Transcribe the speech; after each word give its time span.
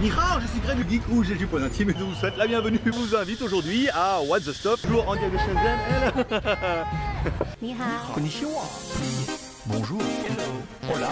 Nihao, 0.00 0.40
je 0.40 0.46
suis 0.48 0.60
Greg 0.60 0.78
le 0.78 0.84
Geek 0.84 1.02
ou 1.10 1.24
j'ai 1.24 1.36
du 1.36 1.46
point 1.46 1.62
intime 1.62 1.88
et 1.88 1.94
je 1.98 2.04
vous 2.04 2.14
souhaite 2.14 2.36
la 2.36 2.46
bienvenue. 2.46 2.78
Je 2.84 2.90
vous 2.90 3.16
invite 3.16 3.40
aujourd'hui 3.40 3.88
à 3.94 4.20
What 4.20 4.40
the 4.40 4.52
Stop. 4.52 4.78
en 4.84 5.16
direct 5.16 5.32
de 5.32 5.38
Shenzhen. 5.38 5.78
Bonjour. 9.66 10.02
Hello. 10.28 10.92
Hola. 10.94 11.08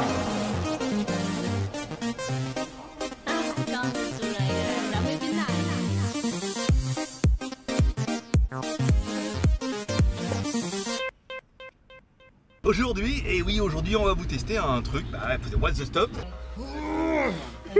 Aujourd'hui, 12.63 13.23
et 13.27 13.41
oui 13.41 13.61
aujourd'hui 13.61 13.97
on 13.97 14.05
va 14.05 14.13
vous 14.13 14.27
tester 14.27 14.59
un 14.59 14.83
truc, 14.83 15.07
bah, 15.11 15.39
What's 15.59 15.79
the 15.79 15.87
Stop 15.87 16.11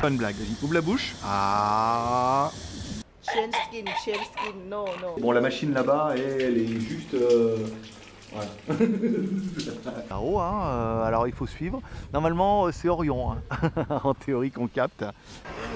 Pas 0.00 0.08
une 0.08 0.16
blague, 0.16 0.36
vas-y, 0.36 0.64
ouvre 0.64 0.74
la 0.74 0.80
bouche. 0.80 1.14
Ah. 1.24 2.50
Shell 3.22 3.50
skin, 3.50 3.84
shell 4.04 4.14
skin, 4.14 4.54
no, 4.70 4.84
no. 5.02 5.20
Bon 5.20 5.32
la 5.32 5.40
machine 5.40 5.74
là-bas 5.74 6.14
elle 6.16 6.56
est 6.56 6.80
juste... 6.80 7.14
euh, 7.14 7.56
Là-haut, 10.10 10.38
hein, 10.38 10.62
euh, 10.66 11.04
alors 11.04 11.26
il 11.26 11.32
faut 11.32 11.46
suivre. 11.46 11.80
Normalement, 12.12 12.66
euh, 12.66 12.72
c'est 12.72 12.88
Orion, 12.88 13.32
hein, 13.32 13.38
en 14.04 14.14
théorie 14.14 14.50
qu'on 14.50 14.66
capte. 14.68 15.04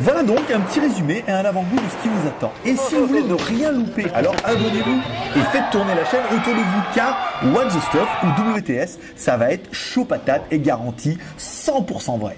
Voilà 0.00 0.23
donc 0.23 0.50
un 0.50 0.61
petit 0.61 0.81
résumé 0.81 1.25
et 1.27 1.31
un 1.31 1.45
avant-goût 1.45 1.77
de 1.77 1.91
ce 1.91 2.03
qui 2.03 2.09
vous 2.09 2.28
attend. 2.28 2.53
Et 2.65 2.77
si 2.77 2.95
vous 2.95 3.06
voulez 3.06 3.23
ne 3.23 3.34
rien 3.34 3.73
louper, 3.73 4.09
alors 4.15 4.37
abonnez-vous 4.45 5.00
et 5.37 5.43
faites 5.50 5.70
tourner 5.70 5.95
la 5.95 6.05
chaîne 6.05 6.25
autour 6.27 6.55
de 6.55 6.61
vous 6.61 6.83
car 6.95 7.17
What 7.55 7.67
the 7.67 7.81
Stuff 7.89 8.09
ou 8.23 8.59
WTS, 8.59 8.98
ça 9.17 9.37
va 9.37 9.50
être 9.50 9.73
chaud 9.75 10.05
patate 10.05 10.45
et 10.50 10.61
garanti 10.61 11.19
100% 11.39 12.19
vrai. 12.19 12.37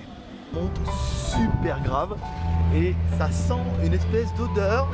Monte 0.55 0.81
super 0.89 1.81
grave 1.83 2.17
et 2.75 2.95
ça 3.19 3.31
sent 3.31 3.63
une 3.85 3.93
espèce 3.93 4.33
d'odeur. 4.35 4.89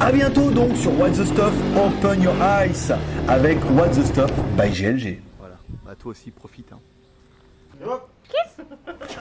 A 0.00 0.12
bientôt 0.12 0.50
donc 0.50 0.76
sur 0.76 0.98
What 0.98 1.10
the 1.10 1.24
Stuff 1.24 1.54
Open 1.76 2.22
Your 2.22 2.34
Eyes 2.42 2.92
avec 3.28 3.58
What 3.70 3.90
the 3.90 4.04
Stuff 4.04 4.30
by 4.56 4.68
GLG. 4.70 5.20
Voilà, 5.38 5.56
bah 5.84 5.94
toi 5.98 6.10
aussi 6.10 6.30
profite. 6.30 6.72
Hein. 6.72 6.78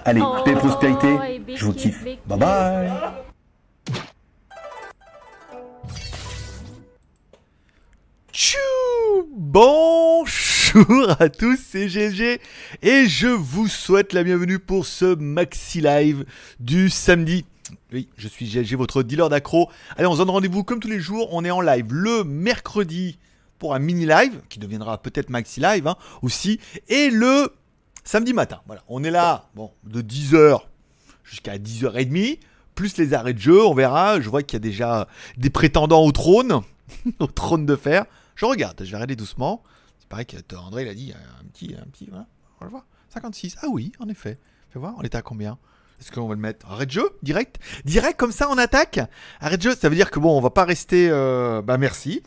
Allez, 0.06 0.22
paix 0.44 0.54
Oh, 0.56 0.60
prospérité, 0.60 1.18
et 1.30 1.40
big 1.40 1.58
je 1.58 1.66
vous 1.66 1.74
kiffe. 1.74 2.04
Bye 2.26 2.40
bye 2.40 2.92
Tchou 8.32 8.60
Bonjour 10.76 11.10
à 11.22 11.30
tous, 11.30 11.58
c'est 11.58 11.88
GLG 11.88 12.42
et 12.82 13.08
je 13.08 13.28
vous 13.28 13.70
souhaite 13.70 14.12
la 14.12 14.26
bienvenue 14.26 14.60
pour 14.60 14.86
ce 14.86 15.16
maxi 15.16 15.80
live 15.80 16.26
du 16.60 16.90
samedi. 16.90 17.46
Oui, 17.94 18.10
je 18.18 18.28
suis 18.28 18.46
GLG, 18.46 18.76
votre 18.76 19.02
dealer 19.02 19.30
d'accro. 19.30 19.70
Allez, 19.96 20.06
on 20.06 20.12
se 20.12 20.18
donne 20.18 20.32
rendez-vous 20.32 20.66
comme 20.66 20.82
tous 20.82 20.90
les 20.90 21.00
jours. 21.00 21.30
On 21.32 21.46
est 21.46 21.52
en 21.52 21.62
live 21.62 21.94
le 21.94 22.26
mercredi 22.26 23.18
pour 23.58 23.74
un 23.74 23.80
mini 23.80 24.06
live 24.06 24.42
qui 24.50 24.60
deviendra 24.60 25.02
peut-être 25.02 25.30
maxi 25.30 25.62
live 25.62 25.88
hein, 25.88 25.96
aussi 26.22 26.60
et 26.90 27.10
le 27.10 27.54
samedi 28.04 28.34
matin. 28.34 28.60
Voilà, 28.66 28.84
on 28.90 29.02
est 29.06 29.12
là, 29.12 29.50
de 29.86 30.02
10h 30.02 30.60
jusqu'à 31.24 31.58
10h30, 31.58 32.40
plus 32.76 32.98
les 32.98 33.14
arrêts 33.14 33.34
de 33.34 33.40
jeu, 33.40 33.66
on 33.66 33.74
verra. 33.74 34.20
Je 34.20 34.30
vois 34.30 34.44
qu'il 34.44 34.58
y 34.58 34.62
a 34.62 34.68
déjà 34.68 35.08
des 35.38 35.50
prétendants 35.50 36.04
au 36.04 36.12
trône, 36.12 36.60
au 37.20 37.28
trône 37.28 37.66
de 37.66 37.78
fer. 37.78 38.04
Je 38.36 38.44
regarde, 38.44 38.76
je 38.84 38.92
vais 38.92 38.98
regarder 38.98 39.16
doucement. 39.16 39.64
C'est 40.06 40.10
pareil 40.10 40.26
que 40.28 40.38
euh, 40.38 40.58
André 40.60 40.84
il 40.84 40.88
a 40.88 40.94
dit 40.94 41.14
un 41.42 41.46
petit, 41.46 41.76
un 41.82 41.86
petit, 41.90 42.08
on 42.62 42.66
le 42.66 42.70
voir. 42.70 42.86
56. 43.10 43.58
Ah 43.64 43.68
oui, 43.70 43.92
en 44.00 44.08
effet. 44.08 44.38
Fais 44.70 44.78
voir, 44.78 44.94
on 44.98 45.02
est 45.02 45.16
à 45.16 45.24
combien? 45.24 45.58
Est-ce 46.00 46.12
qu'on 46.12 46.28
va 46.28 46.36
le 46.36 46.42
mettre 46.42 46.70
Arrêt 46.70 46.86
de 46.86 46.92
jeu 46.92 47.10
Direct? 47.24 47.58
Direct 47.86 48.20
comme 48.20 48.32
ça 48.32 48.50
en 48.50 48.58
attaque? 48.60 49.00
Arrêt 49.40 49.58
de 49.58 49.64
jeu, 49.64 49.74
ça 49.76 49.90
veut 49.90 49.96
dire 49.96 50.12
que 50.12 50.20
bon, 50.20 50.38
on 50.38 50.42
va 50.42 50.52
pas 50.52 50.66
rester. 50.66 51.10
euh, 51.10 51.62
Bah 51.64 51.78
merci. 51.78 52.22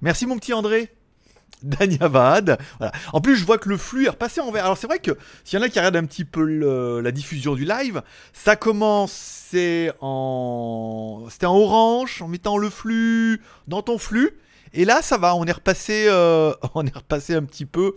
Merci 0.00 0.26
mon 0.26 0.36
petit 0.38 0.52
André. 0.52 0.94
Danyavad. 1.62 2.58
Voilà. 2.78 2.92
En 3.12 3.20
plus, 3.20 3.36
je 3.36 3.44
vois 3.46 3.58
que 3.58 3.68
le 3.70 3.78
flux 3.78 4.04
est 4.06 4.10
repassé 4.10 4.40
en 4.40 4.50
vert. 4.52 4.64
Alors, 4.66 4.76
c'est 4.76 4.86
vrai 4.86 4.98
que 5.00 5.12
s'il 5.44 5.58
y 5.58 5.62
en 5.62 5.64
a 5.64 5.68
qui 5.70 5.78
regardent 5.78 5.96
un 5.96 6.04
petit 6.04 6.24
peu 6.26 7.00
la 7.00 7.10
diffusion 7.10 7.54
du 7.54 7.64
live, 7.64 8.02
ça 8.34 8.54
commençait 8.56 9.92
en. 10.02 11.26
C'était 11.30 11.46
en 11.46 11.56
orange, 11.56 12.20
en 12.20 12.28
mettant 12.28 12.58
le 12.58 12.68
flux 12.68 13.40
dans 13.66 13.80
ton 13.82 13.96
flux. 13.98 14.36
Et 14.76 14.84
là, 14.84 15.02
ça 15.02 15.18
va, 15.18 15.36
on 15.36 15.44
est 15.44 15.52
repassé, 15.52 16.06
euh, 16.08 16.52
on 16.74 16.84
est 16.84 16.94
repassé 16.94 17.34
un 17.34 17.44
petit 17.44 17.64
peu 17.64 17.94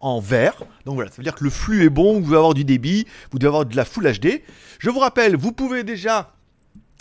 en 0.00 0.20
vert. 0.20 0.56
Donc 0.86 0.94
voilà, 0.96 1.10
ça 1.10 1.18
veut 1.18 1.22
dire 1.22 1.34
que 1.34 1.44
le 1.44 1.50
flux 1.50 1.84
est 1.84 1.90
bon, 1.90 2.14
vous 2.14 2.26
devez 2.26 2.36
avoir 2.36 2.54
du 2.54 2.64
débit, 2.64 3.06
vous 3.30 3.38
devez 3.38 3.48
avoir 3.48 3.66
de 3.66 3.76
la 3.76 3.84
Full 3.84 4.10
HD. 4.10 4.42
Je 4.78 4.90
vous 4.90 4.98
rappelle, 4.98 5.36
vous 5.36 5.52
pouvez 5.52 5.84
déjà 5.84 6.33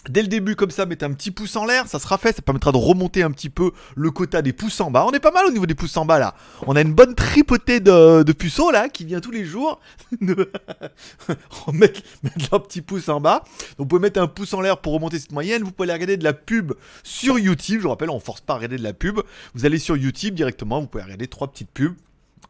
Dès 0.10 0.22
le 0.22 0.28
début, 0.28 0.56
comme 0.56 0.72
ça, 0.72 0.86
mettre 0.86 1.06
un 1.06 1.14
petit 1.14 1.32
pouce 1.32 1.56
en 1.56 1.66
l'air, 1.66 1.88
ça 1.88 1.98
sera 1.98 2.18
fait, 2.18 2.36
ça 2.36 2.42
permettra 2.42 2.74
de 2.74 2.78
remonter 2.78 3.24
un 3.24 3.32
petit 3.32 3.50
peu 3.50 3.72
le 3.96 4.12
quota 4.12 4.42
des 4.42 4.52
pouces 4.52 4.82
en 4.82 4.92
bas. 4.92 5.06
On 5.08 5.12
est 5.12 5.20
pas 5.20 5.32
mal 5.32 5.46
au 5.46 5.52
niveau 5.52 5.66
des 5.66 5.76
pouces 5.76 5.96
en 5.96 6.06
bas 6.06 6.20
là. 6.20 6.36
On 6.68 6.76
a 6.76 6.82
une 6.82 6.94
bonne 6.94 7.16
tripotée 7.16 7.80
de, 7.80 8.32
puceaux 8.34 8.72
là 8.72 8.90
qui 8.90 9.06
vient 9.06 9.22
tous 9.22 9.32
les 9.32 9.46
jours 9.46 9.80
mettre, 10.22 12.02
mettre 12.24 12.50
leur 12.52 12.64
petit 12.64 12.82
pouce 12.82 13.08
en 13.08 13.22
bas. 13.22 13.44
Donc 13.78 13.80
vous 13.80 13.86
pouvez 13.86 14.02
mettre 14.02 14.20
un 14.20 14.28
pouce 14.28 14.54
en 14.54 14.60
l'air 14.60 14.80
pour 14.80 14.94
remonter 14.94 15.20
cette 15.20 15.32
moyenne. 15.32 15.64
Vous 15.64 15.72
pouvez 15.72 15.88
aller 15.90 15.94
regarder 15.94 16.18
de 16.18 16.24
la 16.26 16.34
pub 16.34 16.74
sur 17.04 17.40
YouTube. 17.40 17.80
Je 17.80 17.84
vous 17.84 17.90
rappelle, 17.90 18.10
on 18.10 18.20
force 18.20 18.42
pas 18.42 18.54
à 18.54 18.56
regarder 18.58 18.78
de 18.78 18.84
la 18.84 18.94
pub. 18.94 19.22
Vous 19.54 19.66
allez 19.66 19.80
sur 19.80 19.96
YouTube 19.96 20.36
directement, 20.36 20.82
vous 20.82 20.88
pouvez 20.88 21.04
regarder 21.04 21.28
trois 21.28 21.48
petites 21.48 21.72
pubs. 21.72 21.96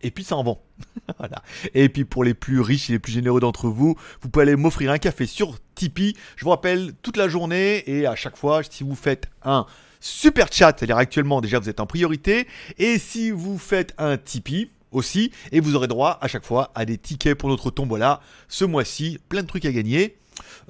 Et 0.04 0.12
puis 0.12 0.24
ça 0.24 0.36
en 0.36 0.44
vend. 0.44 0.62
voilà. 1.18 1.42
Et 1.74 1.90
puis 1.90 2.06
pour 2.06 2.24
les 2.24 2.34
plus 2.34 2.60
riches 2.60 2.90
et 2.90 2.94
les 2.94 3.00
plus 3.00 3.14
généreux 3.14 3.40
d'entre 3.40 3.70
vous, 3.70 3.96
vous 4.22 4.30
pouvez 4.30 4.44
aller 4.44 4.56
m'offrir 4.56 4.92
un 4.92 4.98
café 5.00 5.26
sur 5.26 5.58
Tipeee. 5.76 6.16
Je 6.36 6.44
vous 6.44 6.52
rappelle 6.52 6.94
toute 7.02 7.18
la 7.18 7.28
journée 7.28 7.84
et 7.90 8.06
à 8.06 8.16
chaque 8.16 8.38
fois, 8.38 8.62
si 8.64 8.84
vous 8.84 8.96
faites 8.96 9.28
un 9.44 9.66
super 10.00 10.52
chat, 10.52 10.78
c'est-à-dire 10.78 10.98
actuellement 10.98 11.40
déjà 11.42 11.60
vous 11.60 11.70
êtes 11.70 11.80
en 11.80 11.86
priorité, 11.86 12.46
et 12.78 13.00
si 13.00 13.32
vous 13.32 13.58
faites 13.58 13.94
un 13.98 14.18
Tipeee 14.18 14.70
aussi, 14.92 15.32
et 15.52 15.60
vous 15.60 15.76
aurez 15.76 15.88
droit 15.88 16.20
à 16.22 16.28
chaque 16.28 16.44
fois 16.44 16.72
à 16.76 16.86
des 16.86 16.98
tickets 16.98 17.38
pour 17.38 17.50
notre 17.50 17.72
tombola. 17.72 18.22
Ce 18.48 18.66
mois-ci, 18.66 19.20
plein 19.30 19.42
de 19.42 19.48
trucs 19.48 19.66
à 19.66 19.72
gagner. 19.72 20.18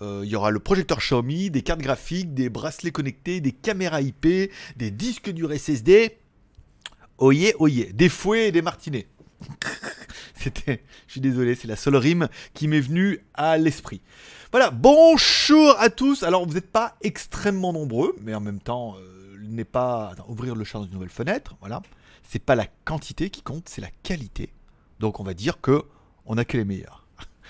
Euh, 0.02 0.22
Il 0.24 0.30
y 0.30 0.36
aura 0.36 0.52
le 0.52 0.60
projecteur 0.60 1.00
Xiaomi, 1.00 1.50
des 1.50 1.62
cartes 1.62 1.82
graphiques, 1.82 2.34
des 2.34 2.50
bracelets 2.50 2.92
connectés, 2.92 3.42
des 3.42 3.52
caméras 3.52 4.02
IP, 4.02 4.52
des 4.78 4.92
disques 4.92 5.30
durs 5.32 5.52
SSD. 5.52 6.18
Oyez, 7.18 7.54
oyez, 7.60 7.94
des 7.94 8.10
fouets 8.10 8.48
et 8.48 8.52
des 8.52 8.62
martinets. 8.62 9.08
C'était, 10.36 10.84
je 11.08 11.14
suis 11.14 11.22
désolé, 11.22 11.56
c'est 11.56 11.68
la 11.68 11.76
seule 11.76 11.96
rime 11.96 12.28
qui 12.54 12.68
m'est 12.68 12.80
venue 12.80 13.20
à 13.34 13.58
l'esprit. 13.58 14.02
Voilà, 14.52 14.72
bonjour 14.72 15.80
à 15.80 15.90
tous. 15.90 16.24
Alors, 16.24 16.46
vous 16.46 16.54
n'êtes 16.54 16.72
pas 16.72 16.96
extrêmement 17.02 17.74
nombreux, 17.74 18.16
mais 18.22 18.36
en 18.36 18.40
même 18.40 18.60
temps, 18.60 18.96
euh, 18.98 19.38
n'est 19.54 19.64
pas. 19.66 20.14
Ouvrir 20.28 20.56
le 20.56 20.64
champ 20.64 20.80
dans 20.80 20.86
une 20.86 20.94
nouvelle 20.94 21.10
fenêtre, 21.10 21.56
voilà. 21.60 21.82
C'est 22.24 22.44
pas 22.44 22.56
la 22.56 22.68
quantité 22.86 23.30
qui 23.30 23.42
compte, 23.42 23.70
c'est 23.70 23.82
la 23.82 23.92
qualité. 24.04 24.54
Donc, 25.00 25.20
on 25.20 25.24
va 25.24 25.34
dire 25.34 25.62
que 25.62 25.84
on 26.26 26.38
a 26.38 26.46
que 26.46 26.58
les 26.58 26.66
meilleurs. 26.66 27.03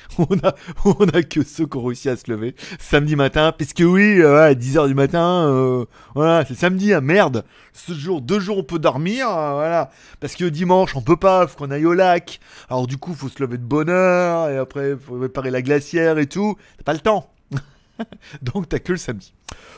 On 0.18 0.38
a, 0.44 0.56
on 0.86 1.06
a 1.08 1.24
que 1.24 1.44
ceux 1.44 1.66
qui 1.66 1.78
ont 1.78 1.86
réussi 1.86 2.10
à 2.10 2.16
se 2.16 2.30
lever 2.32 2.56
samedi 2.80 3.16
matin, 3.16 3.54
parce 3.58 3.74
que 3.74 3.84
oui, 3.84 4.20
euh, 4.20 4.36
ouais, 4.36 4.56
10h 4.56 4.88
du 4.88 4.94
matin, 4.94 5.48
euh, 5.48 5.86
voilà, 6.16 6.46
c'est 6.46 6.56
samedi, 6.56 6.94
hein, 6.94 7.02
merde. 7.02 7.46
Ce 7.74 7.94
jour, 7.94 8.22
deux 8.22 8.40
jours 8.40 8.60
on 8.60 8.64
peut 8.64 8.80
dormir, 8.80 9.28
euh, 9.30 9.54
voilà. 9.54 9.90
Parce 10.20 10.36
que 10.36 10.46
dimanche 10.46 10.96
on 10.96 11.02
peut 11.02 11.18
pas, 11.18 11.48
faut 11.48 11.58
qu'on 11.58 11.72
aille 11.72 11.86
au 11.86 11.94
lac. 11.94 12.40
Alors 12.70 12.88
du 12.88 12.98
coup, 12.98 13.14
faut 13.14 13.30
se 13.30 13.42
lever 13.42 13.58
de 13.58 13.64
bonne 13.64 13.90
heure, 13.90 14.50
et 14.50 14.58
après 14.58 14.96
faut 14.96 15.18
réparer 15.18 15.52
la 15.52 15.62
glacière 15.62 16.18
et 16.20 16.28
tout. 16.28 16.56
T'as 16.78 16.84
pas 16.84 16.94
le 16.94 17.00
temps. 17.00 17.32
Donc 18.42 18.70
t'as 18.70 18.80
que 18.80 18.92
le 18.92 18.98
samedi. 18.98 19.34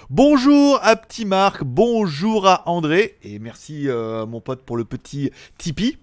Bonjour 0.10 0.80
à 0.84 0.96
petit 0.96 1.26
Marc, 1.26 1.64
bonjour 1.64 2.48
à 2.48 2.68
André, 2.70 3.18
et 3.24 3.40
merci 3.40 3.88
euh, 3.88 4.24
à 4.24 4.26
mon 4.26 4.42
pote 4.42 4.64
pour 4.64 4.78
le 4.78 4.86
petit 4.86 5.32
Tipeee. 5.58 5.98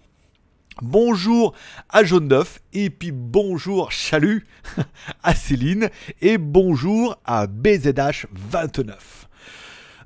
Bonjour 0.80 1.52
à 1.90 2.02
Jaune 2.02 2.28
d'œuf, 2.28 2.60
et 2.72 2.88
puis 2.88 3.12
bonjour 3.12 3.92
chalut 3.92 4.46
à 5.22 5.34
Céline, 5.34 5.90
et 6.22 6.38
bonjour 6.38 7.18
à 7.26 7.46
BZH29. 7.46 8.94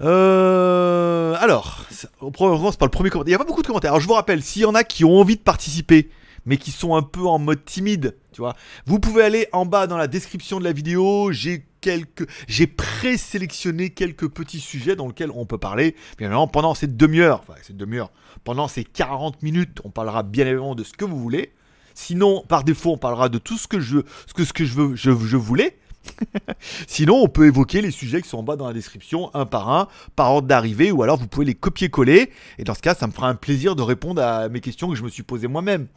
Euh, 0.01 1.37
alors, 1.39 1.87
on 2.21 2.33
commence 2.33 2.77
par 2.77 2.87
le 2.87 2.91
premier 2.91 3.11
commentaire. 3.11 3.29
Il 3.29 3.33
n'y 3.33 3.37
a 3.37 3.39
pas 3.39 3.45
beaucoup 3.45 3.63
de 3.63 3.67
commentaires. 3.67 3.93
Alors 3.93 4.01
je 4.01 4.09
vous 4.09 4.15
rappelle, 4.15 4.43
s'il 4.43 4.63
y 4.63 4.65
en 4.65 4.75
a 4.75 4.83
qui 4.83 5.05
ont 5.05 5.21
envie 5.21 5.37
de 5.37 5.43
participer, 5.43 6.11
mais 6.47 6.57
qui 6.57 6.71
sont 6.71 6.95
un 6.95 7.03
peu 7.03 7.27
en 7.27 7.39
mode 7.39 7.65
timide, 7.65 8.17
tu 8.33 8.41
vois. 8.41 8.55
Vous 8.87 8.99
pouvez 8.99 9.25
aller 9.25 9.49
en 9.53 9.67
bas 9.67 9.87
dans 9.87 9.97
la 9.97 10.07
description 10.07 10.59
de 10.59 10.65
la 10.65 10.73
vidéo, 10.73 11.33
j'ai 11.33 11.67
quelques 11.81 12.29
j'ai 12.49 12.67
présélectionné 12.67 13.91
quelques 13.91 14.29
petits 14.29 14.61
sujets 14.61 14.97
dans 14.97 15.09
lesquels 15.09 15.31
on 15.35 15.45
peut 15.45 15.59
parler. 15.59 15.95
Bien 16.19 16.29
évidemment, 16.29 16.49
pendant 16.49 16.75
cette 16.75 16.97
demi-heure, 16.97 17.43
enfin 17.47 17.61
demi-heure, 17.71 18.11
pendant 18.45 18.69
ces 18.69 18.85
40 18.85 19.43
minutes, 19.43 19.81
on 19.85 19.91
parlera 19.91 20.23
bien 20.23 20.47
évidemment 20.47 20.75
de 20.75 20.85
ce 20.85 20.93
que 20.93 21.05
vous 21.05 21.21
voulez. 21.21 21.53
Sinon, 21.95 22.45
par 22.47 22.63
défaut, 22.63 22.93
on 22.93 22.99
parlera 22.99 23.29
de 23.29 23.39
tout 23.39 23.57
ce 23.57 23.67
que 23.67 23.81
je, 23.81 24.01
ce 24.27 24.35
que, 24.35 24.45
ce 24.45 24.53
que 24.53 24.65
je, 24.65 24.75
veux, 24.75 24.97
je, 24.97 25.11
je 25.13 25.37
voulais. 25.37 25.79
Sinon, 26.87 27.23
on 27.23 27.29
peut 27.29 27.47
évoquer 27.47 27.81
les 27.81 27.91
sujets 27.91 28.21
qui 28.23 28.29
sont 28.29 28.39
en 28.39 28.43
bas 28.43 28.57
dans 28.57 28.67
la 28.67 28.73
description, 28.73 29.31
un 29.35 29.47
par 29.47 29.71
un, 29.71 29.89
par 30.15 30.33
ordre 30.33 30.49
d'arrivée, 30.49 30.93
ou 30.93 31.03
alors 31.03 31.19
vous 31.19 31.27
pouvez 31.27 31.47
les 31.47 31.55
copier-coller. 31.55 32.31
Et 32.59 32.65
dans 32.65 32.75
ce 32.75 32.81
cas, 32.81 32.95
ça 32.95 33.07
me 33.07 33.13
fera 33.13 33.29
un 33.29 33.35
plaisir 33.35 33.77
de 33.77 33.83
répondre 33.83 34.23
à 34.23 34.49
mes 34.49 34.61
questions 34.61 34.89
que 34.89 34.95
je 34.95 35.03
me 35.03 35.09
suis 35.09 35.23
posées 35.23 35.49
moi-même. 35.49 35.89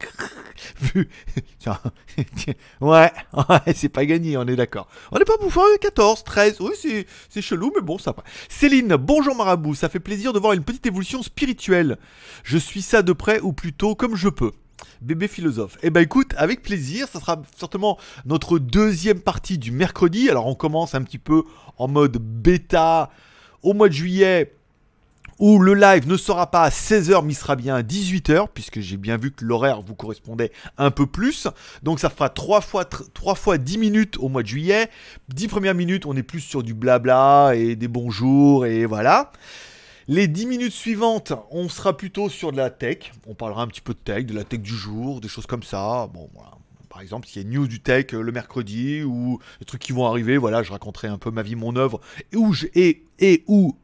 Ouais, 2.80 3.12
c'est 3.74 3.88
pas 3.88 4.06
gagné, 4.06 4.36
on 4.36 4.46
est 4.46 4.56
d'accord. 4.56 4.88
On 5.10 5.18
n'est 5.18 5.24
pas 5.24 5.36
bouffant, 5.40 5.62
14, 5.80 6.24
13, 6.24 6.60
oui, 6.60 6.72
c'est, 6.80 7.06
c'est 7.28 7.42
chelou, 7.42 7.72
mais 7.74 7.82
bon, 7.82 7.98
ça 7.98 8.12
va. 8.12 8.22
Céline, 8.48 8.96
bonjour 8.96 9.34
Marabout, 9.34 9.74
ça 9.74 9.88
fait 9.88 10.00
plaisir 10.00 10.32
de 10.32 10.38
voir 10.38 10.52
une 10.52 10.64
petite 10.64 10.86
évolution 10.86 11.22
spirituelle. 11.22 11.98
Je 12.44 12.58
suis 12.58 12.82
ça 12.82 13.02
de 13.02 13.12
près, 13.12 13.40
ou 13.40 13.52
plutôt 13.52 13.94
comme 13.94 14.16
je 14.16 14.28
peux? 14.28 14.52
Bébé 15.00 15.28
philosophe. 15.28 15.78
Eh 15.82 15.90
ben 15.90 16.00
écoute, 16.00 16.34
avec 16.36 16.62
plaisir, 16.62 17.08
ça 17.08 17.20
sera 17.20 17.42
certainement 17.56 17.98
notre 18.24 18.58
deuxième 18.58 19.20
partie 19.20 19.58
du 19.58 19.70
mercredi. 19.70 20.30
Alors 20.30 20.46
on 20.46 20.54
commence 20.54 20.94
un 20.94 21.02
petit 21.02 21.18
peu 21.18 21.44
en 21.78 21.88
mode 21.88 22.18
bêta 22.18 23.10
au 23.62 23.72
mois 23.74 23.88
de 23.88 23.94
juillet 23.94 24.54
où 25.38 25.58
le 25.58 25.74
live 25.74 26.08
ne 26.08 26.16
sera 26.16 26.50
pas 26.50 26.62
à 26.62 26.70
16h 26.70 27.24
mais 27.24 27.34
sera 27.34 27.56
bien 27.56 27.76
à 27.76 27.82
18h 27.82 28.48
puisque 28.54 28.80
j'ai 28.80 28.96
bien 28.96 29.16
vu 29.16 29.32
que 29.32 29.44
l'horaire 29.44 29.82
vous 29.82 29.94
correspondait 29.94 30.52
un 30.78 30.90
peu 30.90 31.06
plus. 31.06 31.48
Donc 31.82 32.00
ça 32.00 32.10
fera 32.10 32.28
3 32.28 32.60
fois, 32.60 32.84
3 32.84 33.34
fois 33.34 33.58
10 33.58 33.78
minutes 33.78 34.16
au 34.18 34.28
mois 34.28 34.42
de 34.42 34.48
juillet. 34.48 34.88
10 35.28 35.48
premières 35.48 35.74
minutes, 35.74 36.06
on 36.06 36.16
est 36.16 36.22
plus 36.22 36.40
sur 36.40 36.62
du 36.62 36.74
blabla 36.74 37.52
et 37.54 37.76
des 37.76 37.88
bonjours 37.88 38.66
et 38.66 38.86
voilà. 38.86 39.32
Les 40.08 40.28
10 40.28 40.46
minutes 40.46 40.72
suivantes, 40.72 41.32
on 41.50 41.68
sera 41.68 41.96
plutôt 41.96 42.28
sur 42.28 42.52
de 42.52 42.56
la 42.56 42.70
tech. 42.70 43.12
On 43.26 43.34
parlera 43.34 43.62
un 43.62 43.66
petit 43.66 43.80
peu 43.80 43.92
de 43.92 43.98
tech, 43.98 44.24
de 44.24 44.34
la 44.34 44.44
tech 44.44 44.60
du 44.60 44.74
jour, 44.74 45.20
des 45.20 45.28
choses 45.28 45.46
comme 45.46 45.64
ça. 45.64 46.08
Par 46.88 47.00
exemple, 47.02 47.26
s'il 47.26 47.42
y 47.42 47.44
a 47.44 47.48
news 47.48 47.66
du 47.66 47.80
tech 47.80 48.14
euh, 48.14 48.22
le 48.22 48.32
mercredi 48.32 49.02
ou 49.02 49.40
des 49.58 49.66
trucs 49.66 49.82
qui 49.82 49.92
vont 49.92 50.06
arriver, 50.06 50.38
voilà, 50.38 50.62
je 50.62 50.70
raconterai 50.70 51.08
un 51.08 51.18
peu 51.18 51.30
ma 51.30 51.42
vie, 51.42 51.56
mon 51.56 51.74
œuvre 51.76 52.00
et 52.32 52.36
où 52.36 52.52
je, 52.52 52.66
et, 52.74 53.04
et 53.18 53.42
où 53.48 53.76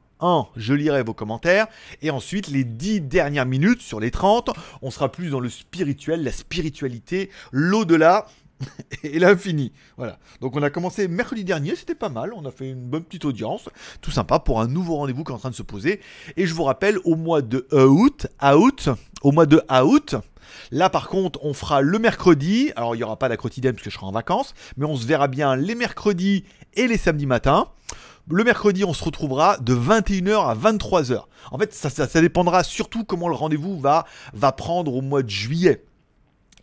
je 0.57 0.75
lirai 0.75 1.03
vos 1.03 1.15
commentaires. 1.15 1.67
Et 2.01 2.11
ensuite, 2.11 2.49
les 2.49 2.65
10 2.65 3.03
dernières 3.03 3.47
minutes 3.47 3.83
sur 3.83 4.01
les 4.01 4.11
30, 4.11 4.51
on 4.83 4.91
sera 4.91 5.11
plus 5.11 5.31
dans 5.31 5.41
le 5.41 5.49
spirituel, 5.49 6.23
la 6.23 6.33
spiritualité, 6.33 7.31
l'au-delà 7.51 8.27
et 9.03 9.19
l'infini. 9.19 9.73
Voilà. 9.97 10.19
Donc 10.41 10.57
on 10.57 10.63
a 10.63 10.71
commencé 10.71 11.09
mercredi 11.09 11.45
dernier, 11.45 11.75
c'était 11.77 11.95
pas 11.95 12.09
mal, 12.09 12.33
on 12.35 12.45
a 12.45 12.51
fait 12.51 12.71
une 12.71 12.85
bonne 12.85 13.05
petite 13.05 13.25
audience, 13.25 13.69
tout 14.01 14.11
sympa 14.11 14.39
pour 14.39 14.61
un 14.61 14.69
nouveau 14.69 14.97
rendez-vous 14.97 15.25
qui 15.25 15.33
est 15.33 15.35
en 15.35 15.39
train 15.39 15.51
de 15.51 15.55
se 15.55 15.63
poser. 15.63 16.01
Et 16.37 16.47
je 16.47 16.55
vous 16.55 16.65
rappelle, 16.65 16.99
au 17.05 17.17
mois 17.17 17.43
de 17.43 17.67
août, 17.73 18.27
août, 18.43 18.89
au 19.23 19.33
mois 19.33 19.47
de 19.47 19.63
août, 19.85 20.17
Là, 20.71 20.91
par 20.91 21.09
contre, 21.09 21.39
on 21.43 21.55
fera 21.55 21.81
le 21.81 21.99
mercredi. 21.99 22.73
Alors, 22.77 22.95
il 22.95 22.99
n'y 22.99 23.05
aura 23.05 23.19
pas 23.19 23.31
d'acrotidienne 23.31 23.75
parce 23.75 23.85
que 23.85 23.91
je 23.91 23.97
serai 23.97 24.07
en 24.07 24.13
vacances. 24.13 24.55
Mais 24.77 24.85
on 24.85 24.97
se 24.97 25.07
verra 25.07 25.29
bien 25.29 25.57
les 25.57 25.75
mercredis 25.75 26.45
et 26.75 26.87
les 26.89 26.99
samedis 26.99 27.27
matins. 27.27 27.69
Le 28.31 28.45
mercredi, 28.45 28.85
on 28.85 28.95
se 28.95 29.03
retrouvera 29.03 29.59
de 29.59 29.75
21h 29.75 30.49
à 30.49 30.55
23h. 30.55 31.25
En 31.51 31.59
fait, 31.59 31.75
ça, 31.75 32.21
dépendra 32.21 32.63
surtout 32.63 33.05
comment 33.05 33.29
le 33.29 33.35
rendez-vous 33.35 33.79
va, 33.81 34.07
va 34.33 34.53
prendre 34.53 34.95
au 34.95 35.03
mois 35.03 35.23
de 35.23 35.31
juillet. 35.31 35.85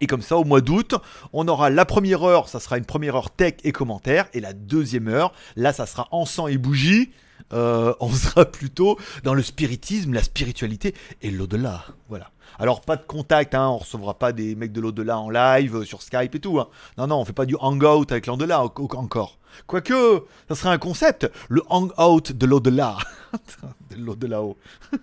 Et 0.02 0.08
comme 0.08 0.22
ça, 0.22 0.38
au 0.38 0.46
mois 0.46 0.62
d'août, 0.62 0.96
on 1.34 1.48
aura 1.50 1.70
la 1.70 1.84
première 1.84 2.24
heure, 2.24 2.48
ça 2.48 2.62
sera 2.62 2.78
une 2.78 2.86
première 2.86 3.16
heure 3.16 3.32
tech 3.32 3.56
et 3.66 3.74
commentaires. 3.74 4.28
Et 4.34 4.40
la 4.40 4.54
deuxième 4.54 5.10
heure, 5.10 5.34
là, 5.58 5.74
ça 5.74 5.86
sera 5.86 6.08
encens 6.12 6.50
et 6.50 6.58
bougie. 6.58 7.12
Euh, 7.54 7.94
on 8.00 8.10
sera 8.12 8.46
plutôt 8.46 8.98
dans 9.24 9.34
le 9.34 9.42
spiritisme, 9.44 10.14
la 10.14 10.24
spiritualité 10.24 10.94
et 11.22 11.32
l'au-delà. 11.32 11.84
Voilà. 12.10 12.30
Alors, 12.58 12.82
pas 12.82 12.96
de 12.96 13.04
contact, 13.04 13.56
hein, 13.56 13.70
on 13.70 13.78
recevra 13.78 14.18
pas 14.20 14.32
des 14.34 14.56
mecs 14.56 14.72
de 14.72 14.82
l'au-delà 14.82 15.18
en 15.20 15.30
live, 15.30 15.78
euh, 15.78 15.86
sur 15.86 16.02
Skype 16.02 16.36
et 16.36 16.40
tout. 16.40 16.60
hein. 16.60 16.68
Non, 16.98 17.08
non, 17.08 17.18
on 17.22 17.26
fait 17.26 17.34
pas 17.34 17.46
du 17.46 17.56
hangout 17.60 18.12
avec 18.12 18.26
l'au-delà 18.28 18.64
au- 18.66 18.72
au- 18.78 18.96
encore. 18.98 19.38
Quoique, 19.68 20.24
ça 20.48 20.56
serait 20.56 20.70
un 20.70 20.78
concept, 20.78 21.32
le 21.48 21.62
hangout 21.70 22.34
de 22.34 22.46
l'au-delà. 22.46 22.98
de 23.92 23.96
l'au-delà-haut. 23.98 24.58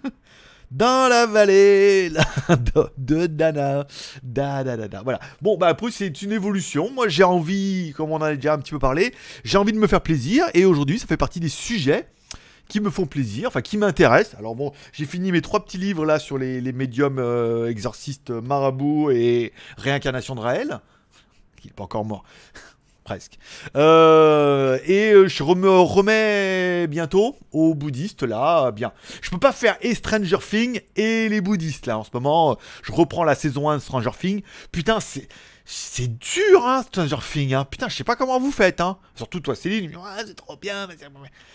Dans 0.73 1.09
la 1.09 1.27
vallée 1.27 2.11
de 2.99 3.27
Dana. 3.27 3.87
Da, 4.25 4.65
da, 4.65 4.77
da, 4.77 4.89
da. 4.89 5.03
Voilà. 5.03 5.21
Bon, 5.41 5.57
bah 5.57 5.69
après, 5.69 5.93
c'est 5.93 6.23
une 6.23 6.33
évolution. 6.33 6.91
Moi, 6.93 7.09
j'ai 7.09 7.23
envie, 7.23 7.93
comme 7.97 8.11
on 8.11 8.17
en 8.17 8.23
a 8.23 8.35
déjà 8.35 8.55
un 8.55 8.59
petit 8.59 8.73
peu 8.73 8.81
parlé, 8.81 9.15
j'ai 9.45 9.59
envie 9.59 9.73
de 9.73 9.79
me 9.79 9.87
faire 9.87 10.01
plaisir. 10.01 10.45
Et 10.55 10.65
aujourd'hui, 10.65 10.99
ça 10.99 11.07
fait 11.07 11.17
partie 11.17 11.39
des 11.39 11.49
sujets 11.49 12.09
qui 12.69 12.81
me 12.81 12.91
font 12.91 13.07
plaisir, 13.07 13.49
enfin 13.49 13.63
qui 13.63 13.77
m'intéressent. 13.77 14.39
Alors 14.39 14.55
bon, 14.55 14.73
j'ai 14.93 15.05
fini 15.05 15.33
mes 15.33 15.41
trois 15.41 15.65
petits 15.65 15.79
livres 15.79 16.05
là 16.05 16.19
sur 16.19 16.39
les, 16.39 16.61
médiums 16.73 17.19
euh, 17.19 17.71
exorcistes 17.71 18.31
marabouts 18.31 19.11
et 19.11 19.53
réincarnation 19.77 20.35
de 20.35 20.41
Raël. 20.41 20.81
Il 21.65 21.71
n'est 21.71 21.73
pas 21.73 21.85
encore 21.85 22.05
mort. 22.05 22.25
Presque. 23.05 23.39
Euh, 23.77 24.79
et 24.85 25.13
euh, 25.13 25.29
je 25.29 25.43
me 25.45 25.71
remets 25.71 26.89
bientôt 26.89 27.37
aux 27.53 27.75
bouddhistes 27.75 28.25
là. 28.25 28.73
Bien. 28.73 28.93
Je 29.23 29.31
peux 29.31 29.39
pas 29.39 29.53
faire 29.53 29.77
et 29.81 29.95
Stranger 29.95 30.39
Things 30.39 30.81
et 30.97 31.29
les 31.29 31.41
bouddhistes 31.41 31.87
là 31.87 31.99
en 31.99 32.05
ce 32.05 32.11
moment. 32.13 32.57
Je 32.83 32.93
reprends 32.93 33.23
la 33.23 33.37
saison 33.37 33.69
1 33.69 33.77
de 33.77 33.83
Stranger 33.83 34.11
Things. 34.19 34.43
Putain, 34.73 34.99
c'est. 35.01 35.29
C'est 35.69 36.17
dur, 36.19 36.65
hein, 36.65 36.85
Stranger 36.85 37.17
Things, 37.21 37.53
hein. 37.53 37.65
Putain, 37.65 37.89
je 37.89 37.97
sais 37.97 38.05
pas 38.05 38.15
comment 38.15 38.39
vous 38.39 38.53
faites, 38.53 38.81
hein. 38.81 38.99
Surtout 39.17 39.41
toi, 39.41 39.57
Céline, 39.57 39.97
Ouais, 39.97 40.23
c'est 40.25 40.37
trop 40.37 40.57
bien, 40.57 40.87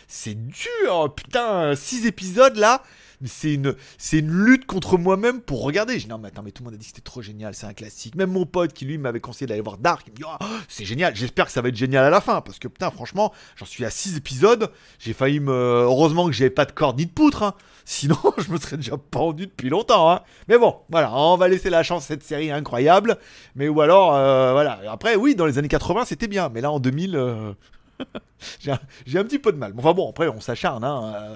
c'est 0.10 0.36
dur, 0.36 1.16
putain, 1.16 1.74
6 1.76 2.06
épisodes 2.06 2.58
là. 2.58 2.84
C'est 3.26 3.54
une, 3.54 3.76
c'est 3.98 4.20
une 4.20 4.32
lutte 4.32 4.66
contre 4.66 4.98
moi-même 4.98 5.42
pour 5.42 5.64
regarder. 5.64 6.00
Je 6.00 6.06
dis 6.06 6.10
non, 6.10 6.18
mais 6.18 6.30
attends, 6.30 6.44
mais 6.44 6.52
tout 6.52 6.64
le 6.64 6.66
monde 6.66 6.76
a 6.76 6.78
dit 6.78 6.86
que 6.86 6.90
c'était 6.90 7.02
trop 7.02 7.22
génial, 7.22 7.54
c'est 7.54 7.66
un 7.66 7.74
classique. 7.74 8.16
Même 8.16 8.32
mon 8.32 8.46
pote 8.46 8.74
qui 8.74 8.86
lui 8.86 8.98
m'avait 8.98 9.20
conseillé 9.20 9.48
d'aller 9.48 9.62
voir 9.62 9.78
Dark, 9.78 10.06
il 10.08 10.12
me 10.12 10.18
dit 10.18 10.24
oh, 10.26 10.46
c'est 10.68 10.86
génial. 10.86 11.16
J'espère 11.16 11.46
que 11.46 11.52
ça 11.52 11.62
va 11.62 11.70
être 11.70 11.76
génial 11.76 12.04
à 12.06 12.10
la 12.10 12.22
fin 12.22 12.42
parce 12.42 12.60
que 12.60 12.68
putain, 12.68 12.92
franchement, 12.92 13.32
j'en 13.56 13.66
suis 13.66 13.86
à 13.86 13.90
6 13.90 14.18
épisodes. 14.18 14.72
J'ai 15.00 15.14
failli 15.14 15.40
me. 15.40 15.52
Heureusement 15.52 16.26
que 16.28 16.32
j'avais 16.32 16.50
pas 16.50 16.66
de 16.66 16.72
corde 16.72 16.98
ni 16.98 17.06
de 17.06 17.12
poutre, 17.12 17.44
hein. 17.44 17.54
Sinon, 17.86 18.18
je 18.38 18.52
me 18.52 18.58
serais 18.58 18.78
déjà 18.78 18.98
pendu 18.98 19.48
depuis 19.48 19.70
longtemps, 19.70 20.12
hein. 20.12 20.22
Mais 20.48 20.58
bon, 20.58 20.76
voilà, 20.90 21.12
on 21.14 21.38
va 21.38 21.48
laisser 21.48 21.70
la 21.70 21.84
chance 21.84 22.06
cette 22.06 22.24
série 22.24 22.52
incroyable. 22.52 23.18
Mais 23.56 23.68
ou 23.68 23.82
alors, 23.82 24.16
euh, 24.16 24.52
voilà. 24.54 24.80
Après, 24.90 25.16
oui, 25.16 25.36
dans 25.36 25.46
les 25.46 25.58
années 25.58 25.68
80, 25.68 26.06
c'était 26.06 26.28
bien. 26.28 26.50
Mais 26.50 26.62
là, 26.62 26.72
en 26.72 26.80
2000. 26.80 27.16
euh, 27.16 27.54
j'ai 28.60 28.72
un, 28.72 29.24
petit 29.24 29.40
peu 29.40 29.52
de 29.52 29.58
mal. 29.58 29.74
Enfin 29.78 29.94
bon, 29.94 30.10
après, 30.10 30.28
on 30.28 30.42
s'acharne. 30.42 30.84
Hein. 30.84 31.14
euh. 31.16 31.36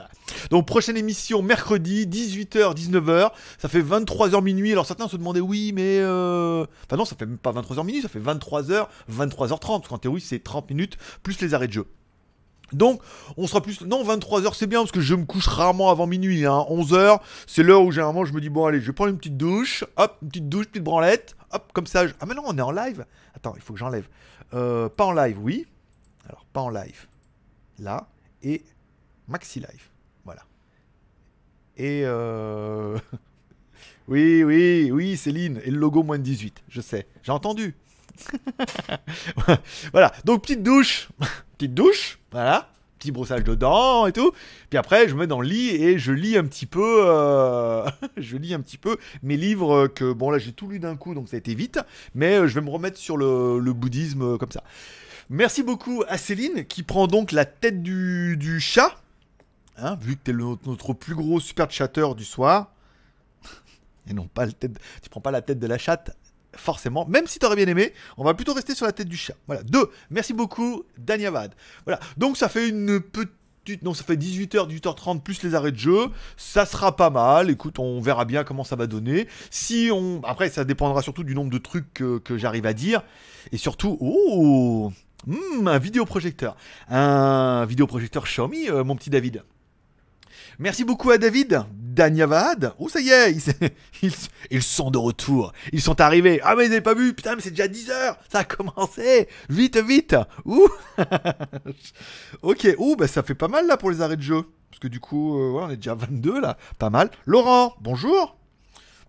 Donc, 0.50 0.66
prochaine 0.68 0.98
émission, 0.98 1.42
mercredi, 1.42 2.08
18h, 2.08 2.76
19h. 2.76 3.32
Ça 3.58 3.70
fait 3.70 3.82
23h 3.82 4.44
minuit. 4.44 4.72
Alors, 4.72 4.86
certains 4.86 5.08
se 5.08 5.18
demandaient, 5.18 5.40
oui, 5.40 5.72
mais. 5.74 6.00
euh, 6.00 6.66
Enfin, 6.86 6.98
non, 6.98 7.06
ça 7.06 7.16
fait 7.16 7.26
même 7.26 7.38
pas 7.38 7.52
23h 7.52 7.86
minuit, 7.86 8.02
ça 8.02 8.10
fait 8.10 8.20
23h, 8.20 8.88
23h30. 9.12 9.60
Parce 9.60 9.88
qu'en 9.88 9.98
théorie, 9.98 10.22
c'est 10.22 10.40
30 10.44 10.70
minutes 10.70 10.98
plus 11.24 11.40
les 11.42 11.54
arrêts 11.54 11.68
de 11.68 11.74
jeu. 11.74 11.88
Donc, 12.74 13.02
on 13.38 13.46
sera 13.48 13.62
plus. 13.62 13.82
Non, 13.82 14.04
23h, 14.04 14.54
c'est 14.56 14.68
bien 14.68 14.80
parce 14.80 14.92
que 14.92 15.02
je 15.02 15.14
me 15.16 15.26
couche 15.26 15.48
rarement 15.48 15.90
avant 15.92 16.08
minuit. 16.08 16.46
Hein. 16.46 16.66
11h, 16.70 17.20
c'est 17.48 17.64
l'heure 17.64 17.84
où 17.84 17.92
généralement 17.92 18.26
je 18.26 18.34
me 18.34 18.42
dis, 18.42 18.50
bon, 18.50 18.66
allez, 18.66 18.82
je 18.82 18.88
vais 18.88 18.94
prendre 18.94 19.12
une 19.12 19.18
petite 19.18 19.38
douche. 19.38 19.84
Hop, 19.98 20.18
une 20.24 20.30
petite 20.30 20.50
douche, 20.50 20.66
petite 20.68 20.84
branlette. 20.84 21.36
Hop, 21.52 21.72
comme 21.74 21.86
ça. 21.86 22.04
Ah, 22.20 22.26
mais 22.26 22.34
non, 22.34 22.44
on 22.46 22.58
est 22.58 22.62
en 22.62 22.72
live. 22.72 23.06
Attends, 23.36 23.54
il 23.56 23.62
faut 23.62 23.74
que 23.74 23.80
j'enlève. 23.80 24.08
Euh, 24.54 24.90
pas 24.90 25.06
en 25.06 25.12
live, 25.12 25.38
oui. 25.40 25.68
Alors, 26.28 26.46
pas 26.52 26.62
en 26.62 26.70
live. 26.70 27.08
Là. 27.80 28.08
Et 28.44 28.64
maxi 29.28 29.60
live. 29.60 29.90
Voilà. 30.24 30.44
Et. 31.78 32.02
Euh... 32.06 32.98
oui, 34.08 34.44
oui, 34.44 34.92
oui, 34.92 35.18
Céline. 35.18 35.62
Et 35.64 35.72
le 35.72 35.78
logo 35.78 36.04
moins 36.04 36.18
de 36.18 36.24
18. 36.24 36.64
Je 36.70 36.82
sais. 36.82 37.08
J'ai 37.24 37.32
entendu. 37.32 37.76
voilà. 39.92 40.14
Donc, 40.24 40.44
petite 40.44 40.64
douche. 40.64 41.10
petite 41.58 41.74
douche. 41.74 42.20
Voilà. 42.32 42.70
Petit 42.98 43.12
brossage 43.12 43.44
de 43.44 43.56
dents 43.56 44.08
et 44.08 44.14
tout. 44.14 44.32
Puis 44.70 44.78
après, 44.78 45.08
je 45.10 45.16
me 45.16 45.22
mets 45.22 45.28
dans 45.28 45.42
le 45.42 45.48
lit 45.48 45.70
et 45.70 46.00
je 46.00 46.12
lis 46.14 46.38
un 46.38 46.46
petit 46.46 46.66
peu. 46.66 47.04
euh, 47.06 47.86
je 48.18 48.38
lis 48.38 48.54
un 48.54 48.62
petit 48.62 48.78
peu 48.78 48.98
mes 49.22 49.38
livres 49.38 49.88
que. 49.88 50.14
Bon, 50.14 50.32
là, 50.32 50.38
j'ai 50.38 50.54
tout 50.54 50.68
lu 50.70 50.80
d'un 50.80 50.96
coup, 50.96 51.14
donc 51.14 51.28
ça 51.28 51.36
a 51.36 51.38
été 51.38 51.54
vite. 51.54 51.80
Mais 52.16 52.38
euh, 52.38 52.48
je 52.48 52.56
vais 52.56 52.62
me 52.62 52.70
remettre 52.70 52.98
sur 52.98 53.18
le, 53.18 53.60
bouddhisme 53.74 54.38
comme 54.38 54.52
ça. 54.52 54.64
Merci 55.30 55.64
beaucoup 55.64 56.04
à 56.08 56.18
Céline 56.18 56.66
qui 56.66 56.84
prend 56.84 57.08
donc 57.08 57.32
la 57.32 57.46
tête 57.46 57.82
du, 57.82 58.60
chat. 58.60 58.96
Hein, 59.78 59.98
vu 60.00 60.16
que 60.16 60.22
t'es 60.24 60.34
notre 60.34 60.94
plus 60.94 61.16
gros 61.16 61.40
super 61.40 61.70
chatter 61.72 62.08
du 62.16 62.24
soir. 62.24 62.72
Et 64.08 64.14
non 64.14 64.28
pas 64.28 64.46
le 64.46 64.54
tête. 64.54 64.80
Tu 65.02 65.10
prends 65.10 65.22
pas 65.22 65.32
la 65.32 65.42
tête 65.42 65.60
de 65.60 65.68
la 65.68 65.80
chatte, 65.80 66.16
forcément. 66.56 67.08
Même 67.08 67.26
si 67.26 67.40
t'aurais 67.40 67.56
bien 67.56 67.68
aimé, 67.68 67.94
on 68.18 68.24
va 68.24 68.36
plutôt 68.36 68.54
rester 68.54 68.76
sur 68.76 68.86
la 68.86 68.92
tête 68.92 69.10
du 69.10 69.18
chat. 69.18 69.36
Voilà. 69.48 69.64
Deux. 69.64 69.90
Merci 70.12 70.34
beaucoup, 70.34 70.84
Danyavad. 70.98 71.56
Voilà. 71.86 72.00
Donc 72.18 72.38
ça 72.38 72.48
fait 72.48 72.70
une 72.70 73.00
petite 73.00 73.32
non, 73.82 73.96
ça 73.96 74.04
fait 74.04 74.16
18h, 74.16 74.70
18h30 74.70 75.22
plus 75.22 75.42
les 75.42 75.56
arrêts 75.56 75.72
de 75.72 75.78
jeu. 75.78 76.10
Ça 76.38 76.68
sera 76.68 76.96
pas 76.96 77.10
mal. 77.10 77.50
Écoute, 77.50 77.80
on 77.80 78.00
verra 78.00 78.24
bien 78.26 78.44
comment 78.44 78.64
ça 78.64 78.76
va 78.76 78.86
donner. 78.86 79.28
Si 79.50 79.90
on, 79.92 80.22
après, 80.24 80.50
ça 80.50 80.66
dépendra 80.66 81.02
surtout 81.02 81.24
du 81.24 81.34
nombre 81.34 81.50
de 81.50 81.58
trucs 81.58 81.92
que, 81.92 82.20
que 82.20 82.38
j'arrive 82.38 82.68
à 82.68 82.74
dire. 82.74 83.02
Et 83.52 83.58
surtout, 83.58 83.98
oh, 84.00 84.92
hmm, 85.28 85.68
un 85.68 85.80
vidéoprojecteur. 85.80 86.56
Un 86.90 87.66
vidéoprojecteur 87.66 88.24
Xiaomi, 88.24 88.70
euh, 88.70 88.84
mon 88.84 88.96
petit 88.96 89.10
David. 89.10 89.44
Merci 90.58 90.86
beaucoup 90.86 91.12
à 91.12 91.18
David, 91.18 91.66
Danyavad. 91.74 92.74
Oh, 92.80 92.88
ça 92.88 93.02
y 93.02 93.10
est, 93.10 93.36
ils, 94.52 94.64
sont 94.64 94.90
de 94.90 94.98
retour. 94.98 95.52
Ils 95.74 95.82
sont 95.82 96.00
arrivés. 96.00 96.40
Ah, 96.44 96.56
mais 96.56 96.66
ils 96.66 96.70
n'avaient 96.70 96.82
pas 96.82 96.94
vu? 96.94 97.14
Putain, 97.14 97.36
mais 97.36 97.42
c'est 97.42 97.50
déjà 97.50 97.68
10h. 97.68 98.16
Ça 98.30 98.40
a 98.40 98.44
commencé. 98.46 99.28
Vite, 99.50 99.78
vite. 99.78 100.16
Ouh. 100.46 100.68
ok. 102.42 102.68
Ouh, 102.78 102.96
bah 102.96 103.08
ça 103.08 103.22
fait 103.22 103.36
pas 103.36 103.50
mal 103.50 103.68
là 103.68 103.76
pour 103.76 103.92
les 103.92 104.02
arrêts 104.02 104.18
de 104.18 104.22
jeu. 104.22 104.44
Parce 104.70 104.80
que 104.80 104.88
du 104.88 105.00
coup, 105.00 105.38
euh, 105.38 105.60
on 105.62 105.70
est 105.70 105.78
déjà 105.78 105.92
à 105.92 105.96
22 105.96 106.40
là. 106.40 106.58
Pas 106.80 106.90
mal. 106.90 107.10
Laurent, 107.26 107.76
bonjour. 107.82 108.38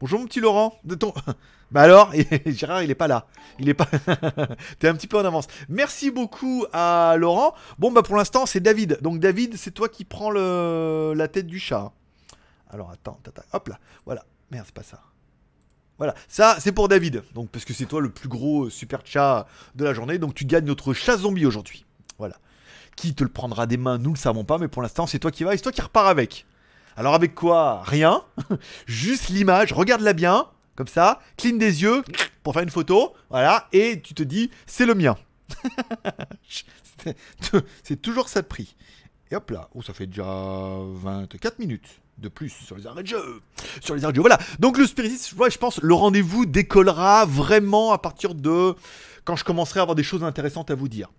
Bonjour 0.01 0.19
mon 0.19 0.27
petit 0.27 0.41
Laurent. 0.41 0.79
Bah 1.71 1.83
alors, 1.83 2.13
Gérard, 2.47 2.83
il 2.83 2.91
est 2.91 2.95
pas 2.95 3.09
là. 3.09 3.27
Il 3.59 3.69
est 3.69 3.75
pas. 3.75 3.89
T'es 4.79 4.89
un 4.89 4.95
petit 4.95 5.07
peu 5.07 5.19
en 5.19 5.25
avance. 5.25 5.47
Merci 5.69 6.11
beaucoup 6.11 6.65
à 6.73 7.17
Laurent. 7.19 7.55
Bon 7.79 7.91
bah 7.91 8.03
pour 8.03 8.17
l'instant 8.17 8.47
c'est 8.47 8.61
David. 8.61 8.99
Donc 9.03 9.19
David, 9.19 9.57
c'est 9.57 9.73
toi 9.73 9.89
qui 9.89 10.05
prends 10.05 10.31
le... 10.31 11.15
la 11.17 11.29
tête 11.29 11.47
du 11.47 11.59
chat. 11.59 11.93
Alors 12.71 12.91
attends, 12.91 13.19
attends, 13.25 13.41
attends. 13.41 13.57
hop 13.57 13.69
là. 13.69 13.79
Voilà. 14.05 14.25
Merde, 14.51 14.65
c'est 14.67 14.75
pas 14.75 14.83
ça. 14.83 15.01
Voilà, 15.99 16.15
ça 16.29 16.57
c'est 16.61 16.73
pour 16.73 16.89
David. 16.89 17.25
Donc 17.35 17.51
parce 17.51 17.65
que 17.65 17.73
c'est 17.73 17.87
toi 17.87 18.01
le 18.01 18.11
plus 18.11 18.29
gros 18.29 18.67
euh, 18.67 18.71
super 18.71 19.01
chat 19.05 19.47
de 19.75 19.85
la 19.85 19.95
journée. 19.95 20.19
Donc 20.19 20.35
tu 20.35 20.45
gagnes 20.45 20.67
notre 20.67 20.93
chat 20.93 21.17
zombie 21.17 21.47
aujourd'hui. 21.47 21.87
Voilà. 22.19 22.37
Qui 22.97 23.15
te 23.15 23.25
le 23.25 23.31
prendra 23.31 23.67
des 23.67 23.77
mains, 23.77 23.99
nous 23.99 24.13
le 24.13 24.19
savons 24.19 24.45
pas, 24.45 24.59
mais 24.59 24.69
pour 24.69 24.83
l'instant 24.83 25.07
c'est 25.07 25.19
toi 25.19 25.31
qui 25.31 25.45
vas 25.45 25.55
et 25.55 25.57
c'est 25.57 25.63
toi 25.63 25.73
qui 25.73 25.81
repars 25.83 26.07
avec. 26.07 26.47
Alors 26.97 27.15
avec 27.15 27.35
quoi? 27.35 27.83
Rien. 27.85 28.23
Juste 28.87 29.29
l'image, 29.29 29.73
regarde-la 29.73 30.13
bien, 30.13 30.47
comme 30.77 30.89
ça, 30.89 31.21
cligne 31.37 31.59
des 31.59 31.83
yeux 31.83 32.03
pour 32.43 32.53
faire 32.53 32.63
une 32.63 32.71
photo, 32.71 33.15
voilà, 33.31 33.67
et 33.73 34.01
tu 34.01 34.15
te 34.15 34.23
dis 34.23 34.51
c'est 34.67 34.87
le 34.87 34.95
mien. 34.95 35.17
C'est- 37.83 38.01
toujours 38.03 38.29
ça 38.29 38.43
de 38.43 38.47
prix. 38.47 38.75
Et 39.31 39.37
hop 39.37 39.51
là, 39.51 39.69
oh, 39.75 39.83
ça 39.83 39.93
fait 39.93 40.07
déjà 40.07 40.25
24 40.25 41.59
minutes 41.59 42.01
de 42.19 42.29
plus 42.29 42.49
sur 42.51 42.77
les 42.77 42.87
arrêts 42.87 43.03
de 43.03 43.09
jeu. 43.09 43.43
Sur 43.81 43.95
les 43.95 44.05
arrêts 44.05 44.13
de 44.13 44.17
jeu, 44.17 44.23
voilà. 44.23 44.39
Donc 44.59 44.79
le 44.79 44.87
spiritisme, 44.87 45.39
ouais, 45.41 45.51
je 45.51 45.59
pense, 45.59 45.81
le 45.83 45.95
rendez-vous 45.95 46.47
décollera 46.47 47.27
vraiment 47.27 47.93
à 47.93 47.99
partir 47.99 48.35
de 48.35 48.75
quand 49.25 49.37
je 49.37 49.45
commencerai 49.45 49.81
à 49.81 49.83
avoir 49.83 49.95
des 49.95 50.03
choses 50.03 50.25
intéressantes 50.25 50.71
à 50.71 50.75
vous 50.75 50.89
dire. 50.89 51.11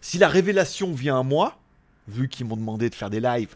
Si 0.00 0.18
la 0.18 0.28
révélation 0.28 0.92
vient 0.92 1.18
à 1.18 1.22
moi, 1.22 1.58
vu 2.08 2.28
qu'ils 2.28 2.46
m'ont 2.46 2.56
demandé 2.56 2.90
de 2.90 2.94
faire 2.94 3.10
des 3.10 3.20
lives 3.20 3.54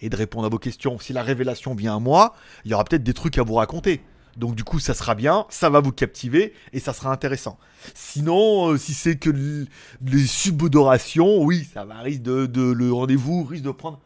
et 0.00 0.08
de 0.08 0.16
répondre 0.16 0.46
à 0.46 0.48
vos 0.48 0.58
questions, 0.58 0.98
si 0.98 1.12
la 1.12 1.22
révélation 1.22 1.74
vient 1.74 1.96
à 1.96 1.98
moi, 2.00 2.34
il 2.64 2.70
y 2.70 2.74
aura 2.74 2.84
peut-être 2.84 3.04
des 3.04 3.14
trucs 3.14 3.38
à 3.38 3.42
vous 3.42 3.54
raconter. 3.54 4.02
Donc 4.36 4.54
du 4.54 4.64
coup, 4.64 4.78
ça 4.78 4.94
sera 4.94 5.14
bien, 5.14 5.46
ça 5.50 5.70
va 5.70 5.80
vous 5.80 5.92
captiver 5.92 6.54
et 6.72 6.80
ça 6.80 6.92
sera 6.92 7.12
intéressant. 7.12 7.58
Sinon, 7.94 8.72
euh, 8.72 8.78
si 8.78 8.94
c'est 8.94 9.16
que 9.16 9.30
les 9.30 10.26
subodorations, 10.26 11.42
oui, 11.42 11.68
ça 11.72 11.84
va 11.84 11.98
risque 11.98 12.22
de, 12.22 12.72
le 12.72 12.92
rendez-vous 12.92 13.44
risque 13.44 13.64
de 13.64 13.70
prendre. 13.70 14.00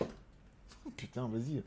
Oh, 0.00 0.92
putain, 0.96 1.28
vas-y. 1.28 1.62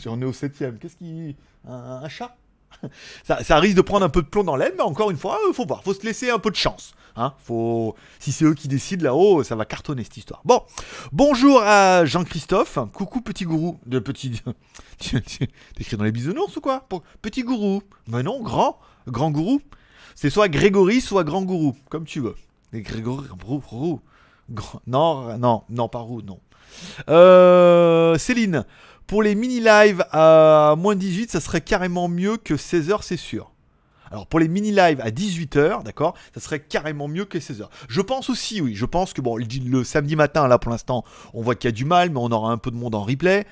On 0.06 0.20
est 0.20 0.24
au 0.24 0.32
septième. 0.32 0.78
Qu'est-ce 0.78 0.96
qui, 0.96 1.36
un 1.66 2.08
chat? 2.08 2.36
ça, 3.24 3.58
risque 3.58 3.76
de 3.76 3.82
prendre 3.82 4.04
un 4.04 4.08
peu 4.08 4.22
de 4.22 4.26
plomb 4.26 4.44
dans 4.44 4.56
l'aile, 4.56 4.74
mais 4.76 4.82
encore 4.82 5.10
une 5.10 5.16
fois, 5.16 5.38
euh, 5.48 5.52
faut 5.52 5.66
voir, 5.66 5.82
faut 5.82 5.94
se 5.94 6.04
laisser 6.04 6.30
un 6.30 6.38
peu 6.38 6.50
de 6.50 6.56
chance. 6.56 6.94
Hein 7.14 7.34
faut... 7.44 7.94
Si 8.18 8.32
c'est 8.32 8.44
eux 8.44 8.54
qui 8.54 8.68
décident 8.68 9.04
là-haut, 9.04 9.42
ça 9.42 9.54
va 9.54 9.64
cartonner 9.66 10.02
cette 10.02 10.16
histoire. 10.16 10.40
Bon, 10.44 10.62
bonjour 11.12 11.60
à 11.62 12.04
Jean-Christophe. 12.06 12.78
Coucou 12.94 13.20
petit 13.20 13.44
gourou. 13.44 13.78
De 13.84 13.98
petit. 13.98 14.40
T'écris 14.98 15.96
dans 15.96 16.04
les 16.04 16.12
bisounours 16.12 16.56
ou 16.56 16.60
quoi? 16.60 16.88
Petit 17.20 17.42
gourou. 17.42 17.82
Mais 18.08 18.22
non, 18.22 18.40
grand. 18.42 18.78
Grand 19.08 19.30
gourou. 19.30 19.60
C'est 20.14 20.30
soit 20.30 20.48
Grégory, 20.48 21.00
soit 21.00 21.24
grand 21.24 21.42
gourou. 21.42 21.76
Comme 21.90 22.04
tu 22.04 22.20
veux. 22.20 22.36
Et 22.72 22.80
Grégory, 22.80 23.26
roux, 23.44 23.62
roux. 23.66 24.00
Grand- 24.50 24.80
Non, 24.86 25.36
non, 25.38 25.64
non, 25.68 25.88
pas 25.88 25.98
roux, 25.98 26.22
non. 26.22 26.38
Euh, 27.08 28.16
Céline, 28.18 28.64
pour 29.12 29.22
les 29.22 29.34
mini-lives 29.34 30.06
à 30.10 30.74
moins 30.78 30.96
18, 30.96 31.32
ça 31.32 31.40
serait 31.40 31.60
carrément 31.60 32.08
mieux 32.08 32.38
que 32.38 32.54
16h, 32.54 33.00
c'est 33.02 33.18
sûr. 33.18 33.52
Alors 34.10 34.26
pour 34.26 34.40
les 34.40 34.48
mini-lives 34.48 35.02
à 35.02 35.10
18h, 35.10 35.82
d'accord, 35.82 36.14
ça 36.32 36.40
serait 36.40 36.60
carrément 36.60 37.08
mieux 37.08 37.26
que 37.26 37.36
16h. 37.36 37.68
Je 37.90 38.00
pense 38.00 38.30
aussi, 38.30 38.62
oui, 38.62 38.74
je 38.74 38.86
pense 38.86 39.12
que 39.12 39.20
bon, 39.20 39.36
le, 39.36 39.84
samedi 39.84 40.16
matin, 40.16 40.48
là 40.48 40.58
pour 40.58 40.70
l'instant, 40.70 41.04
on 41.34 41.42
voit 41.42 41.56
qu'il 41.56 41.68
y 41.68 41.72
a 41.74 41.76
du 41.76 41.84
mal, 41.84 42.08
mais 42.08 42.20
on 42.20 42.32
aura 42.32 42.52
un 42.52 42.56
peu 42.56 42.70
de 42.70 42.76
monde 42.76 42.94
en 42.94 43.02
replay. 43.02 43.46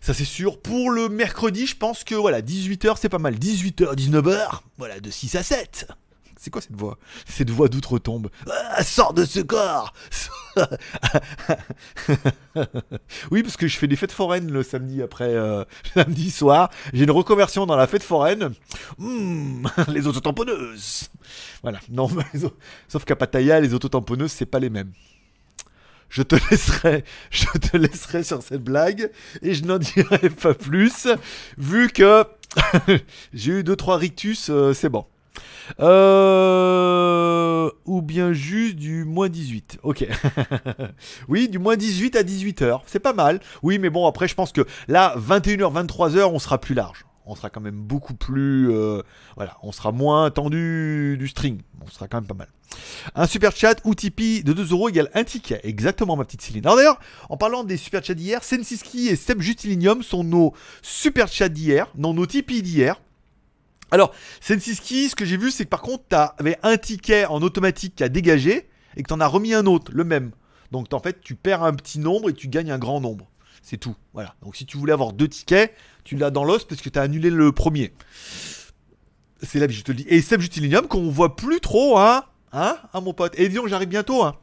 Ça 0.00 0.14
c'est 0.14 0.24
sûr. 0.24 0.60
Pour 0.60 0.90
le 0.90 1.08
mercredi, 1.08 1.68
je 1.68 1.76
pense 1.76 2.02
que 2.02 2.16
voilà, 2.16 2.42
18h 2.42 2.96
c'est 2.98 3.08
pas 3.08 3.18
mal. 3.18 3.36
18h, 3.36 3.94
19h, 3.94 4.62
voilà, 4.78 4.98
de 4.98 5.10
6 5.12 5.36
à 5.36 5.44
7. 5.44 5.86
C'est 6.40 6.50
quoi 6.50 6.60
cette 6.60 6.76
voix? 6.76 6.98
Cette 7.24 7.50
voix 7.50 7.68
d'outre-tombe? 7.68 8.30
Ah, 8.50 8.82
sors 8.82 9.12
de 9.12 9.24
ce 9.24 9.38
corps 9.40 9.92
Oui, 13.30 13.42
parce 13.42 13.56
que 13.56 13.68
je 13.68 13.78
fais 13.78 13.86
des 13.86 13.96
fêtes 13.96 14.12
foraines 14.12 14.50
le 14.50 14.62
samedi 14.62 15.02
après, 15.02 15.34
euh, 15.34 15.64
samedi 15.94 16.30
soir. 16.30 16.70
J'ai 16.92 17.04
une 17.04 17.10
reconversion 17.10 17.66
dans 17.66 17.76
la 17.76 17.86
fête 17.86 18.02
foraine. 18.02 18.52
Hmm, 18.98 19.66
les 19.88 20.06
autotamponneuses. 20.06 21.08
Voilà. 21.62 21.78
Non, 21.90 22.08
sauf 22.88 23.04
qu'à 23.04 23.16
Pattaya, 23.16 23.60
les 23.60 23.74
autotamponneuses, 23.74 24.32
c'est 24.32 24.46
pas 24.46 24.58
les 24.58 24.70
mêmes. 24.70 24.92
Je 26.08 26.22
te 26.22 26.36
laisserai, 26.50 27.04
je 27.30 27.46
te 27.58 27.76
laisserai 27.76 28.24
sur 28.24 28.42
cette 28.42 28.64
blague 28.64 29.10
et 29.42 29.54
je 29.54 29.64
n'en 29.64 29.78
dirai 29.78 30.30
pas 30.30 30.54
plus, 30.54 31.06
vu 31.58 31.90
que 31.90 32.24
j'ai 33.34 33.52
eu 33.52 33.62
deux 33.62 33.76
trois 33.76 33.98
rictus, 33.98 34.48
euh, 34.48 34.72
c'est 34.72 34.88
bon. 34.88 35.04
Euh, 35.80 37.70
ou 37.84 38.02
bien 38.02 38.32
juste 38.32 38.76
du 38.76 39.04
moins 39.04 39.28
18. 39.28 39.78
Ok. 39.82 40.06
oui, 41.28 41.48
du 41.48 41.58
moins 41.58 41.76
18 41.76 42.16
à 42.16 42.22
18h. 42.22 42.80
C'est 42.86 43.00
pas 43.00 43.12
mal. 43.12 43.40
Oui, 43.62 43.78
mais 43.78 43.90
bon, 43.90 44.06
après, 44.06 44.28
je 44.28 44.34
pense 44.34 44.52
que 44.52 44.62
là, 44.86 45.14
21h, 45.16 45.86
23h, 45.86 46.24
on 46.24 46.38
sera 46.38 46.58
plus 46.58 46.74
large. 46.74 47.04
On 47.26 47.34
sera 47.34 47.50
quand 47.50 47.60
même 47.60 47.76
beaucoup 47.80 48.14
plus. 48.14 48.70
euh, 48.70 49.02
voilà, 49.36 49.58
on 49.62 49.70
sera 49.70 49.92
moins 49.92 50.30
tendu 50.30 51.16
du 51.18 51.28
string. 51.28 51.60
On 51.84 51.88
sera 51.88 52.08
quand 52.08 52.18
même 52.18 52.26
pas 52.26 52.34
mal. 52.34 52.48
Un 53.14 53.26
super 53.26 53.54
chat 53.54 53.76
ou 53.84 53.94
Tipeee 53.94 54.42
de 54.42 54.52
2 54.52 54.72
euros 54.72 54.88
égale 54.88 55.10
un 55.14 55.24
ticket. 55.24 55.60
Exactement, 55.62 56.16
ma 56.16 56.24
petite 56.24 56.42
Céline. 56.42 56.64
Alors 56.64 56.76
d'ailleurs, 56.76 56.98
en 57.28 57.36
parlant 57.36 57.64
des 57.64 57.76
super 57.76 58.02
chats 58.02 58.14
d'hier, 58.14 58.42
Sensiski 58.42 59.08
et 59.08 59.16
Seb 59.16 59.42
Justilinium 59.42 60.02
sont 60.02 60.24
nos 60.24 60.54
super 60.82 61.28
chats 61.28 61.48
d'hier, 61.48 61.88
non 61.96 62.14
nos 62.14 62.26
Tipeee 62.26 62.62
d'hier. 62.62 63.00
Alors, 63.90 64.12
Sensiski, 64.40 65.08
ce 65.08 65.14
que 65.14 65.24
j'ai 65.24 65.36
vu, 65.36 65.50
c'est 65.50 65.64
que 65.64 65.70
par 65.70 65.82
contre, 65.82 66.04
tu 66.10 66.16
avais 66.16 66.58
un 66.62 66.76
ticket 66.76 67.26
en 67.26 67.40
automatique 67.42 67.96
qui 67.96 68.04
a 68.04 68.08
dégagé 68.08 68.68
et 68.96 69.02
que 69.02 69.08
tu 69.08 69.14
en 69.14 69.20
as 69.20 69.26
remis 69.26 69.54
un 69.54 69.66
autre, 69.66 69.92
le 69.94 70.04
même. 70.04 70.32
Donc, 70.72 70.92
en 70.92 71.00
fait, 71.00 71.20
tu 71.20 71.34
perds 71.34 71.62
un 71.62 71.72
petit 71.72 71.98
nombre 71.98 72.30
et 72.30 72.34
tu 72.34 72.48
gagnes 72.48 72.70
un 72.70 72.78
grand 72.78 73.00
nombre. 73.00 73.30
C'est 73.62 73.78
tout. 73.78 73.96
Voilà. 74.12 74.34
Donc, 74.42 74.56
si 74.56 74.66
tu 74.66 74.76
voulais 74.76 74.92
avoir 74.92 75.12
deux 75.12 75.28
tickets, 75.28 75.74
tu 76.04 76.16
l'as 76.16 76.30
dans 76.30 76.44
l'os 76.44 76.64
parce 76.64 76.80
que 76.80 76.88
tu 76.88 76.98
as 76.98 77.02
annulé 77.02 77.30
le 77.30 77.52
premier. 77.52 77.92
C'est 79.42 79.58
la 79.58 79.66
vie, 79.66 79.74
je 79.74 79.84
te 79.84 79.92
le 79.92 79.98
dis. 79.98 80.06
Et 80.08 80.20
Seb 80.20 80.40
Justilinium, 80.40 80.86
qu'on 80.86 81.10
voit 81.10 81.36
plus 81.36 81.60
trop, 81.60 81.98
hein 81.98 82.24
Hein, 82.52 82.78
hein, 82.92 83.00
mon 83.00 83.12
pote 83.12 83.38
Et 83.38 83.48
disons 83.48 83.62
que 83.62 83.68
j'arrive 83.68 83.88
bientôt, 83.88 84.24
hein 84.24 84.36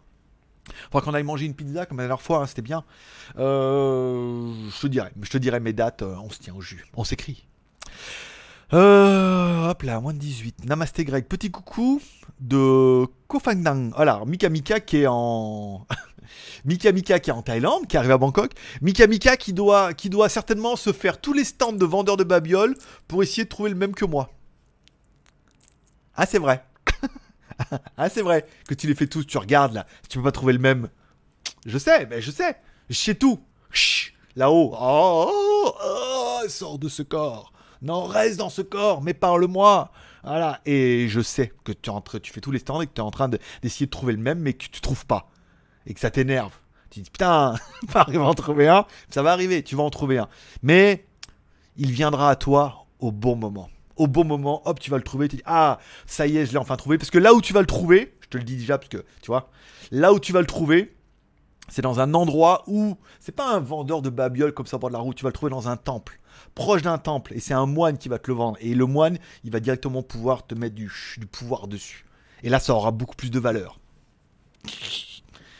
Faudra 0.92 1.02
qu'on 1.02 1.14
aille 1.14 1.24
manger 1.24 1.46
une 1.46 1.54
pizza 1.54 1.86
comme 1.86 1.98
la 1.98 2.04
dernière 2.04 2.22
fois, 2.22 2.42
hein, 2.42 2.48
c'était 2.48 2.64
bien. 2.64 2.84
Euh, 3.38 4.52
je 4.72 4.82
te 4.82 4.88
dirai, 4.88 5.10
je 5.22 5.30
te 5.30 5.38
dirai 5.38 5.60
mes 5.60 5.74
dates, 5.74 6.02
euh, 6.02 6.16
on 6.24 6.30
se 6.30 6.40
tient 6.40 6.56
au 6.56 6.62
jus, 6.62 6.86
on 6.96 7.04
s'écrit. 7.04 7.48
Euh, 8.74 9.70
hop 9.70 9.84
là, 9.84 10.00
moins 10.00 10.14
de 10.14 10.20
18. 10.20 10.66
Namasté 10.66 11.06
Greg, 11.06 11.26
petit 11.26 11.52
coucou 11.52 12.02
de 12.40 13.06
Kofangdang. 13.28 13.92
Voilà, 13.96 14.22
Mika 14.26 14.50
Mika 14.50 14.80
qui 14.80 15.02
est 15.02 15.08
en. 15.08 15.86
Mika 16.66 16.92
Mika 16.92 17.20
qui 17.20 17.30
est 17.30 17.34
en 17.34 17.44
Thaïlande, 17.44 17.88
qui 17.88 17.96
arrive 17.96 18.12
à 18.12 18.18
Bangkok. 18.18 18.52
Mika 18.82 19.06
Mika 19.08 19.38
qui 19.38 19.54
doit, 19.54 19.94
qui 19.94 20.10
doit 20.10 20.30
certainement 20.30 20.76
se 20.76 20.92
faire 20.92 21.22
tous 21.22 21.34
les 21.34 21.44
stands 21.44 21.74
de 21.74 21.86
vendeurs 21.86 22.18
de 22.18 22.24
babioles 22.24 22.76
pour 23.08 23.22
essayer 23.22 23.44
de 23.44 23.50
trouver 23.50 23.70
le 23.70 23.76
même 23.76 23.94
que 23.94 24.06
moi. 24.06 24.32
Ah, 26.16 26.26
c'est 26.26 26.40
vrai. 26.40 26.66
ah, 27.98 28.10
c'est 28.10 28.22
vrai 28.22 28.46
que 28.68 28.74
tu 28.74 28.88
les 28.88 28.96
fais 28.96 29.08
tous, 29.08 29.26
tu 29.26 29.38
regardes 29.38 29.74
là, 29.74 29.86
si 30.02 30.10
tu 30.10 30.18
peux 30.18 30.24
pas 30.24 30.32
trouver 30.32 30.54
le 30.54 30.60
même. 30.60 30.90
Je 31.66 31.78
sais, 31.78 32.08
mais 32.08 32.22
je 32.22 32.32
sais. 32.32 32.58
Je 32.90 32.96
sais 32.96 33.16
tout. 33.16 33.40
Là-haut. 34.36 34.74
Oh, 34.80 35.32
oh, 35.32 35.76
oh, 35.84 36.50
sors 36.50 36.80
de 36.80 36.90
ce 36.90 37.04
corps. 37.04 37.54
Non, 37.82 38.03
reste 38.05 38.38
dans 38.38 38.50
ce 38.50 38.62
corps, 38.62 39.01
mais 39.01 39.13
parle-moi. 39.13 39.91
Voilà. 40.24 40.62
Et 40.65 41.08
je 41.10 41.22
sais 41.22 41.51
que 41.63 41.72
tu, 41.72 41.89
es 41.89 41.94
en 41.94 42.01
train- 42.01 42.20
tu 42.20 42.32
fais 42.34 42.41
tous 42.41 42.51
les 42.51 42.60
stands 42.60 42.82
et 42.82 42.88
que 42.88 42.94
tu 42.94 43.01
es 43.01 43.03
en 43.03 43.12
train 43.12 43.29
de- 43.29 43.39
d'essayer 43.62 43.86
de, 43.86 43.91
trouver 43.91 44.13
le 44.13 44.20
même, 44.20 44.39
mais 44.39 44.53
que 44.53 44.65
tu 44.65 44.82
trouves 44.82 45.05
pas. 45.05 45.29
Et 45.86 45.94
que 45.94 46.00
ça 46.00 46.10
t'énerve. 46.12 46.53
Tu 46.89 47.01
dis, 47.01 47.10
putain, 47.10 47.55
pas 47.94 48.01
arriver 48.01 48.24
à 48.24 48.27
en 48.27 48.34
trouver 48.34 48.67
un. 48.67 48.86
Ça 49.10 49.22
va 49.22 49.32
arriver, 49.34 49.62
tu 49.63 49.75
vas 49.75 49.84
en 49.84 49.89
trouver 49.89 50.17
un. 50.17 50.27
Mais 50.63 51.05
il 51.77 51.91
viendra 51.91 52.29
à 52.29 52.36
toi 52.36 52.86
au 53.00 53.12
bon 53.12 53.36
moment. 53.36 53.70
Au 53.98 54.08
bon 54.08 54.25
moment, 54.25 54.62
hop, 54.67 54.79
tu 54.79 54.89
vas 54.91 54.98
le 54.98 55.03
trouver. 55.03 55.27
Tu 55.27 55.38
dis, 55.38 55.44
ah, 55.46 55.79
ça 56.05 56.27
y 56.27 56.38
est, 56.38 56.46
je 56.46 56.51
l'ai 56.51 56.58
enfin 56.58 56.75
trouvé. 56.75 56.98
Parce 56.98 57.12
que 57.12 57.17
là 57.20 57.34
où 57.34 57.41
tu 57.41 57.53
vas 57.53 57.62
le 57.62 57.67
trouver, 57.67 58.15
je 58.22 58.27
te 58.27 58.38
le 58.38 58.44
dis 58.44 58.58
déjà, 58.58 58.77
parce 58.77 58.89
que, 58.89 58.98
tu 59.22 59.27
vois, 59.27 59.50
là 59.91 60.12
où 60.13 60.20
tu 60.20 60.34
vas 60.34 60.41
le 60.41 60.48
trouver, 60.48 60.91
C'est 61.70 61.82
dans 61.82 62.00
un 62.00 62.13
endroit 62.13 62.63
où 62.67 62.96
c'est 63.20 63.32
pas 63.36 63.51
un 63.55 63.60
vendeur 63.60 64.01
de 64.03 64.10
babioles 64.12 64.53
comme 64.53 64.67
ça 64.67 64.75
au 64.77 64.79
bord 64.79 64.89
de 64.91 64.94
la 64.96 65.00
route, 65.01 65.15
tu 65.17 65.24
vas 65.24 65.29
le 65.29 65.34
trouver 65.34 65.50
dans 65.50 65.67
un 65.67 65.77
temple, 65.77 66.20
proche 66.56 66.82
d'un 66.82 66.98
temple, 66.98 67.34
et 67.36 67.40
c'est 67.40 67.54
un 67.54 67.66
moine 67.66 67.98
qui 67.98 68.10
va 68.10 68.18
te 68.18 68.32
le 68.32 68.36
vendre. 68.36 68.58
Et 68.62 68.74
le 68.74 68.86
moine, 68.86 69.18
il 69.44 69.52
va 69.52 69.60
directement 69.60 70.02
pouvoir 70.02 70.48
te 70.48 70.56
mettre 70.56 70.76
du, 70.76 70.90
pouvoir 71.32 71.68
dessus. 71.68 72.06
Et 72.44 72.50
là, 72.50 72.60
ça 72.60 72.74
aura 72.74 72.92
beaucoup 72.92 73.16
plus 73.16 73.30
de 73.30 73.40
valeur. 73.40 73.80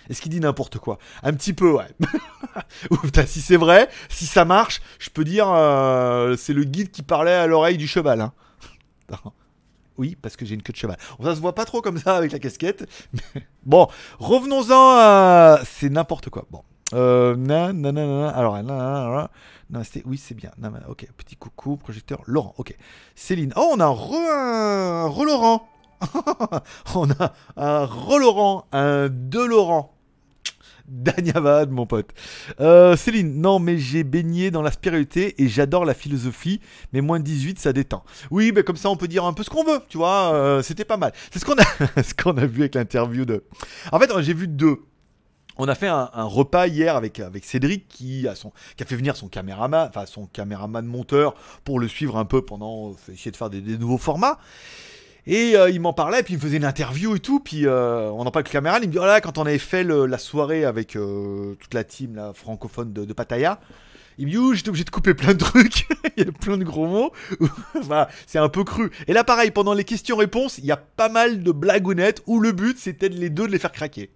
Est-ce 0.10 0.22
qu'il 0.22 0.32
dit 0.32 0.40
n'importe 0.40 0.78
quoi? 0.78 1.00
Un 1.24 1.34
petit 1.34 1.54
peu, 1.54 1.72
ouais. 1.72 1.88
Si 3.28 3.42
c'est 3.42 3.58
vrai, 3.58 3.90
si 4.10 4.26
ça 4.26 4.46
marche, 4.46 4.82
je 5.00 5.10
peux 5.10 5.24
dire, 5.24 5.50
euh, 5.50 6.36
c'est 6.38 6.54
le 6.54 6.64
guide 6.64 6.92
qui 6.92 7.02
parlait 7.04 7.34
à 7.34 7.48
l'oreille 7.48 7.78
du 7.78 7.88
cheval. 7.88 8.22
hein. 8.22 8.34
Oui, 9.98 10.18
parce 10.22 10.36
que 10.36 10.46
j'ai 10.46 10.56
une 10.56 10.62
queue 10.62 10.74
de 10.74 10.78
cheval. 10.78 10.98
Ça 11.24 11.36
se 11.36 11.40
voit 11.40 11.56
pas 11.56 11.64
trop 11.64 11.82
comme 11.82 11.98
ça 11.98 12.18
avec 12.18 12.34
la 12.34 12.40
casquette. 12.40 12.86
bon, 13.66 13.88
revenons-en 14.20 14.98
à... 14.98 15.60
C'est 15.64 15.90
n'importe 15.90 16.30
quoi. 16.30 16.46
Bon. 16.52 16.64
Euh, 16.94 17.36
na, 17.36 17.74
na, 17.74 17.92
na, 17.92 18.06
na, 18.06 18.20
na. 18.22 18.30
alors, 18.30 18.56
na, 18.56 18.62
na, 18.64 18.76
na, 18.76 19.16
na. 19.16 19.32
Non, 19.70 19.84
c'était- 19.84 20.04
oui, 20.06 20.18
c'est 20.18 20.36
bien. 20.36 20.52
Ok, 20.88 21.08
petit 21.18 21.36
coucou, 21.36 21.76
projecteur. 21.78 22.22
Laurent, 22.28 22.54
ok. 22.58 22.76
Céline. 23.16 23.52
Oh, 23.56 23.72
on 23.76 23.80
a 23.80 23.88
re, 23.88 24.14
un 24.14 25.08
re 25.08 25.24
Laurent. 25.26 25.68
on 26.96 27.10
a 27.12 27.34
un 27.58 27.86
re 27.86 28.20
Laurent, 28.20 28.66
un 28.72 29.10
de 29.10 29.40
Laurent. 29.44 29.92
Danyavad, 30.88 31.72
mon 31.72 31.88
pote. 31.88 32.12
Euh, 32.60 32.96
Céline, 32.96 33.42
non, 33.42 33.58
mais 33.58 33.80
j'ai 33.80 34.04
baigné 34.04 34.52
dans 34.52 34.62
la 34.62 34.70
spiritualité 34.72 35.42
et 35.42 35.48
j'adore 35.48 35.84
la 35.84 35.96
philosophie, 35.96 36.62
mais 36.94 37.02
moins 37.02 37.18
de 37.20 37.24
18, 37.24 37.58
ça 37.58 37.74
détend. 37.74 38.04
Oui, 38.30 38.52
mais 38.54 38.62
comme 38.64 38.78
ça, 38.78 38.92
on 38.92 38.96
peut 38.96 39.08
dire 39.08 39.26
un 39.26 39.34
peu 39.34 39.42
ce 39.42 39.50
qu'on 39.50 39.64
veut, 39.64 39.80
tu 39.90 39.98
vois. 39.98 40.32
euh, 40.36 40.62
C'était 40.62 40.86
pas 40.86 40.98
mal. 40.98 41.12
C'est 41.32 41.40
ce 41.40 41.46
qu'on 41.46 41.56
a, 41.56 42.04
ce 42.04 42.14
qu'on 42.14 42.38
a 42.38 42.46
vu 42.46 42.62
avec 42.62 42.76
l'interview 42.76 43.26
de. 43.26 43.44
En 43.92 44.00
fait, 44.00 44.12
j'ai 44.22 44.36
vu 44.36 44.48
deux. 44.48 44.78
On 45.58 45.68
a 45.68 45.76
fait 45.76 45.88
un, 45.88 46.10
repas 46.14 46.68
hier 46.68 46.96
avec, 46.96 47.20
avec 47.20 47.46
Cédric 47.46 47.88
qui 47.88 48.28
a, 48.28 48.36
fait 48.36 48.96
venir 48.96 49.16
son 49.16 49.30
caméraman, 49.30 49.88
enfin 49.88 50.06
son 50.06 50.26
caméraman 50.26 50.86
monteur 50.86 51.36
pour 51.64 51.80
le 51.80 51.88
suivre 51.88 52.18
un 52.18 52.26
peu 52.26 52.42
pendant 52.42 52.90
euh, 52.90 53.14
essayer 53.14 53.32
de 53.32 53.38
faire 53.38 53.50
des, 53.50 53.62
nouveaux 53.62 53.98
formats. 53.98 54.38
Et 55.28 55.56
euh, 55.56 55.70
il 55.70 55.80
m'en 55.80 55.94
parlait, 55.94 56.24
puis 56.24 56.34
il 56.34 56.38
me 56.38 56.42
faisait 56.42 56.58
une 56.58 56.66
interview 56.66 57.16
et 57.16 57.20
tout, 57.20 57.40
puis 57.40 57.66
euh, 57.66 58.12
on 58.12 58.22
en 58.22 58.32
parle 58.32 58.42
avec 58.42 58.50
le 58.50 58.54
caméraman, 58.54 58.84
il 58.84 58.88
me 58.88 58.92
dit, 58.92 59.00
oh 59.02 59.20
quand 59.24 59.38
on 59.38 59.46
avait 59.46 59.58
fait 59.58 59.84
la 59.84 60.18
soirée 60.18 60.66
avec 60.66 60.90
toute 60.90 61.74
la 61.74 61.84
team 61.84 62.16
là, 62.16 62.34
francophone 62.34 62.94
de, 62.94 63.06
de 63.06 63.14
Pattaya, 63.14 63.60
il 64.18 64.26
me 64.26 64.32
dit, 64.32 64.38
ouh, 64.38 64.54
j'étais 64.54 64.70
obligé 64.70 64.84
de 64.84 64.90
couper 64.90 65.14
plein 65.14 65.34
de 65.34 65.40
trucs, 65.40 65.88
il 66.18 66.26
y 66.26 66.28
a 66.28 66.32
plein 66.32 66.58
de 66.58 66.64
gros 66.64 66.86
mots, 66.86 67.12
Voilà, 67.82 68.10
c'est 68.28 68.40
un 68.40 68.50
peu 68.50 68.64
cru. 68.64 68.92
Et 69.08 69.14
là, 69.14 69.24
pareil, 69.24 69.52
pendant 69.52 69.74
les 69.74 69.84
questions-réponses, 69.84 70.58
il 70.58 70.66
y 70.66 70.72
a 70.72 70.78
pas 70.78 71.10
mal 71.10 71.44
de 71.44 71.52
blagounettes 71.52 72.22
où 72.26 72.40
le 72.40 72.52
but, 72.52 72.78
c'était 72.78 73.10
les 73.10 73.30
deux 73.30 73.48
de 73.48 73.52
les 73.52 73.60
faire 73.60 73.72
craquer. 73.72 74.12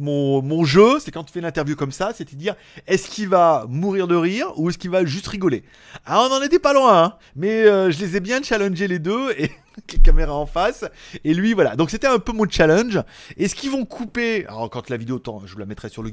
Mon, 0.00 0.64
jeu, 0.64 0.98
c'est 0.98 1.10
quand 1.10 1.24
tu 1.24 1.32
fais 1.32 1.40
une 1.40 1.44
interview 1.44 1.76
comme 1.76 1.92
ça, 1.92 2.12
c'est 2.14 2.30
de 2.30 2.36
dire 2.36 2.54
est-ce 2.86 3.08
qu'il 3.08 3.28
va 3.28 3.66
mourir 3.68 4.08
de 4.08 4.16
rire 4.16 4.52
ou 4.56 4.70
est-ce 4.70 4.78
qu'il 4.78 4.90
va 4.90 5.04
juste 5.04 5.26
rigoler? 5.26 5.62
Ah, 6.06 6.26
on 6.28 6.34
en 6.34 6.42
était 6.42 6.58
pas 6.58 6.72
loin, 6.72 7.04
hein, 7.04 7.14
mais 7.36 7.66
euh, 7.66 7.90
je 7.90 8.00
les 8.00 8.16
ai 8.16 8.20
bien 8.20 8.42
challengés 8.42 8.88
les 8.88 8.98
deux 8.98 9.32
et 9.38 9.50
caméras 10.02 10.34
en 10.34 10.46
face. 10.46 10.84
Et 11.24 11.34
lui, 11.34 11.52
voilà. 11.52 11.76
Donc 11.76 11.90
c'était 11.90 12.06
un 12.06 12.18
peu 12.18 12.32
mon 12.32 12.48
challenge. 12.48 13.00
Est-ce 13.36 13.54
qu'ils 13.54 13.70
vont 13.70 13.84
couper 13.84 14.46
Alors 14.46 14.70
quand 14.70 14.88
la 14.90 14.96
vidéo 14.96 15.20
je 15.44 15.52
vous 15.52 15.58
la 15.58 15.66
mettrai 15.66 15.88
sur 15.88 16.02
le. 16.02 16.10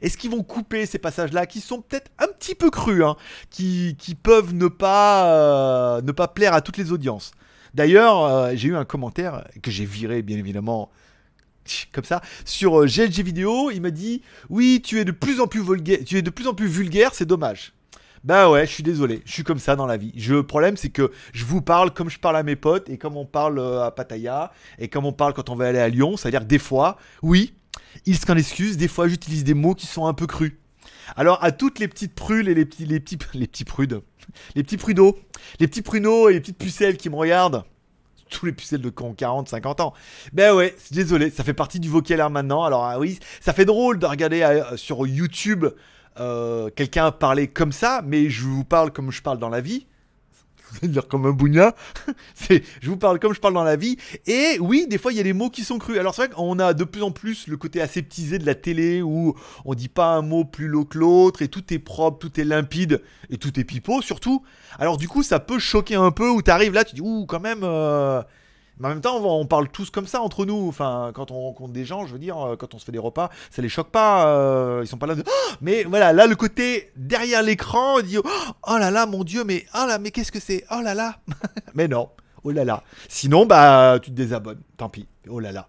Est-ce 0.00 0.16
qu'ils 0.16 0.30
vont 0.30 0.42
couper 0.42 0.86
ces 0.86 0.98
passages-là 0.98 1.46
qui 1.46 1.60
sont 1.60 1.80
peut-être 1.82 2.10
un 2.18 2.28
petit 2.28 2.54
peu 2.54 2.70
crus, 2.70 3.02
hein, 3.04 3.16
qui, 3.50 3.96
peuvent 4.22 4.54
ne 4.54 4.68
pas 4.68 5.26
euh, 5.26 6.02
ne 6.02 6.12
pas 6.12 6.28
plaire 6.28 6.54
à 6.54 6.60
toutes 6.60 6.76
les 6.76 6.92
audiences? 6.92 7.32
D'ailleurs, 7.74 8.24
euh, 8.24 8.52
j'ai 8.54 8.68
eu 8.68 8.76
un 8.76 8.84
commentaire 8.84 9.44
que 9.62 9.70
j'ai 9.70 9.86
viré 9.86 10.22
bien 10.22 10.38
évidemment 10.38 10.90
comme 11.92 12.04
ça 12.04 12.20
sur 12.44 12.80
euh, 12.80 12.86
GLG 12.86 13.22
vidéo, 13.22 13.70
il 13.70 13.80
m'a 13.80 13.90
dit 13.90 14.22
"Oui, 14.50 14.80
tu 14.84 14.98
es 14.98 15.04
de 15.04 15.12
plus 15.12 15.40
en 15.40 15.46
plus 15.46 15.62
vulgaire, 15.62 15.98
tu 16.04 16.16
es 16.16 16.22
de 16.22 16.30
plus 16.30 16.46
en 16.46 16.54
plus 16.54 16.68
vulgaire, 16.68 17.14
c'est 17.14 17.26
dommage." 17.26 17.72
Bah 18.24 18.48
ouais, 18.48 18.66
je 18.66 18.72
suis 18.72 18.84
désolé, 18.84 19.20
je 19.24 19.32
suis 19.32 19.42
comme 19.42 19.58
ça 19.58 19.74
dans 19.74 19.86
la 19.86 19.96
vie. 19.96 20.12
Je, 20.16 20.34
le 20.34 20.46
problème, 20.46 20.76
c'est 20.76 20.90
que 20.90 21.10
je 21.32 21.44
vous 21.44 21.60
parle 21.60 21.92
comme 21.92 22.08
je 22.08 22.20
parle 22.20 22.36
à 22.36 22.44
mes 22.44 22.54
potes 22.54 22.88
et 22.88 22.96
comme 22.96 23.16
on 23.16 23.26
parle 23.26 23.58
euh, 23.58 23.82
à 23.82 23.90
Pattaya 23.90 24.52
et 24.78 24.86
comme 24.86 25.04
on 25.04 25.12
parle 25.12 25.32
quand 25.32 25.50
on 25.50 25.56
va 25.56 25.66
aller 25.66 25.80
à 25.80 25.88
Lyon. 25.88 26.16
C'est-à-dire 26.16 26.40
que 26.40 26.46
des 26.46 26.60
fois, 26.60 26.98
oui, 27.22 27.54
il 28.06 28.16
s'en 28.16 28.36
excuse, 28.36 28.76
des 28.76 28.86
fois 28.86 29.08
j'utilise 29.08 29.42
des 29.42 29.54
mots 29.54 29.74
qui 29.74 29.86
sont 29.86 30.06
un 30.06 30.14
peu 30.14 30.28
crus. 30.28 30.52
Alors 31.16 31.42
à 31.42 31.50
toutes 31.50 31.80
les 31.80 31.88
petites 31.88 32.14
prules 32.14 32.48
et 32.48 32.54
les 32.54 32.64
petits, 32.64 32.86
les 32.86 33.00
petits, 33.00 33.18
les 33.34 33.48
petits 33.48 33.64
prudes, 33.64 34.02
les 34.54 34.62
petits 34.62 34.76
prudeaux, 34.76 35.18
les 35.58 35.66
petits 35.66 35.82
pruneaux 35.82 36.28
et 36.28 36.34
les 36.34 36.40
petites 36.40 36.58
pucelles 36.58 36.96
qui 36.96 37.10
me 37.10 37.16
regardent, 37.16 37.64
tous 38.32 38.46
les 38.46 38.52
pucelles 38.52 38.80
de 38.80 38.90
qui 38.90 39.02
ont 39.02 39.14
40, 39.14 39.48
50 39.48 39.80
ans. 39.80 39.92
Ben 40.32 40.54
ouais, 40.54 40.74
désolé, 40.90 41.30
ça 41.30 41.44
fait 41.44 41.54
partie 41.54 41.78
du 41.78 41.88
vocabulaire 41.88 42.30
maintenant. 42.30 42.64
Alors 42.64 42.84
ah 42.84 42.98
oui, 42.98 43.18
ça 43.40 43.52
fait 43.52 43.64
drôle 43.64 43.98
de 43.98 44.06
regarder 44.06 44.42
euh, 44.42 44.76
sur 44.76 45.06
YouTube 45.06 45.66
euh, 46.18 46.70
quelqu'un 46.74 47.10
parler 47.10 47.48
comme 47.48 47.72
ça, 47.72 48.02
mais 48.04 48.28
je 48.28 48.44
vous 48.44 48.64
parle 48.64 48.92
comme 48.92 49.10
je 49.10 49.22
parle 49.22 49.38
dans 49.38 49.48
la 49.48 49.60
vie. 49.60 49.86
Dire 50.82 51.08
comme 51.08 51.26
un 51.26 51.36
c'est, 52.34 52.62
je 52.80 52.88
vous 52.88 52.96
parle 52.96 53.18
comme 53.18 53.34
je 53.34 53.40
parle 53.40 53.54
dans 53.54 53.64
la 53.64 53.76
vie. 53.76 53.96
Et 54.26 54.58
oui, 54.60 54.86
des 54.88 54.98
fois, 54.98 55.12
il 55.12 55.16
y 55.16 55.20
a 55.20 55.24
des 55.24 55.32
mots 55.32 55.50
qui 55.50 55.64
sont 55.64 55.78
crus. 55.78 55.98
Alors, 55.98 56.14
c'est 56.14 56.26
vrai 56.26 56.34
qu'on 56.34 56.58
a 56.58 56.74
de 56.74 56.84
plus 56.84 57.02
en 57.02 57.10
plus 57.10 57.46
le 57.46 57.56
côté 57.56 57.80
aseptisé 57.80 58.38
de 58.38 58.46
la 58.46 58.54
télé 58.54 59.02
où 59.02 59.34
on 59.64 59.74
dit 59.74 59.88
pas 59.88 60.14
un 60.14 60.22
mot 60.22 60.44
plus 60.44 60.68
lourd 60.68 60.88
que 60.88 60.98
l'autre 60.98 61.42
et 61.42 61.48
tout 61.48 61.72
est 61.72 61.78
propre, 61.78 62.18
tout 62.18 62.40
est 62.40 62.44
limpide 62.44 63.02
et 63.30 63.38
tout 63.38 63.58
est 63.58 63.64
pipeau 63.64 64.02
surtout. 64.02 64.42
Alors, 64.78 64.96
du 64.96 65.08
coup, 65.08 65.22
ça 65.22 65.40
peut 65.40 65.58
choquer 65.58 65.94
un 65.94 66.10
peu 66.10 66.28
où 66.28 66.42
t'arrives 66.42 66.72
là, 66.72 66.84
tu 66.84 66.94
dis, 66.94 67.00
ouh, 67.02 67.26
quand 67.26 67.40
même. 67.40 67.60
euh, 67.62 68.22
Mais 68.78 68.86
en 68.86 68.90
même 68.90 69.00
temps, 69.00 69.16
on 69.22 69.46
parle 69.46 69.68
tous 69.68 69.90
comme 69.90 70.06
ça 70.06 70.20
entre 70.22 70.44
nous. 70.44 70.66
Enfin, 70.68 71.12
quand 71.14 71.30
on 71.30 71.40
rencontre 71.40 71.72
des 71.72 71.84
gens, 71.84 72.06
je 72.06 72.12
veux 72.14 72.18
dire, 72.18 72.38
euh, 72.38 72.56
quand 72.56 72.74
on 72.74 72.78
se 72.78 72.84
fait 72.84 72.92
des 72.92 72.98
repas, 72.98 73.30
ça 73.50 73.62
les 73.62 73.68
choque 73.68 73.90
pas. 73.90 74.26
euh, 74.26 74.80
Ils 74.82 74.88
sont 74.88 74.96
pas 74.98 75.06
là. 75.06 75.14
Oh 75.18 75.30
mais 75.60 75.84
voilà, 75.84 76.12
là, 76.12 76.26
le 76.26 76.34
côté 76.36 76.90
derrière 76.96 77.42
l'écran, 77.42 77.96
on 77.98 78.02
dit 78.02 78.18
oh, 78.18 78.22
oh 78.68 78.76
là 78.78 78.90
là, 78.90 79.06
mon 79.06 79.24
Dieu, 79.24 79.44
mais 79.44 79.66
oh 79.74 79.84
là, 79.86 79.98
mais 79.98 80.10
qu'est-ce 80.10 80.32
que 80.32 80.40
c'est? 80.40 80.64
Oh 80.70 80.80
là 80.82 80.94
là. 80.94 81.16
mais 81.74 81.86
non, 81.86 82.08
oh 82.44 82.50
là 82.50 82.64
là. 82.64 82.82
Sinon, 83.08 83.46
bah, 83.46 83.98
tu 84.02 84.10
te 84.10 84.16
désabonnes. 84.16 84.60
Tant 84.76 84.88
pis. 84.88 85.06
Oh 85.28 85.38
là 85.38 85.52
là. 85.52 85.68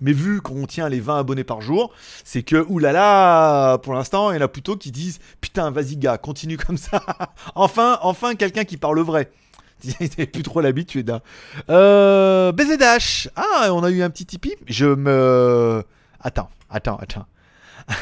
Mais 0.00 0.12
vu 0.12 0.40
qu'on 0.40 0.66
tient 0.66 0.88
les 0.88 0.98
20 0.98 1.20
abonnés 1.20 1.44
par 1.44 1.60
jour, 1.60 1.92
c'est 2.24 2.42
que, 2.42 2.56
oulala, 2.68 3.78
pour 3.84 3.94
l'instant, 3.94 4.32
il 4.32 4.34
y 4.34 4.38
en 4.38 4.40
a 4.44 4.48
plutôt 4.48 4.76
qui 4.76 4.90
disent 4.90 5.20
Putain, 5.40 5.70
vas-y, 5.70 5.96
gars, 5.96 6.18
continue 6.18 6.56
comme 6.56 6.76
ça. 6.76 7.00
enfin, 7.54 7.98
enfin, 8.02 8.34
quelqu'un 8.34 8.64
qui 8.64 8.76
parle 8.76 9.00
vrai. 9.00 9.30
T'avais 9.98 10.26
plus 10.26 10.42
trop 10.42 10.60
l'habitude. 10.60 11.10
Hein. 11.10 11.20
Euh, 11.70 12.52
BZH. 12.52 13.28
Ah, 13.36 13.68
on 13.72 13.82
a 13.82 13.90
eu 13.90 14.02
un 14.02 14.10
petit 14.10 14.26
Tipeee. 14.26 14.56
Je 14.66 14.86
me. 14.86 15.84
Attends, 16.20 16.50
attends, 16.70 16.96
attends. 16.96 17.26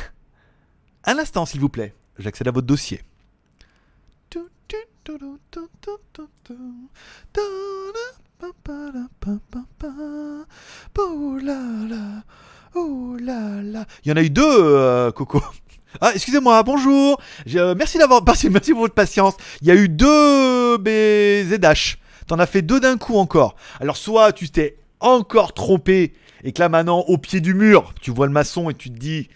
Un 1.04 1.18
instant, 1.18 1.46
s'il 1.46 1.60
vous 1.60 1.68
plaît. 1.68 1.94
J'accède 2.18 2.48
à 2.48 2.52
votre 2.52 2.66
dossier. 2.66 3.02
Il 14.04 14.08
y 14.08 14.12
en 14.12 14.16
a 14.16 14.22
eu 14.22 14.30
deux, 14.30 14.42
euh, 14.44 15.10
Coco. 15.12 15.42
Ah, 16.00 16.12
excusez-moi, 16.14 16.62
bonjour. 16.62 17.20
Euh, 17.54 17.74
merci 17.76 17.98
d'avoir, 17.98 18.22
merci, 18.26 18.48
merci 18.48 18.72
pour 18.72 18.80
votre 18.80 18.94
patience. 18.94 19.34
Il 19.60 19.68
y 19.68 19.70
a 19.70 19.74
eu 19.74 19.88
deux 19.88 20.78
BZH. 20.78 21.98
T'en 22.26 22.38
as 22.38 22.46
fait 22.46 22.62
deux 22.62 22.80
d'un 22.80 22.96
coup 22.96 23.16
encore. 23.16 23.56
Alors, 23.80 23.96
soit 23.96 24.32
tu 24.32 24.48
t'es 24.48 24.78
encore 25.00 25.52
trompé 25.52 26.14
et 26.44 26.52
que 26.52 26.60
là 26.60 26.68
maintenant, 26.68 27.00
au 27.00 27.18
pied 27.18 27.40
du 27.40 27.54
mur, 27.54 27.92
tu 28.00 28.10
vois 28.10 28.26
le 28.26 28.32
maçon 28.32 28.70
et 28.70 28.74
tu 28.74 28.90
te 28.90 28.98
dis, 28.98 29.28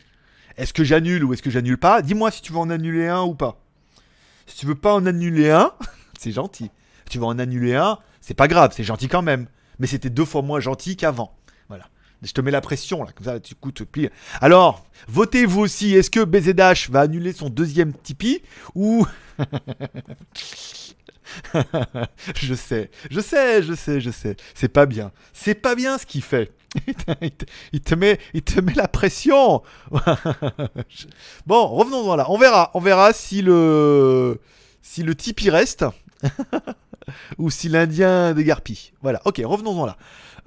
est-ce 0.57 0.73
que 0.73 0.85
j'annule 0.85 1.25
ou 1.25 1.35
est-ce 1.35 1.43
que 1.43 1.51
j'annule 1.51 1.79
pas? 1.79 2.01
Dis-moi 2.01 2.31
si 2.31 2.41
tu 2.41 2.53
veux 2.53 2.59
en 2.59 2.71
annuler 2.71 3.09
un 3.09 3.23
ou 3.23 3.35
pas. 3.35 3.61
Si 4.47 4.57
tu 4.57 4.67
veux 4.67 4.75
pas 4.77 4.95
en 4.95 5.05
annuler 5.05 5.51
un, 5.51 5.73
c'est 6.19 6.33
gentil. 6.33 6.71
Si 7.05 7.11
tu 7.11 7.19
veux 7.19 7.25
en 7.25 7.39
annuler 7.39 7.75
un, 7.75 7.99
c'est 8.21 8.35
pas 8.35 8.49
grave, 8.49 8.73
c'est 8.75 8.85
gentil 8.85 9.09
quand 9.09 9.23
même. 9.23 9.47
Mais 9.79 9.87
c'était 9.87 10.11
deux 10.11 10.25
fois 10.25 10.43
moins 10.43 10.61
gentil 10.61 10.97
qu'avant. 10.97 11.36
Je 12.23 12.33
te 12.33 12.41
mets 12.41 12.51
la 12.51 12.61
pression 12.61 13.05
là, 13.05 13.13
comme 13.13 13.27
ça 13.27 13.39
tu 13.41 13.55
coûtes 13.55 13.85
plie. 13.85 14.09
Alors, 14.41 14.87
votez 15.07 15.47
vous 15.47 15.61
aussi. 15.61 15.95
Est-ce 15.95 16.11
que 16.11 16.25
BZH 16.25 16.91
va 16.91 17.01
annuler 17.01 17.33
son 17.33 17.49
deuxième 17.51 17.93
Tipeee 17.93 18.43
ou 18.75 19.07
je 22.37 22.55
sais, 22.55 22.91
je 23.11 23.21
sais, 23.21 23.63
je 23.63 23.75
sais, 23.75 24.01
je 24.01 24.11
sais. 24.11 24.37
C'est 24.55 24.69
pas 24.69 24.87
bien. 24.87 25.13
C'est 25.33 25.55
pas 25.55 25.75
bien 25.75 25.99
ce 25.99 26.07
qu'il 26.07 26.23
fait. 26.23 26.53
il, 27.21 27.31
te, 27.31 27.45
te 27.79 27.95
met, 27.95 28.19
il 28.35 28.43
te 28.43 28.61
met 28.61 28.75
la 28.75 28.89
pression. 28.89 29.63
Bon, 31.47 31.67
revenons-en 31.69 32.17
là. 32.17 32.27
On 32.29 32.39
verra, 32.39 32.71
on 32.75 32.81
verra 32.81 33.13
si 33.13 33.43
le, 33.43 34.41
si 34.83 35.03
le 35.03 35.15
Tipeee 35.15 35.51
reste 35.51 35.85
ou 37.39 37.51
si 37.51 37.69
l'Indien 37.69 38.35
dégarpille. 38.35 38.93
Voilà. 39.03 39.21
Ok, 39.25 39.41
revenons-en 39.45 39.87
là. 39.87 39.97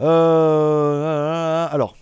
Euh, 0.01 1.67
alors. 1.71 1.95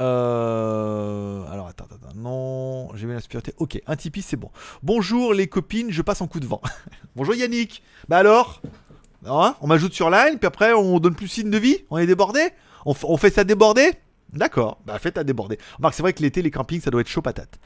Euh, 0.00 1.44
alors 1.50 1.66
attends, 1.66 1.84
attends, 1.84 2.14
non, 2.16 2.88
j'ai 2.94 3.06
mis 3.06 3.12
la 3.12 3.20
supériorité. 3.20 3.52
Ok, 3.58 3.82
un 3.86 3.96
Tipeee 3.96 4.22
c'est 4.22 4.36
bon. 4.36 4.50
Bonjour 4.82 5.34
les 5.34 5.46
copines, 5.46 5.90
je 5.90 6.00
passe 6.00 6.22
en 6.22 6.26
coup 6.26 6.40
de 6.40 6.46
vent. 6.46 6.62
Bonjour 7.16 7.34
Yannick. 7.34 7.82
Bah 8.08 8.16
alors? 8.16 8.62
Hein? 9.26 9.56
On 9.60 9.66
m'ajoute 9.66 9.92
sur 9.92 10.08
line, 10.08 10.38
puis 10.38 10.46
après 10.46 10.72
on 10.72 10.98
donne 11.00 11.14
plus 11.14 11.28
signe 11.28 11.50
de 11.50 11.58
vie? 11.58 11.84
On 11.90 11.98
est 11.98 12.06
débordé? 12.06 12.48
On, 12.86 12.94
fait 13.18 13.28
ça 13.28 13.44
déborder? 13.44 13.92
D'accord, 14.32 14.78
bah 14.86 14.98
faites 14.98 15.18
à 15.18 15.24
déborder. 15.24 15.58
C'est 15.92 16.00
vrai 16.00 16.14
que 16.14 16.22
l'été, 16.22 16.40
les 16.40 16.50
campings, 16.50 16.80
ça 16.80 16.90
doit 16.90 17.02
être 17.02 17.08
chaud 17.08 17.20
patate. 17.20 17.58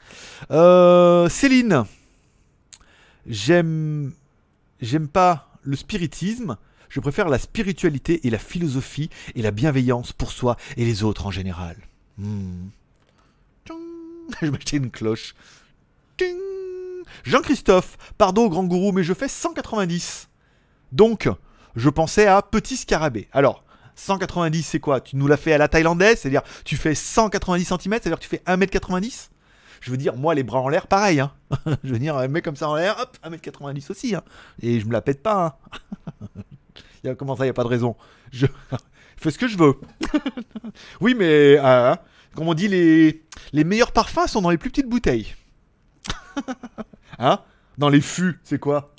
Euh, 0.51 1.29
Céline, 1.29 1.85
j'aime, 3.25 4.13
j'aime 4.81 5.07
pas 5.07 5.49
le 5.63 5.75
spiritisme. 5.75 6.57
Je 6.89 6.99
préfère 6.99 7.27
la 7.27 7.39
spiritualité 7.39 8.25
et 8.25 8.29
la 8.29 8.37
philosophie 8.37 9.09
et 9.35 9.41
la 9.41 9.51
bienveillance 9.51 10.13
pour 10.13 10.31
soi 10.31 10.55
et 10.77 10.85
les 10.85 11.03
autres 11.03 11.25
en 11.25 11.31
général. 11.31 11.75
Hmm. 12.17 12.67
Je 14.41 14.47
acheter 14.47 14.77
une 14.77 14.91
cloche. 14.91 15.35
Jean-Christophe, 17.23 17.97
pardon 18.17 18.47
grand 18.47 18.65
gourou, 18.65 18.91
mais 18.91 19.03
je 19.03 19.13
fais 19.13 19.27
190. 19.27 20.29
Donc, 20.91 21.29
je 21.75 21.89
pensais 21.89 22.27
à 22.27 22.41
petit 22.41 22.77
scarabée. 22.77 23.27
Alors, 23.31 23.63
190 23.95 24.63
c'est 24.63 24.79
quoi? 24.79 25.01
Tu 25.01 25.15
nous 25.15 25.27
l'as 25.27 25.37
fait 25.37 25.53
à 25.53 25.57
la 25.57 25.67
thaïlandaise, 25.67 26.19
c'est-à-dire 26.19 26.43
tu 26.63 26.75
fais 26.75 26.95
190 26.95 27.65
cm, 27.65 27.77
c'est-à-dire 28.01 28.19
tu 28.19 28.27
fais 28.27 28.41
1m90 28.45 29.29
Je 29.85 29.91
veux 29.91 29.97
dire, 29.97 30.15
moi 30.15 30.33
les 30.33 30.41
bras 30.41 30.61
en 30.61 30.67
l'air, 30.67 30.87
pareil. 30.87 31.19
Hein. 31.19 31.31
je 31.83 31.93
veux 31.93 31.99
dire, 31.99 32.17
un 32.17 32.27
mec 32.27 32.43
comme 32.43 32.55
ça 32.55 32.67
en 32.67 32.73
l'air, 32.73 32.95
hop, 32.99 33.15
1m90 33.23 33.91
aussi. 33.91 34.15
Hein. 34.15 34.23
Et 34.59 34.79
je 34.79 34.87
me 34.87 34.91
la 34.91 35.01
pète 35.01 35.21
pas. 35.21 35.59
Hein. 37.03 37.13
Comment 37.19 37.35
ça, 37.35 37.43
il 37.43 37.47
n'y 37.47 37.51
a 37.51 37.53
pas 37.53 37.63
de 37.63 37.67
raison? 37.67 37.95
Je 38.31 38.47
fais 39.15 39.29
ce 39.29 39.37
que 39.37 39.47
je 39.47 39.59
veux. 39.59 39.75
oui, 41.01 41.13
mais 41.13 41.59
euh, 41.59 41.95
comme 42.33 42.47
on 42.47 42.55
dit, 42.55 42.67
les... 42.67 43.23
les 43.53 43.63
meilleurs 43.63 43.91
parfums 43.91 44.25
sont 44.25 44.41
dans 44.41 44.49
les 44.49 44.57
plus 44.57 44.71
petites 44.71 44.89
bouteilles. 44.89 45.35
hein? 47.19 47.41
Dans 47.77 47.89
les 47.89 48.01
fûts, 48.01 48.39
c'est 48.43 48.57
quoi? 48.57 48.95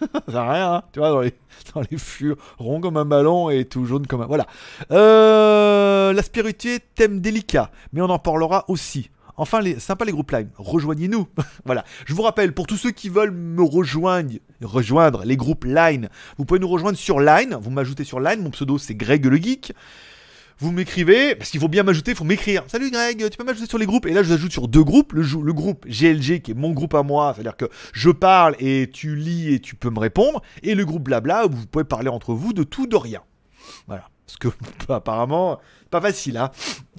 Ça 0.00 0.22
sert 0.28 0.40
à 0.40 0.52
rien, 0.52 0.72
hein 0.72 0.82
tu 0.92 0.98
vois, 0.98 1.10
dans 1.10 1.20
les, 1.20 1.34
dans 1.72 1.82
les 1.88 1.98
fûts, 1.98 2.34
rond 2.58 2.80
comme 2.80 2.96
un 2.96 3.04
ballon 3.04 3.48
et 3.48 3.64
tout 3.64 3.84
jaune 3.86 4.08
comme 4.08 4.22
un... 4.22 4.26
Voilà. 4.26 4.48
Euh, 4.90 6.12
la 6.12 6.22
spiritualité, 6.24 6.84
thème 6.96 7.20
délicat, 7.20 7.70
mais 7.92 8.00
on 8.00 8.10
en 8.10 8.18
parlera 8.18 8.64
aussi. 8.66 9.08
Enfin, 9.36 9.60
les, 9.60 9.78
sympa 9.78 10.04
les 10.04 10.12
groupes 10.12 10.30
live, 10.30 10.48
rejoignez-nous. 10.56 11.28
voilà. 11.64 11.84
Je 12.06 12.14
vous 12.14 12.22
rappelle, 12.22 12.52
pour 12.52 12.66
tous 12.66 12.76
ceux 12.76 12.90
qui 12.90 13.08
veulent 13.08 13.32
me 13.32 13.62
rejoindre, 13.62 14.34
rejoindre 14.62 15.24
les 15.24 15.36
groupes 15.36 15.64
Line, 15.64 16.08
vous 16.38 16.44
pouvez 16.44 16.60
nous 16.60 16.68
rejoindre 16.68 16.98
sur 16.98 17.20
Line. 17.20 17.58
Vous 17.60 17.70
m'ajoutez 17.70 18.04
sur 18.04 18.20
Line. 18.20 18.42
Mon 18.42 18.50
pseudo, 18.50 18.78
c'est 18.78 18.94
Greg 18.94 19.24
le 19.26 19.36
Geek. 19.36 19.72
Vous 20.58 20.72
m'écrivez, 20.72 21.34
parce 21.34 21.50
qu'il 21.50 21.60
faut 21.60 21.68
bien 21.68 21.82
m'ajouter, 21.82 22.12
il 22.12 22.16
faut 22.16 22.24
m'écrire. 22.24 22.64
Salut 22.66 22.90
Greg, 22.90 23.28
tu 23.28 23.36
peux 23.36 23.44
m'ajouter 23.44 23.68
sur 23.68 23.76
les 23.76 23.84
groupes? 23.84 24.06
Et 24.06 24.14
là, 24.14 24.22
je 24.22 24.28
vous 24.28 24.34
ajoute 24.34 24.52
sur 24.52 24.68
deux 24.68 24.82
groupes. 24.82 25.12
Le, 25.12 25.52
groupe 25.52 25.86
GLG, 25.86 26.40
qui 26.40 26.52
est 26.52 26.54
mon 26.54 26.70
groupe 26.70 26.94
à 26.94 27.02
moi, 27.02 27.32
c'est-à-dire 27.34 27.58
que 27.58 27.66
je 27.92 28.08
parle 28.08 28.56
et 28.58 28.88
tu 28.90 29.16
lis 29.16 29.52
et 29.52 29.60
tu 29.60 29.74
peux 29.74 29.90
me 29.90 29.98
répondre. 29.98 30.40
Et 30.62 30.74
le 30.74 30.86
groupe 30.86 31.02
Blabla, 31.02 31.44
où 31.44 31.50
vous 31.50 31.66
pouvez 31.66 31.84
parler 31.84 32.08
entre 32.08 32.32
vous 32.32 32.54
de 32.54 32.62
tout, 32.62 32.86
de 32.86 32.96
rien. 32.96 33.20
Voilà. 33.86 34.08
Parce 34.26 34.38
que, 34.38 34.48
apparemment, 34.92 35.60
pas 35.90 36.00
facile, 36.00 36.38
hein. 36.38 36.50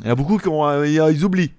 Il 0.01 0.07
y 0.07 0.11
a 0.11 0.15
beaucoup 0.15 0.37
qui 0.37 0.49
ont, 0.49 0.67
euh, 0.67 0.87
ils 0.87 1.25
oublient. 1.25 1.51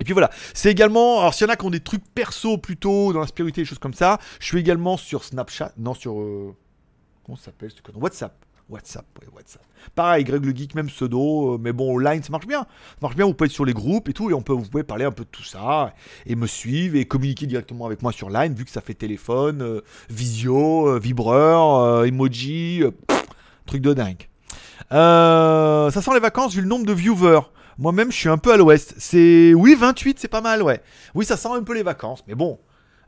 Et 0.00 0.04
puis 0.04 0.14
voilà, 0.14 0.30
c'est 0.54 0.70
également, 0.70 1.20
alors 1.20 1.34
s'il 1.34 1.46
y 1.46 1.50
en 1.50 1.52
a 1.52 1.56
qui 1.56 1.66
ont 1.66 1.70
des 1.70 1.80
trucs 1.80 2.04
perso 2.14 2.58
plutôt 2.58 3.12
dans 3.12 3.20
la 3.20 3.26
spiritualité, 3.26 3.60
des 3.60 3.66
choses 3.66 3.78
comme 3.78 3.94
ça, 3.94 4.18
je 4.40 4.46
suis 4.46 4.58
également 4.58 4.96
sur 4.96 5.22
Snapchat, 5.22 5.72
non 5.76 5.94
sur, 5.94 6.18
euh, 6.20 6.56
comment 7.24 7.36
ça 7.36 7.46
s'appelle 7.46 7.70
WhatsApp, 7.94 8.34
WhatsApp, 8.68 9.06
ouais, 9.20 9.28
WhatsApp. 9.36 9.62
Pareil, 9.94 10.24
Greg 10.24 10.44
le 10.44 10.56
Geek, 10.56 10.74
même 10.74 10.86
pseudo, 10.86 11.54
euh, 11.54 11.58
mais 11.60 11.72
bon, 11.72 11.94
online, 11.94 12.22
ça 12.22 12.30
marche 12.30 12.46
bien, 12.46 12.60
ça 12.60 12.98
marche 13.02 13.16
bien, 13.16 13.26
vous 13.26 13.34
pouvez 13.34 13.46
être 13.46 13.52
sur 13.52 13.66
les 13.66 13.74
groupes 13.74 14.08
et 14.08 14.12
tout, 14.14 14.30
et 14.30 14.34
on 14.34 14.40
peut, 14.42 14.54
vous 14.54 14.62
pouvez 14.62 14.82
parler 14.82 15.04
un 15.04 15.12
peu 15.12 15.24
de 15.24 15.28
tout 15.28 15.44
ça, 15.44 15.94
et 16.24 16.36
me 16.36 16.46
suivre, 16.46 16.96
et 16.96 17.04
communiquer 17.04 17.46
directement 17.46 17.84
avec 17.84 18.02
moi 18.02 18.12
sur 18.12 18.30
Line, 18.30 18.54
vu 18.54 18.64
que 18.64 18.70
ça 18.70 18.80
fait 18.80 18.94
téléphone, 18.94 19.60
euh, 19.60 19.82
visio, 20.08 20.98
vibreur, 20.98 22.06
emoji, 22.06 22.82
pff, 23.06 23.26
truc 23.66 23.82
de 23.82 23.92
dingue. 23.92 24.28
Ça 24.90 25.90
sent 25.92 26.14
les 26.14 26.20
vacances 26.20 26.54
vu 26.54 26.62
le 26.62 26.68
nombre 26.68 26.86
de 26.86 26.92
viewers. 26.92 27.42
Moi-même, 27.82 28.12
je 28.12 28.16
suis 28.16 28.28
un 28.28 28.38
peu 28.38 28.52
à 28.52 28.56
l'ouest. 28.56 28.94
C'est 28.98 29.54
oui, 29.54 29.74
28, 29.74 30.20
c'est 30.20 30.28
pas 30.28 30.40
mal, 30.40 30.62
ouais. 30.62 30.80
Oui, 31.16 31.24
ça 31.24 31.36
sent 31.36 31.48
un 31.50 31.64
peu 31.64 31.74
les 31.74 31.82
vacances, 31.82 32.22
mais 32.28 32.36
bon. 32.36 32.60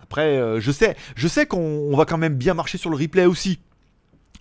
Après, 0.03 0.37
euh, 0.37 0.59
je 0.59 0.73
sais, 0.73 0.97
je 1.15 1.29
sais 1.29 1.47
qu'on 1.47 1.61
on 1.61 1.97
va 1.97 2.05
quand 2.07 2.19
même 2.19 2.35
bien 2.35 2.55
marcher 2.55 2.77
sur 2.77 2.91
le 2.91 2.97
replay 2.97 3.25
aussi. 3.25 3.61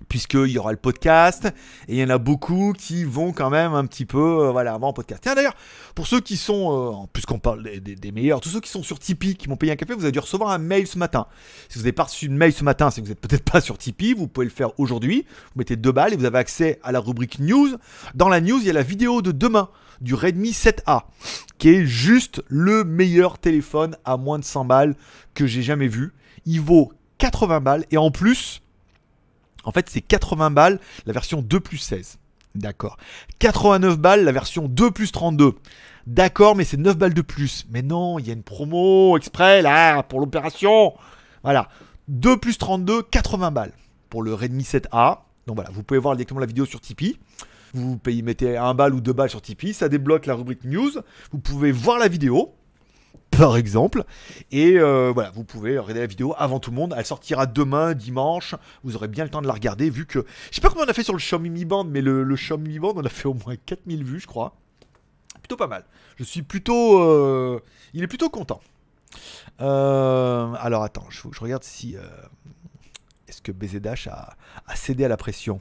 Puisqu'il 0.10 0.48
y 0.48 0.58
aura 0.58 0.72
le 0.72 0.80
podcast, 0.80 1.54
et 1.88 1.94
il 1.94 2.00
y 2.00 2.04
en 2.04 2.10
a 2.10 2.18
beaucoup 2.18 2.74
qui 2.76 3.04
vont 3.04 3.32
quand 3.32 3.52
même 3.52 3.76
un 3.76 3.86
petit 3.86 4.06
peu, 4.06 4.48
euh, 4.48 4.52
voilà, 4.52 4.74
avant 4.74 4.88
en 4.88 4.94
podcast. 4.94 5.22
Tiens 5.22 5.36
d'ailleurs, 5.36 5.56
pour 5.94 6.08
ceux 6.08 6.20
qui 6.20 6.36
sont, 6.36 7.04
euh, 7.04 7.08
puisqu'on 7.14 7.38
parle 7.38 7.62
des, 7.62 8.12
meilleurs, 8.12 8.42
tous 8.42 8.50
ceux 8.50 8.60
qui 8.60 8.72
sont 8.72 8.82
sur 8.82 8.98
Tipeee, 8.98 9.36
qui 9.36 9.50
m'ont 9.50 9.56
payé 9.56 9.72
un 9.72 9.76
café, 9.76 9.94
vous 9.94 10.02
avez 10.02 10.12
dû 10.12 10.20
recevoir 10.20 10.50
un 10.50 10.58
mail 10.58 10.88
ce 10.88 10.98
matin. 10.98 11.28
Si 11.70 11.78
vous 11.78 11.84
n'avez 11.84 11.94
pas 11.94 12.06
reçu 12.06 12.28
de 12.28 12.34
mail 12.34 12.54
ce 12.54 12.64
matin, 12.64 12.90
que 12.90 13.02
vous 13.02 13.10
n'êtes 13.10 13.22
peut-être 13.22 13.46
pas 13.52 13.62
sur 13.62 13.78
Tipeee, 13.78 14.16
vous 14.16 14.28
pouvez 14.28 14.48
le 14.48 14.52
faire 14.52 14.78
aujourd'hui. 14.80 15.28
Vous 15.54 15.60
mettez 15.60 15.76
deux 15.76 15.92
balles 15.92 16.14
et 16.14 16.18
vous 16.18 16.26
avez 16.26 16.40
accès 16.40 16.80
à 16.82 16.92
la 16.92 17.00
rubrique 17.00 17.38
news. 17.38 17.70
Dans 18.16 18.30
la 18.30 18.42
news, 18.42 18.58
il 18.60 18.66
y 18.66 18.72
a 18.72 18.74
la 18.74 18.82
vidéo 18.82 19.22
de 19.22 19.32
demain 19.32 19.70
du 20.04 20.14
Redmi 20.14 20.52
7A, 20.52 21.04
qui 21.58 21.70
est 21.70 21.86
juste 21.86 22.44
le 22.48 22.84
meilleur 22.84 23.40
téléphone 23.40 23.98
à 24.06 24.18
moins 24.18 24.38
de 24.38 24.44
100 24.44 24.66
balles 24.66 24.96
que 25.34 25.48
j'ai 25.48 25.64
jamais 25.64 25.88
vu. 25.88 26.14
Il 26.46 26.62
vaut 26.62 26.92
80 27.18 27.62
balles 27.62 27.86
et 27.90 27.98
en 27.98 28.12
plus, 28.12 28.62
en 29.64 29.72
fait, 29.72 29.90
c'est 29.90 30.02
80 30.02 30.52
balles 30.52 30.80
la 31.06 31.14
version 31.14 31.42
2 31.42 31.60
plus 31.60 31.78
16. 31.78 32.20
D'accord. 32.54 32.98
89 33.40 33.98
balles 33.98 34.26
la 34.26 34.32
version 34.32 34.68
2 34.68 34.92
plus 34.92 35.12
32. 35.12 35.54
D'accord, 36.06 36.56
mais 36.56 36.66
c'est 36.66 36.78
9 36.78 36.98
balles 36.98 37.14
de 37.14 37.22
plus. 37.22 37.66
Mais 37.72 37.82
non, 37.82 38.20
il 38.20 38.28
y 38.28 38.30
a 38.30 38.34
une 38.34 38.44
promo 38.44 39.18
exprès 39.18 39.62
là 39.62 40.04
pour 40.04 40.20
l'opération. 40.20 40.94
Voilà. 41.44 41.70
2 42.10 42.38
plus 42.38 42.58
32, 42.58 43.04
80 43.04 43.52
balles 43.52 43.74
pour 44.10 44.22
le 44.22 44.34
Redmi 44.34 44.64
7A. 44.64 45.20
Donc 45.48 45.56
voilà, 45.56 45.72
vous 45.72 45.82
pouvez 45.82 46.00
voir 46.00 46.16
directement 46.16 46.42
la 46.42 46.46
vidéo 46.46 46.66
sur 46.66 46.82
Tipeee. 46.82 47.18
Vous 47.74 47.98
payez, 47.98 48.22
mettez 48.22 48.56
1 48.58 48.74
balle 48.76 48.94
ou 48.94 49.02
2 49.02 49.14
balles 49.14 49.30
sur 49.30 49.42
Tipeee, 49.42 49.74
ça 49.74 49.90
débloque 49.90 50.26
la 50.28 50.36
rubrique 50.36 50.64
news. 50.64 50.92
Vous 51.32 51.40
pouvez 51.40 51.72
voir 51.72 51.98
la 51.98 52.08
vidéo, 52.08 52.54
par 53.32 53.58
exemple. 53.58 54.04
Et 54.52 54.78
euh, 54.78 55.12
voilà, 55.12 55.32
vous 55.32 55.44
pouvez 55.44 55.80
regarder 55.80 56.02
la 56.02 56.06
vidéo 56.06 56.36
avant 56.38 56.60
tout 56.60 56.70
le 56.70 56.76
monde. 56.76 56.94
Elle 56.96 57.06
sortira 57.06 57.48
demain, 57.48 57.94
dimanche. 57.96 58.54
Vous 58.84 58.96
aurez 58.96 59.08
bien 59.08 59.24
le 59.24 59.32
temps 59.32 59.42
de 59.42 59.48
la 59.48 59.54
regarder, 59.54 59.90
vu 59.90 60.06
que. 60.06 60.24
Je 60.52 60.56
sais 60.56 60.62
pas 60.62 60.70
combien 60.70 60.86
on 60.86 60.90
a 60.90 60.94
fait 60.94 61.04
sur 61.04 61.14
le 61.14 61.20
Xiaomi 61.20 61.50
Mi 61.50 61.66
Band, 61.66 61.86
mais 61.86 62.02
le, 62.02 62.24
le 62.24 62.36
Xiaomi 62.36 62.70
Mi 62.70 62.80
Band, 62.80 62.94
on 62.96 63.04
a 63.06 63.10
fait 63.10 63.28
au 63.28 63.34
moins 63.34 63.56
4000 63.56 64.04
vues, 64.04 64.20
je 64.20 64.28
crois. 64.28 64.56
Plutôt 65.42 65.58
pas 65.58 65.68
mal. 65.68 65.84
Je 66.18 66.24
suis 66.24 66.44
plutôt. 66.44 67.00
euh, 67.02 67.60
Il 67.96 68.04
est 68.04 68.08
plutôt 68.08 68.30
content. 68.30 68.62
Euh, 69.62 70.54
alors 70.60 70.84
attends, 70.84 71.06
je, 71.10 71.22
regarde 71.40 71.64
si. 71.64 71.96
Est-ce 73.28 73.42
que 73.42 73.52
BZH 73.52 74.10
a 74.10 74.76
cédé 74.76 75.06
à 75.06 75.08
la 75.08 75.18
pression? 75.18 75.60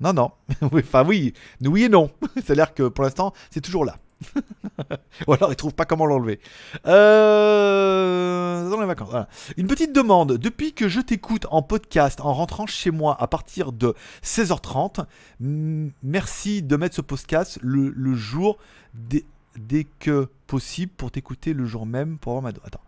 Non, 0.00 0.12
non. 0.12 0.30
Enfin, 0.72 1.04
oui. 1.06 1.32
Oui 1.62 1.84
et 1.84 1.88
non. 1.88 2.10
C'est-à-dire 2.36 2.74
que 2.74 2.88
pour 2.88 3.04
l'instant, 3.04 3.32
c'est 3.50 3.60
toujours 3.60 3.84
là. 3.84 3.96
Ou 5.26 5.32
alors 5.32 5.52
il 5.52 5.56
trouve 5.56 5.74
pas 5.74 5.84
comment 5.84 6.06
l'enlever. 6.06 6.40
Euh... 6.86 8.70
Dans 8.70 8.80
les 8.80 8.86
vacances. 8.86 9.26
Une 9.56 9.66
petite 9.66 9.92
demande. 9.92 10.38
Depuis 10.38 10.72
que 10.72 10.88
je 10.88 11.00
t'écoute 11.00 11.46
en 11.50 11.62
podcast 11.62 12.20
en 12.20 12.32
rentrant 12.32 12.66
chez 12.66 12.90
moi 12.90 13.16
à 13.20 13.26
partir 13.26 13.72
de 13.72 13.94
16h30, 14.22 15.04
m- 15.40 15.92
merci 16.02 16.62
de 16.62 16.76
mettre 16.76 16.96
ce 16.96 17.00
podcast 17.02 17.58
le, 17.62 18.14
jour 18.14 18.58
dès, 18.94 19.24
dès 19.58 19.84
que 19.84 20.28
possible 20.46 20.92
pour 20.96 21.10
t'écouter 21.10 21.52
le 21.52 21.66
jour 21.66 21.86
même 21.86 22.18
pour 22.18 22.32
avoir 22.36 22.42
ma. 22.42 22.48
Attends. 22.66 22.80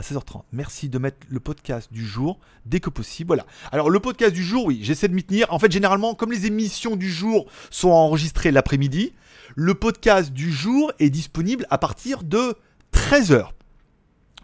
À 0.00 0.02
16h30. 0.02 0.44
Merci 0.52 0.88
de 0.88 0.96
mettre 0.96 1.18
le 1.28 1.40
podcast 1.40 1.92
du 1.92 2.06
jour 2.06 2.40
dès 2.64 2.80
que 2.80 2.88
possible. 2.88 3.26
Voilà. 3.26 3.44
Alors, 3.70 3.90
le 3.90 4.00
podcast 4.00 4.32
du 4.32 4.42
jour, 4.42 4.64
oui, 4.64 4.78
j'essaie 4.80 5.08
de 5.08 5.12
m'y 5.12 5.22
tenir. 5.22 5.52
En 5.52 5.58
fait, 5.58 5.70
généralement, 5.70 6.14
comme 6.14 6.32
les 6.32 6.46
émissions 6.46 6.96
du 6.96 7.10
jour 7.10 7.44
sont 7.68 7.90
enregistrées 7.90 8.50
l'après-midi, 8.50 9.12
le 9.56 9.74
podcast 9.74 10.32
du 10.32 10.50
jour 10.50 10.90
est 11.00 11.10
disponible 11.10 11.66
à 11.68 11.76
partir 11.76 12.22
de 12.22 12.54
13h. 12.94 13.48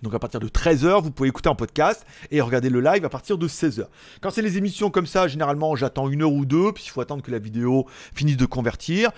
Donc 0.02 0.12
à 0.12 0.18
partir 0.18 0.40
de 0.40 0.48
13h, 0.48 1.02
vous 1.02 1.10
pouvez 1.10 1.30
écouter 1.30 1.48
un 1.48 1.54
podcast 1.54 2.04
et 2.30 2.42
regarder 2.42 2.68
le 2.68 2.82
live 2.82 3.06
à 3.06 3.08
partir 3.08 3.38
de 3.38 3.48
16h. 3.48 3.86
Quand 4.20 4.28
c'est 4.28 4.42
les 4.42 4.58
émissions 4.58 4.90
comme 4.90 5.06
ça, 5.06 5.26
généralement 5.26 5.74
j'attends 5.74 6.10
une 6.10 6.20
heure 6.20 6.32
ou 6.34 6.44
deux, 6.44 6.72
puis 6.72 6.84
il 6.86 6.90
faut 6.90 7.00
attendre 7.00 7.22
que 7.22 7.30
la 7.30 7.38
vidéo 7.38 7.86
finisse 8.14 8.36
de 8.36 8.44
convertir. 8.44 9.10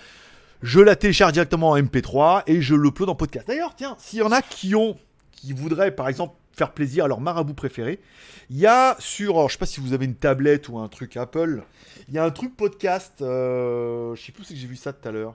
Je 0.62 0.78
la 0.78 0.94
télécharge 0.94 1.32
directement 1.32 1.70
en 1.70 1.78
MP3 1.78 2.44
et 2.46 2.62
je 2.62 2.76
l'upload 2.76 3.08
en 3.08 3.16
podcast. 3.16 3.48
D'ailleurs, 3.48 3.74
tiens, 3.76 3.96
s'il 3.98 4.20
y 4.20 4.22
en 4.22 4.30
a 4.30 4.40
qui 4.40 4.76
ont, 4.76 4.96
qui 5.40 5.52
voudraient 5.52 5.90
par 5.94 6.08
exemple 6.08 6.34
faire 6.52 6.72
plaisir 6.72 7.04
à 7.04 7.08
leur 7.08 7.20
marabout 7.20 7.54
préféré, 7.54 8.00
il 8.50 8.58
y 8.58 8.66
a 8.66 8.96
sur, 8.98 9.34
alors, 9.36 9.48
je 9.48 9.52
sais 9.54 9.58
pas 9.58 9.66
si 9.66 9.80
vous 9.80 9.92
avez 9.92 10.06
une 10.06 10.14
tablette 10.16 10.68
ou 10.68 10.78
un 10.78 10.88
truc 10.88 11.16
Apple, 11.16 11.62
il 12.08 12.14
y 12.14 12.18
a 12.18 12.24
un 12.24 12.30
truc 12.30 12.56
podcast, 12.56 13.22
euh, 13.22 14.14
je 14.16 14.22
sais 14.22 14.32
plus 14.32 14.42
où 14.42 14.44
c'est 14.44 14.54
que 14.54 14.60
j'ai 14.60 14.66
vu 14.66 14.76
ça 14.76 14.92
tout 14.92 15.08
à 15.08 15.12
l'heure. 15.12 15.34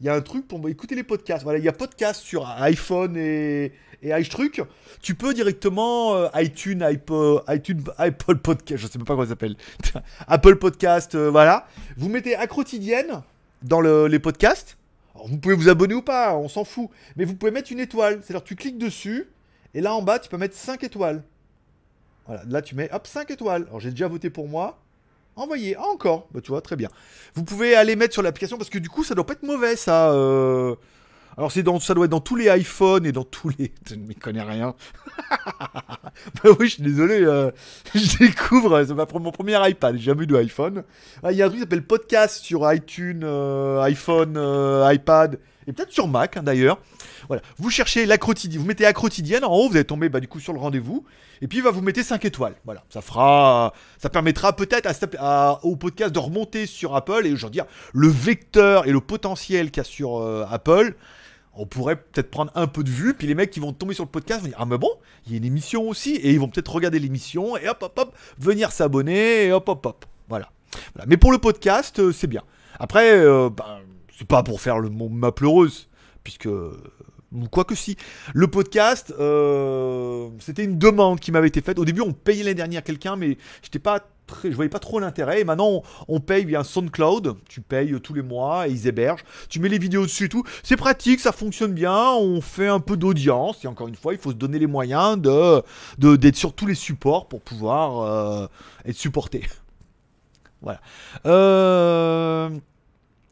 Il 0.00 0.06
y 0.06 0.08
a 0.08 0.14
un 0.14 0.20
truc 0.22 0.48
pour 0.48 0.66
écouter 0.68 0.94
les 0.94 1.02
podcasts. 1.02 1.42
Voilà, 1.44 1.58
il 1.58 1.64
y 1.64 1.68
a 1.68 1.72
podcast 1.72 2.22
sur 2.22 2.48
iPhone 2.48 3.18
et, 3.18 3.72
et 4.02 4.18
iTruc. 4.18 4.62
Tu 5.02 5.14
peux 5.14 5.34
directement 5.34 6.14
euh, 6.16 6.28
iTunes, 6.36 6.82
iPod, 6.82 7.42
iTunes, 7.48 7.84
Apple 7.98 8.36
Podcast, 8.36 8.80
je 8.82 8.86
sais 8.86 8.98
même 8.98 9.04
pas 9.06 9.12
comment 9.12 9.24
ça 9.24 9.30
s'appelle. 9.30 9.56
Apple 10.26 10.56
Podcast, 10.56 11.14
euh, 11.14 11.30
voilà. 11.30 11.66
Vous 11.98 12.08
mettez 12.08 12.34
à 12.34 12.46
dans 13.62 13.80
le- 13.82 14.06
les 14.06 14.18
podcasts. 14.18 14.78
Vous 15.26 15.38
pouvez 15.38 15.54
vous 15.54 15.68
abonner 15.68 15.94
ou 15.94 16.02
pas, 16.02 16.34
on 16.36 16.48
s'en 16.48 16.64
fout. 16.64 16.88
Mais 17.16 17.24
vous 17.24 17.34
pouvez 17.34 17.52
mettre 17.52 17.72
une 17.72 17.80
étoile. 17.80 18.20
C'est-à-dire 18.22 18.44
tu 18.44 18.56
cliques 18.56 18.78
dessus 18.78 19.28
et 19.74 19.80
là 19.80 19.94
en 19.94 20.02
bas 20.02 20.18
tu 20.18 20.28
peux 20.28 20.36
mettre 20.36 20.56
5 20.56 20.82
étoiles. 20.84 21.22
Voilà, 22.26 22.42
là 22.48 22.62
tu 22.62 22.74
mets 22.74 22.90
hop 22.92 23.06
5 23.06 23.30
étoiles. 23.30 23.64
Alors 23.68 23.80
j'ai 23.80 23.90
déjà 23.90 24.08
voté 24.08 24.30
pour 24.30 24.48
moi. 24.48 24.78
envoyé. 25.36 25.76
Ah, 25.78 25.86
encore. 25.92 26.28
Bah, 26.32 26.40
tu 26.42 26.50
vois, 26.50 26.60
très 26.60 26.76
bien. 26.76 26.88
Vous 27.34 27.44
pouvez 27.44 27.74
aller 27.74 27.96
mettre 27.96 28.12
sur 28.12 28.22
l'application 28.22 28.58
parce 28.58 28.70
que 28.70 28.78
du 28.78 28.88
coup, 28.88 29.04
ça 29.04 29.14
doit 29.14 29.26
pas 29.26 29.32
être 29.34 29.42
mauvais, 29.42 29.76
ça. 29.76 30.12
euh. 30.12 30.74
Alors, 31.36 31.52
c'est 31.52 31.62
dans, 31.62 31.80
ça 31.80 31.94
doit 31.94 32.04
être 32.06 32.10
dans 32.10 32.20
tous 32.20 32.36
les 32.36 32.46
iPhones 32.48 33.06
et 33.06 33.12
dans 33.12 33.24
tous 33.24 33.50
les. 33.58 33.72
Je 33.88 33.94
ne 33.94 34.06
m'y 34.06 34.14
connais 34.14 34.42
rien. 34.42 34.74
bah 36.42 36.50
oui, 36.58 36.68
je 36.68 36.74
suis 36.74 36.82
désolé. 36.82 37.20
euh, 37.22 37.50
je 37.94 38.18
découvre. 38.18 38.84
C'est 38.84 38.94
ma- 38.94 39.06
mon 39.18 39.30
premier 39.32 39.56
iPad. 39.68 39.96
J'ai 39.96 40.04
jamais 40.04 40.24
eu 40.24 40.26
de 40.26 40.36
iPhone. 40.36 40.84
Ah, 41.22 41.32
Il 41.32 41.38
y 41.38 41.42
a 41.42 41.46
un 41.46 41.48
truc 41.48 41.58
qui 41.58 41.62
s'appelle 41.62 41.86
podcast 41.86 42.42
sur 42.44 42.70
iTunes, 42.72 43.22
euh, 43.24 43.80
iPhone, 43.82 44.34
euh, 44.36 44.92
iPad 44.92 45.38
et 45.66 45.72
peut-être 45.72 45.92
sur 45.92 46.08
Mac 46.08 46.36
hein, 46.36 46.42
d'ailleurs. 46.42 46.78
Voilà. 47.28 47.42
Vous 47.58 47.70
cherchez 47.70 48.06
la 48.06 48.18
quotidienne, 48.18 48.60
vous 48.62 48.66
mettez 48.66 48.82
la 48.84 48.92
quotidienne 48.92 49.44
en 49.44 49.52
haut, 49.54 49.68
vous 49.68 49.76
allez 49.76 49.84
tomber 49.84 50.08
bah, 50.08 50.18
du 50.20 50.26
coup 50.26 50.40
sur 50.40 50.52
le 50.52 50.58
rendez-vous. 50.58 51.04
Et 51.42 51.48
puis 51.48 51.62
bah, 51.62 51.70
vous 51.70 51.80
mettez 51.82 52.02
5 52.02 52.24
étoiles. 52.24 52.54
Voilà. 52.64 52.82
Ça 52.88 53.00
fera. 53.02 53.72
Ça 53.98 54.08
permettra 54.08 54.54
peut-être 54.56 54.88
au 55.62 55.76
podcast 55.76 56.12
de 56.12 56.18
remonter 56.18 56.66
sur 56.66 56.96
Apple 56.96 57.24
et 57.26 57.34
dire 57.50 57.66
le 57.92 58.08
vecteur 58.08 58.86
et 58.86 58.92
le 58.92 59.00
potentiel 59.00 59.70
qu'il 59.70 59.80
y 59.80 59.80
a 59.80 59.84
sur 59.84 60.18
euh, 60.20 60.44
Apple. 60.50 60.94
On 61.54 61.66
pourrait 61.66 61.96
peut-être 61.96 62.30
prendre 62.30 62.52
un 62.54 62.66
peu 62.66 62.84
de 62.84 62.90
vue, 62.90 63.14
puis 63.14 63.26
les 63.26 63.34
mecs 63.34 63.50
qui 63.50 63.60
vont 63.60 63.72
tomber 63.72 63.94
sur 63.94 64.04
le 64.04 64.10
podcast 64.10 64.42
vont 64.42 64.48
dire 64.48 64.56
Ah, 64.58 64.66
mais 64.66 64.78
bon, 64.78 64.90
il 65.26 65.32
y 65.32 65.34
a 65.34 65.38
une 65.38 65.44
émission 65.44 65.88
aussi, 65.88 66.14
et 66.16 66.30
ils 66.30 66.38
vont 66.38 66.48
peut-être 66.48 66.72
regarder 66.72 66.98
l'émission, 66.98 67.56
et 67.56 67.68
hop, 67.68 67.82
hop, 67.82 67.98
hop, 67.98 68.16
venir 68.38 68.70
s'abonner, 68.70 69.46
et 69.46 69.52
hop, 69.52 69.68
hop, 69.68 69.84
hop. 69.84 70.04
Voilà. 70.28 70.50
Mais 71.06 71.16
pour 71.16 71.32
le 71.32 71.38
podcast, 71.38 71.98
euh, 71.98 72.12
c'est 72.12 72.28
bien. 72.28 72.42
Après, 72.78 73.12
euh, 73.12 73.50
ben, 73.50 73.80
c'est 74.16 74.26
pas 74.26 74.42
pour 74.42 74.60
faire 74.60 74.78
le 74.78 74.88
mot 74.88 75.08
ma 75.08 75.32
pleureuse, 75.32 75.88
puisque. 76.24 76.48
Ou 77.32 77.46
quoi 77.48 77.64
que 77.64 77.76
si. 77.76 77.96
Le 78.34 78.48
podcast, 78.48 79.14
euh, 79.20 80.28
c'était 80.40 80.64
une 80.64 80.78
demande 80.78 81.20
qui 81.20 81.30
m'avait 81.30 81.46
été 81.46 81.60
faite. 81.60 81.78
Au 81.78 81.84
début, 81.84 82.00
on 82.00 82.12
payait 82.12 82.42
l'année 82.42 82.54
dernière 82.54 82.82
quelqu'un, 82.82 83.14
mais 83.14 83.38
j'étais 83.62 83.78
pas 83.78 84.00
très, 84.30 84.50
je 84.50 84.56
voyais 84.56 84.68
pas 84.70 84.78
trop 84.78 84.98
l'intérêt. 85.00 85.40
Et 85.40 85.44
maintenant, 85.44 85.82
on, 86.08 86.20
paye 86.20 86.44
via 86.44 86.64
SoundCloud. 86.64 87.36
Tu 87.48 87.60
payes 87.60 88.00
tous 88.00 88.14
les 88.14 88.22
mois 88.22 88.68
et 88.68 88.70
ils 88.70 88.86
hébergent. 88.86 89.24
Tu 89.48 89.60
mets 89.60 89.68
les 89.68 89.78
vidéos 89.78 90.02
dessus 90.02 90.24
et 90.24 90.28
tout. 90.28 90.44
C'est 90.62 90.76
pratique, 90.76 91.20
ça 91.20 91.32
fonctionne 91.32 91.72
bien. 91.72 92.10
On 92.12 92.40
fait 92.40 92.68
un 92.68 92.80
peu 92.80 92.96
d'audience. 92.96 93.64
Et 93.64 93.68
encore 93.68 93.88
une 93.88 93.96
fois, 93.96 94.12
il 94.12 94.18
faut 94.18 94.30
se 94.30 94.36
donner 94.36 94.58
les 94.58 94.66
moyens 94.66 95.20
de 95.20 95.62
de- 95.98 96.16
d'être 96.16 96.36
sur 96.36 96.52
tous 96.54 96.66
les 96.66 96.74
supports 96.74 97.28
pour 97.28 97.40
pouvoir 97.40 98.00
euh, 98.00 98.46
être 98.86 98.96
supporté. 98.96 99.46
Voilà. 100.62 100.80
Euh, 101.24 102.50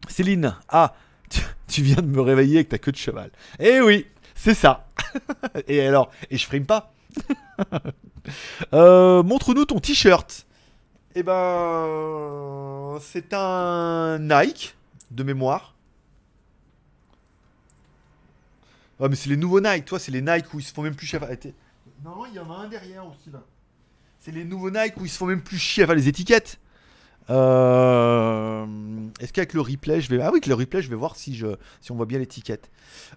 Céline, 0.08 0.56
ah, 0.70 0.94
tu, 1.28 1.42
tu 1.66 1.82
viens 1.82 1.96
de 2.00 2.06
me 2.06 2.22
réveiller 2.22 2.56
avec 2.56 2.70
ta 2.70 2.78
queue 2.78 2.90
de 2.90 2.96
cheval. 2.96 3.30
Eh 3.58 3.82
oui, 3.82 4.06
c'est 4.34 4.54
ça. 4.54 4.87
et 5.68 5.87
alors, 5.87 6.11
et 6.30 6.38
je 6.38 6.46
frime 6.46 6.64
pas. 6.64 6.92
Euh, 8.74 9.22
Montre-nous 9.22 9.64
ton 9.64 9.78
t-shirt. 9.78 10.46
Eh 11.14 11.23
ben, 11.23 12.99
c'est 13.01 13.33
un 13.33 14.18
Nike 14.18 14.77
de 15.11 15.23
mémoire. 15.23 15.75
Ah, 19.01 19.09
mais 19.09 19.16
c'est 19.16 19.29
les 19.31 19.37
nouveaux 19.37 19.61
Nike, 19.61 19.85
toi, 19.85 19.99
c'est 19.99 20.11
les 20.12 20.21
Nike 20.23 20.53
où 20.53 20.59
ils 20.59 20.64
se 20.64 20.73
font 20.73 20.83
même 20.83 20.94
plus 20.94 21.07
chier. 21.07 21.18
à- 21.23 21.27
Attends. 21.27 21.51
Non, 22.05 22.27
il 22.27 22.35
y 22.35 22.38
en 22.38 22.51
a 22.51 22.55
un 22.57 22.68
derrière 22.68 23.07
aussi 23.07 23.31
là. 23.33 23.40
C'est 24.21 24.33
les 24.33 24.44
nouveaux 24.44 24.71
Nike 24.71 24.97
où 25.01 25.05
ils 25.05 25.09
se 25.09 25.16
font 25.16 25.27
même 25.27 25.42
plus 25.42 25.59
chier 25.59 25.85
à 25.88 25.94
les 25.94 26.09
étiquettes. 26.09 26.59
Euh, 27.31 28.66
Est-ce 29.21 29.33
qu'avec 29.33 29.53
le 29.55 29.61
replay, 29.61 30.01
je 30.01 30.09
vais. 30.11 30.21
Ah 30.21 30.27
oui, 30.27 30.33
avec 30.38 30.47
le 30.47 30.55
replay, 30.55 30.83
je 30.83 30.88
vais 30.88 30.97
voir 30.97 31.14
si, 31.16 31.37
je... 31.37 31.47
si 31.81 31.92
on 31.92 31.97
voit 31.97 32.07
bien 32.07 32.18
l'étiquette. 32.18 32.71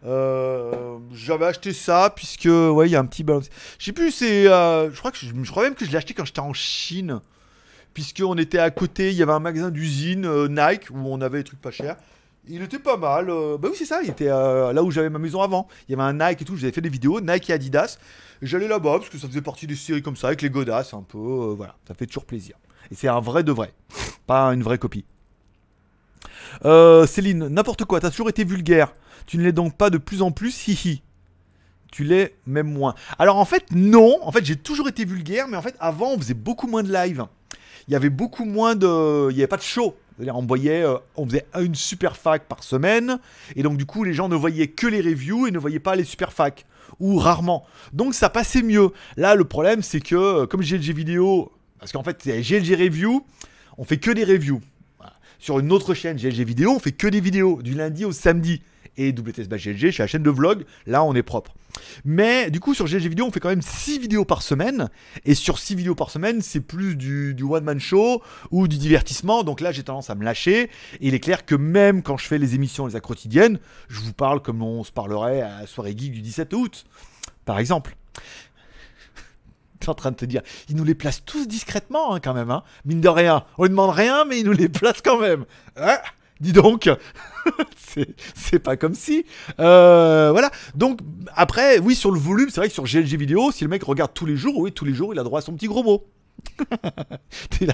Euh, 0.03 0.97
J'avais 1.13 1.45
acheté 1.45 1.73
ça 1.73 2.11
puisque. 2.15 2.45
Ouais, 2.45 2.87
il 2.87 2.91
y 2.91 2.95
a 2.95 2.99
un 2.99 3.05
petit 3.05 3.23
balance. 3.23 3.49
Je 3.79 3.85
sais 3.85 3.93
plus, 3.93 4.11
c'est. 4.11 4.47
euh, 4.47 4.91
Je 4.91 4.99
crois 4.99 5.11
que 5.11 5.17
je 5.17 5.51
crois 5.51 5.63
même 5.63 5.75
que 5.75 5.85
je 5.85 5.91
l'ai 5.91 5.97
acheté 5.97 6.13
quand 6.13 6.25
j'étais 6.25 6.39
en 6.41 6.53
Chine. 6.53 7.21
Puisqu'on 7.93 8.37
était 8.37 8.57
à 8.59 8.71
côté, 8.71 9.11
il 9.11 9.17
y 9.17 9.23
avait 9.23 9.33
un 9.33 9.39
magasin 9.39 9.69
d'usine 9.69 10.25
euh, 10.25 10.47
Nike 10.47 10.89
où 10.91 10.97
on 10.97 11.19
avait 11.21 11.39
des 11.39 11.43
trucs 11.43 11.61
pas 11.61 11.71
chers. 11.71 11.97
Il 12.47 12.61
était 12.63 12.79
pas 12.79 12.97
mal. 12.97 13.29
euh, 13.29 13.57
Bah 13.57 13.67
oui, 13.69 13.75
c'est 13.77 13.85
ça. 13.85 14.01
Il 14.01 14.09
était 14.09 14.29
euh, 14.29 14.71
là 14.73 14.81
où 14.83 14.91
j'avais 14.91 15.09
ma 15.09 15.19
maison 15.19 15.41
avant. 15.41 15.67
Il 15.87 15.91
y 15.91 15.93
avait 15.99 16.03
un 16.03 16.13
Nike 16.13 16.41
et 16.41 16.45
tout. 16.45 16.55
J'avais 16.55 16.71
fait 16.71 16.81
des 16.81 16.89
vidéos, 16.89 17.19
Nike 17.21 17.49
et 17.49 17.53
Adidas. 17.53 17.97
J'allais 18.41 18.67
là-bas 18.67 18.97
parce 18.99 19.09
que 19.09 19.17
ça 19.17 19.27
faisait 19.27 19.41
partie 19.41 19.67
des 19.67 19.75
séries 19.75 20.01
comme 20.01 20.15
ça, 20.15 20.27
avec 20.27 20.41
les 20.41 20.49
godasses 20.49 20.93
un 20.93 21.03
peu. 21.03 21.17
euh, 21.17 21.53
voilà, 21.55 21.75
ça 21.87 21.93
fait 21.93 22.07
toujours 22.07 22.25
plaisir. 22.25 22.55
Et 22.91 22.95
c'est 22.95 23.07
un 23.09 23.19
vrai 23.19 23.43
de 23.43 23.51
vrai. 23.51 23.73
Pas 24.25 24.47
une 24.53 24.63
vraie 24.63 24.77
copie. 24.79 25.05
Céline, 27.07 27.47
n'importe 27.47 27.85
quoi, 27.85 27.99
t'as 27.99 28.09
toujours 28.09 28.29
été 28.29 28.43
vulgaire. 28.43 28.93
Tu 29.25 29.37
ne 29.37 29.43
l'es 29.43 29.51
donc 29.51 29.77
pas 29.77 29.89
de 29.89 29.97
plus 29.97 30.21
en 30.21 30.31
plus, 30.31 30.67
hihi. 30.67 31.01
Tu 31.91 32.03
l'es 32.03 32.35
même 32.47 32.71
moins. 32.71 32.95
Alors 33.19 33.37
en 33.37 33.45
fait, 33.45 33.65
non. 33.71 34.17
En 34.21 34.31
fait, 34.31 34.43
j'ai 34.45 34.55
toujours 34.55 34.87
été 34.87 35.05
vulgaire, 35.05 35.47
mais 35.47 35.57
en 35.57 35.61
fait, 35.61 35.75
avant, 35.79 36.11
on 36.13 36.17
faisait 36.17 36.33
beaucoup 36.33 36.67
moins 36.67 36.83
de 36.83 36.91
live. 36.91 37.25
Il 37.87 37.93
y 37.93 37.95
avait 37.95 38.09
beaucoup 38.09 38.45
moins 38.45 38.75
de. 38.75 39.29
Il 39.31 39.35
n'y 39.35 39.41
avait 39.41 39.47
pas 39.47 39.57
de 39.57 39.61
show. 39.61 39.95
On 40.19 40.47
euh, 40.51 40.97
on 41.15 41.25
faisait 41.25 41.45
une 41.59 41.75
super 41.75 42.15
fac 42.15 42.47
par 42.47 42.63
semaine, 42.63 43.19
et 43.55 43.63
donc 43.63 43.77
du 43.77 43.85
coup, 43.85 44.03
les 44.03 44.13
gens 44.13 44.29
ne 44.29 44.35
voyaient 44.35 44.67
que 44.67 44.87
les 44.87 45.01
reviews 45.01 45.47
et 45.47 45.51
ne 45.51 45.57
voyaient 45.57 45.79
pas 45.79 45.95
les 45.95 46.03
super 46.03 46.31
facs, 46.31 46.65
ou 46.99 47.17
rarement. 47.17 47.65
Donc 47.93 48.13
ça 48.13 48.29
passait 48.29 48.61
mieux. 48.61 48.89
Là, 49.17 49.35
le 49.35 49.45
problème, 49.45 49.81
c'est 49.81 50.01
que 50.01 50.15
euh, 50.15 50.45
comme 50.45 50.61
GLG 50.61 50.93
vidéo, 50.93 51.51
parce 51.79 51.91
qu'en 51.91 52.03
fait, 52.03 52.23
GLG 52.25 52.75
review, 52.75 53.25
on 53.77 53.83
fait 53.83 53.97
que 53.97 54.11
des 54.11 54.23
reviews. 54.23 54.61
Sur 55.39 55.57
une 55.57 55.71
autre 55.71 55.95
chaîne, 55.95 56.17
GLG 56.17 56.43
vidéo, 56.43 56.73
on 56.75 56.79
fait 56.79 56.91
que 56.91 57.07
des 57.07 57.19
vidéos 57.19 57.61
du 57.63 57.73
lundi 57.73 58.05
au 58.05 58.11
samedi. 58.11 58.61
Et 58.97 59.09
WTS 59.11 59.47
GLG, 59.47 59.89
chez 59.89 60.03
la 60.03 60.07
chaîne 60.07 60.21
de 60.21 60.29
vlog, 60.29 60.65
là, 60.85 61.03
on 61.03 61.15
est 61.15 61.23
propre. 61.23 61.55
Mais 62.05 62.51
du 62.51 62.59
coup, 62.59 62.73
sur 62.73 62.85
GLG 62.85 63.07
vidéo, 63.07 63.25
on 63.25 63.31
fait 63.31 63.39
quand 63.39 63.49
même 63.49 63.61
6 63.61 63.99
vidéos 63.99 64.25
par 64.25 64.41
semaine. 64.41 64.89
Et 65.25 65.35
sur 65.35 65.59
6 65.59 65.75
vidéos 65.75 65.95
par 65.95 66.09
semaine, 66.09 66.41
c'est 66.41 66.59
plus 66.59 66.95
du, 66.95 67.35
one-man 67.43 67.79
show 67.79 68.21
ou 68.51 68.67
du 68.67 68.77
divertissement. 68.77 69.43
Donc 69.43 69.61
là, 69.61 69.71
j'ai 69.71 69.83
tendance 69.83 70.09
à 70.09 70.15
me 70.15 70.23
lâcher. 70.23 70.63
Et 70.63 71.07
il 71.07 71.13
est 71.13 71.19
clair 71.19 71.45
que 71.45 71.55
même 71.55 72.03
quand 72.03 72.17
je 72.17 72.27
fais 72.27 72.37
les 72.37 72.55
émissions 72.55 72.87
les 72.87 72.99
quotidiennes, 72.99 73.59
je 73.89 73.99
vous 73.99 74.13
parle 74.13 74.41
comme 74.41 74.61
on 74.61 74.83
se 74.83 74.91
parlerait 74.91 75.41
à 75.41 75.65
soirée 75.67 75.95
geek 75.97 76.11
du 76.11 76.21
17 76.21 76.53
août, 76.53 76.85
par 77.45 77.59
exemple. 77.59 77.95
T'es 79.79 79.89
en 79.89 79.95
train 79.95 80.11
de 80.11 80.15
te 80.15 80.25
dire, 80.25 80.41
ils 80.69 80.75
nous 80.75 80.83
les 80.83 80.95
placent 80.95 81.25
tous 81.25 81.47
discrètement 81.47 82.13
hein, 82.13 82.19
quand 82.19 82.33
même, 82.33 82.51
hein. 82.51 82.63
mine 82.85 83.01
de 83.01 83.09
rien. 83.09 83.45
On 83.57 83.63
ne 83.63 83.69
demande 83.69 83.91
rien, 83.91 84.25
mais 84.25 84.39
ils 84.39 84.45
nous 84.45 84.51
les 84.51 84.69
placent 84.69 85.01
quand 85.01 85.19
même. 85.19 85.45
Hein? 85.75 85.97
Dis 86.41 86.53
donc, 86.53 86.89
c'est 88.35 88.59
pas 88.59 88.75
comme 88.75 88.95
si. 88.95 89.25
Euh, 89.59 90.29
voilà. 90.31 90.49
Donc 90.73 90.99
après, 91.35 91.77
oui, 91.77 91.93
sur 91.93 92.09
le 92.09 92.19
volume, 92.19 92.49
c'est 92.49 92.59
vrai 92.59 92.67
que 92.67 92.73
sur 92.73 92.85
GLG 92.85 93.15
vidéo, 93.15 93.51
si 93.51 93.63
le 93.63 93.69
mec 93.69 93.83
regarde 93.83 94.11
tous 94.13 94.25
les 94.25 94.35
jours, 94.35 94.57
oui, 94.57 94.71
tous 94.71 94.83
les 94.83 94.93
jours, 94.93 95.13
il 95.13 95.19
a 95.19 95.23
droit 95.23 95.39
à 95.39 95.41
son 95.43 95.53
petit 95.53 95.67
gros 95.67 95.83
mot. 95.83 96.03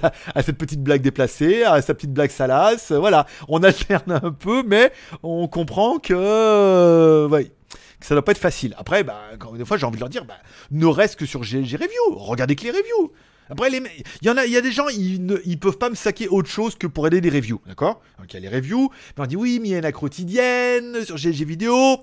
a 0.04 0.12
à 0.36 0.44
cette 0.44 0.58
petite 0.58 0.84
blague 0.84 1.02
déplacée, 1.02 1.64
à 1.64 1.82
sa 1.82 1.94
petite 1.94 2.12
blague 2.12 2.30
salace, 2.30 2.92
voilà. 2.92 3.26
On 3.48 3.64
alterne 3.64 4.20
un 4.22 4.32
peu, 4.32 4.64
mais 4.64 4.92
on 5.24 5.48
comprend 5.48 6.00
que, 6.00 6.14
euh, 6.14 7.30
ouais, 7.30 7.46
que 8.02 8.06
ça 8.06 8.16
doit 8.16 8.26
pas 8.26 8.34
être 8.34 8.38
facile. 8.38 8.76
Après, 8.78 9.06
bah, 9.06 9.22
quand, 9.40 9.54
des 9.54 9.64
fois, 9.64 9.78
j'ai 9.78 9.86
envie 9.86 9.96
de 9.96 10.02
leur 10.02 10.10
dire, 10.10 10.26
bah, 10.26 10.38
ne 10.72 10.86
reste 10.88 11.16
que 11.16 11.26
sur 11.26 11.40
GLG 11.40 11.78
Review. 11.78 12.18
Regardez 12.18 12.58
que 12.58 12.64
les 12.64 12.72
reviews. 12.72 13.14
Après, 13.50 13.70
il 13.72 13.82
y 14.22 14.30
en 14.30 14.38
a, 14.38 14.46
il 14.46 14.52
y 14.52 14.58
a 14.58 14.62
des 14.62 14.72
gens, 14.72 14.88
ils 14.90 15.26
ne 15.26 15.38
ils 15.46 15.60
peuvent 15.60 15.78
pas 15.78 15.90
me 15.90 15.96
saquer 15.96 16.28
autre 16.28 16.50
chose 16.50 16.76
que 16.76 16.88
pour 16.88 17.08
aider 17.08 17.22
les 17.22 17.30
reviews, 17.30 17.62
d'accord? 17.66 18.02
Donc 18.20 18.34
il 18.34 18.44
y 18.44 18.46
a 18.46 18.50
les 18.50 18.56
reviews, 18.56 18.90
on 19.18 19.26
dit 19.26 19.36
oui, 19.36 19.60
mais 19.62 19.70
il 19.70 19.72
y 19.72 19.76
a 19.76 19.78
une 19.78 19.92
quotidienne 19.92 21.06
sur 21.06 21.16
GLG 21.16 21.44
vidéo. 21.46 21.98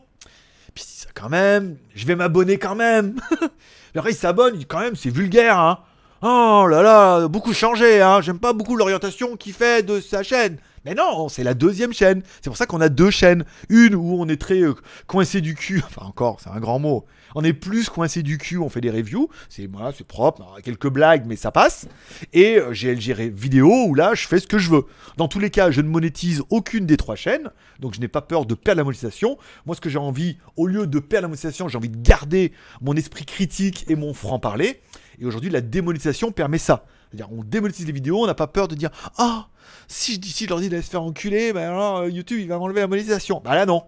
Puis 0.75 0.85
ça 0.85 1.09
quand 1.15 1.29
même, 1.29 1.77
je 1.95 2.07
vais 2.07 2.17
m'abonner 2.17 2.59
quand 2.59 2.75
même. 2.75 3.21
Après, 3.95 4.11
ils 4.11 4.17
s'abonnent, 4.17 4.65
quand 4.67 4.81
même, 4.81 4.97
c'est 4.97 5.11
vulgaire, 5.11 5.59
hein. 5.59 5.79
Oh 6.23 6.67
là 6.69 6.83
là, 6.83 7.29
beaucoup 7.29 7.53
changé, 7.53 8.01
hein. 8.01 8.21
J'aime 8.23 8.39
pas 8.39 8.53
beaucoup 8.53 8.77
l'orientation 8.77 9.37
qu'il 9.37 9.53
fait 9.53 9.85
de 9.85 10.01
sa 10.01 10.23
chaîne. 10.23 10.57
Mais 10.85 10.95
non, 10.95 11.29
c'est 11.29 11.45
la 11.45 11.55
deuxième 11.55 11.93
chaîne. 11.93 12.23
C'est 12.43 12.51
pour 12.51 12.57
ça 12.57 12.67
qu'on 12.67 12.81
a 12.81 12.89
deux 12.89 13.11
chaînes. 13.11 13.45
Une 13.69 13.95
où 13.95 14.17
on 14.19 14.29
est 14.29 14.41
très 14.41 14.61
euh, 14.61 14.75
coincé 15.07 15.41
du 15.41 15.55
cul. 15.55 15.83
Enfin, 15.87 16.07
encore, 16.07 16.41
c'est 16.43 16.51
un 16.51 16.61
grand 16.61 16.79
mot. 16.79 17.07
On 17.35 17.43
est 17.43 17.53
plus 17.53 17.89
coincé 17.89 18.23
du 18.23 18.39
cul, 18.39 18.59
on 18.59 18.69
fait 18.69 18.81
des 18.81 18.91
reviews. 18.91 19.29
C'est 19.49 19.67
voilà, 19.67 19.93
c'est 19.93 20.07
propre, 20.07 20.45
quelques 20.63 20.89
blagues, 20.89 21.25
mais 21.27 21.37
ça 21.37 21.51
passe. 21.51 21.87
Et 22.33 22.59
euh, 22.59 22.73
j'ai 22.73 22.95
vidéo 23.31 23.87
où 23.87 23.95
là, 23.95 24.15
je 24.15 24.27
fais 24.27 24.39
ce 24.39 24.47
que 24.47 24.59
je 24.59 24.71
veux. 24.71 24.85
Dans 25.17 25.29
tous 25.29 25.39
les 25.39 25.51
cas, 25.51 25.71
je 25.71 25.81
ne 25.81 25.89
monétise 25.89 26.43
aucune 26.51 26.87
des 26.87 26.97
trois 26.97 27.17
chaînes, 27.17 27.51
donc 27.81 27.95
je 27.95 28.01
n'ai 28.01 28.09
pas 28.09 28.23
peur 28.23 28.47
de 28.47 28.55
perdre 28.55 28.79
la 28.79 28.85
monétisation. 28.85 29.37
Moi, 29.67 29.75
ce 29.77 29.81
que 29.81 29.91
j'ai 29.91 29.99
envie, 29.99 30.39
au 30.57 30.67
lieu 30.67 30.87
de 30.87 30.99
perdre 30.99 31.23
la 31.23 31.29
monétisation, 31.29 31.69
j'ai 31.69 31.77
envie 31.77 31.89
de 31.89 32.01
garder 32.01 32.53
mon 32.81 32.95
esprit 32.95 33.25
critique 33.25 33.85
et 33.89 33.97
mon 33.97 34.15
franc-parler. 34.15 34.81
Et 35.19 35.27
aujourd'hui, 35.27 35.51
la 35.51 35.61
démonétisation 35.61 36.33
permet 36.33 36.59
ça. 36.59 36.85
C'est-à-dire, 37.11 37.33
on 37.33 37.45
démonétise 37.45 37.87
les 37.87 37.93
vidéos, 37.93 38.23
on 38.23 38.27
n'a 38.27 38.35
pas 38.35 38.49
peur 38.49 38.69
de 38.69 38.75
dire 38.75 38.91
Ah, 39.19 39.49
si 39.87 40.15
je 40.15 40.19
dis 40.19 40.31
si 40.31 40.45
je 40.45 40.49
leur 40.49 40.61
dis 40.61 40.69
d'aller 40.69 40.83
se 40.83 40.91
faire 40.91 41.03
enculer, 41.03 41.53
ben 41.53 41.69
alors 41.71 41.99
euh, 41.99 42.11
YouTube 42.11 42.39
il 42.41 42.49
va 42.49 42.59
m'enlever 42.59 42.81
la 42.81 42.87
monétisation. 42.87 43.41
Bah 43.45 43.55
là, 43.55 43.67
non. 43.67 43.85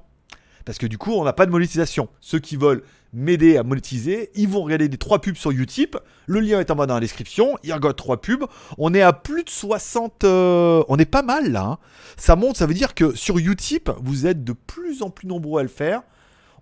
Parce 0.66 0.76
que 0.78 0.86
du 0.86 0.98
coup, 0.98 1.12
on 1.12 1.24
n'a 1.24 1.32
pas 1.32 1.46
de 1.46 1.50
monétisation. 1.50 2.08
Ceux 2.20 2.38
qui 2.40 2.56
veulent 2.56 2.82
m'aider 3.14 3.56
à 3.56 3.62
monétiser, 3.62 4.30
ils 4.34 4.48
vont 4.48 4.62
regarder 4.62 4.88
des 4.88 4.98
trois 4.98 5.20
pubs 5.20 5.36
sur 5.36 5.50
Utip. 5.52 5.96
Le 6.26 6.40
lien 6.40 6.60
est 6.60 6.70
en 6.70 6.74
bas 6.76 6.84
dans 6.86 6.94
la 6.94 7.00
description. 7.00 7.56
Ils 7.62 7.72
regardent 7.72 7.96
trois 7.96 8.20
pubs. 8.20 8.44
On 8.76 8.92
est 8.92 9.00
à 9.00 9.12
plus 9.14 9.44
de 9.44 9.48
60. 9.48 10.24
euh, 10.24 10.82
On 10.88 10.98
est 10.98 11.04
pas 11.06 11.22
mal 11.22 11.50
là. 11.52 11.62
hein. 11.64 11.78
Ça 12.18 12.36
monte, 12.36 12.56
ça 12.56 12.66
veut 12.66 12.74
dire 12.74 12.94
que 12.94 13.14
sur 13.14 13.38
Utip, 13.38 13.90
vous 14.02 14.26
êtes 14.26 14.44
de 14.44 14.52
plus 14.52 15.02
en 15.02 15.08
plus 15.10 15.26
nombreux 15.28 15.60
à 15.60 15.62
le 15.62 15.68
faire. 15.70 16.02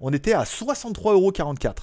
On 0.01 0.13
était 0.13 0.35
à 0.35 0.45
63,44€. 0.45 1.75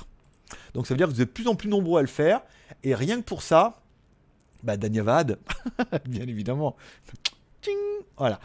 Donc 0.76 0.86
ça 0.88 0.94
veut 0.94 1.00
dire 1.00 1.08
que 1.08 1.14
vous 1.14 1.22
êtes 1.22 1.28
de 1.30 1.34
plus 1.34 1.48
en 1.48 1.56
plus 1.56 1.70
nombreux 1.70 1.98
à 2.00 2.02
le 2.02 2.08
faire. 2.08 2.42
Et 2.84 2.94
rien 2.96 3.18
que 3.18 3.26
pour 3.26 3.42
ça, 3.42 3.82
Bah, 4.64 4.78
Danyavad, 4.78 5.40
bien 6.08 6.28
évidemment. 6.28 6.76
Voilà. 8.18 8.40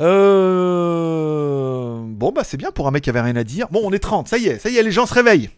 Euh... 0.00 1.84
Bon, 2.06 2.32
bah, 2.32 2.42
c'est 2.44 2.56
bien 2.56 2.70
pour 2.70 2.86
un 2.88 2.90
mec 2.90 3.04
qui 3.04 3.10
avait 3.10 3.20
rien 3.20 3.36
à 3.36 3.44
dire. 3.44 3.68
Bon, 3.70 3.80
on 3.84 3.92
est 3.92 3.98
30, 3.98 4.28
ça 4.28 4.38
y 4.38 4.46
est, 4.46 4.58
ça 4.58 4.70
y 4.70 4.76
est, 4.76 4.82
les 4.82 4.92
gens 4.92 5.06
se 5.06 5.14
réveillent. 5.14 5.50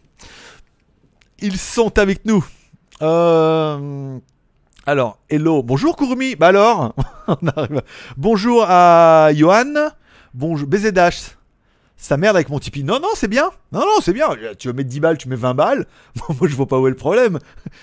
Ils 1.39 1.57
sont 1.57 1.97
avec 1.99 2.25
nous. 2.25 2.45
Euh... 3.01 4.17
Alors, 4.85 5.19
hello, 5.29 5.63
bonjour 5.63 5.95
Kurumi. 5.95 6.35
Bah 6.35 6.47
alors, 6.47 6.95
on 7.27 7.47
arrive. 7.55 7.81
Bonjour 8.15 8.65
à 8.67 9.29
Johan. 9.33 9.91
Bonjour, 10.33 10.67
BZH. 10.67 11.35
Sa 11.99 12.15
merde 12.15 12.35
avec 12.35 12.49
mon 12.49 12.59
Tipeee. 12.59 12.83
Non, 12.83 12.99
non, 12.99 13.09
c'est 13.15 13.27
bien. 13.27 13.49
Non, 13.71 13.81
non, 13.81 14.01
c'est 14.01 14.13
bien. 14.13 14.29
Tu 14.57 14.67
veux 14.67 14.73
mettre 14.73 14.89
10 14.89 14.99
balles, 14.99 15.17
tu 15.17 15.27
mets 15.27 15.35
20 15.35 15.55
balles. 15.55 15.87
Moi, 16.29 16.47
je 16.47 16.55
vois 16.55 16.67
pas 16.67 16.79
où 16.79 16.87
est 16.87 16.91
le 16.91 16.95
problème. 16.95 17.39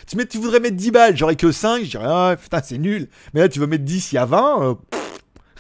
Tu, 0.07 0.17
tu 0.29 0.39
voudrais 0.39 0.61
mettre 0.61 0.77
10 0.77 0.91
balles, 0.93 1.17
j'aurais 1.17 1.37
que 1.37 1.51
5. 1.53 1.85
Je 1.85 1.91
dirais, 1.91 2.07
ah, 2.09 2.37
putain, 2.41 2.61
c'est 2.63 2.79
nul. 2.79 3.09
Mais 3.35 3.41
là, 3.41 3.49
tu 3.49 3.59
veux 3.59 3.67
mettre 3.67 3.85
10, 3.85 4.13
il 4.13 4.15
y 4.15 4.19
a 4.19 4.25
20. 4.25 4.63
euh, 4.63 4.75
pff. 4.91 5.04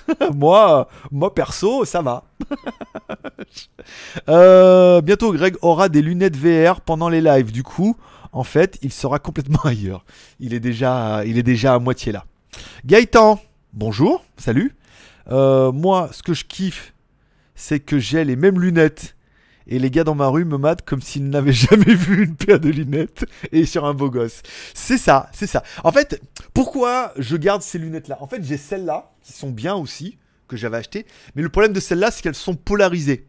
moi, 0.35 0.89
moi, 1.11 1.35
perso, 1.35 1.85
ça 1.85 2.03
va. 2.03 2.25
Euh, 4.31 5.03
bientôt, 5.03 5.33
Greg 5.33 5.57
aura 5.61 5.91
des 5.91 6.01
lunettes 6.01 6.37
VR 6.37 6.81
pendant 6.81 7.11
les 7.11 7.21
lives. 7.21 7.53
Du 7.53 7.63
coup, 7.63 7.97
en 8.33 8.45
fait, 8.45 8.79
il 8.83 8.93
sera 8.93 9.19
complètement 9.19 9.61
ailleurs. 9.65 10.05
Il 10.41 10.55
est 10.55 10.61
déjà, 10.61 11.19
à 11.19 11.79
moitié 11.79 12.13
là. 12.13 12.25
Gaëtan, 12.87 13.41
bonjour, 13.73 14.25
salut. 14.39 14.75
Euh, 15.31 15.73
moi, 15.73 16.09
ce 16.13 16.23
que 16.23 16.33
je 16.33 16.45
kiffe, 16.45 16.95
c'est 17.55 17.81
que 17.81 17.99
j'ai 17.99 18.25
les 18.25 18.37
mêmes 18.37 18.61
lunettes. 18.61 19.17
Et 19.67 19.79
les 19.79 19.91
gars 19.91 20.05
dans 20.05 20.15
ma 20.15 20.27
rue 20.29 20.45
me 20.45 20.59
matent 20.59 20.85
comme 20.85 21.01
s'ils 21.01 21.29
n'avaient 21.29 21.53
jamais 21.53 21.95
vu 21.95 22.25
une 22.25 22.37
paire 22.37 22.61
de 22.61 22.69
lunettes 22.69 23.25
et 23.51 23.65
sur 23.65 23.87
un 23.87 23.95
beau 23.95 24.11
gosse. 24.11 24.43
C'est 24.75 24.99
ça, 24.99 25.31
c'est 25.33 25.47
ça. 25.47 25.63
En 25.85 25.93
fait, 25.93 26.21
pourquoi 26.53 27.13
je 27.17 27.37
garde 27.37 27.63
ces 27.63 27.79
lunettes-là? 27.79 28.19
En 28.21 28.27
fait, 28.27 28.45
j'ai 28.45 28.59
celles-là 28.59 29.14
qui 29.25 29.33
sont 29.33 29.51
bien 29.51 29.75
aussi, 29.75 30.19
que 30.47 30.57
j'avais 30.57 30.77
achetées. 30.77 31.07
Mais 31.35 31.43
le 31.43 31.49
problème 31.49 31.73
de 31.73 31.81
celles-là, 31.81 32.11
c'est 32.13 32.23
qu'elles 32.23 32.35
sont 32.35 32.55
polarisées. 32.55 33.27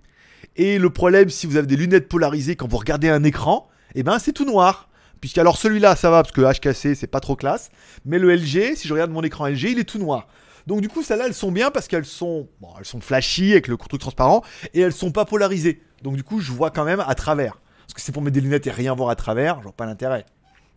Et 0.57 0.77
le 0.77 0.89
problème, 0.89 1.29
si 1.29 1.47
vous 1.47 1.57
avez 1.57 1.65
des 1.67 1.75
lunettes 1.77 2.07
polarisées 2.07 2.55
quand 2.55 2.67
vous 2.67 2.77
regardez 2.77 3.09
un 3.09 3.23
écran, 3.23 3.67
eh 3.95 4.03
ben 4.03 4.19
c'est 4.19 4.33
tout 4.33 4.45
noir. 4.45 4.89
Puisque 5.21 5.37
alors 5.37 5.57
celui-là, 5.57 5.95
ça 5.95 6.09
va 6.11 6.21
parce 6.21 6.31
que 6.33 6.41
HKC, 6.41 6.93
c'est 6.95 7.07
pas 7.07 7.19
trop 7.21 7.35
classe. 7.35 7.71
Mais 8.05 8.19
le 8.19 8.29
LG, 8.35 8.75
si 8.75 8.87
je 8.87 8.93
regarde 8.93 9.09
mon 9.11 9.23
écran 9.23 9.47
LG, 9.47 9.63
il 9.71 9.79
est 9.79 9.85
tout 9.85 9.97
noir. 9.97 10.27
Donc 10.67 10.81
du 10.81 10.89
coup, 10.89 11.01
celles-là, 11.03 11.27
elles 11.27 11.33
sont 11.33 11.51
bien 11.51 11.71
parce 11.71 11.87
qu'elles 11.87 12.05
sont, 12.05 12.47
elles 12.77 12.85
sont 12.85 12.99
flashy 13.01 13.51
avec 13.53 13.67
le 13.67 13.77
truc 13.77 14.01
transparent 14.01 14.43
et 14.73 14.81
elles 14.81 14.93
sont 14.93 15.11
pas 15.11 15.25
polarisées. 15.25 15.81
Donc 16.03 16.15
du 16.15 16.23
coup, 16.23 16.39
je 16.41 16.51
vois 16.51 16.69
quand 16.71 16.83
même 16.85 16.99
à 17.05 17.15
travers. 17.15 17.59
Parce 17.85 17.93
que 17.93 18.01
c'est 18.01 18.11
pour 18.11 18.21
mettre 18.21 18.33
des 18.33 18.41
lunettes 18.41 18.67
et 18.67 18.71
rien 18.71 18.93
voir 18.93 19.09
à 19.09 19.15
travers, 19.15 19.57
je 19.59 19.63
vois 19.63 19.71
pas 19.73 19.85
l'intérêt. 19.85 20.25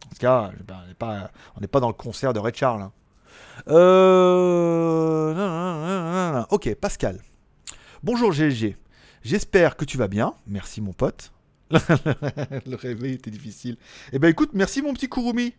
En 0.06 0.10
tout 0.10 0.16
cas, 0.20 0.50
je- 0.52 0.74
on 0.74 0.86
n'est 0.88 0.94
pas, 0.94 1.30
on 1.56 1.60
n'est 1.60 1.66
pas 1.66 1.80
dans 1.80 1.88
le 1.88 1.94
concert 1.94 2.32
de 2.32 2.38
Red 2.38 2.54
Charles. 2.54 2.82
hein. 2.82 2.92
Euh... 3.66 5.34
nan. 5.34 6.46
Ok, 6.50 6.74
Pascal. 6.74 7.20
Bonjour 8.02 8.32
GLG. 8.32 8.76
J'espère 9.22 9.76
que 9.76 9.84
tu 9.84 9.98
vas 9.98 10.08
bien. 10.08 10.34
Merci 10.46 10.80
mon 10.80 10.92
pote. 10.92 11.32
le 11.70 12.74
réveil 12.76 13.14
était 13.14 13.30
difficile. 13.30 13.76
Eh 14.12 14.18
ben 14.18 14.28
écoute, 14.28 14.50
merci 14.54 14.80
mon 14.80 14.94
petit 14.94 15.08
Kurumi. 15.08 15.54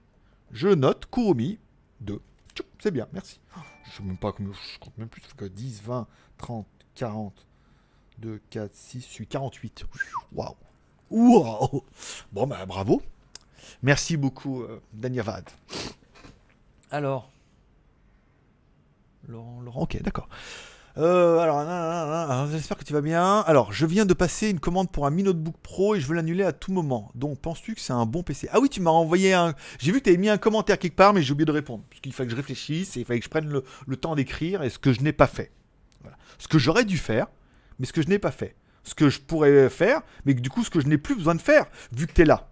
Je 0.52 0.70
note 0.70 1.06
Kurumi 1.12 1.60
2. 2.02 2.22
Tchoup, 2.56 2.66
C'est 2.82 2.92
bien, 2.92 3.08
merci. 3.14 3.40
Je 3.86 3.98
sais 3.98 4.04
même 4.04 4.18
pas 4.18 4.32
combien, 4.32 4.54
je 4.54 4.80
compte 4.80 4.98
même 4.98 5.10
plus. 5.10 5.22
Ça 5.22 5.28
fait 5.30 5.36
que 5.36 5.46
10, 5.46 5.82
20, 5.84 6.08
30, 6.38 6.68
40, 6.96 7.48
2, 8.20 8.42
4, 8.50 8.74
6, 8.74 9.16
8, 9.16 9.28
48. 9.28 9.86
Waouh. 10.32 10.56
Waouh. 11.10 11.84
Bon, 12.32 12.48
bah 12.48 12.66
bravo. 12.66 13.02
Merci 13.84 14.18
beaucoup, 14.18 14.64
euh, 14.64 14.82
Danyavad. 14.94 15.48
Alors. 16.92 17.30
Laurent, 19.30 19.82
ok, 19.82 20.02
d'accord. 20.02 20.28
Euh, 20.98 21.38
alors, 21.40 22.48
j'espère 22.48 22.78
que 22.78 22.84
tu 22.84 22.94
vas 22.94 23.02
bien. 23.02 23.42
Alors, 23.42 23.72
je 23.72 23.86
viens 23.86 24.06
de 24.06 24.14
passer 24.14 24.50
une 24.50 24.60
commande 24.60 24.92
pour 24.92 25.06
un 25.06 25.12
Mi 25.12 25.24
Notebook 25.24 25.56
Pro 25.62 25.96
et 25.96 26.02
je 26.02 26.08
veux 26.08 26.16
l'annuler 26.16 26.44
à 26.44 26.52
tout 26.52 26.74
moment. 26.74 27.12
Donc, 27.14 27.40
penses-tu 27.40 27.76
que 27.76 27.82
c'est 27.82 27.94
un 27.94 28.06
bon 28.06 28.24
PC 28.24 28.50
Ah 28.52 28.60
oui, 28.60 28.70
tu 28.70 28.82
m'as 28.82 28.90
envoyé 28.90 29.34
un. 29.34 29.54
J'ai 29.78 29.92
vu 29.92 30.00
que 30.00 30.06
tu 30.06 30.10
avais 30.10 30.18
mis 30.18 30.30
un 30.30 30.38
commentaire 30.38 30.80
quelque 30.80 30.96
part, 30.96 31.14
mais 31.14 31.22
j'ai 31.22 31.32
oublié 31.32 31.46
de 31.46 31.52
répondre. 31.52 31.84
Parce 31.90 32.02
qu'il 32.02 32.12
fallait 32.12 32.28
que 32.28 32.32
je 32.32 32.38
réfléchisse 32.38 32.98
et 32.98 33.02
il 33.02 33.06
fallait 33.06 33.20
que 33.20 33.26
je 33.26 33.30
prenne 33.30 33.50
le, 33.50 33.98
temps 33.98 34.16
d'écrire 34.16 34.64
et 34.64 34.70
ce 34.70 34.80
que 34.80 34.92
je 34.92 35.02
n'ai 35.02 35.14
pas 35.14 35.28
fait. 35.28 35.52
Ce 36.40 36.48
que 36.48 36.58
j'aurais 36.58 36.86
dû 36.86 36.98
faire, 36.98 37.28
mais 37.78 37.86
ce 37.86 37.94
que 37.94 38.02
je 38.02 38.08
n'ai 38.08 38.20
pas 38.20 38.32
fait. 38.32 38.56
Ce 38.84 38.96
que 38.96 39.10
je 39.10 39.20
pourrais 39.20 39.70
faire, 39.70 40.02
mais 40.26 40.34
du 40.34 40.50
coup, 40.50 40.64
ce 40.64 40.70
que 40.70 40.80
je 40.80 40.88
n'ai 40.88 40.98
plus 40.98 41.16
besoin 41.16 41.36
de 41.36 41.42
faire, 41.42 41.66
vu 41.92 42.08
que 42.08 42.14
tu 42.14 42.22
es 42.22 42.26
là. 42.26 42.50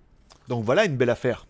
Donc, 0.48 0.64
voilà 0.64 0.86
une 0.86 0.96
belle 0.96 1.10
affaire. 1.10 1.48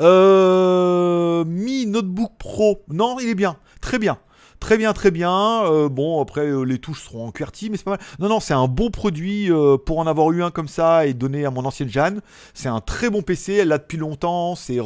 Euh, 0.00 1.44
Mi 1.44 1.86
Notebook 1.86 2.32
Pro. 2.38 2.84
Non, 2.88 3.18
il 3.20 3.28
est 3.28 3.34
bien. 3.34 3.56
Très 3.80 3.98
bien. 3.98 4.18
Très 4.60 4.78
bien, 4.78 4.92
très 4.92 5.10
bien. 5.10 5.64
Euh, 5.64 5.88
bon, 5.88 6.20
après, 6.20 6.46
euh, 6.46 6.62
les 6.62 6.78
touches 6.78 7.04
seront 7.04 7.26
en 7.26 7.32
QWERTY, 7.32 7.70
mais 7.70 7.76
c'est 7.76 7.84
pas 7.84 7.92
mal. 7.92 8.00
Non, 8.18 8.28
non, 8.28 8.40
c'est 8.40 8.54
un 8.54 8.68
bon 8.68 8.90
produit 8.90 9.50
pour 9.84 9.98
en 9.98 10.06
avoir 10.06 10.30
eu 10.32 10.42
un 10.42 10.50
comme 10.50 10.68
ça 10.68 11.06
et 11.06 11.14
donner 11.14 11.44
à 11.44 11.50
mon 11.50 11.64
ancienne 11.64 11.90
Jeanne. 11.90 12.20
C'est 12.54 12.68
un 12.68 12.80
très 12.80 13.10
bon 13.10 13.22
PC. 13.22 13.54
Elle 13.54 13.68
l'a 13.68 13.78
depuis 13.78 13.98
longtemps. 13.98 14.54
C'est 14.54 14.78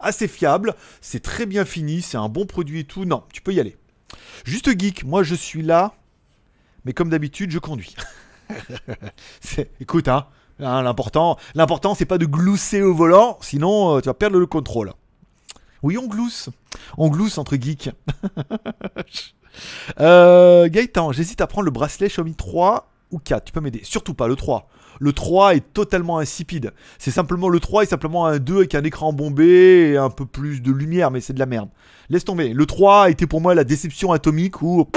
assez 0.00 0.28
fiable. 0.28 0.74
C'est 1.00 1.22
très 1.22 1.46
bien 1.46 1.64
fini. 1.64 2.02
C'est 2.02 2.16
un 2.16 2.28
bon 2.28 2.46
produit 2.46 2.80
et 2.80 2.84
tout. 2.84 3.04
Non, 3.04 3.24
tu 3.32 3.42
peux 3.42 3.52
y 3.52 3.60
aller. 3.60 3.76
Juste 4.44 4.78
geek. 4.78 5.04
Moi, 5.04 5.22
je 5.22 5.34
suis 5.34 5.62
là. 5.62 5.94
Mais 6.84 6.92
comme 6.92 7.08
d'habitude, 7.08 7.50
je 7.50 7.58
conduis. 7.58 7.96
Écoute, 9.80 10.08
hein. 10.08 10.26
Hein, 10.60 10.82
l'important, 10.82 11.36
l'important, 11.54 11.94
c'est 11.94 12.04
pas 12.04 12.18
de 12.18 12.26
glousser 12.26 12.82
au 12.82 12.94
volant, 12.94 13.38
sinon 13.40 13.96
euh, 13.96 14.00
tu 14.00 14.06
vas 14.06 14.14
perdre 14.14 14.38
le 14.38 14.46
contrôle. 14.46 14.92
Oui, 15.82 15.98
on 15.98 16.06
glousse. 16.06 16.48
On 16.96 17.08
glousse 17.08 17.38
entre 17.38 17.56
geeks. 17.56 17.90
euh, 20.00 20.68
Gaëtan, 20.68 21.12
j'hésite 21.12 21.40
à 21.40 21.46
prendre 21.46 21.66
le 21.66 21.70
bracelet 21.70 22.08
Xiaomi 22.08 22.34
3 22.34 22.90
ou 23.10 23.18
4. 23.18 23.44
Tu 23.44 23.52
peux 23.52 23.60
m'aider. 23.60 23.80
Surtout 23.82 24.14
pas 24.14 24.28
le 24.28 24.36
3. 24.36 24.68
Le 25.00 25.12
3 25.12 25.56
est 25.56 25.72
totalement 25.72 26.18
insipide. 26.18 26.72
C'est 26.98 27.10
simplement 27.10 27.48
le 27.48 27.60
3 27.60 27.82
est 27.82 27.86
simplement 27.86 28.26
un 28.26 28.38
2 28.38 28.56
avec 28.58 28.74
un 28.74 28.84
écran 28.84 29.12
bombé 29.12 29.90
et 29.92 29.96
un 29.96 30.08
peu 30.10 30.24
plus 30.24 30.62
de 30.62 30.70
lumière, 30.70 31.10
mais 31.10 31.20
c'est 31.20 31.32
de 31.32 31.38
la 31.38 31.46
merde. 31.46 31.68
Laisse 32.08 32.24
tomber. 32.24 32.54
Le 32.54 32.66
3 32.66 33.10
était 33.10 33.26
pour 33.26 33.40
moi 33.40 33.54
la 33.54 33.64
déception 33.64 34.12
atomique 34.12 34.62
où 34.62 34.88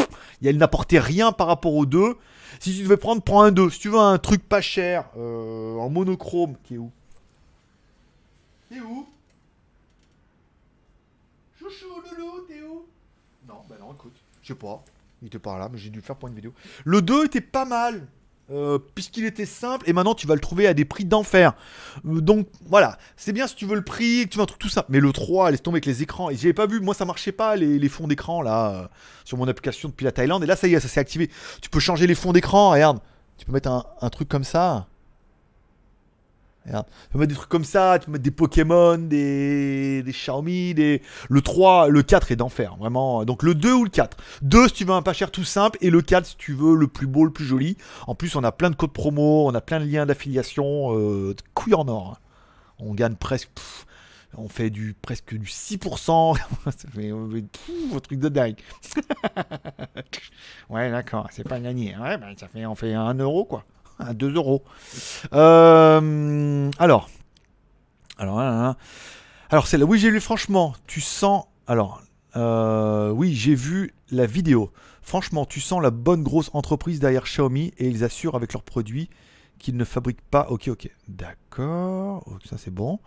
il 0.42 0.58
n'apportait 0.58 1.00
rien 1.00 1.32
par 1.32 1.48
rapport 1.48 1.74
au 1.74 1.86
2. 1.86 2.16
Si 2.60 2.76
tu 2.76 2.84
devais 2.84 2.98
prendre, 2.98 3.22
prends 3.22 3.44
un 3.44 3.52
2. 3.52 3.70
Si 3.70 3.80
tu 3.80 3.90
veux 3.90 4.00
un 4.00 4.18
truc 4.18 4.48
pas 4.48 4.62
cher, 4.62 5.10
euh, 5.18 5.78
en 5.78 5.90
monochrome, 5.90 6.56
qui 6.64 6.76
est 6.76 6.78
où? 6.78 6.92
T'es 8.70 8.80
où? 8.80 9.08
Chouchou, 11.60 11.88
loulou, 11.88 12.42
t'es 12.48 12.62
où? 12.62 12.86
Non, 13.48 13.62
bah 13.70 13.76
non, 13.80 13.94
écoute, 13.94 14.16
je 14.42 14.50
sais 14.50 14.56
pas. 14.56 14.84
Il 15.22 15.28
était 15.28 15.40
pas 15.40 15.58
là, 15.58 15.70
mais 15.72 15.78
j'ai 15.78 15.90
dû 15.90 16.00
le 16.00 16.04
faire 16.04 16.16
pour 16.16 16.28
une 16.30 16.36
vidéo. 16.36 16.54
Le 16.86 17.02
2 17.02 17.26
était 17.26 17.42
pas 17.42 17.66
mal. 17.66 18.08
Euh, 18.50 18.80
puisqu'il 18.96 19.26
était 19.26 19.46
simple 19.46 19.90
et 19.90 19.94
maintenant 19.94 20.16
tu 20.16 20.26
vas 20.26 20.34
le 20.34 20.40
trouver 20.40 20.68
à 20.68 20.74
des 20.74 20.86
prix 20.86 21.04
d'enfer. 21.04 21.54
Euh, 22.06 22.22
donc 22.22 22.48
voilà, 22.66 22.98
c'est 23.18 23.34
bien 23.34 23.46
si 23.46 23.56
tu 23.56 23.66
veux 23.66 23.76
le 23.76 23.84
prix, 23.84 24.28
tu 24.30 24.38
veux 24.38 24.44
un 24.44 24.46
truc 24.46 24.60
tout 24.60 24.70
simple. 24.70 24.88
Mais 24.90 25.00
le 25.00 25.12
3, 25.12 25.52
laisse 25.52 25.62
tomber 25.62 25.76
avec 25.78 25.86
les 25.86 26.02
écrans. 26.02 26.30
Et 26.30 26.36
j'avais 26.36 26.54
pas 26.54 26.66
vu, 26.66 26.80
moi 26.80 26.94
ça 26.94 27.04
marchait 27.06 27.34
pas 27.34 27.56
les, 27.56 27.90
fonds 27.90 28.08
d'écran 28.08 28.42
là 28.42 28.72
euh, 28.72 28.88
sur 29.26 29.38
mon 29.38 29.48
application 29.48 29.90
depuis 29.90 30.06
la 30.06 30.12
Thaïlande. 30.12 30.44
Et 30.44 30.48
là 30.48 30.56
ça 30.56 30.68
y 30.68 30.74
est, 30.74 30.80
ça 30.80 30.88
s'est 30.88 31.00
activé. 31.00 31.30
Tu 31.62 31.70
peux 31.70 31.80
changer 31.80 32.08
les 32.08 32.16
fonds 32.16 32.32
d'écran, 32.32 32.72
regarde. 32.72 33.00
Tu 33.38 33.46
peux 33.46 33.52
mettre 33.52 33.70
un 34.02 34.10
truc 34.10 34.30
comme 34.30 34.44
ça. 34.44 34.88
Tu 36.68 36.74
peux 37.12 37.20
mettre 37.20 37.30
des 37.30 37.36
trucs 37.36 37.50
comme 37.50 37.64
ça, 37.64 37.98
tu 38.00 38.06
peux 38.06 38.12
mettre 38.12 38.24
des 38.24 38.32
Pokémon, 38.32 38.98
des, 38.98 40.04
des 40.04 40.12
Xiaomi, 40.12 40.74
des... 40.74 41.02
Le 41.30 41.42
3, 41.42 41.88
le 41.88 42.04
4 42.04 42.32
est 42.32 42.36
d'enfer, 42.36 42.76
vraiment. 42.78 43.24
Donc 43.26 43.44
le 43.44 43.56
2 43.56 43.74
ou 43.74 43.84
le 43.86 43.90
4. 43.90 44.18
2 44.42 44.68
si 44.68 44.74
tu 44.74 44.86
veux 44.86 44.94
un 44.94 45.02
pas 45.02 45.14
cher 45.14 45.32
tout 45.32 45.44
simple, 45.44 45.78
et 45.82 45.90
le 45.90 46.02
4 46.02 46.26
si 46.26 46.38
tu 46.38 46.54
veux 46.54 46.76
le 46.76 46.88
plus 46.88 47.08
beau, 47.08 47.24
le 47.24 47.32
plus 47.32 47.46
joli. 47.46 47.78
En 48.08 48.16
plus, 48.16 48.36
on 48.36 48.44
a 48.44 48.52
plein 48.52 48.70
de 48.70 48.76
codes 48.76 48.92
promo, 48.92 49.48
on 49.48 49.56
a 49.56 49.62
plein 49.62 49.80
de 49.80 49.86
liens 49.86 50.06
d'affiliation, 50.06 50.98
euh, 50.98 51.34
de 51.34 51.74
en 51.74 51.88
or. 51.88 52.18
hein. 52.18 52.18
On 52.80 52.94
gagne 52.94 53.16
presque... 53.16 53.50
pff, 53.56 53.86
on 54.38 54.50
fait 54.50 54.70
du 54.70 54.94
presque 55.02 55.34
du 55.34 55.48
6%. 55.48 56.38
Ça 56.66 56.90
fait, 56.94 57.12
un 57.12 58.00
truc 58.00 58.20
de 58.20 58.30
dingue. 58.30 58.58
ouais, 60.70 60.92
d'accord, 60.92 61.28
c'est 61.32 61.48
pas 61.48 61.60
gagné. 61.60 61.96
Ouais, 61.98 62.18
ben, 62.18 62.36
ça 62.38 62.48
fait, 62.48 62.66
on 62.66 62.76
fait 62.76 62.94
1 62.94 63.16
euro, 63.16 63.46
quoi. 63.46 63.64
2 64.14 64.34
euros. 64.36 64.64
Euh, 65.34 66.70
alors. 66.80 67.10
Alors, 68.18 68.40
hein, 68.40 68.70
hein. 68.70 68.76
alors 69.50 69.68
c'est 69.68 69.78
là. 69.78 69.86
Oui, 69.86 70.00
j'ai 70.00 70.10
lu, 70.10 70.20
franchement, 70.20 70.74
tu 70.88 71.02
sens. 71.02 71.46
Alors, 71.68 72.02
euh, 72.36 73.10
oui, 73.12 73.34
j'ai 73.36 73.56
vu 73.56 73.94
la 74.12 74.26
vidéo. 74.26 74.72
Franchement, 75.02 75.46
tu 75.46 75.62
sens 75.62 75.82
la 75.82 75.92
bonne 75.92 76.24
grosse 76.24 76.50
entreprise 76.54 77.00
derrière 77.00 77.24
Xiaomi 77.24 77.74
et 77.78 77.88
ils 77.88 78.04
assurent 78.04 78.36
avec 78.36 78.54
leurs 78.54 78.64
produits 78.64 79.10
qu'ils 79.60 79.78
ne 79.78 79.86
fabriquent 79.86 80.22
pas. 80.30 80.48
Ok, 80.50 80.68
ok. 80.68 80.90
D'accord. 81.08 82.26
Ça, 82.48 82.58
c'est 82.58 82.74
bon. 82.74 83.00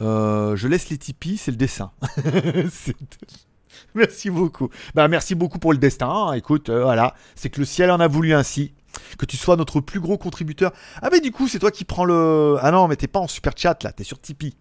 Euh, 0.00 0.56
je 0.56 0.68
laisse 0.68 0.90
les 0.90 0.98
Tipeee, 0.98 1.36
c'est 1.36 1.50
le 1.50 1.56
dessin. 1.56 1.92
Merci 3.94 4.30
beaucoup. 4.30 4.70
Bah, 4.94 5.08
merci 5.08 5.34
beaucoup 5.34 5.58
pour 5.58 5.72
le 5.72 5.78
destin. 5.78 6.08
hein. 6.08 6.32
Écoute, 6.32 6.68
voilà. 6.70 7.14
C'est 7.34 7.48
que 7.50 7.60
le 7.60 7.66
ciel 7.66 7.90
en 7.90 8.00
a 8.00 8.08
voulu 8.08 8.34
ainsi. 8.34 8.74
Que 9.18 9.26
tu 9.26 9.36
sois 9.36 9.56
notre 9.56 9.80
plus 9.80 10.00
gros 10.00 10.18
contributeur. 10.18 10.72
Ah, 11.02 11.08
mais 11.10 11.20
du 11.20 11.32
coup, 11.32 11.48
c'est 11.48 11.58
toi 11.58 11.70
qui 11.70 11.84
prends 11.84 12.04
le. 12.04 12.56
Ah 12.60 12.70
non, 12.70 12.88
mais 12.88 12.96
t'es 12.96 13.08
pas 13.08 13.20
en 13.20 13.28
super 13.28 13.52
chat 13.56 13.82
là, 13.82 13.92
t'es 13.92 14.04
sur 14.04 14.20
Tipeee. 14.20 14.54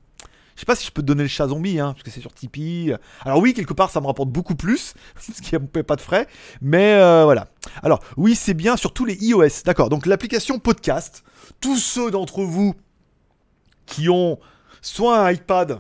Je 0.55 0.61
sais 0.61 0.65
pas 0.65 0.75
si 0.75 0.87
je 0.87 0.91
peux 0.91 1.03
te 1.03 1.07
donner 1.07 1.21
le 1.21 1.29
chat 1.29 1.47
zombie, 1.49 1.79
hein, 1.79 1.93
parce 1.93 2.01
que 2.01 2.09
c'est 2.09 2.19
sur 2.19 2.33
Tipeee. 2.33 2.95
Alors 3.23 3.39
oui, 3.39 3.53
quelque 3.53 3.73
part, 3.73 3.91
ça 3.91 4.01
me 4.01 4.07
rapporte 4.07 4.29
beaucoup 4.29 4.55
plus, 4.55 4.95
parce 5.13 5.39
qu'il 5.39 5.57
n'y 5.57 5.79
a 5.79 5.83
pas 5.83 5.95
de 5.95 6.01
frais. 6.01 6.27
Mais 6.61 6.93
euh, 6.95 7.25
voilà. 7.25 7.47
Alors 7.83 7.99
oui, 8.17 8.33
c'est 8.35 8.55
bien 8.55 8.75
sur 8.75 8.91
tous 8.91 9.05
les 9.05 9.15
iOS. 9.23 9.63
D'accord. 9.65 9.89
Donc 9.89 10.07
l'application 10.07 10.57
podcast. 10.57 11.23
Tous 11.61 11.77
ceux 11.77 12.09
d'entre 12.09 12.41
vous 12.41 12.73
qui 13.85 14.09
ont 14.09 14.39
soit 14.81 15.19
un 15.19 15.31
iPad 15.31 15.79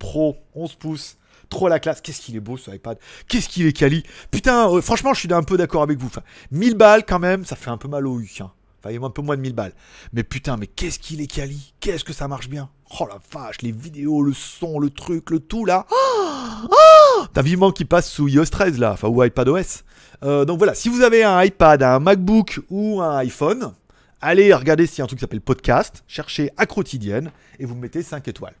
Pro 0.00 0.36
11 0.56 0.74
pouces, 0.74 1.16
trop 1.52 1.68
la 1.68 1.78
classe. 1.78 2.00
Qu'est-ce 2.00 2.20
qu'il 2.20 2.34
est 2.34 2.40
beau 2.40 2.56
ce 2.56 2.70
iPad. 2.70 2.98
Qu'est-ce 3.28 3.48
qu'il 3.48 3.66
est 3.66 3.72
quali. 3.72 4.02
Putain, 4.30 4.70
euh, 4.70 4.80
franchement, 4.80 5.14
je 5.14 5.20
suis 5.20 5.32
un 5.32 5.42
peu 5.42 5.56
d'accord 5.56 5.82
avec 5.82 5.98
vous. 5.98 6.06
Enfin, 6.06 6.22
1000 6.50 6.74
balles 6.74 7.04
quand 7.04 7.18
même, 7.18 7.44
ça 7.44 7.56
fait 7.56 7.70
un 7.70 7.76
peu 7.76 7.88
mal 7.88 8.06
au 8.06 8.18
huc. 8.18 8.40
Hein. 8.40 8.50
Enfin, 8.80 8.90
il 8.90 9.00
y 9.00 9.02
a 9.02 9.06
un 9.06 9.10
peu 9.10 9.22
moins 9.22 9.36
de 9.36 9.42
1000 9.42 9.52
balles. 9.52 9.74
Mais 10.12 10.24
putain, 10.24 10.56
mais 10.56 10.66
qu'est-ce 10.66 10.98
qu'il 10.98 11.20
est 11.20 11.26
quali. 11.26 11.74
Qu'est-ce 11.80 12.04
que 12.04 12.12
ça 12.12 12.26
marche 12.26 12.48
bien. 12.48 12.70
Oh 12.98 13.06
la 13.06 13.18
vache, 13.32 13.62
les 13.62 13.70
vidéos, 13.70 14.22
le 14.22 14.32
son, 14.32 14.78
le 14.78 14.90
truc, 14.90 15.30
le 15.30 15.40
tout 15.40 15.64
là. 15.64 15.86
Oh 15.90 17.24
T'as 17.32 17.42
vivement 17.42 17.70
qui 17.70 17.84
passe 17.84 18.10
sous 18.10 18.28
iOS 18.28 18.46
13 18.46 18.78
là, 18.78 18.92
enfin 18.92 19.08
ou 19.08 19.22
iPadOS. 19.22 19.82
Euh, 20.24 20.44
donc 20.44 20.58
voilà, 20.58 20.74
si 20.74 20.88
vous 20.88 21.02
avez 21.02 21.22
un 21.22 21.42
iPad, 21.42 21.82
un 21.82 21.98
MacBook 22.00 22.60
ou 22.70 23.00
un 23.00 23.16
iPhone, 23.18 23.72
allez 24.20 24.52
regarder 24.52 24.86
s'il 24.86 24.98
y 24.98 25.00
a 25.02 25.04
un 25.04 25.06
truc 25.06 25.18
qui 25.18 25.22
s'appelle 25.22 25.40
podcast, 25.40 26.02
cherchez 26.06 26.50
à 26.56 26.66
quotidienne 26.66 27.30
et 27.58 27.64
vous 27.64 27.74
mettez 27.74 28.02
5 28.02 28.26
étoiles. 28.28 28.54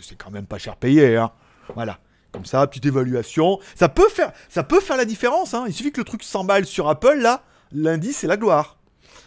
C'est 0.00 0.16
quand 0.16 0.30
même 0.30 0.46
pas 0.46 0.58
cher 0.58 0.76
payé, 0.76 1.16
hein. 1.16 1.30
Voilà. 1.74 1.98
Comme 2.32 2.44
ça, 2.44 2.66
petite 2.66 2.86
évaluation. 2.86 3.58
Ça 3.74 3.88
peut 3.88 4.08
faire, 4.08 4.32
ça 4.48 4.62
peut 4.62 4.80
faire 4.80 4.96
la 4.96 5.04
différence. 5.04 5.54
Hein. 5.54 5.64
Il 5.66 5.74
suffit 5.74 5.92
que 5.92 6.00
le 6.00 6.04
truc 6.04 6.22
s'emballe 6.22 6.64
sur 6.64 6.88
Apple, 6.88 7.18
là, 7.18 7.42
lundi, 7.72 8.12
c'est 8.12 8.26
la 8.26 8.36
gloire. 8.36 8.76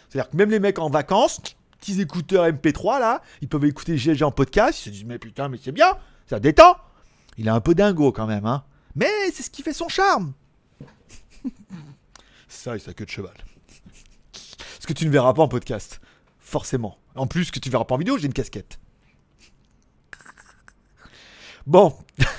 C'est-à-dire 0.08 0.30
que 0.30 0.36
même 0.36 0.50
les 0.50 0.60
mecs 0.60 0.78
en 0.78 0.88
vacances, 0.88 1.40
petits 1.80 2.00
écouteurs 2.00 2.46
MP3, 2.46 3.00
là, 3.00 3.20
ils 3.42 3.48
peuvent 3.48 3.64
écouter 3.64 3.98
GG 3.98 4.24
en 4.24 4.30
podcast. 4.30 4.80
Ils 4.80 4.84
se 4.84 4.90
disent, 4.90 5.04
mais 5.04 5.18
putain, 5.18 5.48
mais 5.48 5.58
c'est 5.62 5.72
bien, 5.72 5.92
ça 6.28 6.40
détend. 6.40 6.76
Il 7.36 7.46
est 7.46 7.50
un 7.50 7.60
peu 7.60 7.74
dingo 7.74 8.12
quand 8.12 8.26
même, 8.26 8.46
hein. 8.46 8.64
Mais 8.94 9.10
c'est 9.32 9.42
ce 9.42 9.50
qui 9.50 9.62
fait 9.62 9.72
son 9.72 9.88
charme. 9.88 10.32
ça 12.48 12.76
et 12.76 12.78
sa 12.78 12.94
queue 12.94 13.04
de 13.04 13.10
cheval. 13.10 13.34
Ce 14.80 14.86
que 14.86 14.92
tu 14.92 15.04
ne 15.04 15.10
verras 15.10 15.34
pas 15.34 15.42
en 15.42 15.48
podcast. 15.48 16.00
Forcément. 16.38 16.98
En 17.16 17.26
plus, 17.26 17.46
ce 17.46 17.52
que 17.52 17.58
tu 17.58 17.70
verras 17.70 17.84
pas 17.84 17.96
en 17.96 17.98
vidéo, 17.98 18.18
j'ai 18.18 18.26
une 18.26 18.32
casquette. 18.32 18.78
Bon. 21.66 21.96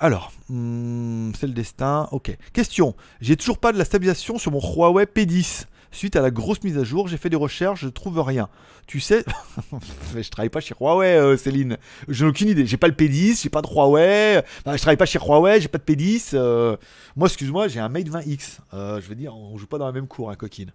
Alors, 0.00 0.32
hmm, 0.48 1.32
c'est 1.38 1.46
le 1.46 1.52
destin. 1.52 2.08
Ok. 2.12 2.36
Question. 2.52 2.94
J'ai 3.20 3.36
toujours 3.36 3.58
pas 3.58 3.72
de 3.72 3.78
la 3.78 3.84
stabilisation 3.84 4.38
sur 4.38 4.52
mon 4.52 4.60
Huawei 4.60 5.04
P10. 5.04 5.64
Suite 5.90 6.16
à 6.16 6.20
la 6.20 6.30
grosse 6.30 6.62
mise 6.64 6.76
à 6.76 6.84
jour, 6.84 7.08
j'ai 7.08 7.16
fait 7.16 7.30
des 7.30 7.36
recherches, 7.36 7.80
je 7.80 7.88
trouve 7.88 8.20
rien. 8.20 8.50
Tu 8.86 9.00
sais, 9.00 9.24
je 10.14 10.28
travaille 10.28 10.50
pas 10.50 10.60
chez 10.60 10.74
Huawei, 10.78 11.16
euh, 11.16 11.36
Céline. 11.38 11.78
J'ai 12.08 12.26
aucune 12.26 12.48
idée. 12.48 12.66
J'ai 12.66 12.76
pas 12.76 12.88
le 12.88 12.92
P10, 12.94 13.40
j'ai 13.42 13.48
pas 13.48 13.62
de 13.62 13.66
Huawei. 13.66 14.42
Enfin, 14.60 14.76
je 14.76 14.82
travaille 14.82 14.98
pas 14.98 15.06
chez 15.06 15.18
Huawei, 15.18 15.60
j'ai 15.62 15.68
pas 15.68 15.78
de 15.78 15.82
P10. 15.84 16.32
euh, 16.34 16.76
Moi, 17.16 17.26
excuse-moi, 17.28 17.68
j'ai 17.68 17.80
un 17.80 17.88
Mate 17.88 18.06
20X. 18.08 18.58
Euh, 18.74 19.00
je 19.00 19.08
veux 19.08 19.14
dire, 19.14 19.34
on 19.34 19.56
joue 19.56 19.66
pas 19.66 19.78
dans 19.78 19.86
la 19.86 19.92
même 19.92 20.06
cour, 20.08 20.30
hein, 20.30 20.36
coquine. 20.36 20.72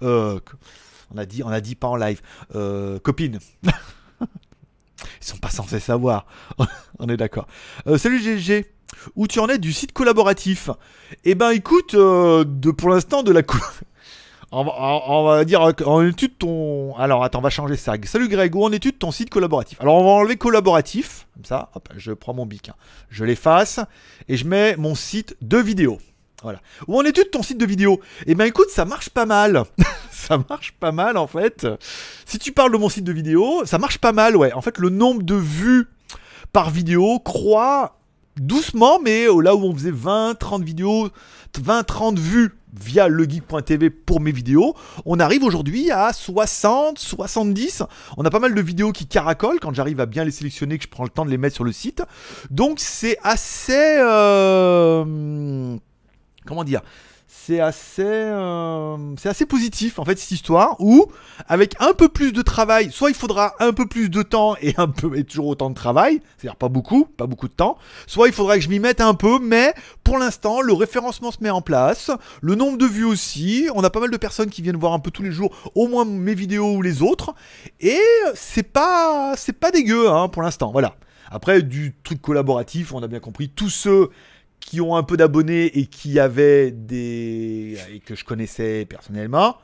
Co- 0.00 0.40
on 1.14 1.18
a 1.18 1.24
dit, 1.26 1.44
on 1.44 1.48
a 1.48 1.60
dit 1.60 1.76
pas 1.76 1.86
en 1.86 1.96
live. 1.96 2.20
Copine. 3.04 3.38
Ils 5.20 5.26
sont 5.26 5.38
pas 5.38 5.50
censés 5.50 5.80
savoir. 5.80 6.26
on 6.98 7.08
est 7.08 7.16
d'accord. 7.16 7.46
Euh, 7.86 7.98
salut 7.98 8.20
GG. 8.20 8.66
Où 9.16 9.26
tu 9.26 9.40
en 9.40 9.48
es 9.48 9.58
du 9.58 9.72
site 9.72 9.92
collaboratif? 9.92 10.70
Eh 11.24 11.34
ben 11.34 11.50
écoute, 11.50 11.94
euh, 11.94 12.44
pour 12.76 12.90
l'instant 12.90 13.22
de 13.22 13.32
la 13.32 13.42
co- 13.42 13.58
on, 14.52 15.24
va, 15.24 15.44
dire 15.44 15.60
en 15.84 16.02
étude 16.06 16.38
ton. 16.38 16.94
Alors 16.96 17.24
attends, 17.24 17.40
on 17.40 17.42
va 17.42 17.50
changer 17.50 17.76
ça. 17.76 17.94
Salut 18.04 18.28
Greg, 18.28 18.54
où 18.54 18.64
en 18.64 18.72
étude 18.72 18.98
ton 18.98 19.10
site 19.10 19.30
collaboratif? 19.30 19.80
Alors 19.80 19.96
on 19.96 20.04
va 20.04 20.10
enlever 20.10 20.36
collaboratif, 20.36 21.26
comme 21.34 21.44
ça. 21.44 21.70
Hop, 21.74 21.88
je 21.96 22.12
prends 22.12 22.34
mon 22.34 22.46
bic, 22.46 22.68
hein. 22.68 22.74
je 23.10 23.24
l'efface 23.24 23.80
et 24.28 24.36
je 24.36 24.46
mets 24.46 24.76
mon 24.76 24.94
site 24.94 25.36
de 25.42 25.58
vidéo. 25.58 25.98
Voilà. 26.42 26.60
Où 26.86 26.98
en 26.98 27.02
étude 27.04 27.30
ton 27.30 27.42
site 27.42 27.58
de 27.58 27.66
vidéo? 27.66 28.00
Eh 28.26 28.34
ben 28.34 28.44
écoute, 28.44 28.68
ça 28.70 28.84
marche 28.84 29.08
pas 29.10 29.26
mal. 29.26 29.64
ça 30.12 30.38
marche 30.48 30.72
pas 30.78 30.92
mal 30.92 31.16
en 31.16 31.26
fait. 31.26 31.66
Si 32.26 32.38
tu 32.38 32.52
parles 32.52 32.72
de 32.72 32.78
mon 32.78 32.88
site 32.88 33.04
de 33.04 33.12
vidéo, 33.12 33.64
ça 33.64 33.78
marche 33.78 33.98
pas 33.98 34.12
mal, 34.12 34.36
ouais. 34.36 34.52
En 34.52 34.60
fait, 34.60 34.78
le 34.78 34.90
nombre 34.90 35.22
de 35.22 35.34
vues 35.34 35.86
par 36.52 36.70
vidéo 36.70 37.18
croît 37.20 37.98
doucement, 38.38 39.00
mais 39.02 39.28
au- 39.28 39.40
là 39.40 39.54
où 39.56 39.64
on 39.64 39.74
faisait 39.74 39.90
20, 39.90 40.34
30 40.38 40.62
vidéos, 40.62 41.08
20, 41.58 41.84
30 41.84 42.18
vues 42.18 42.54
via 42.78 43.08
legeek.tv 43.08 43.88
pour 43.88 44.20
mes 44.20 44.30
vidéos, 44.32 44.74
on 45.06 45.18
arrive 45.18 45.42
aujourd'hui 45.42 45.90
à 45.90 46.12
60, 46.12 46.98
70. 46.98 47.82
On 48.18 48.24
a 48.26 48.30
pas 48.30 48.40
mal 48.40 48.54
de 48.54 48.60
vidéos 48.60 48.92
qui 48.92 49.06
caracolent 49.06 49.58
quand 49.58 49.72
j'arrive 49.72 50.00
à 50.00 50.06
bien 50.06 50.24
les 50.24 50.30
sélectionner, 50.30 50.76
que 50.76 50.84
je 50.84 50.90
prends 50.90 51.04
le 51.04 51.08
temps 51.08 51.24
de 51.24 51.30
les 51.30 51.38
mettre 51.38 51.54
sur 51.54 51.64
le 51.64 51.72
site. 51.72 52.02
Donc 52.50 52.78
c'est 52.78 53.16
assez... 53.22 53.96
euh, 54.00 55.76
comment 56.46 56.64
dire 56.64 56.82
c'est 57.28 57.60
assez, 57.60 58.02
euh, 58.04 58.96
c'est 59.18 59.28
assez 59.28 59.46
positif 59.46 59.98
en 59.98 60.04
fait 60.04 60.18
cette 60.18 60.30
histoire 60.30 60.76
où 60.78 61.06
avec 61.48 61.74
un 61.80 61.92
peu 61.92 62.08
plus 62.08 62.32
de 62.32 62.40
travail, 62.42 62.90
soit 62.92 63.10
il 63.10 63.16
faudra 63.16 63.54
un 63.58 63.72
peu 63.72 63.86
plus 63.86 64.08
de 64.08 64.22
temps 64.22 64.56
et 64.60 64.74
un 64.76 64.88
peu 64.88 65.16
et 65.18 65.24
toujours 65.24 65.48
autant 65.48 65.68
de 65.70 65.74
travail, 65.74 66.20
c'est-à-dire 66.36 66.56
pas 66.56 66.68
beaucoup, 66.68 67.04
pas 67.04 67.26
beaucoup 67.26 67.48
de 67.48 67.52
temps, 67.52 67.78
soit 68.06 68.28
il 68.28 68.32
faudra 68.32 68.56
que 68.56 68.62
je 68.62 68.68
m'y 68.68 68.78
mette 68.78 69.00
un 69.00 69.14
peu, 69.14 69.38
mais 69.40 69.74
pour 70.04 70.18
l'instant 70.18 70.60
le 70.60 70.72
référencement 70.72 71.32
se 71.32 71.38
met 71.40 71.50
en 71.50 71.62
place, 71.62 72.10
le 72.42 72.54
nombre 72.54 72.78
de 72.78 72.86
vues 72.86 73.04
aussi, 73.04 73.68
on 73.74 73.82
a 73.82 73.90
pas 73.90 74.00
mal 74.00 74.10
de 74.10 74.16
personnes 74.16 74.50
qui 74.50 74.62
viennent 74.62 74.76
voir 74.76 74.92
un 74.92 75.00
peu 75.00 75.10
tous 75.10 75.22
les 75.22 75.32
jours, 75.32 75.50
au 75.74 75.88
moins 75.88 76.04
mes 76.04 76.34
vidéos 76.34 76.76
ou 76.76 76.82
les 76.82 77.02
autres, 77.02 77.34
et 77.80 78.00
c'est 78.34 78.62
pas, 78.62 79.34
c'est 79.36 79.52
pas 79.52 79.72
dégueu 79.72 80.08
hein, 80.08 80.28
pour 80.28 80.42
l'instant, 80.42 80.70
voilà. 80.70 80.94
Après 81.28 81.60
du 81.60 81.96
truc 82.04 82.22
collaboratif, 82.22 82.92
on 82.92 83.02
a 83.02 83.08
bien 83.08 83.18
compris, 83.18 83.48
tous 83.48 83.68
ceux 83.68 84.10
qui 84.60 84.80
ont 84.80 84.96
un 84.96 85.02
peu 85.02 85.16
d'abonnés 85.16 85.78
et 85.78 85.86
qui 85.86 86.18
avaient 86.18 86.70
des. 86.70 87.78
et 87.92 88.00
que 88.00 88.14
je 88.14 88.24
connaissais 88.24 88.84
personnellement. 88.84 89.56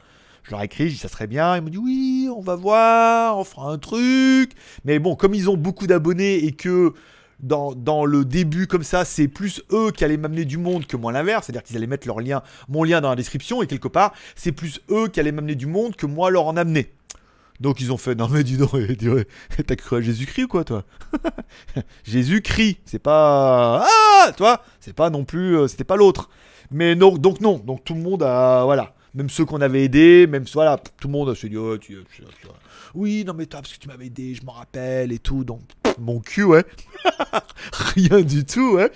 Je 0.45 0.51
leur 0.51 0.61
ai 0.61 0.65
écrit, 0.65 0.85
j'ai 0.85 0.95
dit 0.95 0.99
ça 0.99 1.09
serait 1.09 1.27
bien. 1.27 1.57
Ils 1.57 1.63
m'ont 1.63 1.71
dit 1.71 1.79
oui, 1.79 2.29
on 2.35 2.41
va 2.41 2.57
voir, 2.57 3.39
on 3.39 3.45
fera 3.45 3.71
un 3.71 3.79
truc. 3.79 4.53
Mais 4.85 4.99
bon, 4.99 5.15
comme 5.15 5.35
ils 5.35 5.49
ont 5.49 5.57
beaucoup 5.57 5.87
d'abonnés 5.87 6.45
et 6.45 6.53
que 6.53 6.95
dans, 7.41 7.75
dans 7.75 8.05
le 8.05 8.25
début 8.25 8.67
comme 8.67 8.85
ça, 8.85 9.05
c'est 9.05 9.29
plus 9.29 9.63
eux 9.73 9.91
qui 9.91 10.05
allaient 10.05 10.17
m'amener 10.17 10.45
du 10.45 10.59
monde 10.59 10.87
que 10.87 10.97
moi 10.97 11.13
l'inverse. 11.13 11.47
C'est-à-dire 11.47 11.63
qu'ils 11.63 11.77
allaient 11.77 11.87
mettre 11.87 12.07
leur 12.07 12.21
lien, 12.21 12.43
mon 12.69 12.85
lien 12.85 13.01
dans 13.01 13.11
la 13.11 13.17
description 13.17 13.63
et 13.63 13.67
quelque 13.67 13.89
part, 13.89 14.13
c'est 14.37 14.53
plus 14.53 14.81
eux 14.91 15.09
qui 15.09 15.21
allaient 15.21 15.33
m'amener 15.33 15.55
du 15.55 15.67
monde 15.67 15.97
que 15.97 16.07
moi 16.07 16.31
leur 16.31 16.47
en 16.47 16.57
amener. 16.57 16.93
Donc 17.63 17.81
ils 17.81 17.93
ont 17.93 17.97
fait 17.97 18.17
non 18.17 18.29
mais 18.29 18.43
dis 18.45 18.57
donc, 18.57 18.73
t'as 19.67 19.77
cru 19.77 19.97
à 19.97 20.01
Jésus-Christ 20.01 20.45
ou 20.45 20.49
quoi 20.49 20.65
toi? 20.65 20.85
Jésus-Christ, 22.05 22.79
c'est 22.85 22.99
pas 22.99 23.87
ah 23.87 24.33
toi, 24.33 24.65
c'est 24.81 24.93
pas 24.93 25.11
non 25.11 25.25
plus, 25.25 25.57
euh, 25.57 25.69
c'était 25.69 25.85
pas 25.85 25.97
l'autre. 25.97 26.29
Mais 26.73 26.97
non, 26.97 27.17
donc 27.17 27.41
non, 27.41 27.59
donc 27.59 27.85
tout 27.85 27.95
le 27.95 28.01
monde 28.01 28.25
a 28.25 28.65
voilà, 28.65 28.95
même 29.15 29.31
ceux 29.31 29.45
qu'on 29.45 29.61
avait 29.61 29.85
aidés, 29.85 30.27
même 30.27 30.45
voilà, 30.53 30.77
tout 30.77 31.07
le 31.07 31.13
monde 31.13 31.35
se 31.35 31.47
dit 31.47 31.57
oh, 31.57 31.79
tu- 31.79 32.03
tu- 32.15 32.25
oui 32.95 33.25
non 33.25 33.33
mais 33.33 33.47
toi 33.47 33.61
parce 33.61 33.73
que 33.73 33.79
tu 33.79 33.87
m'avais 33.89 34.07
aidé, 34.07 34.35
je 34.35 34.45
m'en 34.45 34.53
rappelle 34.53 35.13
et 35.13 35.19
tout, 35.21 35.45
donc 35.45 35.61
mon 36.01 36.19
cul 36.19 36.43
ouais, 36.43 36.65
rien 37.73 38.23
du 38.23 38.45
tout 38.45 38.73
ouais. 38.75 38.91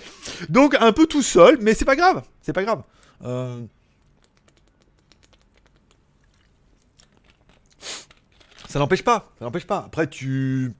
Donc 0.49 0.75
un 0.79 0.91
peu 0.91 1.05
tout 1.07 1.23
seul, 1.23 1.57
mais 1.61 1.73
c'est 1.73 1.85
pas 1.85 1.95
grave, 1.95 2.21
c'est 2.41 2.53
pas 2.53 2.63
grave. 2.63 2.83
Euh, 3.23 3.61
Ça 8.67 8.79
n'empêche 8.79 9.03
pas, 9.03 9.31
ça 9.39 9.45
n'empêche 9.45 9.65
pas. 9.65 9.83
Après, 9.85 10.07
tu. 10.07 10.73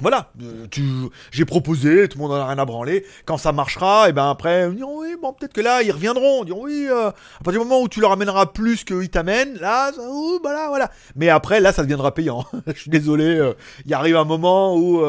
Voilà, 0.00 0.30
euh, 0.42 0.66
tu... 0.70 0.82
j'ai 1.30 1.46
proposé, 1.46 2.06
tout 2.06 2.18
le 2.18 2.24
monde 2.24 2.32
en 2.32 2.34
a 2.34 2.46
rien 2.46 2.58
à 2.58 2.64
branler. 2.66 3.06
Quand 3.24 3.38
ça 3.38 3.52
marchera, 3.52 4.10
et 4.10 4.12
ben 4.12 4.28
après, 4.28 4.68
ils 4.68 4.76
diront 4.76 5.00
oui, 5.00 5.16
bon, 5.20 5.32
peut-être 5.32 5.54
que 5.54 5.62
là, 5.62 5.82
ils 5.82 5.90
reviendront. 5.90 6.42
Ils 6.42 6.46
diront 6.46 6.64
oui, 6.64 6.86
euh, 6.90 7.08
à 7.08 7.44
partir 7.44 7.62
du 7.62 7.66
moment 7.66 7.80
où 7.80 7.88
tu 7.88 8.00
leur 8.00 8.12
amèneras 8.12 8.46
plus 8.46 8.84
qu'ils 8.84 9.08
t'amènent, 9.08 9.56
là, 9.56 9.92
ça, 9.92 10.02
ouh, 10.02 10.38
voilà, 10.42 10.68
voilà. 10.68 10.90
Mais 11.14 11.30
après, 11.30 11.60
là, 11.60 11.72
ça 11.72 11.82
deviendra 11.82 12.12
payant. 12.12 12.44
Je 12.66 12.78
suis 12.78 12.90
désolé, 12.90 13.24
euh, 13.24 13.54
il 13.86 13.94
arrive 13.94 14.16
un 14.16 14.24
moment 14.24 14.76
où. 14.76 15.02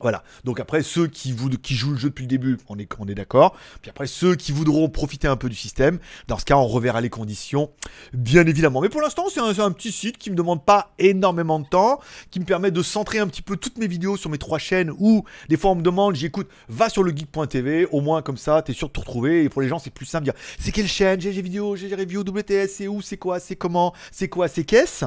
Voilà. 0.00 0.22
Donc 0.44 0.60
après, 0.60 0.82
ceux 0.82 1.06
qui, 1.06 1.34
jouent 1.34 1.92
le 1.92 1.98
jeu 1.98 2.08
depuis 2.08 2.22
le 2.22 2.28
début, 2.28 2.58
on 2.68 2.78
est, 2.78 3.14
d'accord. 3.14 3.56
Puis 3.82 3.90
après, 3.90 4.06
ceux 4.06 4.36
qui 4.36 4.52
voudront 4.52 4.88
profiter 4.88 5.26
un 5.26 5.36
peu 5.36 5.48
du 5.48 5.56
système, 5.56 5.98
dans 6.28 6.38
ce 6.38 6.44
cas, 6.44 6.56
on 6.56 6.66
reverra 6.66 7.00
les 7.00 7.10
conditions, 7.10 7.70
bien 8.12 8.46
évidemment. 8.46 8.80
Mais 8.80 8.88
pour 8.88 9.00
l'instant, 9.00 9.26
c'est 9.32 9.40
un, 9.40 9.72
petit 9.72 9.92
site 9.92 10.18
qui 10.18 10.30
me 10.30 10.36
demande 10.36 10.64
pas 10.64 10.92
énormément 10.98 11.58
de 11.60 11.66
temps, 11.66 12.00
qui 12.30 12.40
me 12.40 12.44
permet 12.44 12.70
de 12.70 12.82
centrer 12.82 13.18
un 13.18 13.26
petit 13.26 13.42
peu 13.42 13.56
toutes 13.56 13.78
mes 13.78 13.86
vidéos 13.86 14.16
sur 14.16 14.30
mes 14.30 14.38
trois 14.38 14.58
chaînes, 14.58 14.90
ou 14.98 15.24
des 15.48 15.56
fois 15.56 15.72
on 15.72 15.74
me 15.74 15.82
demande, 15.82 16.14
j'écoute, 16.14 16.48
va 16.68 16.88
sur 16.88 17.02
le 17.02 17.14
geek.tv, 17.14 17.86
au 17.90 18.00
moins 18.00 18.22
comme 18.22 18.36
ça, 18.36 18.62
t'es 18.62 18.72
sûr 18.72 18.88
de 18.88 18.92
te 18.92 19.00
retrouver. 19.00 19.44
Et 19.44 19.48
pour 19.48 19.62
les 19.62 19.68
gens, 19.68 19.78
c'est 19.78 19.90
plus 19.90 20.06
simple 20.06 20.26
de 20.26 20.32
dire, 20.32 20.40
c'est 20.58 20.72
quelle 20.72 20.88
chaîne, 20.88 21.20
GG 21.20 21.42
vidéo, 21.42 21.76
GG 21.76 21.94
review, 21.94 22.20
WTS, 22.20 22.68
c'est 22.68 22.88
où, 22.88 23.02
c'est 23.02 23.16
quoi, 23.16 23.40
c'est 23.40 23.56
comment, 23.56 23.94
c'est 24.10 24.28
quoi, 24.28 24.48
c'est 24.48 24.64
qu'est-ce? 24.64 25.04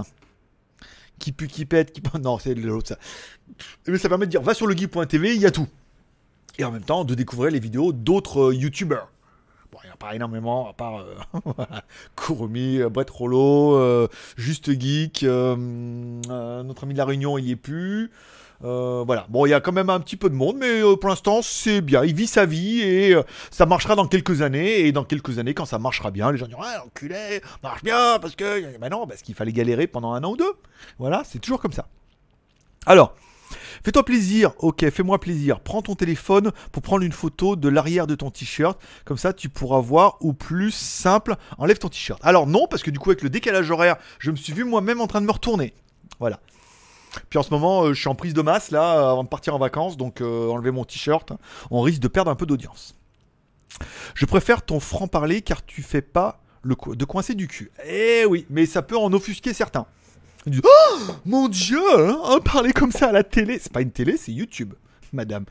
Qui 1.22 1.32
pue, 1.32 1.48
qui 1.48 1.66
pète, 1.66 1.94
qui... 1.94 2.02
Non, 2.22 2.38
c'est 2.40 2.56
l'autre 2.56 2.90
ça. 2.90 2.98
Mais 3.88 3.98
ça 3.98 4.10
permet 4.10 4.26
de 4.26 4.32
dire, 4.32 4.42
va 4.42 4.54
sur 4.54 4.68
le 4.68 4.76
il 4.76 5.42
y 5.42 5.46
a 5.46 5.52
tout. 5.52 5.68
Et 6.58 6.66
en 6.66 6.72
même 6.72 6.84
temps, 6.84 7.06
de 7.06 7.16
découvrir 7.16 7.52
les 7.52 7.60
vidéos 7.60 7.94
d'autres 7.94 8.50
euh, 8.50 8.56
youtubeurs. 8.56 9.10
Bon, 9.72 9.78
il 9.84 9.88
n'y 9.88 9.92
en 9.92 9.94
a 9.94 9.98
pas 9.98 10.16
énormément, 10.16 10.70
à 10.70 10.74
part 10.74 11.00
euh, 11.00 11.16
Kurumi, 12.18 12.82
euh, 12.82 12.90
Brett 12.90 13.10
Rollo, 13.10 13.76
euh, 13.76 14.10
Juste 14.36 14.70
Geek, 14.78 15.24
notre 15.24 16.84
ami 16.84 16.94
de 16.94 16.98
la 16.98 17.06
Réunion, 17.06 17.38
il 17.38 17.46
y 17.46 17.52
est 17.52 17.56
plus. 17.56 18.12
Voilà, 18.60 19.26
bon, 19.30 19.46
il 19.46 19.50
y 19.50 19.54
a 19.54 19.62
quand 19.62 19.72
même 19.72 19.90
un 19.90 20.02
petit 20.02 20.18
peu 20.18 20.30
de 20.30 20.36
monde, 20.36 20.58
mais 20.60 20.82
pour 21.00 21.10
l'instant, 21.10 21.42
c'est 21.42 21.80
bien. 21.80 22.04
Il 22.04 22.14
vit 22.14 22.28
sa 22.28 22.46
vie 22.46 22.82
et 22.82 23.16
ça 23.50 23.66
marchera 23.66 23.96
dans 23.96 24.08
quelques 24.08 24.42
années. 24.42 24.82
Et 24.82 24.92
dans 24.92 25.06
quelques 25.06 25.40
années, 25.40 25.54
quand 25.54 25.66
ça 25.66 25.80
marchera 25.80 26.12
bien, 26.12 26.32
les 26.32 26.38
gens 26.38 26.48
diront 26.48 26.62
Ah, 26.64 26.84
enculé, 26.86 27.42
marche 27.64 27.82
bien, 27.82 28.20
parce 28.22 28.36
que. 28.36 28.78
Ben 28.78 28.90
parce 29.08 29.22
qu'il 29.22 29.36
fallait 29.36 29.54
galérer 29.54 29.88
pendant 29.88 30.12
un 30.12 30.24
an 30.24 30.32
ou 30.32 30.38
deux. 30.38 30.54
Voilà, 31.00 31.24
c'est 31.26 31.40
toujours 31.40 31.62
comme 31.62 31.74
ça. 31.74 31.88
Alors, 32.86 33.16
fais-toi 33.84 34.04
plaisir, 34.04 34.54
ok, 34.60 34.90
fais-moi 34.90 35.20
plaisir. 35.20 35.60
Prends 35.60 35.82
ton 35.82 35.96
téléphone 35.96 36.52
pour 36.72 36.82
prendre 36.82 37.04
une 37.04 37.12
photo 37.12 37.56
de 37.56 37.70
l'arrière 37.70 38.08
de 38.08 38.16
ton 38.16 38.32
t-shirt. 38.32 38.80
Comme 39.06 39.18
ça, 39.18 39.34
tu 39.34 39.50
pourras 39.50 39.80
voir. 39.80 40.18
Ou 40.22 40.34
plus 40.34 40.72
simple, 40.72 41.36
enlève 41.58 41.78
ton 41.78 41.90
t-shirt. 41.90 42.20
Alors, 42.24 42.48
non, 42.48 42.68
parce 42.70 42.84
que 42.84 42.92
du 42.92 43.00
coup, 43.00 43.10
avec 43.10 43.22
le 43.22 43.30
décalage 43.30 43.70
horaire, 43.72 43.98
je 44.20 44.32
me 44.32 44.36
suis 44.36 44.54
vu 44.54 44.64
moi-même 44.64 45.02
en 45.02 45.08
train 45.08 45.22
de 45.22 45.26
me 45.26 45.32
retourner. 45.32 45.74
Voilà. 46.20 46.40
Puis 47.30 47.40
en 47.40 47.44
ce 47.44 47.50
moment, 47.52 47.84
euh, 47.84 47.94
je 47.94 48.00
suis 48.00 48.10
en 48.10 48.16
prise 48.16 48.34
de 48.34 48.42
masse 48.42 48.72
là, 48.72 48.98
euh, 48.98 49.12
avant 49.12 49.24
de 49.24 49.30
partir 49.30 49.56
en 49.56 49.60
vacances, 49.60 49.98
donc 49.98 50.22
euh, 50.22 50.50
enlever 50.50 50.72
mon 50.72 50.86
t-shirt, 50.86 51.34
on 51.70 51.82
risque 51.82 52.02
de 52.02 52.08
perdre 52.08 52.32
un 52.32 52.36
peu 52.36 52.46
d'audience. 52.46 52.96
Je 54.14 54.26
préfère 54.26 54.64
ton 54.64 54.80
franc-parler 54.80 55.42
car 55.42 55.66
tu 55.66 55.82
fais 55.82 56.02
pas 56.02 56.42
le 56.62 56.76
de 56.96 57.06
coincer 57.06 57.34
du 57.34 57.48
cul. 57.48 57.72
Eh 57.86 58.26
oui, 58.26 58.46
mais 58.50 58.66
ça 58.66 58.82
peut 58.82 58.98
en 58.98 59.12
offusquer 59.14 59.54
certains. 59.54 59.88
Oh 60.48 60.98
mon 61.26 61.48
dieu, 61.50 61.80
hein, 61.96 62.40
parler 62.44 62.74
comme 62.74 62.92
ça 62.92 63.10
à 63.10 63.12
la 63.12 63.24
télé. 63.24 63.60
C'est 63.60 63.72
pas 63.72 63.82
une 63.82 63.92
télé, 63.92 64.18
c'est 64.18 64.32
YouTube, 64.32 64.74
madame. 65.14 65.46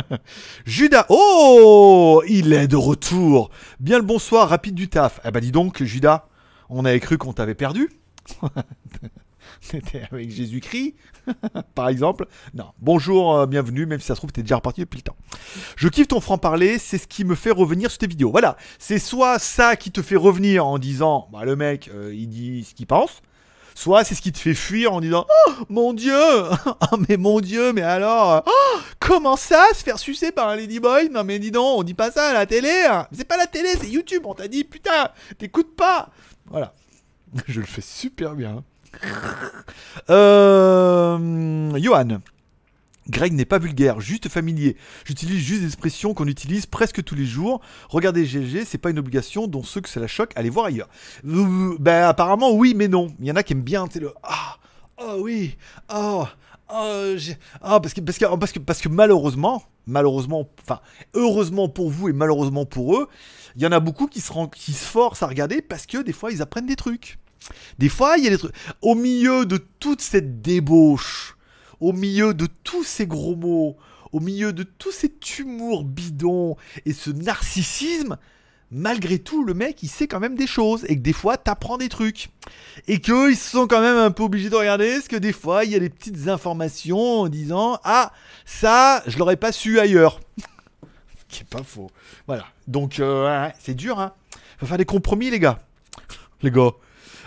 Judas, 0.66 1.06
oh, 1.08 2.22
il 2.28 2.52
est 2.52 2.68
de 2.68 2.76
retour. 2.76 3.50
Bien 3.80 3.98
le 3.98 4.04
bonsoir, 4.04 4.48
rapide 4.48 4.74
du 4.74 4.88
taf. 4.88 5.20
Eh 5.24 5.30
bah 5.30 5.40
dis 5.40 5.52
donc, 5.52 5.82
Judas, 5.82 6.28
on 6.68 6.84
avait 6.84 7.00
cru 7.00 7.16
qu'on 7.16 7.32
t'avait 7.32 7.54
perdu. 7.54 7.90
T'étais 9.66 10.02
avec 10.12 10.30
Jésus-Christ, 10.30 10.94
par 11.74 11.88
exemple. 11.88 12.26
Non, 12.54 12.66
bonjour, 12.78 13.34
euh, 13.34 13.46
bienvenue, 13.46 13.86
même 13.86 13.98
si 13.98 14.06
ça 14.06 14.14
se 14.14 14.20
trouve, 14.20 14.30
t'es 14.30 14.42
déjà 14.42 14.56
reparti 14.56 14.82
depuis 14.82 14.98
le 14.98 15.02
temps. 15.02 15.16
Je 15.76 15.88
kiffe 15.88 16.08
ton 16.08 16.20
franc-parler, 16.20 16.78
c'est 16.78 16.98
ce 16.98 17.06
qui 17.06 17.24
me 17.24 17.34
fait 17.34 17.50
revenir 17.50 17.90
sur 17.90 17.98
tes 17.98 18.06
vidéos. 18.06 18.30
Voilà, 18.30 18.56
c'est 18.78 18.98
soit 18.98 19.38
ça 19.38 19.76
qui 19.76 19.90
te 19.90 20.02
fait 20.02 20.16
revenir 20.16 20.66
en 20.66 20.78
disant, 20.78 21.28
bah 21.32 21.44
le 21.44 21.56
mec, 21.56 21.90
euh, 21.94 22.14
il 22.14 22.28
dit 22.28 22.64
ce 22.64 22.74
qu'il 22.74 22.86
pense, 22.86 23.22
soit 23.78 24.02
c'est 24.02 24.16
ce 24.16 24.22
qui 24.22 24.32
te 24.32 24.38
fait 24.38 24.54
fuir 24.54 24.92
en 24.92 25.00
disant, 25.00 25.24
oh 25.46 25.52
mon 25.68 25.92
dieu, 25.92 26.12
oh 26.16 26.96
mais 27.08 27.16
mon 27.16 27.38
dieu, 27.40 27.72
mais 27.72 27.82
alors, 27.82 28.42
oh, 28.44 28.78
comment 28.98 29.36
ça, 29.36 29.66
se 29.72 29.84
faire 29.84 30.00
sucer 30.00 30.32
par 30.32 30.48
un 30.48 30.56
ladyboy? 30.56 31.10
Non 31.10 31.22
mais 31.22 31.38
dis 31.38 31.52
donc, 31.52 31.78
on 31.78 31.82
dit 31.84 31.94
pas 31.94 32.10
ça 32.10 32.30
à 32.30 32.32
la 32.32 32.44
télé, 32.44 32.86
hein. 32.90 33.06
c'est 33.12 33.26
pas 33.26 33.36
la 33.36 33.46
télé, 33.46 33.68
c'est 33.80 33.88
YouTube, 33.88 34.22
on 34.24 34.34
t'a 34.34 34.48
dit, 34.48 34.64
putain, 34.64 35.10
t'écoutes 35.38 35.76
pas. 35.76 36.08
Voilà, 36.46 36.74
je 37.46 37.60
le 37.60 37.66
fais 37.66 37.80
super 37.80 38.34
bien. 38.34 38.64
Euh, 40.10 41.78
Johan. 41.78 42.18
Greg 43.08 43.32
n'est 43.32 43.44
pas 43.44 43.58
vulgaire, 43.58 44.00
juste 44.00 44.28
familier. 44.28 44.76
J'utilise 45.04 45.38
juste 45.38 45.60
des 45.60 45.66
expressions 45.66 46.14
qu'on 46.14 46.26
utilise 46.26 46.66
presque 46.66 47.02
tous 47.02 47.14
les 47.14 47.24
jours. 47.24 47.60
Regardez 47.88 48.24
GG, 48.24 48.64
c'est 48.64 48.78
pas 48.78 48.90
une 48.90 48.98
obligation, 48.98 49.46
dont 49.46 49.62
ceux 49.62 49.80
que 49.80 49.88
ça 49.88 50.00
la 50.00 50.06
choque, 50.06 50.32
allez 50.36 50.50
voir 50.50 50.66
ailleurs. 50.66 50.88
Euh, 51.26 51.76
ben 51.80 52.04
apparemment 52.04 52.52
oui, 52.52 52.74
mais 52.76 52.88
non. 52.88 53.08
Il 53.20 53.26
y 53.26 53.32
en 53.32 53.36
a 53.36 53.42
qui 53.42 53.54
aiment 53.54 53.62
bien, 53.62 53.88
tu 53.88 54.00
le 54.00 54.12
ah, 54.22 54.58
oh 54.98 55.16
oui, 55.20 55.56
oh, 55.92 56.26
oh, 56.72 57.16
ah, 57.62 57.80
parce 57.80 57.94
que 57.94 58.00
parce 58.00 58.18
que 58.18 58.36
parce 58.36 58.52
que 58.52 58.58
parce 58.58 58.80
que 58.80 58.88
malheureusement, 58.88 59.62
malheureusement, 59.86 60.48
enfin 60.60 60.80
heureusement 61.14 61.68
pour 61.68 61.90
vous 61.90 62.08
et 62.08 62.12
malheureusement 62.12 62.66
pour 62.66 62.96
eux, 62.96 63.08
il 63.56 63.62
y 63.62 63.66
en 63.66 63.72
a 63.72 63.80
beaucoup 63.80 64.06
qui 64.06 64.20
se 64.20 64.32
qui 64.54 64.72
se 64.72 64.84
forcent 64.84 65.22
à 65.22 65.26
regarder 65.26 65.62
parce 65.62 65.86
que 65.86 66.02
des 66.02 66.12
fois 66.12 66.30
ils 66.30 66.42
apprennent 66.42 66.66
des 66.66 66.76
trucs. 66.76 67.18
Des 67.78 67.88
fois, 67.88 68.18
il 68.18 68.24
y 68.24 68.26
a 68.26 68.30
des 68.30 68.38
trucs. 68.38 68.54
Au 68.82 68.94
milieu 68.94 69.46
de 69.46 69.56
toute 69.56 70.00
cette 70.00 70.42
débauche, 70.42 71.37
au 71.80 71.92
milieu 71.92 72.34
de 72.34 72.46
tous 72.64 72.84
ces 72.84 73.06
gros 73.06 73.36
mots, 73.36 73.76
au 74.12 74.20
milieu 74.20 74.52
de 74.52 74.62
tous 74.62 74.92
ces 74.92 75.12
humours 75.38 75.84
bidons 75.84 76.56
et 76.86 76.92
ce 76.92 77.10
narcissisme, 77.10 78.16
malgré 78.70 79.18
tout, 79.18 79.44
le 79.44 79.54
mec, 79.54 79.82
il 79.82 79.88
sait 79.88 80.06
quand 80.06 80.20
même 80.20 80.34
des 80.34 80.46
choses 80.46 80.84
et 80.88 80.96
que 80.96 81.00
des 81.00 81.12
fois, 81.12 81.36
t'apprends 81.36 81.78
des 81.78 81.88
trucs. 81.88 82.30
Et 82.86 83.00
qu'ils 83.00 83.36
sont 83.36 83.66
quand 83.66 83.80
même 83.80 83.96
un 83.96 84.10
peu 84.10 84.22
obligés 84.22 84.50
de 84.50 84.56
regarder 84.56 84.94
parce 84.94 85.08
que 85.08 85.16
des 85.16 85.32
fois, 85.32 85.64
il 85.64 85.70
y 85.70 85.74
a 85.74 85.78
des 85.78 85.90
petites 85.90 86.28
informations 86.28 87.20
en 87.20 87.28
disant 87.28 87.78
Ah, 87.84 88.12
ça, 88.44 89.02
je 89.06 89.18
l'aurais 89.18 89.36
pas 89.36 89.52
su 89.52 89.78
ailleurs. 89.78 90.20
Ce 91.18 91.24
qui 91.28 91.42
est 91.42 91.48
pas 91.48 91.62
faux. 91.62 91.90
Voilà. 92.26 92.46
Donc, 92.66 93.00
euh, 93.00 93.48
c'est 93.58 93.74
dur, 93.74 94.00
hein. 94.00 94.12
Faut 94.58 94.66
faire 94.66 94.78
des 94.78 94.84
compromis, 94.84 95.30
les 95.30 95.38
gars. 95.38 95.60
Les 96.42 96.50
gars. 96.50 96.72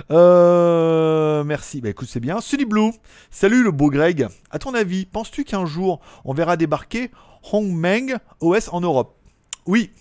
Euh, 0.10 1.44
merci. 1.44 1.82
Bah 1.82 1.90
écoute, 1.90 2.08
c'est 2.10 2.20
bien. 2.20 2.42
Sunny 2.42 2.66
Blue. 2.66 2.92
Salut 3.30 3.64
le 3.64 3.72
beau 3.72 3.90
Greg. 3.90 4.28
À 4.50 4.60
ton 4.60 4.74
avis, 4.74 5.06
penses-tu 5.06 5.44
qu'un 5.44 5.66
jour 5.66 6.00
on 6.26 6.34
verra 6.34 6.58
débarquer 6.58 7.12
Hongmeng 7.52 8.16
OS 8.40 8.70
en 8.72 8.82
Europe? 8.82 9.18
Oui. 9.66 9.92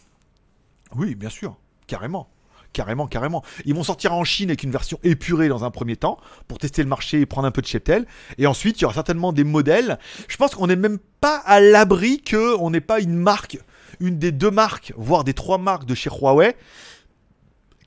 Oui, 0.96 1.14
bien 1.14 1.30
sûr. 1.30 1.56
Carrément. 1.86 2.28
Carrément, 2.72 3.08
carrément. 3.08 3.42
Ils 3.64 3.74
vont 3.74 3.82
sortir 3.82 4.12
en 4.14 4.22
Chine 4.22 4.50
avec 4.50 4.62
une 4.62 4.70
version 4.70 4.98
épurée 5.02 5.48
dans 5.48 5.64
un 5.64 5.72
premier 5.72 5.96
temps 5.96 6.18
pour 6.46 6.58
tester 6.58 6.82
le 6.82 6.88
marché 6.88 7.20
et 7.20 7.26
prendre 7.26 7.48
un 7.48 7.50
peu 7.50 7.62
de 7.62 7.66
cheptel. 7.66 8.06
Et 8.38 8.46
ensuite, 8.46 8.78
il 8.78 8.82
y 8.82 8.84
aura 8.84 8.94
certainement 8.94 9.32
des 9.32 9.42
modèles. 9.42 9.98
Je 10.28 10.36
pense 10.36 10.54
qu'on 10.54 10.68
n'est 10.68 10.76
même 10.76 10.98
pas 11.20 11.38
à 11.38 11.60
l'abri 11.60 12.22
qu'on 12.22 12.70
n'ait 12.70 12.80
pas 12.80 13.00
une 13.00 13.16
marque, 13.16 13.58
une 13.98 14.18
des 14.18 14.30
deux 14.30 14.52
marques, 14.52 14.92
voire 14.96 15.24
des 15.24 15.34
trois 15.34 15.58
marques 15.58 15.84
de 15.84 15.96
chez 15.96 16.10
Huawei 16.10 16.56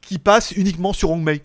qui 0.01 0.19
passent 0.19 0.51
uniquement 0.51 0.91
sur 0.91 1.11
Hongmei 1.11 1.41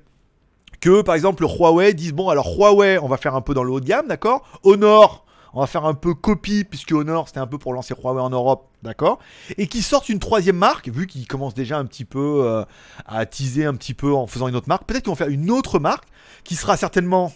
que 0.80 1.02
par 1.02 1.14
exemple 1.14 1.42
le 1.42 1.48
Huawei 1.48 1.94
dise 1.94 2.12
bon 2.12 2.28
alors 2.28 2.56
Huawei 2.56 2.98
on 2.98 3.08
va 3.08 3.16
faire 3.16 3.34
un 3.34 3.40
peu 3.40 3.54
dans 3.54 3.64
le 3.64 3.72
haut 3.72 3.80
de 3.80 3.86
gamme 3.86 4.06
d'accord? 4.06 4.46
Honor 4.62 5.24
on 5.54 5.60
va 5.60 5.66
faire 5.66 5.86
un 5.86 5.94
peu 5.94 6.14
copie 6.14 6.64
puisque 6.64 6.92
Honor 6.92 7.26
c'était 7.26 7.40
un 7.40 7.46
peu 7.46 7.58
pour 7.58 7.72
lancer 7.72 7.94
Huawei 7.94 8.20
en 8.20 8.30
Europe 8.30 8.68
d'accord? 8.82 9.18
Et 9.56 9.66
qui 9.66 9.82
sortent 9.82 10.08
une 10.08 10.20
troisième 10.20 10.56
marque 10.56 10.88
vu 10.88 11.06
qu'ils 11.06 11.26
commencent 11.26 11.54
déjà 11.54 11.78
un 11.78 11.84
petit 11.84 12.04
peu 12.04 12.42
euh, 12.44 12.64
à 13.06 13.26
teaser 13.26 13.64
un 13.64 13.74
petit 13.74 13.94
peu 13.94 14.12
en 14.12 14.26
faisant 14.26 14.48
une 14.48 14.56
autre 14.56 14.68
marque 14.68 14.84
peut-être 14.84 15.02
qu'ils 15.02 15.10
vont 15.10 15.16
faire 15.16 15.28
une 15.28 15.50
autre 15.50 15.78
marque 15.78 16.04
qui 16.44 16.54
sera 16.54 16.76
certainement 16.76 17.32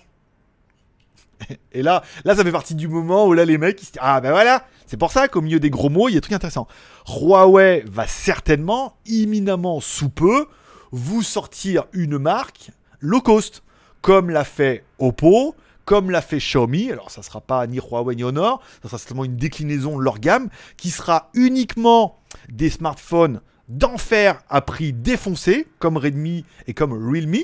et 1.73 1.83
là, 1.83 2.03
là, 2.25 2.37
ça 2.37 2.45
fait 2.45 2.53
partie 2.53 2.75
du 2.75 2.89
moment 2.89 3.27
où 3.27 3.33
là, 3.33 3.45
les 3.45 3.59
mecs, 3.59 3.81
ils 3.81 3.87
se 3.87 3.93
disent, 3.93 4.01
ah 4.03 4.21
ben 4.21 4.31
voilà, 4.31 4.65
c'est 4.87 4.97
pour 4.97 5.13
ça 5.13 5.29
qu'au 5.29 5.41
milieu 5.41 5.61
des 5.61 5.71
gros 5.71 5.89
mots, 5.89 6.09
il 6.09 6.13
y 6.13 6.17
a 6.17 6.19
des 6.19 6.23
trucs 6.23 6.35
intéressants. 6.35 6.69
Huawei 7.09 7.85
va 7.87 8.07
certainement, 8.07 8.97
imminemment 9.07 9.81
sous 9.81 10.09
peu, 10.09 10.47
vous 10.91 11.23
sortir 11.23 11.85
une 11.93 12.19
marque 12.19 12.71
low 13.03 13.21
cost, 13.21 13.63
comme 14.01 14.31
l'a 14.31 14.45
fait 14.45 14.85
Oppo, 14.99 15.55
comme 15.85 16.11
l'a 16.11 16.23
fait 16.23 16.39
Xiaomi. 16.39 16.91
Alors, 16.91 17.11
ça 17.11 17.23
sera 17.23 17.41
pas 17.43 17.67
ni 17.67 17.79
Huawei 17.79 18.17
ni 18.17 18.25
Honor, 18.25 18.63
ça 18.83 18.89
sera 18.89 18.99
certainement 18.99 19.25
une 19.25 19.37
déclinaison 19.37 19.99
de 19.99 20.03
leur 20.03 20.19
gamme, 20.19 20.49
qui 20.79 20.91
sera 20.91 21.29
uniquement 21.35 22.21
des 22.49 22.71
smartphones 22.71 23.43
d'enfer 23.69 24.43
à 24.49 24.61
prix 24.63 24.93
défoncé, 24.93 25.67
comme 25.79 25.97
Redmi 25.97 26.45
et 26.67 26.75
comme 26.75 26.93
Realme. 26.93 27.43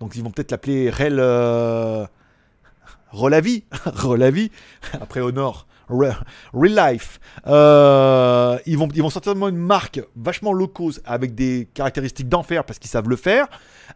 Donc, 0.00 0.16
ils 0.16 0.22
vont 0.22 0.30
peut-être 0.30 0.50
l'appeler 0.50 0.88
Rel. 0.88 1.18
euh, 1.20 2.06
Relavi, 3.12 3.64
après 5.00 5.20
Honor, 5.20 5.66
Real 5.90 6.92
Life. 6.92 7.20
Euh, 7.46 8.58
ils, 8.66 8.78
vont, 8.78 8.88
ils 8.94 9.02
vont 9.02 9.10
certainement 9.10 9.48
une 9.48 9.56
marque 9.56 10.00
vachement 10.16 10.52
low 10.52 10.68
cost 10.68 11.00
avec 11.04 11.34
des 11.34 11.68
caractéristiques 11.74 12.28
d'enfer 12.28 12.64
parce 12.64 12.78
qu'ils 12.78 12.90
savent 12.90 13.08
le 13.08 13.16
faire, 13.16 13.48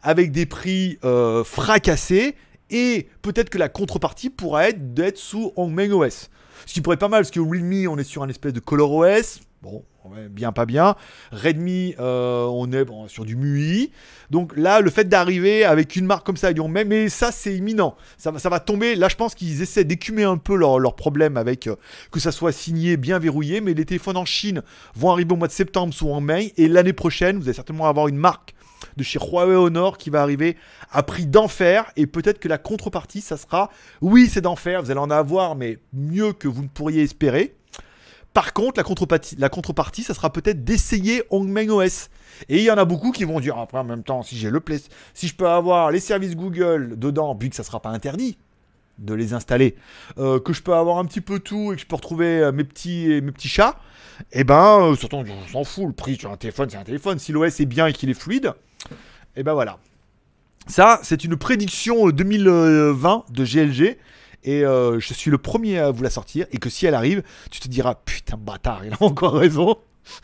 avec 0.03 0.33
des 0.33 0.47
prix 0.47 0.99
euh, 1.05 1.45
fracassés 1.45 2.37
et 2.71 3.09
peut-être 3.23 3.51
que 3.51 3.59
la 3.59 3.69
contrepartie 3.69 4.31
pourra 4.31 4.69
être 4.69 4.95
d'être 4.95 5.19
sous 5.19 5.53
Hongmeng 5.57 5.93
OS. 5.93 6.31
Ce 6.67 6.73
qui 6.73 6.81
pourrait 6.81 6.95
être 6.95 7.01
pas 7.01 7.09
mal 7.09 7.23
parce 7.23 7.31
que 7.31 7.41
Realme 7.41 7.89
on 7.89 7.99
est 7.99 8.05
sur 8.05 8.23
un 8.23 8.29
espèce 8.29 8.53
de 8.53 8.61
Color 8.61 8.93
OS. 8.93 9.41
Bon, 9.63 9.85
bien 10.31 10.53
pas 10.53 10.67
bien. 10.67 10.97
Redmi, 11.33 11.95
euh, 11.99 12.45
on 12.47 12.71
est 12.73 12.85
sur 13.09 13.25
du 13.25 13.37
MUI. 13.37 13.91
Donc 14.31 14.53
là, 14.57 14.81
le 14.81 14.91
fait 14.91 15.05
d'arriver 15.09 15.65
avec 15.65 15.97
une 15.97 16.07
marque 16.07 16.27
comme 16.27 16.37
ça, 16.37 16.51
ils 16.51 16.55
diront, 16.55 16.69
mais, 16.69 16.85
mais 16.85 17.09
ça, 17.09 17.33
c'est 17.33 17.57
imminent. 17.57 17.97
Ça, 18.19 18.31
va- 18.31 18.39
ça 18.39 18.49
va 18.49 18.61
tomber. 18.61 18.95
Là, 18.97 19.09
je 19.09 19.17
pense 19.17 19.35
qu'ils 19.35 19.63
essaient 19.63 19.85
d'écumer 19.85 20.25
un 20.25 20.37
peu 20.37 20.57
leur, 20.57 20.79
leur 20.79 20.95
problème 20.97 21.37
avec 21.37 21.67
euh, 21.67 21.77
que 22.11 22.21
ça 22.21 22.33
soit 22.33 22.53
signé, 22.53 22.97
bien 22.97 23.19
verrouillé. 23.19 23.61
Mais 23.61 23.75
les 23.75 23.85
téléphones 23.85 24.17
en 24.17 24.25
Chine 24.25 24.63
vont 24.95 25.11
arriver 25.11 25.33
au 25.33 25.37
mois 25.37 25.49
de 25.49 25.53
septembre 25.53 25.95
sous 25.95 26.09
Hongmei. 26.09 26.53
Et 26.57 26.69
l'année 26.69 26.93
prochaine, 26.93 27.37
vous 27.39 27.45
allez 27.45 27.55
certainement 27.55 27.87
avoir 27.87 28.09
une 28.09 28.17
marque 28.19 28.55
de 28.97 29.03
chez 29.03 29.19
Huawei 29.19 29.57
Honor 29.57 29.97
qui 29.99 30.11
va 30.11 30.21
arriver 30.23 30.57
à 30.91 31.03
prix 31.03 31.27
d'enfer. 31.27 31.91
Et 31.97 32.07
peut-être 32.07 32.39
que 32.39 32.49
la 32.49 32.59
contrepartie, 32.59 33.21
ça 33.23 33.37
sera, 33.37 33.71
oui, 34.03 34.29
c'est 34.31 34.43
d'enfer. 34.43 34.83
Vous 34.83 34.91
allez 34.91 35.01
en 35.01 35.11
avoir, 35.11 35.57
mais 35.57 35.79
mieux 35.93 36.33
que 36.33 36.47
vous 36.49 36.63
ne 36.63 36.69
pourriez 36.69 37.03
espérer. 37.03 37.55
Par 38.35 38.53
contre, 38.53 38.83
la 39.39 39.49
contrepartie, 39.49 40.03
ça 40.03 40.13
sera 40.13 40.31
peut-être 40.33 40.65
d'essayer 40.65 41.23
Hongmeng 41.31 41.71
OS. 41.71 42.11
Et 42.49 42.59
il 42.59 42.65
y 42.65 42.71
en 42.71 42.77
a 42.77 42.85
beaucoup 42.85 43.13
qui 43.13 43.25
vont 43.25 43.39
dire 43.39 43.57
après 43.59 43.79
en 43.79 43.85
même 43.85 44.03
temps, 44.03 44.23
si 44.23 44.37
j'ai 44.37 44.51
le 44.51 44.61
Play, 44.61 44.81
si 45.15 45.29
je 45.29 45.35
peux 45.35 45.49
avoir 45.49 45.93
les 45.93 46.01
services 46.01 46.35
Google 46.35 46.99
dedans, 46.99 47.35
vu 47.35 47.49
que 47.49 47.57
ça 47.57 47.63
sera 47.63 47.81
pas 47.81 47.91
interdit, 47.91 48.37
de 48.99 49.15
les 49.15 49.35
installer, 49.35 49.77
euh, 50.19 50.41
que 50.41 50.53
je 50.53 50.63
peux 50.63 50.75
avoir 50.75 50.99
un 50.99 51.05
petit 51.05 51.21
peu 51.21 51.39
tout 51.39 51.73
et 51.73 51.77
que 51.77 51.83
je 51.83 51.87
peux 51.87 51.97
retrouver 51.97 52.41
euh, 52.41 52.53
mes 52.53 52.65
petits, 52.65 53.23
chats, 53.49 53.79
et 54.33 54.45
ben, 54.45 54.81
euh, 54.81 54.97
surtout, 54.97 55.17
on 55.17 55.49
s'en 55.49 55.65
fout, 55.65 55.87
le 55.87 55.93
prix 55.93 56.17
sur 56.17 56.31
un 56.31 56.37
téléphone, 56.37 56.69
c'est 56.71 56.77
un 56.77 56.85
téléphone. 56.85 57.19
Si 57.19 57.33
l'OS 57.33 57.61
est 57.61 57.67
bien 57.67 57.87
et 57.87 57.93
qu'il 57.93 58.11
est 58.11 58.15
fluide, 58.15 58.53
et 59.37 59.43
ben 59.43 59.55
voilà. 59.55 59.79
Ça, 60.67 61.01
c'est 61.03 61.25
une 61.25 61.37
prédiction 61.37 62.09
euh, 62.09 62.13
2020 62.13 63.27
de 63.31 63.45
GLG. 63.45 63.99
Et 64.45 64.65
euh, 64.65 65.01
je 65.01 65.15
suis 65.15 65.31
le 65.31 65.39
premier 65.39 65.79
à 65.79 65.91
vous 65.91 66.03
la 66.03 66.11
sortir. 66.11 66.47
Et 66.53 66.59
que 66.59 66.71
si 66.71 66.87
elle 66.87 66.95
arrive, 66.95 67.23
tu 67.51 67.61
te 67.61 67.69
diras 67.69 67.95
Putain, 68.05 68.37
bâtard, 68.37 68.85
il 68.85 68.93
a 68.93 68.97
encore 69.01 69.35
raison. 69.35 69.77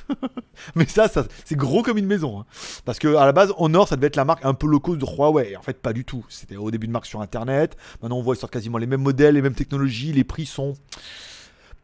Mais 0.75 0.85
ça, 0.87 1.09
ça 1.09 1.25
c'est 1.45 1.57
gros 1.57 1.83
comme 1.83 1.97
une 1.97 2.07
maison. 2.07 2.41
hein. 2.41 2.45
Parce 2.85 2.99
que 2.99 3.15
à 3.17 3.25
la 3.25 3.33
base, 3.33 3.53
Honor, 3.57 3.89
ça 3.89 3.97
devait 3.97 4.09
être 4.09 4.17
la 4.17 4.27
marque 4.27 4.45
un 4.45 4.53
peu 4.55 4.67
low 4.67 4.81
de 4.97 5.05
Huawei. 5.05 5.57
En 5.57 5.63
fait, 5.63 5.81
pas 5.81 5.93
du 5.95 6.05
tout. 6.05 6.25
C'était 6.29 6.57
au 6.57 6.71
début 6.71 6.87
de 6.87 6.93
marque 6.93 7.07
sur 7.07 7.21
Internet. 7.23 7.77
Maintenant, 8.03 8.19
on 8.19 8.23
voit 8.23 8.35
qu'ils 8.35 8.41
sortent 8.41 8.53
quasiment 8.53 8.79
les 8.79 8.87
mêmes 8.87 9.03
modèles, 9.03 9.35
les 9.35 9.43
mêmes 9.43 9.55
technologies. 9.55 10.13
Les 10.13 10.25
prix 10.25 10.45
sont 10.47 10.75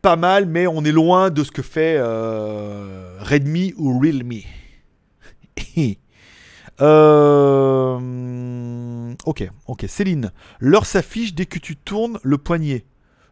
pas 0.02 0.16
mal, 0.16 0.46
mais 0.46 0.66
on 0.66 0.84
est 0.84 0.92
loin 0.92 1.30
de 1.30 1.42
ce 1.42 1.50
que 1.50 1.62
fait 1.62 1.96
euh, 1.98 3.18
Redmi 3.20 3.74
ou 3.76 3.98
Realme. 3.98 4.40
Euh, 6.82 7.98
ok, 9.24 9.48
ok. 9.66 9.84
Céline, 9.88 10.32
l'heure 10.60 10.86
s'affiche 10.86 11.34
dès 11.34 11.46
que 11.46 11.58
tu 11.58 11.76
tournes 11.76 12.18
le 12.22 12.38
poignet. 12.38 12.84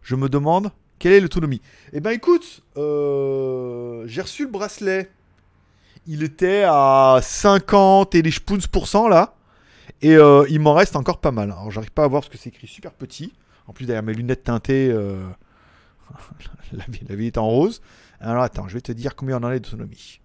Je 0.03 0.17
me 0.17 0.29
demande 0.29 0.71
quelle 0.99 1.13
est 1.13 1.21
l'autonomie? 1.21 1.61
Eh 1.93 2.01
ben 2.01 2.11
écoute, 2.11 2.63
euh, 2.77 4.05
j'ai 4.07 4.23
reçu 4.23 4.45
le 4.45 4.51
bracelet. 4.51 5.11
Il 6.07 6.23
était 6.23 6.65
à 6.67 7.19
50 7.23 8.15
et 8.15 8.23
les 8.23 8.31
spoons 8.31 8.59
pour 8.71 8.89
cent 8.89 9.09
là. 9.09 9.35
Et 10.03 10.17
euh, 10.17 10.47
il 10.51 10.61
m'en 10.61 10.75
reste 10.75 10.97
encore 10.97 11.19
pas 11.19 11.31
mal. 11.31 11.51
Alors 11.51 11.71
j'arrive 11.71 11.93
pas 11.93 12.05
à 12.05 12.09
voir 12.09 12.25
ce 12.25 12.31
que 12.31 12.39
c'est 12.39 12.51
écrit 12.51 12.67
super 12.67 12.93
petit. 12.93 13.33
En 13.67 13.73
plus 13.73 13.87
derrière 13.87 14.03
mes 14.03 14.15
lunettes 14.15 14.45
teintées, 14.45 14.91
euh, 14.91 15.23
la, 16.73 16.85
vie, 17.17 17.27
est 17.27 17.39
en 17.39 17.47
rose. 17.47 17.81
Alors 18.21 18.43
attends, 18.43 18.69
je 18.69 18.75
vais 18.75 18.81
te 18.81 18.93
dire 18.93 19.17
combien 19.17 19.39
on 19.39 19.45
en 19.45 19.51
est 19.51 19.61
d'autonomie. 19.61 20.21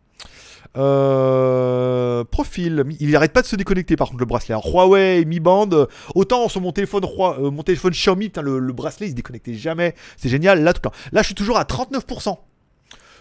Euh, 0.77 2.23
profil, 2.25 2.83
il 2.99 3.15
arrête 3.15 3.33
pas 3.33 3.41
de 3.41 3.47
se 3.47 3.55
déconnecter 3.55 3.95
par 3.95 4.07
contre 4.09 4.19
le 4.19 4.25
bracelet. 4.25 4.53
Alors, 4.53 4.67
Huawei, 4.67 5.25
Mi 5.25 5.39
Band, 5.39 5.69
euh, 5.73 5.85
autant 6.15 6.47
sur 6.47 6.61
mon 6.61 6.71
téléphone, 6.71 7.03
euh, 7.05 7.51
mon 7.51 7.63
téléphone 7.63 7.91
Xiaomi, 7.91 8.31
le, 8.41 8.59
le 8.59 8.73
bracelet 8.73 9.07
il 9.07 9.11
se 9.11 9.15
déconnectait 9.15 9.55
jamais. 9.55 9.95
C'est 10.17 10.29
génial. 10.29 10.63
Là 10.63 10.73
tout. 10.73 10.87
Là 11.11 11.21
je 11.21 11.27
suis 11.27 11.35
toujours 11.35 11.57
à 11.57 11.63
39%. 11.63 12.37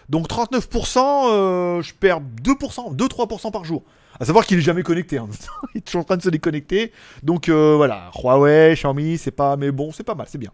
Donc 0.09 0.27
39%, 0.27 0.97
euh, 1.31 1.81
je 1.81 1.93
perds 1.93 2.21
2%, 2.43 2.95
2-3% 2.95 3.51
par 3.51 3.63
jour. 3.63 3.83
À 4.19 4.25
savoir 4.25 4.45
qu'il 4.45 4.57
est 4.57 4.61
jamais 4.61 4.83
connecté. 4.83 5.17
hein. 5.17 5.27
il 5.75 5.79
est 5.79 5.81
toujours 5.81 6.01
en 6.01 6.05
train 6.05 6.17
de 6.17 6.21
se 6.23 6.29
déconnecter. 6.29 6.91
Donc 7.23 7.49
voilà, 7.49 8.11
Huawei, 8.15 8.73
Xiaomi, 8.75 9.17
c'est 9.17 9.31
pas, 9.31 9.55
mais 9.55 9.71
bon, 9.71 9.91
c'est 9.91 10.03
pas 10.03 10.15
mal, 10.15 10.27
c'est 10.29 10.37
bien. 10.39 10.51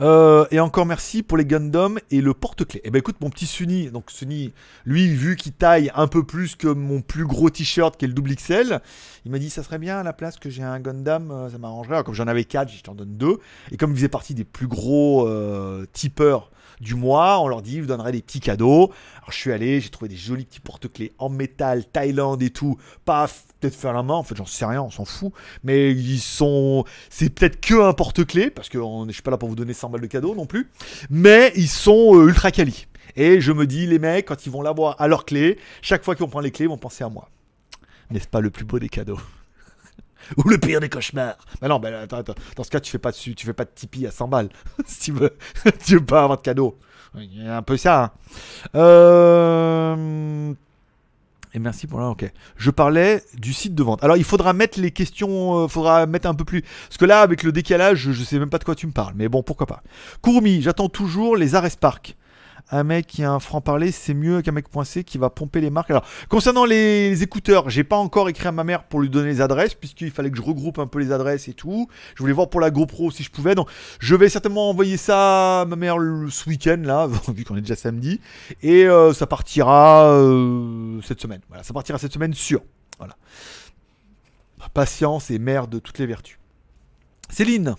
Euh, 0.00 0.46
et 0.50 0.60
encore 0.60 0.86
merci 0.86 1.22
pour 1.22 1.36
les 1.36 1.44
Gundam 1.44 1.98
et 2.10 2.20
le 2.20 2.34
porte-clés. 2.34 2.80
Eh 2.84 2.90
ben 2.90 2.98
écoute, 2.98 3.16
mon 3.20 3.30
petit 3.30 3.46
Sunny, 3.46 3.90
donc 3.90 4.10
Sunny, 4.10 4.52
lui, 4.84 5.14
vu 5.14 5.36
qu'il 5.36 5.52
taille 5.52 5.90
un 5.94 6.06
peu 6.06 6.24
plus 6.24 6.56
que 6.56 6.68
mon 6.68 7.00
plus 7.02 7.26
gros 7.26 7.50
t-shirt 7.50 7.96
qui 7.96 8.04
est 8.04 8.08
le 8.08 8.14
double 8.14 8.34
XL, 8.34 8.80
il 9.24 9.30
m'a 9.30 9.38
dit 9.38 9.50
ça 9.50 9.62
serait 9.62 9.78
bien 9.78 9.98
à 9.98 10.02
la 10.02 10.12
place 10.12 10.38
que 10.38 10.50
j'ai 10.50 10.62
un 10.62 10.80
Gundam, 10.80 11.30
euh, 11.30 11.50
ça 11.50 11.58
m'arrangerait. 11.58 11.94
Alors, 11.94 12.04
comme 12.04 12.14
j'en 12.14 12.28
avais 12.28 12.44
4, 12.44 12.70
je 12.70 12.82
t'en 12.82 12.94
donne 12.94 13.16
deux. 13.16 13.38
Et 13.70 13.76
comme 13.76 13.90
il 13.90 13.96
faisait 13.96 14.08
partie 14.08 14.34
des 14.34 14.44
plus 14.44 14.66
gros 14.66 15.26
euh, 15.26 15.86
tipeurs 15.92 16.50
du 16.80 16.94
mois, 16.94 17.40
on 17.40 17.48
leur 17.48 17.62
dit, 17.62 17.80
vous 17.80 17.86
donnerez 17.86 18.12
des 18.12 18.22
petits 18.22 18.40
cadeaux. 18.40 18.90
Alors 19.18 19.30
je 19.32 19.36
suis 19.36 19.52
allé, 19.52 19.80
j'ai 19.80 19.90
trouvé 19.90 20.08
des 20.08 20.16
jolis 20.16 20.44
petits 20.46 20.60
porte-clés 20.60 21.12
en 21.18 21.28
métal, 21.28 21.84
Thaïlande 21.84 22.42
et 22.42 22.50
tout. 22.50 22.78
Paf, 23.04 23.44
peut-être 23.60 23.74
faire 23.74 23.92
la 23.92 24.02
main, 24.02 24.14
en 24.14 24.22
fait 24.22 24.36
j'en 24.36 24.46
sais 24.46 24.64
rien, 24.64 24.82
on 24.82 24.90
s'en 24.90 25.04
fout. 25.04 25.32
Mais 25.62 25.92
ils 25.92 26.20
sont... 26.20 26.84
C'est 27.10 27.28
peut-être 27.30 27.60
que 27.60 27.74
un 27.80 27.92
porte-clés, 27.92 28.50
parce 28.50 28.68
que 28.68 28.78
on- 28.78 29.06
je 29.06 29.12
suis 29.12 29.22
pas 29.22 29.30
là 29.30 29.36
pour 29.38 29.48
vous 29.48 29.56
donner 29.56 29.72
100 29.74 29.90
balles 29.90 30.00
de 30.00 30.06
cadeaux 30.06 30.34
non 30.34 30.46
plus. 30.46 30.70
Mais 31.10 31.52
ils 31.56 31.68
sont 31.68 32.14
euh, 32.16 32.26
ultra 32.28 32.50
quali. 32.50 32.86
Et 33.16 33.40
je 33.40 33.52
me 33.52 33.66
dis, 33.66 33.86
les 33.86 33.98
mecs, 33.98 34.26
quand 34.26 34.46
ils 34.46 34.52
vont 34.52 34.62
l'avoir 34.62 35.00
à 35.00 35.08
leur 35.08 35.24
clé, 35.24 35.58
chaque 35.82 36.04
fois 36.04 36.14
qu'ils 36.14 36.24
vont 36.24 36.30
prendre 36.30 36.44
les 36.44 36.50
clés, 36.52 36.64
ils 36.66 36.68
vont 36.68 36.78
penser 36.78 37.04
à 37.04 37.08
moi. 37.08 37.28
N'est-ce 38.10 38.28
pas 38.28 38.40
le 38.40 38.50
plus 38.50 38.64
beau 38.64 38.78
des 38.78 38.88
cadeaux? 38.88 39.18
Ou 40.36 40.48
le 40.48 40.58
pire 40.58 40.80
des 40.80 40.88
cauchemars 40.88 41.36
Bah 41.60 41.68
non, 41.68 41.78
bah 41.78 41.88
attends, 42.02 42.18
attends. 42.18 42.34
Dans 42.56 42.64
ce 42.64 42.70
cas, 42.70 42.80
tu 42.80 42.90
fais 42.90 42.98
pas 42.98 43.12
tu 43.12 43.34
fais 43.36 43.52
pas 43.52 43.64
de 43.64 43.70
Tipeee 43.74 44.06
à 44.06 44.10
100 44.10 44.28
balles. 44.28 44.48
si 44.86 45.00
tu 45.00 45.12
veux, 45.12 45.36
tu 45.84 45.94
veux 45.98 46.04
pas 46.04 46.22
avoir 46.24 46.38
de 46.38 46.42
cadeau. 46.42 46.78
Il 47.16 47.42
y 47.44 47.46
a 47.46 47.56
un 47.56 47.62
peu 47.62 47.76
ça. 47.76 48.02
hein. 48.04 48.10
Euh... 48.76 50.54
Et 51.52 51.58
merci 51.58 51.88
pour 51.88 51.98
là, 51.98 52.08
ok. 52.10 52.30
Je 52.56 52.70
parlais 52.70 53.24
du 53.36 53.52
site 53.52 53.74
de 53.74 53.82
vente. 53.82 54.04
Alors 54.04 54.16
il 54.16 54.22
faudra 54.22 54.52
mettre 54.52 54.78
les 54.80 54.92
questions, 54.92 55.64
euh, 55.64 55.68
faudra 55.68 56.06
mettre 56.06 56.28
un 56.28 56.34
peu 56.34 56.44
plus. 56.44 56.62
Parce 56.62 56.96
que 56.96 57.04
là, 57.04 57.22
avec 57.22 57.42
le 57.42 57.50
décalage, 57.50 57.98
je, 57.98 58.12
je 58.12 58.22
sais 58.22 58.38
même 58.38 58.50
pas 58.50 58.58
de 58.58 58.64
quoi 58.64 58.76
tu 58.76 58.86
me 58.86 58.92
parles. 58.92 59.14
Mais 59.16 59.28
bon, 59.28 59.42
pourquoi 59.42 59.66
pas. 59.66 59.82
Courmi, 60.22 60.62
j'attends 60.62 60.88
toujours 60.88 61.36
les 61.36 61.56
arrêts 61.56 61.70
Spark. 61.70 62.16
Un 62.70 62.84
mec 62.84 63.06
qui 63.06 63.24
a 63.24 63.32
un 63.32 63.40
franc-parler, 63.40 63.90
c'est 63.90 64.14
mieux 64.14 64.42
qu'un 64.42 64.52
mec 64.52 64.66
qui 65.04 65.18
va 65.18 65.30
pomper 65.30 65.60
les 65.60 65.70
marques. 65.70 65.90
Alors, 65.90 66.04
concernant 66.28 66.64
les, 66.64 67.22
écouteurs, 67.22 67.68
j'ai 67.68 67.84
pas 67.84 67.96
encore 67.96 68.28
écrit 68.28 68.46
à 68.46 68.52
ma 68.52 68.64
mère 68.64 68.84
pour 68.84 69.00
lui 69.00 69.10
donner 69.10 69.28
les 69.28 69.40
adresses, 69.40 69.74
puisqu'il 69.74 70.10
fallait 70.10 70.30
que 70.30 70.36
je 70.36 70.42
regroupe 70.42 70.78
un 70.78 70.86
peu 70.86 71.00
les 71.00 71.12
adresses 71.12 71.48
et 71.48 71.52
tout. 71.52 71.88
Je 72.14 72.22
voulais 72.22 72.32
voir 72.32 72.48
pour 72.48 72.60
la 72.60 72.70
GoPro 72.70 73.10
si 73.10 73.22
je 73.22 73.30
pouvais. 73.30 73.54
Donc, 73.54 73.68
je 73.98 74.14
vais 74.14 74.28
certainement 74.28 74.70
envoyer 74.70 74.96
ça 74.96 75.62
à 75.62 75.64
ma 75.64 75.76
mère 75.76 75.96
ce 76.30 76.48
week-end, 76.48 76.80
là, 76.82 77.08
vu 77.34 77.44
qu'on 77.44 77.56
est 77.56 77.62
déjà 77.62 77.76
samedi. 77.76 78.20
Et 78.62 78.86
euh, 78.86 79.12
ça 79.12 79.26
partira 79.26 80.12
euh, 80.12 81.00
cette 81.02 81.20
semaine. 81.20 81.40
Voilà, 81.48 81.64
ça 81.64 81.72
partira 81.72 81.98
cette 81.98 82.12
semaine 82.12 82.34
sûr. 82.34 82.62
Voilà. 82.98 83.16
Patience 84.72 85.30
est 85.30 85.38
mère 85.38 85.66
de 85.66 85.80
toutes 85.80 85.98
les 85.98 86.06
vertus. 86.06 86.38
Céline, 87.28 87.74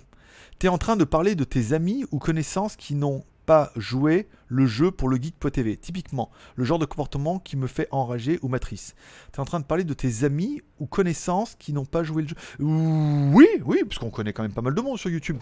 tu 0.60 0.66
es 0.66 0.70
en 0.70 0.78
train 0.78 0.98
de 0.98 1.04
parler 1.04 1.36
de 1.36 1.44
tes 1.44 1.74
amis 1.74 2.06
ou 2.12 2.20
connaissances 2.20 2.76
qui 2.76 2.96
n'ont 2.96 3.24
pas 3.46 3.72
joué 3.76 4.28
le 4.48 4.66
jeu 4.66 4.92
pour 4.92 5.10
le 5.10 5.18
geek.tv. 5.18 5.78
Typiquement, 5.78 6.30
le 6.56 6.64
genre 6.64 6.80
de 6.80 6.86
comportement 6.86 7.40
qui 7.40 7.58
me 7.58 7.68
fait 7.68 7.88
enrager 7.92 8.40
ou 8.42 8.48
matrice. 8.48 8.96
Tu 9.32 9.38
es 9.38 9.40
en 9.40 9.46
train 9.46 9.60
de 9.60 9.66
parler 9.66 9.84
de 9.84 9.94
tes 9.94 10.24
amis 10.24 10.62
ou 10.80 10.86
connaissances 10.86 11.56
qui 11.56 11.74
n'ont 11.74 11.86
pas 11.86 12.04
joué 12.04 12.24
le 12.24 12.30
jeu. 12.30 12.36
Oui, 12.60 13.48
oui, 13.66 13.84
parce 13.88 14.00
qu'on 14.00 14.10
connaît 14.10 14.34
quand 14.34 14.44
même 14.44 14.54
pas 14.54 14.62
mal 14.62 14.76
de 14.76 14.82
monde 14.82 14.98
sur 14.98 15.10
YouTube. 15.10 15.38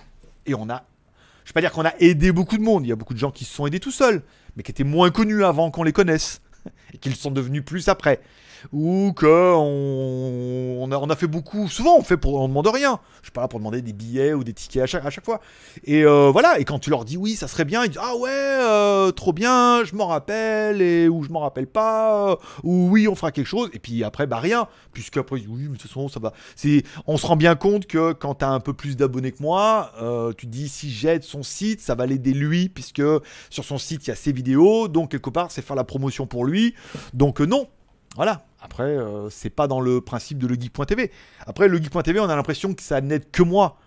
Et 0.45 0.53
on 0.53 0.69
a 0.69 0.85
je 1.49 1.51
vais 1.51 1.53
pas 1.53 1.61
dire 1.61 1.71
qu'on 1.71 1.85
a 1.85 1.95
aidé 1.99 2.31
beaucoup 2.31 2.57
de 2.59 2.61
monde. 2.61 2.85
Il 2.85 2.89
y 2.89 2.91
a 2.91 2.95
beaucoup 2.95 3.15
de 3.15 3.19
gens 3.19 3.31
qui 3.31 3.43
se 3.43 3.51
sont 3.55 3.65
aidés 3.65 3.79
tout 3.79 3.89
seuls, 3.89 4.21
mais 4.55 4.61
qui 4.61 4.69
étaient 4.69 4.83
moins 4.83 5.09
connus 5.09 5.43
avant 5.43 5.71
qu'on 5.71 5.81
les 5.81 5.91
connaisse. 5.91 6.41
Et 6.93 6.99
qu'ils 6.99 7.15
sont 7.15 7.31
devenus 7.31 7.65
plus 7.65 7.87
après. 7.87 8.21
Ou 8.73 9.13
que 9.15 9.25
on, 9.55 10.91
a, 10.91 10.97
on 10.97 11.09
a 11.09 11.15
fait 11.15 11.27
beaucoup. 11.27 11.67
Souvent, 11.67 11.97
on 11.97 12.03
fait 12.03 12.17
pour. 12.17 12.35
On 12.35 12.47
demande 12.47 12.67
rien. 12.67 12.99
Je 13.21 13.27
suis 13.27 13.31
pas 13.31 13.41
là 13.41 13.47
pour 13.47 13.59
demander 13.59 13.81
des 13.81 13.93
billets 13.93 14.33
ou 14.33 14.43
des 14.43 14.53
tickets 14.53 14.83
à 14.83 14.85
chaque, 14.87 15.05
à 15.05 15.09
chaque 15.09 15.25
fois. 15.25 15.39
Et 15.83 16.03
euh, 16.03 16.29
voilà. 16.31 16.59
Et 16.59 16.65
quand 16.65 16.79
tu 16.79 16.89
leur 16.89 17.05
dis 17.05 17.17
oui, 17.17 17.35
ça 17.35 17.47
serait 17.47 17.65
bien, 17.65 17.83
ils 17.83 17.89
disent 17.89 18.01
Ah 18.01 18.15
ouais, 18.15 18.29
euh, 18.29 19.11
trop 19.11 19.33
bien, 19.33 19.83
je 19.83 19.95
m'en 19.95 20.07
rappelle. 20.07 20.81
Et, 20.81 21.07
ou 21.07 21.23
je 21.23 21.29
m'en 21.29 21.39
rappelle 21.39 21.67
pas. 21.67 22.31
euh, 22.31 22.35
Ou 22.63 22.89
oui, 22.89 23.07
on 23.07 23.15
fera 23.15 23.31
quelque 23.31 23.47
chose. 23.47 23.69
Et 23.73 23.79
puis 23.79 24.03
après, 24.03 24.27
bah 24.27 24.39
rien. 24.39 24.67
Puisqu'après, 24.93 25.37
ils 25.37 25.41
disent, 25.41 25.49
oui, 25.51 25.63
mais 25.63 25.75
de 25.77 25.81
toute 25.81 25.89
façon, 25.89 26.07
ça 26.09 26.19
va. 26.19 26.33
C'est, 26.55 26.83
on 27.07 27.17
se 27.17 27.25
rend 27.25 27.35
bien 27.35 27.55
compte 27.55 27.85
que 27.85 28.13
quand 28.13 28.35
tu 28.35 28.45
as 28.45 28.49
un 28.49 28.59
peu 28.59 28.73
plus 28.73 28.95
d'abonnés 28.97 29.31
que 29.31 29.41
moi, 29.41 29.91
tu 30.37 30.47
dis 30.47 30.69
si 30.69 30.89
j'aide 30.91 31.23
son 31.23 31.43
site, 31.43 31.81
ça 31.81 31.95
va 31.95 32.05
l'aider 32.05 32.33
lui, 32.33 32.69
puisque 32.69 33.01
sur 33.49 33.63
son 33.63 33.77
site, 33.77 34.05
il 34.07 34.09
y 34.09 34.13
a 34.13 34.15
ses 34.15 34.31
vidéos, 34.31 34.87
donc 34.87 35.11
quelque 35.11 35.29
part, 35.29 35.51
c'est 35.51 35.61
faire 35.61 35.75
la 35.75 35.83
promotion 35.83 36.25
pour 36.27 36.45
lui. 36.45 36.73
Donc 37.13 37.39
non. 37.39 37.67
Voilà. 38.19 38.41
Après, 38.61 38.83
euh, 38.83 39.29
c'est 39.29 39.49
pas 39.49 39.69
dans 39.69 39.79
le 39.79 40.01
principe 40.01 40.39
de 40.39 40.47
le 40.47 40.55
geek.tv. 40.55 41.09
Après, 41.47 41.69
le 41.69 41.77
geek.tv, 41.77 42.19
on 42.19 42.27
a 42.27 42.35
l'impression 42.35 42.73
que 42.73 42.81
ça 42.81 42.99
n'aide 42.99 43.31
que 43.31 43.41
moi. 43.41 43.77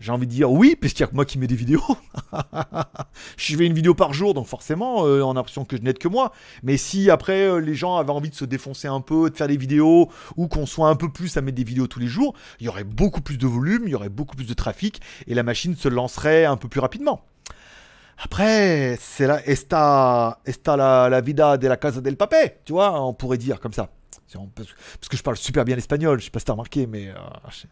J'ai 0.00 0.10
envie 0.10 0.26
de 0.26 0.32
dire 0.32 0.50
oui, 0.50 0.74
puisqu'il 0.74 1.02
y 1.02 1.04
a 1.04 1.06
que 1.06 1.14
moi 1.14 1.24
qui 1.24 1.38
mets 1.38 1.46
des 1.46 1.54
vidéos. 1.54 1.84
je 3.36 3.56
fais 3.56 3.66
une 3.66 3.72
vidéo 3.72 3.94
par 3.94 4.12
jour, 4.12 4.34
donc 4.34 4.48
forcément, 4.48 5.06
euh, 5.06 5.22
on 5.22 5.30
a 5.30 5.34
l'impression 5.34 5.64
que 5.64 5.76
je 5.76 5.82
n'aide 5.82 5.98
que 5.98 6.08
moi. 6.08 6.32
Mais 6.64 6.76
si 6.76 7.10
après, 7.10 7.46
euh, 7.46 7.60
les 7.60 7.76
gens 7.76 7.96
avaient 7.96 8.10
envie 8.10 8.30
de 8.30 8.34
se 8.34 8.44
défoncer 8.44 8.88
un 8.88 9.00
peu, 9.00 9.30
de 9.30 9.36
faire 9.36 9.46
des 9.46 9.56
vidéos, 9.56 10.10
ou 10.36 10.48
qu'on 10.48 10.66
soit 10.66 10.88
un 10.88 10.96
peu 10.96 11.08
plus 11.12 11.36
à 11.36 11.40
mettre 11.40 11.56
des 11.56 11.62
vidéos 11.62 11.86
tous 11.86 12.00
les 12.00 12.08
jours, 12.08 12.34
il 12.58 12.66
y 12.66 12.68
aurait 12.68 12.82
beaucoup 12.82 13.20
plus 13.20 13.38
de 13.38 13.46
volume, 13.46 13.82
il 13.84 13.90
y 13.90 13.94
aurait 13.94 14.08
beaucoup 14.08 14.34
plus 14.34 14.48
de 14.48 14.54
trafic, 14.54 15.00
et 15.28 15.34
la 15.34 15.44
machine 15.44 15.76
se 15.76 15.86
lancerait 15.86 16.44
un 16.44 16.56
peu 16.56 16.66
plus 16.66 16.80
rapidement. 16.80 17.22
Après, 18.22 18.98
c'est 19.00 19.26
la 19.26 19.44
esta, 19.46 20.40
esta 20.44 20.76
la, 20.76 21.08
la 21.08 21.20
vida 21.20 21.56
de 21.56 21.66
la 21.68 21.76
casa 21.76 22.00
del 22.00 22.16
papé, 22.16 22.58
tu 22.64 22.72
vois, 22.72 23.00
on 23.02 23.14
pourrait 23.14 23.38
dire 23.38 23.60
comme 23.60 23.72
ça. 23.72 23.88
Parce 24.54 25.08
que 25.08 25.16
je 25.16 25.22
parle 25.22 25.36
super 25.36 25.64
bien 25.64 25.74
l'espagnol, 25.74 26.20
je 26.20 26.26
sais 26.26 26.30
pas 26.30 26.38
si 26.38 26.44
t'as 26.44 26.52
remarqué, 26.52 26.86
mais 26.86 27.08
euh, 27.08 27.14
j'ai 27.50 27.68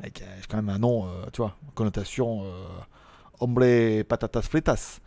avec, 0.00 0.22
euh, 0.22 0.26
j'ai 0.40 0.46
quand 0.46 0.58
même 0.58 0.68
un 0.68 0.78
nom, 0.78 1.06
euh, 1.06 1.24
tu 1.32 1.40
vois, 1.40 1.56
connotation 1.74 2.44
euh, 2.44 2.66
hombre 3.40 4.02
patatas 4.02 4.42
fritas. 4.42 5.00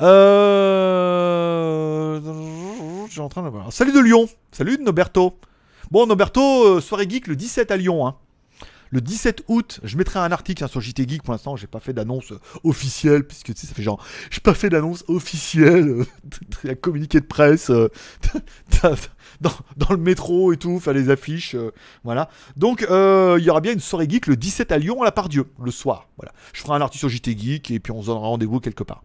Euh... 0.00 0.72
Suis 3.08 3.20
en 3.20 3.28
train 3.28 3.42
de. 3.42 3.50
Salut 3.70 3.92
de 3.92 4.00
Lyon, 4.00 4.26
salut 4.50 4.78
de 4.78 4.82
Noberto. 4.82 5.38
Bon, 5.90 6.06
Noberto, 6.06 6.40
euh, 6.40 6.80
soirée 6.80 7.06
geek 7.08 7.26
le 7.26 7.36
17 7.36 7.70
à 7.70 7.76
Lyon. 7.76 8.06
Hein. 8.06 8.16
Le 8.92 9.00
17 9.00 9.44
août, 9.48 9.80
je 9.82 9.96
mettrai 9.96 10.18
un 10.18 10.30
article 10.32 10.62
hein, 10.62 10.68
sur 10.68 10.82
JT 10.82 11.08
Geek. 11.08 11.22
Pour 11.22 11.32
l'instant, 11.32 11.56
j'ai 11.56 11.66
pas 11.66 11.80
fait 11.80 11.94
d'annonce 11.94 12.32
euh, 12.32 12.38
officielle, 12.62 13.26
puisque 13.26 13.54
tu 13.54 13.60
sais, 13.60 13.66
ça 13.66 13.72
fait 13.72 13.82
genre, 13.82 14.04
j'ai 14.30 14.40
pas 14.40 14.52
fait 14.52 14.68
d'annonce 14.68 15.02
officielle, 15.08 15.88
euh, 15.88 16.04
un 16.68 16.74
communiqué 16.74 17.18
de 17.18 17.24
presse 17.24 17.70
euh, 17.70 17.88
dans, 19.40 19.88
le 19.88 19.96
métro 19.96 20.52
et 20.52 20.58
tout, 20.58 20.78
faire 20.78 20.92
les 20.92 21.08
affiches, 21.08 21.54
euh, 21.54 21.72
voilà. 22.04 22.28
Donc, 22.56 22.82
euh, 22.82 23.36
il 23.38 23.44
y 23.46 23.50
aura 23.50 23.62
bien 23.62 23.72
une 23.72 23.80
soirée 23.80 24.06
geek 24.06 24.26
le 24.26 24.36
17 24.36 24.70
à 24.72 24.76
Lyon 24.76 25.00
à 25.00 25.06
la 25.06 25.12
Pardieu, 25.12 25.46
le 25.62 25.70
soir. 25.70 26.08
Voilà. 26.18 26.32
Je 26.52 26.60
ferai 26.60 26.74
un 26.74 26.82
article 26.82 27.00
sur 27.00 27.08
JT 27.08 27.38
Geek 27.38 27.70
et 27.70 27.80
puis 27.80 27.92
on 27.92 28.02
se 28.02 28.08
donnera 28.08 28.26
rendez-vous 28.26 28.60
quelque 28.60 28.84
part. 28.84 29.04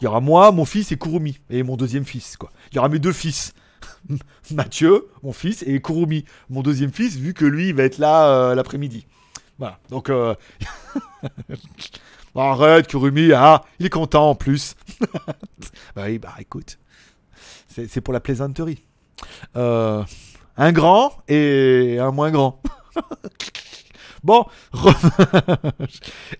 Il 0.00 0.04
y 0.04 0.06
aura 0.06 0.20
moi, 0.20 0.50
mon 0.50 0.64
fils 0.64 0.92
et 0.92 0.96
Kurumi. 0.96 1.38
Et 1.50 1.62
mon 1.62 1.76
deuxième 1.76 2.06
fils, 2.06 2.38
quoi. 2.38 2.50
Il 2.72 2.76
y 2.76 2.78
aura 2.78 2.88
mes 2.88 2.98
deux 2.98 3.12
fils. 3.12 3.52
Mathieu, 4.52 5.08
mon 5.22 5.32
fils, 5.32 5.62
et 5.66 5.80
Kurumi, 5.80 6.24
mon 6.48 6.62
deuxième 6.62 6.92
fils, 6.92 7.16
vu 7.16 7.34
que 7.34 7.44
lui, 7.44 7.68
il 7.68 7.74
va 7.74 7.84
être 7.84 7.98
là 7.98 8.28
euh, 8.28 8.54
l'après-midi. 8.54 9.06
Voilà. 9.58 9.78
Donc, 9.90 10.10
euh... 10.10 10.34
arrête, 12.34 12.86
Kurumi, 12.86 13.32
ah, 13.32 13.64
il 13.78 13.86
est 13.86 13.90
content 13.90 14.30
en 14.30 14.34
plus. 14.34 14.74
bah 15.96 16.04
oui, 16.06 16.18
bah 16.18 16.34
écoute. 16.38 16.78
C'est 17.68 18.00
pour 18.00 18.14
la 18.14 18.20
plaisanterie. 18.20 18.82
Euh, 19.54 20.02
un 20.56 20.72
grand 20.72 21.12
et 21.28 21.98
un 22.00 22.10
moins 22.10 22.30
grand. 22.30 22.62
Bon, 24.26 24.44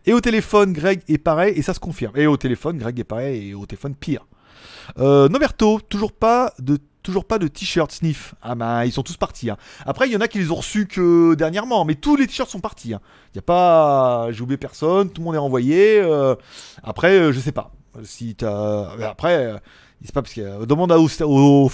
et 0.07 0.12
au 0.12 0.21
téléphone, 0.21 0.73
Greg 0.73 1.03
est 1.07 1.19
pareil, 1.19 1.57
et 1.57 1.62
ça 1.62 1.73
se 1.73 1.79
confirme. 1.79 2.17
Et 2.17 2.27
au 2.27 2.37
téléphone, 2.37 2.79
Greg 2.79 2.99
est 2.99 3.05
pareil, 3.05 3.51
et 3.51 3.55
au 3.55 3.64
téléphone, 3.64 3.95
pire. 3.95 4.27
Euh, 4.99 5.29
Noberto, 5.29 5.81
toujours 5.89 6.12
pas 6.12 6.53
de 6.59 6.79
toujours 7.07 7.24
pas 7.24 7.38
de 7.38 7.48
t-shirt 7.48 7.90
sniff. 7.90 8.34
Ah 8.42 8.54
bah 8.54 8.84
ils 8.84 8.92
sont 8.92 9.02
tous 9.02 9.16
partis. 9.16 9.48
hein. 9.48 9.57
Après 9.86 10.07
il 10.09 10.12
y 10.12 10.16
en 10.16 10.20
a 10.20 10.28
qui 10.28 10.38
les 10.38 10.50
ont 10.50 10.57
reçus 10.57 10.86
que 10.86 11.34
dernièrement, 11.34 11.84
mais 11.86 11.94
tous 11.94 12.16
les 12.16 12.26
t-shirts 12.26 12.50
sont 12.50 12.61
partis. 12.61 12.92
hein. 12.92 13.00
Il 13.32 13.36
y 13.36 13.38
a 13.38 13.42
pas, 13.42 14.28
j'ai 14.32 14.42
oublié 14.42 14.59
personne, 14.59 15.09
tout 15.11 15.20
le 15.22 15.24
monde 15.24 15.34
est 15.34 15.38
renvoyé. 15.38 16.00
euh, 16.00 16.34
après 16.82 17.12
euh, 17.18 17.32
je 17.32 17.40
sais 17.40 17.52
pas. 17.52 17.70
Si 18.04 18.34
t'as, 18.34 18.94
mais 18.98 19.04
après 19.04 19.36
euh, 19.46 19.57
c'est 20.04 20.12
pas 20.14 20.20
parce 20.20 20.34
que 20.34 20.42
euh, 20.42 20.66
demande 20.66 20.92
à 20.92 20.98
au, 20.98 21.70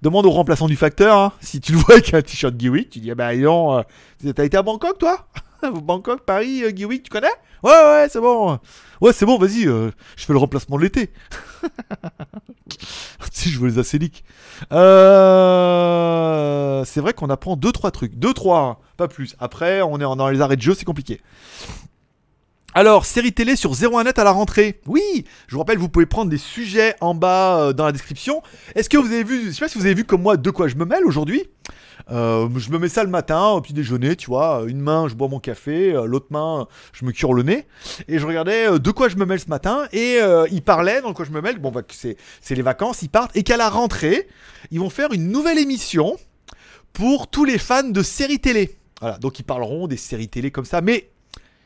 demande 0.00 0.24
au 0.26 0.30
remplaçant 0.30 0.68
du 0.68 0.76
facteur. 0.76 1.16
hein. 1.18 1.32
Si 1.40 1.60
tu 1.60 1.72
le 1.72 1.78
vois 1.78 1.94
avec 1.94 2.14
un 2.14 2.22
t-shirt 2.22 2.54
Geewick, 2.58 2.88
tu 2.90 3.00
dis 3.00 3.10
ah 3.10 3.14
bah 3.14 3.36
non, 3.36 3.78
euh, 3.78 4.32
t'as 4.32 4.44
été 4.44 4.56
à 4.56 4.62
Bangkok 4.62 4.98
toi? 4.98 5.26
Bangkok, 5.82 6.22
Paris, 6.24 6.64
euh, 6.64 6.70
Geewick, 6.74 7.02
tu 7.02 7.10
connais? 7.10 7.28
Ouais 7.62 7.70
ouais 7.70 8.08
c'est 8.10 8.20
bon. 8.20 8.58
Ouais 9.00 9.12
c'est 9.12 9.26
bon, 9.26 9.38
vas-y, 9.38 9.66
euh, 9.66 9.90
je 10.16 10.24
fais 10.24 10.32
le 10.32 10.38
remplacement 10.38 10.76
de 10.76 10.82
l'été. 10.82 11.10
si 13.32 13.50
je 13.50 13.58
veux 13.58 13.68
les 13.68 13.78
acéliques. 13.78 14.24
Euh, 14.72 15.60
c'est 16.84 17.00
vrai 17.00 17.12
qu'on 17.14 17.30
apprend 17.30 17.56
2-3 17.56 17.90
trucs. 17.90 18.14
2-3, 18.14 18.76
pas 18.96 19.08
plus. 19.08 19.34
Après, 19.38 19.82
on 19.82 19.96
est 19.96 20.00
dans 20.16 20.28
les 20.28 20.40
arrêts 20.40 20.56
de 20.56 20.62
jeu, 20.62 20.74
c'est 20.74 20.84
compliqué. 20.84 21.20
Alors, 22.72 23.04
série 23.04 23.32
télé 23.32 23.56
sur 23.56 23.72
01net 23.72 24.20
à 24.20 24.24
la 24.24 24.30
rentrée. 24.30 24.80
Oui, 24.86 25.24
je 25.48 25.54
vous 25.54 25.58
rappelle, 25.58 25.78
vous 25.78 25.88
pouvez 25.88 26.06
prendre 26.06 26.30
des 26.30 26.38
sujets 26.38 26.94
en 27.00 27.14
bas 27.14 27.60
euh, 27.60 27.72
dans 27.72 27.84
la 27.84 27.90
description. 27.90 28.42
Est-ce 28.76 28.88
que 28.88 28.96
vous 28.96 29.12
avez 29.12 29.24
vu, 29.24 29.46
je 29.46 29.50
sais 29.50 29.60
pas 29.60 29.68
si 29.68 29.76
vous 29.76 29.86
avez 29.86 29.94
vu 29.94 30.04
comme 30.04 30.22
moi 30.22 30.36
de 30.36 30.50
quoi 30.50 30.68
je 30.68 30.76
me 30.76 30.84
mêle 30.84 31.04
aujourd'hui? 31.04 31.42
Euh, 32.10 32.48
je 32.56 32.70
me 32.70 32.78
mets 32.78 32.88
ça 32.88 33.04
le 33.04 33.10
matin 33.10 33.48
au 33.48 33.60
petit 33.60 33.72
déjeuner, 33.72 34.16
tu 34.16 34.26
vois. 34.26 34.64
Une 34.66 34.80
main, 34.80 35.08
je 35.08 35.14
bois 35.14 35.28
mon 35.28 35.40
café, 35.40 35.92
euh, 35.92 36.04
l'autre 36.04 36.28
main, 36.30 36.66
je 36.92 37.04
me 37.04 37.12
cure 37.12 37.34
le 37.34 37.42
nez. 37.42 37.66
Et 38.08 38.18
je 38.18 38.26
regardais 38.26 38.68
euh, 38.68 38.78
de 38.78 38.90
quoi 38.90 39.08
je 39.08 39.16
me 39.16 39.24
mêle 39.24 39.40
ce 39.40 39.48
matin. 39.48 39.86
Et 39.92 40.18
euh, 40.20 40.46
il 40.50 40.62
parlait 40.62 41.00
dans 41.02 41.12
quoi 41.12 41.24
je 41.24 41.30
me 41.30 41.40
mêle. 41.40 41.58
Bon, 41.58 41.70
bah, 41.70 41.82
c'est 41.90 42.16
les 42.50 42.62
vacances, 42.62 43.02
ils 43.02 43.08
partent. 43.08 43.36
Et 43.36 43.42
qu'à 43.42 43.56
la 43.56 43.68
rentrée, 43.68 44.28
ils 44.70 44.80
vont 44.80 44.90
faire 44.90 45.12
une 45.12 45.28
nouvelle 45.28 45.58
émission 45.58 46.16
pour 46.92 47.28
tous 47.28 47.44
les 47.44 47.58
fans 47.58 47.82
de 47.82 48.02
séries 48.02 48.40
télé. 48.40 48.76
Voilà, 49.00 49.18
donc 49.18 49.38
ils 49.38 49.44
parleront 49.44 49.86
des 49.86 49.96
séries 49.96 50.28
télé 50.28 50.50
comme 50.50 50.64
ça. 50.64 50.80
Mais 50.80 51.10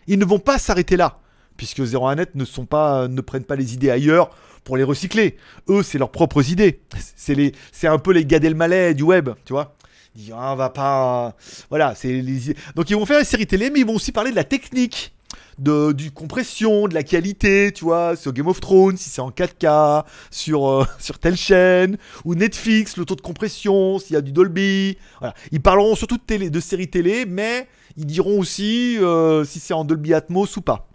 ils 0.07 0.18
ne 0.18 0.24
vont 0.24 0.38
pas 0.38 0.59
s'arrêter 0.59 0.96
là. 0.96 1.18
Puisque 1.57 1.80
01net 1.80 2.30
ne, 2.34 2.64
pas, 2.64 3.07
ne 3.07 3.20
prennent 3.20 3.44
pas 3.44 3.57
les 3.57 3.74
idées 3.74 3.90
ailleurs 3.90 4.30
pour 4.64 4.76
les 4.76 4.82
recycler. 4.82 5.36
Eux, 5.68 5.82
c'est 5.82 5.98
leurs 5.98 6.11
propres 6.11 6.50
idées. 6.50 6.80
C'est 7.16 7.86
un 7.86 7.98
peu 7.98 8.12
les 8.12 8.24
Gad 8.24 8.44
Elmaleh 8.44 8.94
du 8.94 9.05
web, 9.05 9.30
tu 9.44 9.52
vois. 9.52 9.74
Ils 10.16 10.22
disent, 10.22 10.34
ah, 10.36 10.52
on 10.52 10.57
va 10.57 10.70
pas. 10.70 11.36
Voilà, 11.70 11.94
c'est 11.94 12.12
les... 12.12 12.55
Donc 12.74 12.90
ils 12.90 12.96
vont 12.96 13.07
faire 13.07 13.18
les 13.18 13.24
séries 13.24 13.46
télé, 13.46 13.70
mais 13.70 13.80
ils 13.80 13.86
vont 13.86 13.94
aussi 13.94 14.12
parler 14.12 14.30
de 14.30 14.36
la 14.36 14.44
technique, 14.44 15.14
de, 15.59 15.92
du 15.92 16.11
compression, 16.11 16.88
de 16.88 16.94
la 16.94 17.02
qualité, 17.02 17.72
tu 17.72 17.84
vois, 17.84 18.16
sur 18.16 18.32
Game 18.32 18.48
of 18.48 18.61
Thrones, 18.61 18.96
si 18.96 19.11
c'est 19.11 19.20
en 19.20 19.30
4K, 19.30 20.05
sur, 20.30 20.68
euh, 20.68 20.86
sur 20.98 21.18
telle 21.18 21.36
chaîne, 21.36 21.96
ou 22.24 22.34
Netflix, 22.34 22.96
le 22.96 23.05
taux 23.05 23.16
de 23.16 23.20
compression, 23.20 23.98
s'il 23.98 24.14
y 24.14 24.16
a 24.16 24.20
du 24.20 24.32
Dolby. 24.32 24.98
Ils 25.52 25.61
parleront 25.61 25.94
surtout 25.94 26.16
de, 26.16 26.22
télé, 26.22 26.50
de 26.50 26.61
séries 26.61 26.88
télé, 26.88 27.26
mais 27.26 27.68
ils 27.96 28.07
diront 28.07 28.38
aussi 28.38 28.98
euh, 28.98 29.44
si 29.44 29.61
c'est 29.61 29.74
en 29.74 29.84
Dolby 29.84 30.14
Atmos 30.14 30.57
ou 30.57 30.61
pas. 30.61 30.88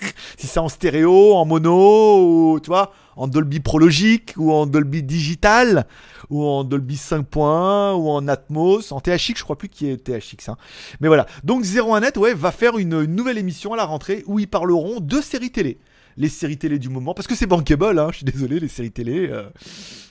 si 0.36 0.46
c'est 0.46 0.60
en 0.60 0.68
stéréo, 0.68 1.34
en 1.34 1.44
mono, 1.44 2.54
ou 2.54 2.60
tu 2.60 2.68
vois, 2.68 2.92
en 3.16 3.28
Dolby 3.28 3.60
Prologique, 3.60 4.34
ou 4.36 4.52
en 4.52 4.66
Dolby 4.66 5.02
Digital, 5.02 5.86
ou 6.30 6.44
en 6.44 6.64
Dolby 6.64 6.96
5.1, 6.96 7.94
ou 7.94 8.08
en 8.08 8.28
Atmos, 8.28 8.92
en 8.92 9.00
THX, 9.00 9.34
je 9.36 9.44
crois 9.44 9.56
plus 9.56 9.68
qu'il 9.68 9.88
y 9.88 9.90
ait 9.90 9.96
THX. 9.96 10.48
Hein. 10.48 10.56
Mais 11.00 11.08
voilà. 11.08 11.26
Donc 11.44 11.64
01net, 11.64 12.18
ouais, 12.18 12.34
va 12.34 12.52
faire 12.52 12.78
une, 12.78 13.04
nouvelle 13.04 13.38
émission 13.38 13.72
à 13.72 13.76
la 13.76 13.84
rentrée 13.84 14.24
où 14.26 14.38
ils 14.38 14.48
parleront 14.48 15.00
de 15.00 15.20
séries 15.20 15.50
télé. 15.50 15.78
Les 16.16 16.28
séries 16.28 16.58
télé 16.58 16.78
du 16.78 16.90
moment, 16.90 17.14
parce 17.14 17.26
que 17.26 17.34
c'est 17.34 17.46
bankable, 17.46 17.98
hein, 17.98 18.08
je 18.10 18.18
suis 18.18 18.24
désolé, 18.26 18.60
les 18.60 18.68
séries 18.68 18.92
télé. 18.92 19.28
euh, 19.30 19.48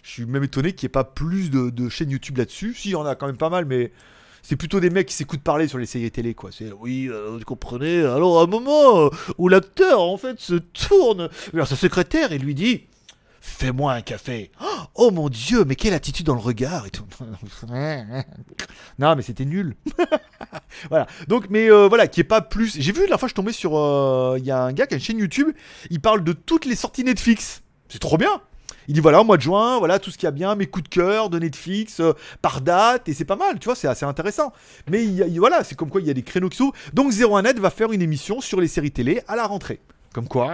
je 0.03 0.09
suis 0.09 0.25
même 0.25 0.43
étonné 0.43 0.73
qu'il 0.73 0.87
n'y 0.87 0.89
ait 0.89 0.93
pas 0.93 1.03
plus 1.03 1.51
de, 1.51 1.69
de 1.69 1.89
chaînes 1.89 2.09
YouTube 2.09 2.37
là-dessus. 2.37 2.73
Si, 2.73 2.89
il 2.89 2.91
y 2.93 2.95
en 2.95 3.05
a 3.05 3.15
quand 3.15 3.27
même 3.27 3.37
pas 3.37 3.49
mal, 3.49 3.65
mais 3.65 3.91
c'est 4.43 4.55
plutôt 4.55 4.79
des 4.79 4.89
mecs 4.89 5.07
qui 5.07 5.13
s'écoutent 5.13 5.41
parler 5.43 5.67
sur 5.67 5.77
les 5.77 5.85
séries 5.85 6.11
télé, 6.11 6.33
quoi. 6.33 6.49
C'est 6.51 6.71
oui, 6.71 7.07
euh, 7.09 7.37
vous 7.37 7.43
comprenez. 7.45 8.01
Alors, 8.03 8.39
à 8.39 8.43
un 8.43 8.47
moment 8.47 9.09
où 9.37 9.47
l'acteur, 9.49 10.01
en 10.01 10.17
fait, 10.17 10.39
se 10.39 10.55
tourne 10.55 11.29
vers 11.53 11.67
sa 11.67 11.75
secrétaire 11.75 12.31
et 12.31 12.37
lui 12.37 12.55
dit 12.55 12.83
Fais-moi 13.43 13.93
un 13.93 14.01
café. 14.01 14.51
Oh 14.93 15.09
mon 15.09 15.27
dieu, 15.27 15.65
mais 15.65 15.75
quelle 15.75 15.95
attitude 15.95 16.27
dans 16.27 16.35
le 16.35 16.39
regard 16.41 16.85
et 16.85 16.91
non, 18.99 19.15
mais 19.15 19.21
c'était 19.23 19.45
nul. 19.45 19.75
voilà. 20.89 21.07
Donc, 21.27 21.47
mais 21.49 21.71
euh, 21.71 21.87
voilà, 21.87 22.07
qui 22.07 22.19
est 22.19 22.25
pas 22.25 22.41
plus. 22.41 22.75
J'ai 22.79 22.91
vu 22.91 23.07
la 23.07 23.17
fois, 23.17 23.27
je 23.27 23.33
tombais 23.33 23.51
sur. 23.51 23.75
euh, 23.77 24.35
Il 24.37 24.45
y 24.45 24.51
a 24.51 24.61
un 24.61 24.73
gars 24.73 24.85
qui 24.85 24.93
a 24.93 24.97
une 24.97 25.03
chaîne 25.03 25.17
YouTube. 25.17 25.47
Il 25.89 25.99
parle 26.01 26.23
de 26.23 26.33
toutes 26.33 26.65
les 26.65 26.75
sorties 26.75 27.03
Netflix. 27.03 27.63
C'est 27.89 27.99
trop 27.99 28.17
bien. 28.17 28.41
Il 28.87 28.93
dit 28.93 28.99
voilà, 28.99 29.21
au 29.21 29.23
mois 29.23 29.37
de 29.37 29.41
juin, 29.41 29.77
voilà 29.79 29.99
tout 29.99 30.11
ce 30.11 30.17
qu'il 30.17 30.25
y 30.25 30.27
a 30.27 30.31
bien, 30.31 30.55
mes 30.55 30.65
coups 30.67 30.83
de 30.83 30.89
cœur 30.89 31.29
de 31.29 31.39
Netflix 31.39 31.99
euh, 31.99 32.13
par 32.41 32.61
date, 32.61 33.07
et 33.09 33.13
c'est 33.13 33.25
pas 33.25 33.35
mal, 33.35 33.59
tu 33.59 33.65
vois, 33.65 33.75
c'est 33.75 33.87
assez 33.87 34.05
intéressant. 34.05 34.51
Mais 34.89 35.03
il 35.03 35.19
il- 35.29 35.39
voilà, 35.39 35.63
c'est 35.63 35.75
comme 35.75 35.89
quoi 35.89 36.01
il 36.01 36.07
y 36.07 36.09
a 36.09 36.13
des 36.13 36.23
créneaux 36.23 36.49
qui 36.49 36.57
s'ouvrent. 36.57 36.73
Donc 36.93 37.11
01net 37.13 37.59
va 37.59 37.69
faire 37.69 37.91
une 37.91 38.01
émission 38.01 38.41
sur 38.41 38.59
les 38.59 38.67
séries 38.67 38.91
télé 38.91 39.21
à 39.27 39.35
la 39.35 39.45
rentrée. 39.47 39.79
Comme 40.13 40.27
quoi, 40.27 40.47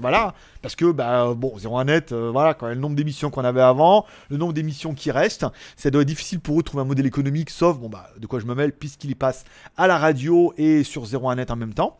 voilà, 0.00 0.34
parce 0.62 0.76
que 0.76 0.92
bah 0.92 1.34
bon, 1.34 1.54
01net, 1.58 2.12
euh, 2.12 2.30
voilà, 2.30 2.54
quand 2.54 2.66
même, 2.66 2.76
le 2.76 2.80
nombre 2.80 2.94
d'émissions 2.94 3.28
qu'on 3.30 3.42
avait 3.44 3.60
avant, 3.60 4.06
le 4.28 4.36
nombre 4.36 4.52
d'émissions 4.52 4.94
qui 4.94 5.10
restent, 5.10 5.46
ça 5.76 5.90
doit 5.90 6.02
être 6.02 6.06
difficile 6.08 6.38
pour 6.38 6.54
eux 6.54 6.62
de 6.62 6.66
trouver 6.66 6.82
un 6.82 6.86
modèle 6.86 7.06
économique, 7.06 7.50
sauf 7.50 7.76
bon 7.76 7.88
bah 7.88 8.06
de 8.18 8.26
quoi 8.28 8.38
je 8.38 8.46
me 8.46 8.54
mêle, 8.54 8.72
puisqu'il 8.72 9.10
y 9.10 9.16
passe 9.16 9.44
à 9.76 9.88
la 9.88 9.98
radio 9.98 10.54
et 10.58 10.84
sur 10.84 11.06
01net 11.06 11.50
en 11.50 11.56
même 11.56 11.74
temps. 11.74 11.98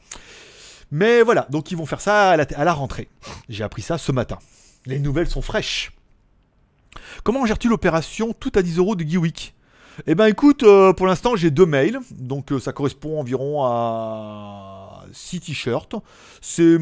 Mais 0.93 1.23
voilà, 1.23 1.47
donc 1.51 1.73
ils 1.73 1.77
vont 1.77 1.87
faire 1.87 2.01
ça 2.01 2.31
à 2.31 2.37
la, 2.37 2.47
à 2.55 2.65
la 2.65 2.73
rentrée. 2.73 3.09
J'ai 3.49 3.65
appris 3.65 3.83
ça 3.83 3.99
ce 3.99 4.13
matin. 4.13 4.39
Les 4.87 4.99
nouvelles 4.99 5.29
sont 5.29 5.43
fraîches. 5.43 5.93
Comment 7.23 7.45
gères-tu 7.45 7.69
l'opération 7.69 8.33
tout 8.39 8.53
à 8.55 8.63
10 8.63 8.79
euros 8.79 8.97
de 8.97 9.05
Geewick 9.05 9.55
Eh 10.07 10.15
ben 10.15 10.27
écoute, 10.27 10.63
euh, 10.63 10.93
pour 10.93 11.07
l'instant 11.07 11.37
j'ai 11.37 11.51
deux 11.51 11.67
mails, 11.67 11.99
donc 12.13 12.51
euh, 12.51 12.59
ça 12.59 12.73
correspond 12.73 13.21
environ 13.21 13.65
à 13.65 15.05
6 15.13 15.41
t-shirts. 15.41 15.97
C'est, 16.41 16.79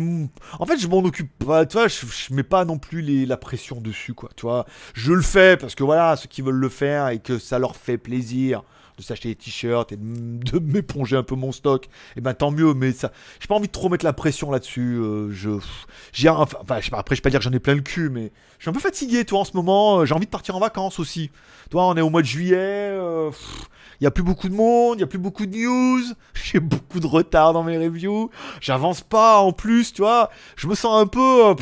en 0.59 0.66
fait, 0.66 0.78
je 0.78 0.86
m'en 0.86 0.99
occupe 0.99 1.30
pas, 1.44 1.66
tu 1.66 1.76
vois, 1.76 1.88
je, 1.88 2.07
je 2.07 2.32
mets 2.34 2.44
pas 2.44 2.64
non 2.64 2.78
plus 2.78 3.26
la 3.26 3.36
pression 3.36 3.80
dessus, 3.80 4.14
quoi. 4.14 4.30
Tu 4.36 4.42
vois, 4.42 4.64
je 4.94 5.12
le 5.12 5.22
fais 5.22 5.57
parce 5.57 5.74
que 5.74 5.82
voilà, 5.82 6.14
ceux 6.16 6.28
qui 6.28 6.42
veulent 6.42 6.55
le 6.55 6.68
faire 6.68 7.09
et 7.09 7.18
que 7.18 7.38
ça 7.38 7.59
leur 7.59 7.74
fait 7.74 7.99
plaisir 7.99 8.62
de 8.99 9.03
s'acheter 9.03 9.28
des 9.28 9.34
t-shirts 9.36 9.92
et 9.92 9.96
de, 9.96 10.59
m'éponger 10.59 11.16
un 11.16 11.22
peu 11.22 11.34
mon 11.34 11.53
stock, 11.53 11.88
et 12.16 12.20
ben 12.20 12.34
tant 12.34 12.51
mieux. 12.51 12.74
Mais 12.74 12.92
ça, 12.92 13.12
j'ai 13.40 13.46
pas 13.46 13.55
envie 13.55 13.66
de 13.68 13.72
trop 13.72 13.88
mettre 13.88 14.05
la 14.05 14.12
pression 14.12 14.51
là-dessus. 14.51 14.96
euh, 14.96 15.30
je, 15.32 15.51
j'ai, 16.12 16.28
enfin, 16.28 16.59
après 16.92 17.14
je 17.14 17.20
vais 17.20 17.22
pas 17.22 17.30
dire 17.30 17.40
que 17.40 17.44
j'en 17.44 17.53
ai 17.53 17.59
plein 17.61 17.74
le 17.74 17.80
cul, 17.80 18.11
mais 18.11 18.32
je 18.59 18.64
suis 18.64 18.70
un 18.70 18.72
peu 18.72 18.80
fatigué, 18.80 19.24
toi, 19.24 19.40
en 19.40 19.44
ce 19.44 19.57
moment. 19.57 20.01
euh, 20.01 20.05
J'ai 20.05 20.14
envie 20.14 20.26
de 20.26 20.30
partir 20.30 20.57
en 20.57 20.61
vacances 20.61 20.99
aussi. 20.99 21.30
Toi, 21.70 21.86
on 21.86 21.96
est 21.96 22.01
au 22.01 22.11
mois 22.11 22.22
de 22.22 22.26
juillet. 22.26 22.57
euh, 22.57 23.30
il 24.01 24.05
y 24.05 24.07
a 24.07 24.11
plus 24.12 24.22
beaucoup 24.22 24.49
de 24.49 24.55
monde, 24.55 24.99
il 24.99 25.01
y 25.01 25.05
a 25.05 25.07
plus 25.09 25.18
beaucoup 25.18 25.44
de 25.46 25.57
news. 25.57 26.03
J'ai 26.34 26.61
beaucoup 26.61 27.01
de 27.01 27.07
retard 27.07 27.53
dans 27.53 27.62
mes 27.64 27.78
reviews. 27.78 28.30
J'avance 28.61 29.01
pas 29.03 29.38
en 29.38 29.53
plus, 29.53 29.92
tu 29.92 30.03
vois. 30.03 30.30
Je 30.57 30.66
me 30.68 30.74
sens 30.74 31.03
un 31.03 31.07
peu. 31.07 31.46
euh, 31.49 31.55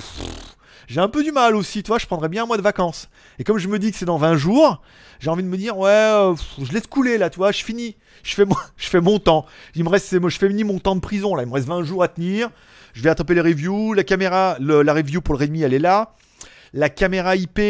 j'ai 0.86 1.00
un 1.00 1.08
peu 1.08 1.24
du 1.24 1.32
mal 1.32 1.56
aussi, 1.56 1.82
tu 1.82 1.88
vois. 1.88 1.98
Je 1.98 2.06
prendrais 2.06 2.28
bien 2.28 2.44
un 2.44 2.46
mois 2.46 2.56
de 2.56 2.62
vacances. 2.62 3.08
Et 3.38 3.44
comme 3.44 3.58
je 3.58 3.68
me 3.68 3.78
dis 3.78 3.90
que 3.90 3.98
c'est 3.98 4.04
dans 4.04 4.18
20 4.18 4.36
jours, 4.36 4.82
j'ai 5.18 5.30
envie 5.30 5.42
de 5.42 5.48
me 5.48 5.56
dire, 5.56 5.76
ouais, 5.76 5.90
euh, 5.90 6.34
je 6.62 6.72
laisse 6.72 6.86
couler 6.86 7.18
là, 7.18 7.30
tu 7.30 7.38
vois. 7.38 7.52
Je 7.52 7.64
finis. 7.64 7.96
Je 8.22 8.34
fais, 8.34 9.00
mon, 9.00 9.18
temps. 9.18 9.46
Il 9.74 9.84
me 9.84 9.88
reste, 9.88 10.10
je 10.10 10.38
fais 10.38 10.48
mon 10.48 10.78
temps 10.78 10.96
de 10.96 11.00
prison 11.00 11.34
là. 11.34 11.42
Il 11.42 11.48
me 11.48 11.54
reste 11.54 11.68
20 11.68 11.84
jours 11.84 12.02
à 12.02 12.08
tenir. 12.08 12.50
Je 12.94 13.02
vais 13.02 13.10
attraper 13.10 13.34
les 13.34 13.40
reviews. 13.40 13.94
La 13.94 14.04
caméra, 14.04 14.56
la 14.60 14.94
review 14.94 15.20
pour 15.20 15.34
le 15.34 15.40
Redmi, 15.40 15.62
elle 15.62 15.74
est 15.74 15.78
là. 15.78 16.14
La 16.72 16.88
caméra 16.88 17.36
IP, 17.36 17.60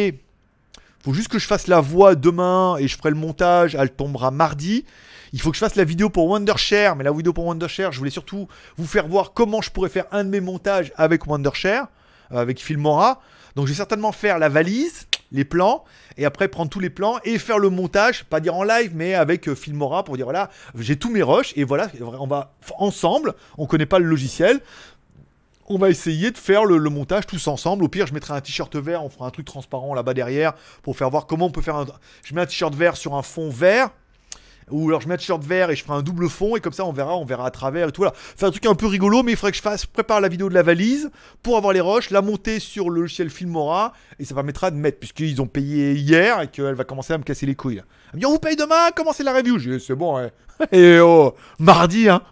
Faut 1.05 1.13
juste 1.13 1.29
que 1.29 1.39
je 1.39 1.47
fasse 1.47 1.67
la 1.67 1.81
voix 1.81 2.15
demain 2.15 2.77
et 2.79 2.89
je 2.89 2.97
ferai 2.97 3.11
le 3.11 3.17
montage. 3.17 3.75
Elle 3.75 3.91
tombera 3.91 4.31
mardi. 4.31 4.85
Il 5.33 5.41
faut 5.41 5.51
que 5.51 5.57
je 5.57 5.61
fasse 5.61 5.77
la 5.77 5.85
vidéo 5.85 6.11
pour 6.11 6.27
Wondershare. 6.27 6.97
Mais 6.97 7.05
la 7.05 7.13
vidéo 7.13 7.33
pour 7.33 7.47
Wondershare, 7.47 7.93
je 7.93 7.99
voulais 7.99 8.11
surtout 8.11 8.49
vous 8.77 8.87
faire 8.87 9.07
voir 9.09 9.33
comment 9.33 9.61
je 9.61 9.71
pourrais 9.71 9.89
faire 9.89 10.07
un 10.13 10.25
de 10.25 10.31
mes 10.31 10.41
montages 10.41 10.93
avec 10.97 11.27
Wondershare, 11.27 11.89
avec 12.31 12.63
Filmora. 12.63 13.21
Donc 13.55 13.67
je 13.67 13.73
vais 13.73 13.77
certainement 13.77 14.13
faire 14.13 14.39
la 14.39 14.49
valise, 14.49 15.07
les 15.33 15.45
plans, 15.45 15.85
et 16.17 16.25
après 16.25 16.49
prendre 16.49 16.71
tous 16.71 16.81
les 16.81 16.91
plans 16.91 17.19
et 17.25 17.39
faire 17.39 17.59
le 17.59 17.71
montage, 17.71 18.25
pas 18.25 18.41
dire 18.41 18.55
en 18.55 18.65
live, 18.65 18.93
mais 18.95 19.15
avec 19.15 19.49
euh, 19.49 19.55
Filmora 19.55 20.05
pour 20.05 20.17
dire 20.17 20.27
voilà, 20.27 20.51
j'ai 20.79 20.97
tous 20.97 21.11
mes 21.11 21.23
rushs 21.23 21.53
et 21.57 21.65
voilà, 21.65 21.91
on 22.01 22.27
va 22.27 22.53
ensemble, 22.79 23.35
on 23.59 23.67
connaît 23.67 23.87
pas 23.87 23.99
le 23.99 24.07
logiciel, 24.07 24.61
on 25.69 25.79
va 25.79 25.91
essayer 25.91 26.31
de 26.31 26.39
faire 26.39 26.65
le, 26.65 26.79
le 26.79 26.91
montage 26.91 27.27
tous 27.27 27.49
ensemble. 27.49 27.83
Au 27.83 27.89
pire, 27.89 28.07
je 28.07 28.15
mettrai 28.15 28.35
un 28.35 28.41
t-shirt 28.41 28.75
vert, 28.77 29.05
on 29.05 29.11
fera 29.11 29.27
un 29.27 29.31
truc 29.31 29.47
transparent 29.47 29.95
là-bas 29.95 30.15
derrière 30.15 30.55
pour 30.83 30.97
faire 30.97 31.11
voir 31.11 31.27
comment 31.27 31.47
on 31.47 31.51
peut 31.51 31.63
faire 31.63 31.77
un. 31.77 31.87
Je 32.25 32.35
mets 32.35 32.43
un 32.43 32.47
t-shirt 32.47 32.75
vert 32.75 32.97
sur 32.97 33.15
un 33.15 33.23
fond 33.23 33.51
vert. 33.51 33.91
Ou 34.71 34.89
alors 34.89 35.01
je 35.01 35.07
mets 35.07 35.15
un 35.15 35.17
t-shirt 35.17 35.43
vert 35.45 35.71
et 35.71 35.77
je 35.77 35.85
ferai 35.85 35.99
un 35.99 36.03
double 36.03 36.29
fond 36.29 36.57
et 36.57 36.61
comme 36.61 36.73
ça 36.73 36.85
on 36.85 36.93
verra, 36.93 37.17
on 37.17 37.25
verra 37.25 37.47
à 37.47 37.51
travers 37.51 37.89
et 37.89 37.93
tout. 37.93 38.01
Voilà. 38.01 38.15
Faire 38.17 38.49
un 38.49 38.51
truc 38.51 38.67
un 38.67 38.75
peu 38.75 38.87
rigolo, 38.87 39.23
mais 39.23 39.33
il 39.33 39.37
faudrait 39.37 39.53
que 39.53 39.57
je 39.57 39.63
fasse 39.63 39.87
prépare 39.87 40.21
la 40.21 40.29
vidéo 40.29 40.49
de 40.49 40.55
la 40.55 40.63
valise 40.63 41.11
pour 41.43 41.57
avoir 41.57 41.73
les 41.73 41.81
rushs, 41.81 42.11
la 42.11 42.21
monter 42.21 42.59
sur 42.59 42.91
le 42.91 43.03
logiciel 43.03 43.31
Filmora 43.31 43.93
et 44.19 44.25
ça 44.25 44.35
permettra 44.35 44.73
de 44.73 44.77
mettre 44.77 44.99
puisqu'ils 44.99 45.41
ont 45.41 45.47
payé 45.47 45.93
hier 45.93 46.41
et 46.41 46.49
qu'elle 46.49 46.75
va 46.75 46.85
commencer 46.85 47.13
à 47.13 47.19
me 47.19 47.23
casser 47.23 47.47
les 47.47 47.55
couilles. 47.55 47.83
Elle 48.11 48.17
me 48.17 48.21
dit 48.21 48.27
on 48.27 48.33
vous 48.33 48.39
paye 48.41 48.57
demain, 48.57 48.91
commencez 48.95 49.23
la 49.23 49.35
review? 49.35 49.59
J'ai 49.59 49.79
c'est 49.79 49.95
bon, 49.95 50.17
ouais. 50.17 50.33
Et 50.73 50.99
oh, 51.01 51.35
mardi 51.59 52.09
hein. 52.09 52.23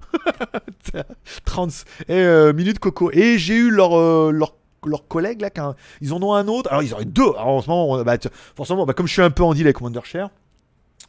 30 1.45 1.85
et, 2.09 2.15
euh, 2.15 2.53
minutes 2.53 2.79
coco. 2.79 3.11
Et 3.13 3.39
j'ai 3.39 3.55
eu 3.55 3.71
leur, 3.71 3.99
euh, 3.99 4.31
leur, 4.33 4.55
leur 4.87 5.07
collègue 5.07 5.41
là, 5.43 5.51
ils 6.01 6.13
en 6.13 6.23
ont 6.23 6.35
un 6.35 6.49
autre. 6.49 6.71
Alors 6.71 6.83
ils 6.83 6.95
en 6.95 6.99
ont 6.99 7.05
deux. 7.05 7.23
Alors, 7.23 7.49
en 7.49 7.63
ce 7.63 7.69
moment, 7.69 8.03
bah, 8.03 8.17
forcément, 8.57 8.87
bah, 8.87 8.95
comme 8.95 9.07
je 9.07 9.13
suis 9.13 9.23
un 9.23 9.31
peu 9.31 9.43
en 9.43 9.55
deal 9.55 9.67
avec 9.67 9.81
Wondershare, 9.81 10.31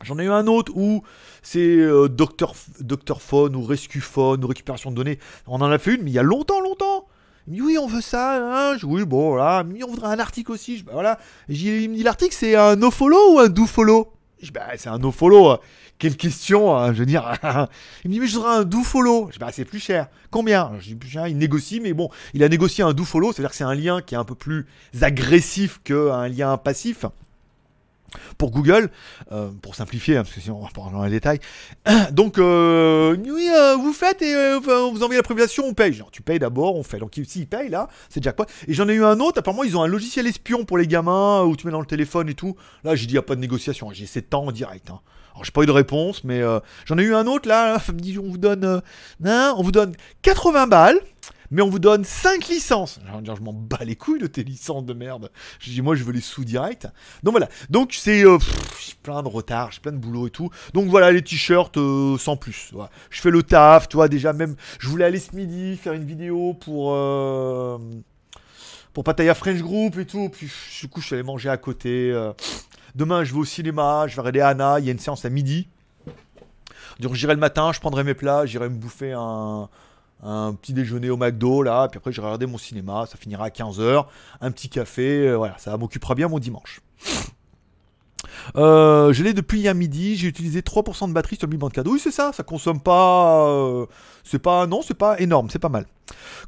j'en 0.04 0.20
ai 0.20 0.24
eu 0.26 0.30
un 0.30 0.48
autre 0.48 0.72
où 0.76 1.04
c'est 1.42 1.60
euh, 1.78 2.08
Docteur 2.08 2.54
Docteur 2.80 3.22
Phone 3.22 3.56
ou 3.56 3.64
Rescue 3.64 4.02
Phone 4.02 4.44
ou 4.44 4.48
récupération 4.48 4.92
de 4.92 4.96
données. 4.96 5.20
On 5.48 5.62
en 5.62 5.72
a 5.72 5.78
fait 5.78 5.96
une, 5.96 6.04
mais 6.04 6.12
il 6.12 6.14
y 6.14 6.20
a 6.20 6.24
longtemps, 6.24 6.60
longtemps. 6.62 7.08
Il 7.48 7.52
me 7.52 7.56
dit 7.58 7.62
oui, 7.62 7.78
on 7.78 7.88
veut 7.88 8.02
ça. 8.02 8.72
hein. 8.72 8.78
Je 8.78 8.86
oui, 8.86 9.06
bon, 9.06 9.30
voilà. 9.30 9.62
Il 9.66 9.72
me 9.72 9.78
dit 9.78 9.84
on 9.84 9.90
voudrait 9.92 10.14
un 10.14 10.20
article 10.20 10.52
aussi. 10.52 10.78
Je 10.80 10.84
bah, 10.84 10.92
voilà. 10.94 11.20
Il 11.50 11.90
me 11.90 11.96
dit 11.96 12.04
l'article 12.04 12.34
c'est 12.38 12.56
un 12.56 12.76
no 12.76 12.90
follow 12.92 13.36
ou 13.36 13.40
un 13.40 13.50
do 13.50 13.66
follow 13.66 14.12
Je 14.42 14.52
bah 14.52 14.66
c'est 14.78 14.90
un 14.90 14.98
no 14.98 15.12
follow. 15.12 15.50
hein. 15.52 15.60
Quelle 15.98 16.18
question, 16.18 16.76
hein, 16.76 16.92
je 16.92 17.00
veux 17.00 17.06
dire. 17.06 17.32
il 18.04 18.10
me 18.10 18.14
dit 18.16 18.20
mais 18.20 18.28
je 18.28 18.36
voudrais 18.36 18.56
un 18.58 18.64
do 18.66 18.82
follow. 18.84 19.30
Je 19.32 19.40
bah 19.40 19.48
c'est 19.54 19.64
plus 19.64 19.80
cher. 19.80 20.08
Combien? 20.32 20.74
Je. 20.80 20.94
Il 21.30 21.38
négocie, 21.38 21.80
mais 21.80 21.94
bon, 21.94 22.10
il 22.34 22.44
a 22.44 22.50
négocié 22.50 22.84
un 22.84 22.92
do 22.94 23.06
follow, 23.06 23.32
c'est-à-dire 23.32 23.52
que 23.52 23.56
c'est 23.56 23.64
un 23.64 23.76
lien 23.76 24.02
qui 24.02 24.16
est 24.16 24.18
un 24.18 24.26
peu 24.26 24.36
plus 24.36 24.66
agressif 25.02 25.80
qu'un 25.84 26.28
lien 26.28 26.58
passif. 26.58 27.06
Pour 28.38 28.52
Google, 28.52 28.90
euh, 29.32 29.50
pour 29.62 29.76
simplifier, 29.76 30.18
hein, 30.18 30.24
parce 30.24 30.34
que 30.34 30.42
sinon 30.42 30.58
on 30.58 30.64
va 30.64 30.70
pas 30.70 30.90
dans 30.92 31.04
les 31.04 31.10
détails. 31.10 31.40
Donc, 32.12 32.38
euh, 32.38 33.16
oui, 33.18 33.50
euh, 33.54 33.76
vous 33.76 33.94
faites 33.94 34.22
et 34.22 34.58
vous 34.58 34.70
envoyez 34.72 35.18
la 35.18 35.24
prévision, 35.24 35.66
on 35.66 35.74
paye. 35.74 35.92
Dis, 35.92 36.02
tu 36.12 36.22
payes 36.22 36.40
d'abord, 36.40 36.76
on 36.76 36.84
fait. 36.84 36.98
Donc, 36.98 37.20
s'ils 37.28 37.48
payent 37.48 37.70
là, 37.70 37.88
c'est 38.10 38.24
jackpot. 38.24 38.46
Et 38.68 38.74
j'en 38.74 38.88
ai 38.88 38.94
eu 38.94 39.04
un 39.04 39.20
autre, 39.20 39.40
apparemment, 39.40 39.64
ils 39.64 39.76
ont 39.78 39.84
un 39.84 39.88
logiciel 39.88 40.28
espion 40.28 40.66
pour 40.66 40.78
les 40.78 40.88
gamins 40.88 41.44
où 41.44 41.56
tu 41.56 41.66
mets 41.66 41.72
dans 41.72 41.82
le 41.82 41.86
téléphone 41.86 42.30
et 42.30 42.34
tout. 42.36 42.56
Là, 42.84 42.96
j'ai 42.96 43.06
dit, 43.06 43.14
il 43.14 43.16
n'y 43.16 43.20
a 43.20 43.24
pas 43.24 43.36
de 43.36 43.42
négociation. 43.42 43.90
J'ai 43.92 44.06
7 44.06 44.34
ans 44.34 44.46
en 44.48 44.52
direct. 44.52 44.90
hein. 44.90 45.02
Alors, 45.34 45.44
j'ai 45.44 45.52
pas 45.52 45.64
eu 45.64 45.66
de 45.66 45.72
réponse, 45.72 46.24
mais 46.24 46.42
j'en 46.86 46.98
ai 46.98 47.04
eu 47.04 47.14
un 47.14 47.28
autre 47.28 47.50
là. 47.50 47.78
Vous 47.88 48.38
donne, 48.38 48.82
hein, 49.26 49.54
on 49.58 49.64
vous 49.64 49.72
donne 49.72 49.94
80 50.22 50.68
balles. 50.68 51.00
Mais 51.56 51.62
on 51.62 51.70
vous 51.70 51.80
donne 51.80 52.04
5 52.04 52.50
licences. 52.50 53.00
Je 53.24 53.42
m'en 53.42 53.54
bats 53.54 53.86
les 53.86 53.96
couilles 53.96 54.20
de 54.20 54.28
tes 54.28 54.44
licences 54.44 54.84
de 54.84 54.94
merde. 54.94 55.32
Je 55.62 55.72
dis, 55.72 55.82
moi, 55.82 55.96
je 55.96 56.04
veux 56.04 56.12
les 56.12 56.20
sous 56.20 56.44
direct. 56.44 56.86
Donc 57.24 57.32
voilà. 57.32 57.48
Donc 57.70 57.94
c'est 57.94 58.26
euh, 58.26 58.38
plein 59.04 59.24
de 59.24 59.30
retard, 59.30 59.72
j'ai 59.72 59.80
plein 59.80 59.94
de 59.94 59.98
boulot 59.98 60.28
et 60.28 60.32
tout. 60.32 60.50
Donc 60.74 60.90
voilà, 60.90 61.14
les 61.14 61.22
t-shirts 61.22 61.78
euh, 61.78 62.18
sans 62.18 62.36
plus. 62.36 62.72
Je 63.10 63.22
fais 63.22 63.32
le 63.32 63.42
taf, 63.42 63.88
tu 63.88 63.96
vois, 63.96 64.10
déjà 64.10 64.34
même. 64.34 64.58
Je 64.80 64.90
voulais 64.90 65.06
aller 65.06 65.20
ce 65.20 65.34
midi 65.34 65.78
faire 65.78 65.94
une 65.94 66.04
vidéo 66.04 66.54
pour. 66.56 66.92
euh, 66.94 67.78
pour 68.94 69.06
Pattaya 69.06 69.34
French 69.34 69.62
Group 69.62 69.98
et 69.98 70.06
tout. 70.06 70.28
Puis 70.28 70.52
du 70.82 70.88
coup, 70.90 71.00
je 71.00 71.06
suis 71.06 71.14
allé 71.16 71.24
manger 71.24 71.50
à 71.50 71.58
côté. 71.58 72.12
euh. 72.12 72.34
Demain, 72.96 73.24
je 73.24 73.34
vais 73.34 73.40
au 73.40 73.46
cinéma, 73.46 74.08
je 74.08 74.16
vais 74.18 74.22
regarder 74.22 74.42
Anna. 74.42 74.80
Il 74.80 74.86
y 74.86 74.90
a 74.90 74.92
une 74.92 75.00
séance 75.00 75.24
à 75.24 75.30
midi. 75.30 75.70
Donc 77.00 77.14
j'irai 77.14 77.34
le 77.34 77.40
matin, 77.40 77.72
je 77.74 77.80
prendrai 77.80 78.04
mes 78.04 78.14
plats, 78.14 78.46
j'irai 78.46 78.70
me 78.70 78.76
bouffer 78.76 79.12
un, 79.14 79.68
un 80.24 80.54
petit 80.54 80.74
déjeuner 80.74 81.10
au 81.10 81.18
McDo 81.18 81.62
là, 81.62 81.88
puis 81.88 81.98
après 81.98 82.12
j'irai 82.12 82.28
regarder 82.28 82.46
mon 82.46 82.58
cinéma, 82.58 83.06
ça 83.06 83.18
finira 83.18 83.46
à 83.46 83.50
15h, 83.50 84.06
un 84.42 84.52
petit 84.52 84.70
café, 84.70 85.28
euh, 85.28 85.36
voilà, 85.36 85.58
ça 85.58 85.78
m'occupera 85.78 86.16
bien 86.16 86.28
mon 86.28 86.40
dimanche. 86.40 86.82
Euh, 88.56 89.14
je 89.14 89.24
l'ai 89.24 89.34
depuis 89.34 89.60
hier 89.60 89.76
midi, 89.76 90.16
j'ai 90.16 90.28
utilisé 90.28 90.62
3% 90.62 91.08
de 91.08 91.14
batterie 91.14 91.36
sur 91.36 91.48
le 91.48 91.58
Mi 91.58 91.72
4. 91.72 91.88
Oui, 91.88 92.00
c'est 92.02 92.12
ça, 92.12 92.32
ça 92.34 92.44
consomme 92.44 92.80
pas. 92.80 93.48
euh, 93.50 93.86
c'est 94.24 94.40
pas. 94.40 94.68
Non, 94.68 94.82
c'est 94.82 94.94
pas 94.94 95.20
énorme, 95.20 95.50
c'est 95.50 95.60
pas 95.60 95.70
mal. 95.70 95.86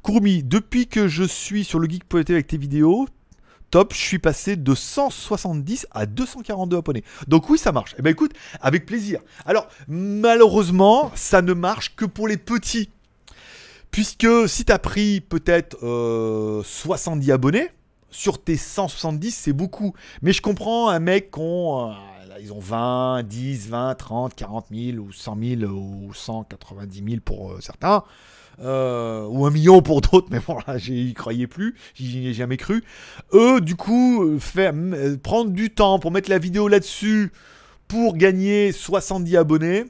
Kurumi, 0.03 0.43
depuis 0.43 0.88
que 0.88 1.07
je 1.07 1.24
suis 1.24 1.63
sur 1.63 1.80
le 1.80 1.89
Geek.tv 1.89 2.34
avec 2.34 2.47
tes 2.47 2.57
vidéos, 2.57 3.07
top, 3.72 3.93
je 3.93 3.99
suis 3.99 4.20
passé 4.20 4.55
de 4.55 4.76
170 4.76 5.88
à 5.91 6.05
242 6.05 6.78
abonnés. 6.78 7.03
Donc 7.28 7.49
oui, 7.49 7.57
ça 7.57 7.72
marche. 7.72 7.95
Eh 7.97 8.01
ben 8.01 8.11
écoute, 8.11 8.34
avec 8.61 8.86
plaisir. 8.86 9.22
Alors, 9.45 9.68
malheureusement, 9.88 11.11
ça 11.15 11.41
ne 11.41 11.53
marche 11.53 11.95
que 11.95 12.05
pour 12.05 12.28
les 12.28 12.38
petits. 12.38 12.89
Puisque 13.92 14.28
si 14.48 14.66
t'as 14.66 14.80
pris 14.80 15.22
peut-être 15.22 15.78
euh, 15.84 16.62
70 16.64 17.32
abonnés, 17.32 17.70
sur 18.10 18.42
tes 18.44 18.58
170, 18.58 19.32
c'est 19.32 19.54
beaucoup. 19.54 19.94
Mais 20.22 20.34
je 20.34 20.42
comprends 20.42 20.90
un 20.90 21.00
mec 21.00 21.32
qui 21.32 21.40
ont, 21.40 21.92
euh, 21.92 22.52
ont 22.52 22.60
20, 22.60 23.24
10, 23.24 23.70
20, 23.70 23.96
30, 23.96 24.36
40 24.36 24.68
000 24.72 24.98
ou 25.00 25.12
100 25.12 25.38
000 25.60 25.72
ou 25.72 26.14
190 26.14 27.04
000 27.06 27.22
pour 27.24 27.52
euh, 27.54 27.60
certains. 27.62 28.04
euh, 28.60 29.26
ou 29.28 29.46
un 29.46 29.52
million 29.52 29.82
pour 29.82 30.02
d'autres, 30.02 30.28
mais 30.32 30.40
bon, 30.40 30.58
là, 30.68 30.78
j'y 30.78 31.14
croyais 31.14 31.48
plus, 31.48 31.76
j'y 31.96 32.28
ai 32.28 32.34
jamais 32.34 32.58
cru. 32.58 32.84
Eux, 33.34 33.62
du 33.62 33.76
coup, 33.76 34.24
euh, 34.24 34.40
faire, 34.40 34.74
euh, 34.76 35.18
prendre 35.18 35.52
du 35.52 35.70
temps 35.72 36.00
pour 36.00 36.12
mettre 36.12 36.30
la 36.30 36.40
vidéo 36.40 36.68
là-dessus 36.68 37.32
pour 37.88 38.16
gagner 38.18 38.72
70 38.72 39.38
abonnés, 39.38 39.86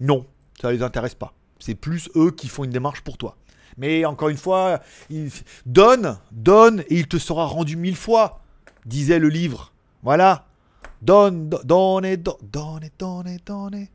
non, 0.00 0.26
ça 0.60 0.70
les 0.72 0.82
intéresse 0.82 1.14
pas. 1.14 1.34
C'est 1.58 1.74
plus 1.74 2.08
eux 2.16 2.30
qui 2.30 2.48
font 2.48 2.64
une 2.64 2.70
démarche 2.70 3.00
pour 3.02 3.18
toi. 3.18 3.36
Mais 3.76 4.04
encore 4.04 4.28
une 4.28 4.36
fois, 4.36 4.80
donne, 5.66 6.18
donne 6.32 6.80
et 6.88 6.96
il 6.96 7.06
te 7.08 7.16
sera 7.18 7.44
rendu 7.46 7.76
mille 7.76 7.96
fois, 7.96 8.40
disait 8.86 9.18
le 9.18 9.28
livre. 9.28 9.72
Voilà. 10.02 10.46
Donne, 11.02 11.48
do- 11.48 11.60
donnez, 11.64 12.16
do- 12.16 12.38
donnez, 12.42 12.90
donnez, 12.98 13.38
donnez, 13.46 13.88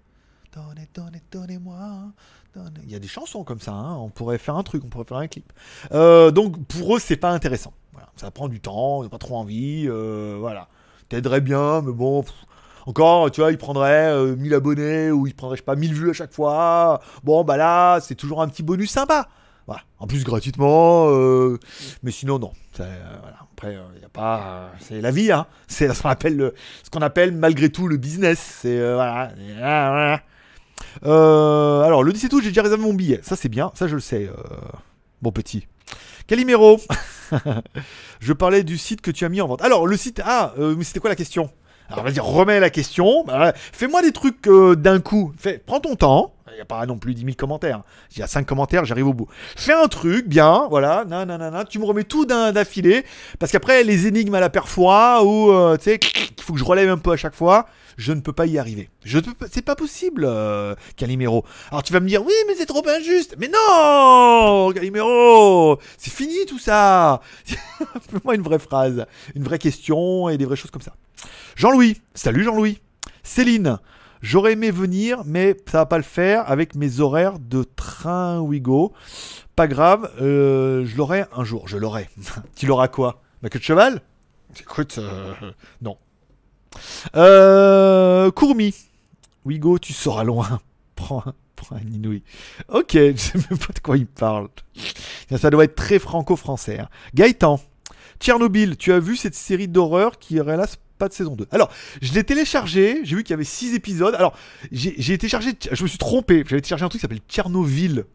donnez, 0.54 0.88
donnez, 0.94 1.22
donnez-moi. 1.32 1.78
donnez. 2.56 2.80
Il 2.84 2.92
y 2.92 2.96
a 2.96 3.00
des 3.00 3.08
chansons 3.10 3.44
comme 3.44 3.60
ça, 3.60 3.74
hein. 3.74 3.96
on 3.98 4.10
pourrait 4.10 4.38
faire 4.38 4.56
un 4.56 4.64
truc, 4.64 4.84
on 4.86 4.90
pourrait 4.90 5.04
faire 5.06 5.18
un 5.18 5.28
clip. 5.28 5.52
Euh, 5.92 6.32
donc 6.32 6.64
pour 6.68 6.96
eux, 6.96 7.00
c'est 7.00 7.18
pas 7.18 7.32
intéressant. 7.32 7.74
Voilà. 7.92 8.08
Ça 8.16 8.32
prend 8.32 8.48
du 8.48 8.62
temps, 8.62 9.04
ils 9.04 9.08
ont 9.08 9.10
pas 9.10 9.18
trop 9.18 9.36
envie. 9.38 9.86
euh, 9.88 10.38
voilà. 10.40 10.70
T'aiderais 11.10 11.42
bien, 11.42 11.82
mais 11.82 11.92
bon. 11.92 12.24
pff, 12.24 12.34
encore, 12.86 13.32
tu 13.32 13.42
vois, 13.42 13.52
ils 13.52 13.58
prendraient 13.58 14.12
euh, 14.12 14.36
1000 14.36 14.54
abonnés 14.54 15.12
ou 15.12 15.28
ils 15.28 15.34
prendraient, 15.36 15.56
je 15.58 15.62
sais 15.62 15.66
pas, 15.66 15.76
1000 15.76 15.94
vues 15.94 16.10
à 16.10 16.14
chaque 16.14 16.34
fois. 16.34 17.00
Bon, 17.24 17.44
bah 17.44 17.58
là, 17.58 18.00
c'est 18.02 18.16
toujours 18.16 18.42
un 18.42 18.48
petit 18.48 18.64
bonus 18.64 18.92
sympa. 18.92 19.28
Voilà. 19.66 19.82
En 20.00 20.08
plus, 20.08 20.24
gratuitement. 20.26 21.08
euh, 21.10 21.58
mais 22.04 22.12
sinon, 22.12 22.40
non. 22.40 22.52
Euh. 22.80 23.18
Après, 23.54 23.78
il 23.96 24.02
y 24.02 24.06
a 24.06 24.10
pas. 24.10 24.40
euh, 24.40 24.68
c'est 24.80 25.00
la 25.00 25.12
vie, 25.12 25.32
hein. 25.32 25.46
C'est 25.68 25.94
ce 25.94 26.02
qu'on 26.02 26.10
appelle, 26.10 26.52
appelle 27.02 27.32
malgré 27.32 27.70
tout 27.70 27.88
le 27.88 27.96
business. 27.98 28.58
C'est. 28.62 28.78
euh, 28.78 28.96
voilà. 28.96 30.20
Euh, 31.06 31.82
alors, 31.82 32.04
le 32.04 32.12
17 32.12 32.34
août, 32.34 32.42
j'ai 32.44 32.50
déjà 32.50 32.64
réservé 32.64 32.84
mon 32.84 32.94
billet. 32.94 33.20
Ça, 33.24 33.36
c'est 33.36 33.50
bien. 33.50 33.72
Ça, 33.76 33.88
je 33.88 33.96
le 33.96 34.02
sais. 34.02 34.28
euh, 34.28 34.34
bon 35.22 35.32
petit. 35.32 35.68
Calimero. 36.28 36.80
je 38.20 38.34
parlais 38.34 38.64
du 38.64 38.78
site 38.78 39.02
que 39.02 39.12
tu 39.12 39.26
as 39.26 39.30
mis 39.30 39.42
en 39.42 39.48
vente. 39.48 39.62
Alors, 39.62 39.88
le 39.88 39.98
site. 39.98 40.22
Ah, 40.26 40.54
euh, 40.60 40.76
mais 40.78 40.84
c'était 40.84 41.00
quoi 41.00 41.10
la 41.10 41.16
question? 41.16 41.50
Alors 41.90 42.06
vas-y, 42.06 42.20
remets 42.20 42.60
la 42.60 42.70
question. 42.70 43.24
Bah. 43.26 43.54
Fais-moi 43.56 44.02
des 44.02 44.12
trucs 44.12 44.48
euh, 44.48 44.76
d'un 44.76 45.00
coup. 45.00 45.34
Fais, 45.38 45.62
prends 45.64 45.80
ton 45.80 45.96
temps. 45.96 46.34
Il 46.52 46.56
n'y 46.56 46.62
a 46.62 46.66
pas 46.66 46.86
non 46.86 46.98
plus 46.98 47.14
10 47.16 47.22
000 47.22 47.34
commentaires. 47.36 47.82
Il 48.12 48.20
y 48.20 48.22
a 48.22 48.28
5 48.28 48.46
commentaires, 48.46 48.86
j'arrive 48.86 49.08
au 49.08 49.14
bout. 49.14 49.28
Fais 49.56 49.74
un 49.74 49.88
truc, 49.88 50.28
bien, 50.28 50.68
voilà, 50.70 51.04
nanana, 51.04 51.66
tu 51.66 51.80
me 51.80 51.86
remets 51.86 52.04
tout 52.04 52.26
d'affilée. 52.26 53.06
Parce 53.40 53.52
qu'après, 53.52 53.84
les 53.84 54.06
énigmes 54.06 54.36
à 54.36 54.40
la 54.40 54.52
perfoi, 54.52 55.24
ou 55.24 55.52
euh, 55.52 55.78
tu 55.78 55.86
sais, 55.86 56.00
il 56.38 56.44
faut 56.44 56.54
que 56.54 56.60
je 56.60 56.64
relève 56.64 56.90
un 56.90 56.98
peu 56.98 57.12
à 57.12 57.18
chaque 57.18 57.34
fois, 57.34 57.68
je 57.98 58.14
ne 58.14 58.22
peux 58.22 58.34
pas 58.34 58.46
y 58.46 58.58
arriver. 58.58 58.90
Je 59.04 59.20
c'est 59.50 59.64
pas 59.64 59.76
possible, 59.76 60.26
euh, 60.26 60.76
Calimero. 60.96 61.46
Alors 61.70 61.84
tu 61.84 61.94
vas 61.94 62.00
me 62.00 62.08
dire, 62.08 62.24
oui, 62.24 62.34
mais 62.48 62.56
c'est 62.56 62.66
trop 62.66 62.88
injuste. 62.88 63.36
Mais 63.38 63.50
non, 63.50 64.72
Calimero, 64.74 65.80
c'est 65.98 66.12
fini 66.12 66.46
tout 66.48 66.60
ça. 66.60 67.22
Fais-moi 67.46 68.36
une 68.36 68.42
vraie 68.42 68.60
phrase, 68.60 69.06
une 69.36 69.44
vraie 69.44 69.60
question 69.60 70.30
et 70.30 70.38
des 70.38 70.46
vraies 70.46 70.56
choses 70.56 70.72
comme 70.72 70.82
ça. 70.82 70.96
Jean-Louis, 71.56 72.02
salut 72.14 72.44
Jean-Louis. 72.44 72.80
Céline, 73.24 73.80
j'aurais 74.22 74.54
aimé 74.54 74.72
venir, 74.72 75.22
mais 75.26 75.56
ça 75.72 75.80
va 75.80 75.86
pas 75.86 75.98
le 75.98 76.04
faire 76.04 76.50
avec 76.50 76.76
mes 76.76 77.00
horaires 77.00 77.40
de 77.40 77.64
train 77.64 78.40
Ouigo. 78.40 78.94
Pas 79.56 79.68
grave, 79.68 80.12
euh, 80.20 80.86
je 80.86 80.98
l'aurai 80.98 81.26
un 81.36 81.44
jour. 81.44 81.68
Je 81.68 81.78
l'aurai. 81.78 82.10
tu 82.56 82.66
l'auras 82.66 82.88
quoi? 82.88 83.22
Ma 83.42 83.50
queue 83.50 83.60
de 83.60 83.64
cheval? 83.64 84.02
Écoute, 84.60 84.98
euh, 84.98 85.34
non. 85.82 85.98
Euh, 87.16 88.32
Courmi. 88.32 88.74
Wigo, 89.46 89.80
tu 89.80 89.94
seras 89.94 90.24
loin. 90.24 90.60
Prends 90.96 91.24
un, 91.26 91.34
prends 91.56 91.76
un 91.76 91.82
inouï. 91.94 92.24
Ok, 92.70 92.92
je 92.94 93.14
sais 93.18 93.38
même 93.50 93.60
pas 93.60 93.74
de 93.74 93.80
quoi 93.80 93.98
il 93.98 94.06
parle. 94.06 94.50
Ça, 95.36 95.50
doit 95.50 95.64
être 95.64 95.76
très 95.76 96.00
franco-français. 96.00 96.80
hein. 96.80 96.90
Gaëtan. 97.14 97.60
Tchernobyl, 98.20 98.78
tu 98.78 98.94
as 98.94 99.00
vu 99.00 99.18
cette 99.18 99.36
série 99.36 99.68
d'horreur 99.68 100.18
qui 100.20 100.40
aurait 100.40 100.56
là 100.56 100.66
pas 100.98 101.10
de 101.10 101.14
saison 101.14 101.36
2 101.36 101.48
Alors, 101.52 101.70
je 102.02 102.14
l'ai 102.14 102.24
téléchargé, 102.24 103.02
j'ai 103.04 103.16
vu 103.16 103.24
qu'il 103.24 103.32
y 103.32 103.34
avait 103.34 103.44
6 103.44 103.74
épisodes. 103.74 104.16
Alors, 104.16 104.34
j'ai 104.72 104.94
j'ai 104.98 105.18
téléchargé, 105.18 105.52
je 105.72 105.84
me 105.84 105.88
suis 105.88 105.98
trompé, 105.98 106.44
j'avais 106.48 106.62
téléchargé 106.62 106.86
un 106.86 106.90
truc 106.90 107.00
qui 107.00 107.02
s'appelle 107.02 107.22
Tchernobyl. 107.28 108.06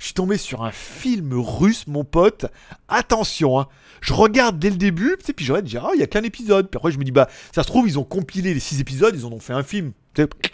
Je 0.00 0.06
suis 0.06 0.14
tombé 0.14 0.38
sur 0.38 0.64
un 0.64 0.72
film 0.72 1.34
russe, 1.34 1.86
mon 1.86 2.04
pote. 2.04 2.46
Attention, 2.88 3.60
hein. 3.60 3.68
Je 4.00 4.14
regarde 4.14 4.58
dès 4.58 4.70
le 4.70 4.76
début, 4.76 5.18
puis 5.36 5.44
j'aurais 5.44 5.60
dit, 5.60 5.76
ah, 5.76 5.90
il 5.92 6.00
y 6.00 6.02
a 6.02 6.06
qu'un 6.06 6.22
épisode. 6.22 6.70
Puis 6.70 6.78
après, 6.78 6.90
je 6.90 6.98
me 6.98 7.04
dis, 7.04 7.12
bah, 7.12 7.28
ça 7.54 7.62
se 7.62 7.68
trouve, 7.68 7.86
ils 7.86 7.98
ont 7.98 8.04
compilé 8.04 8.54
les 8.54 8.60
6 8.60 8.80
épisodes, 8.80 9.14
ils 9.14 9.26
en 9.26 9.30
ont 9.30 9.40
fait 9.40 9.52
un 9.52 9.62
film. 9.62 9.92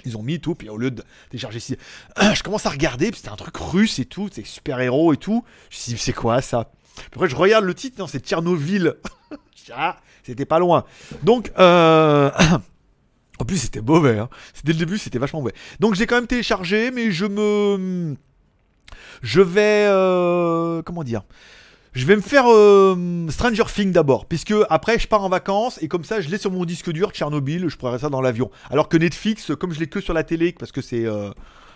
Ils 0.05 0.17
ont 0.17 0.23
mis 0.23 0.41
tout, 0.41 0.57
puis 0.57 0.69
au 0.69 0.77
lieu 0.77 0.91
de 0.91 1.05
télécharger 1.31 1.61
6. 1.61 1.77
Je 2.35 2.43
commence 2.43 2.67
à 2.67 2.71
regarder, 2.71 3.13
puis 3.13 3.19
c'était 3.19 3.31
un 3.31 3.37
truc 3.37 3.57
russe 3.57 4.01
et 4.01 4.05
tout, 4.05 4.29
c'est 4.33 4.45
super-héros 4.45 5.13
et 5.13 5.17
tout. 5.17 5.45
Je 5.71 5.77
me 5.77 5.81
suis 5.81 5.93
dit, 5.93 5.99
c'est 5.99 6.13
quoi 6.13 6.43
ça? 6.43 6.73
Puis 6.97 7.07
après, 7.15 7.29
je 7.29 7.37
regarde 7.37 7.65
le 7.65 7.75
titre, 7.75 8.01
non, 8.01 8.07
c'est 8.07 8.25
Tchernobyl. 8.25 8.95
Ah, 9.75 9.97
c'était 10.23 10.45
pas 10.45 10.61
loin. 10.61 10.85
Donc, 11.25 11.51
euh. 11.59 12.31
En 13.41 13.45
plus, 13.45 13.59
c'était 13.59 13.83
mauvais. 13.83 14.17
Hein. 14.17 14.29
Dès 14.63 14.73
le 14.73 14.79
début, 14.79 14.97
c'était 14.97 15.19
vachement 15.19 15.41
mauvais. 15.41 15.55
Donc, 15.81 15.97
j'ai 15.97 16.07
quand 16.07 16.15
même 16.15 16.29
téléchargé, 16.29 16.93
mais 16.93 17.11
je 17.11 17.27
me. 17.27 18.17
Je 19.23 19.41
vais. 19.41 19.87
euh, 19.89 20.83
Comment 20.83 21.05
dire 21.05 21.23
Je 21.93 22.07
vais 22.07 22.17
me 22.17 22.21
faire 22.23 22.45
euh, 22.49 23.27
Stranger 23.29 23.65
Things 23.73 23.93
d'abord. 23.93 24.27
Puisque 24.27 24.55
après, 24.71 24.99
je 24.99 25.09
pars 25.09 25.23
en 25.23 25.29
vacances 25.29 25.79
et 25.83 25.89
comme 25.89 26.05
ça, 26.05 26.21
je 26.21 26.29
l'ai 26.29 26.39
sur 26.39 26.51
mon 26.51 26.65
disque 26.65 26.91
dur, 26.93 27.11
Tchernobyl. 27.11 27.69
Je 27.69 27.77
pourrais 27.77 27.99
ça 27.99 28.09
dans 28.09 28.21
l'avion. 28.21 28.51
Alors 28.71 28.89
que 28.89 28.97
Netflix, 28.97 29.53
comme 29.59 29.73
je 29.73 29.81
l'ai 29.81 29.87
que 29.89 30.01
sur 30.01 30.15
la 30.15 30.25
télé, 30.25 30.55
parce 30.59 30.73
que 30.73 30.81
c'est. 30.83 31.05
euh, 31.07 31.31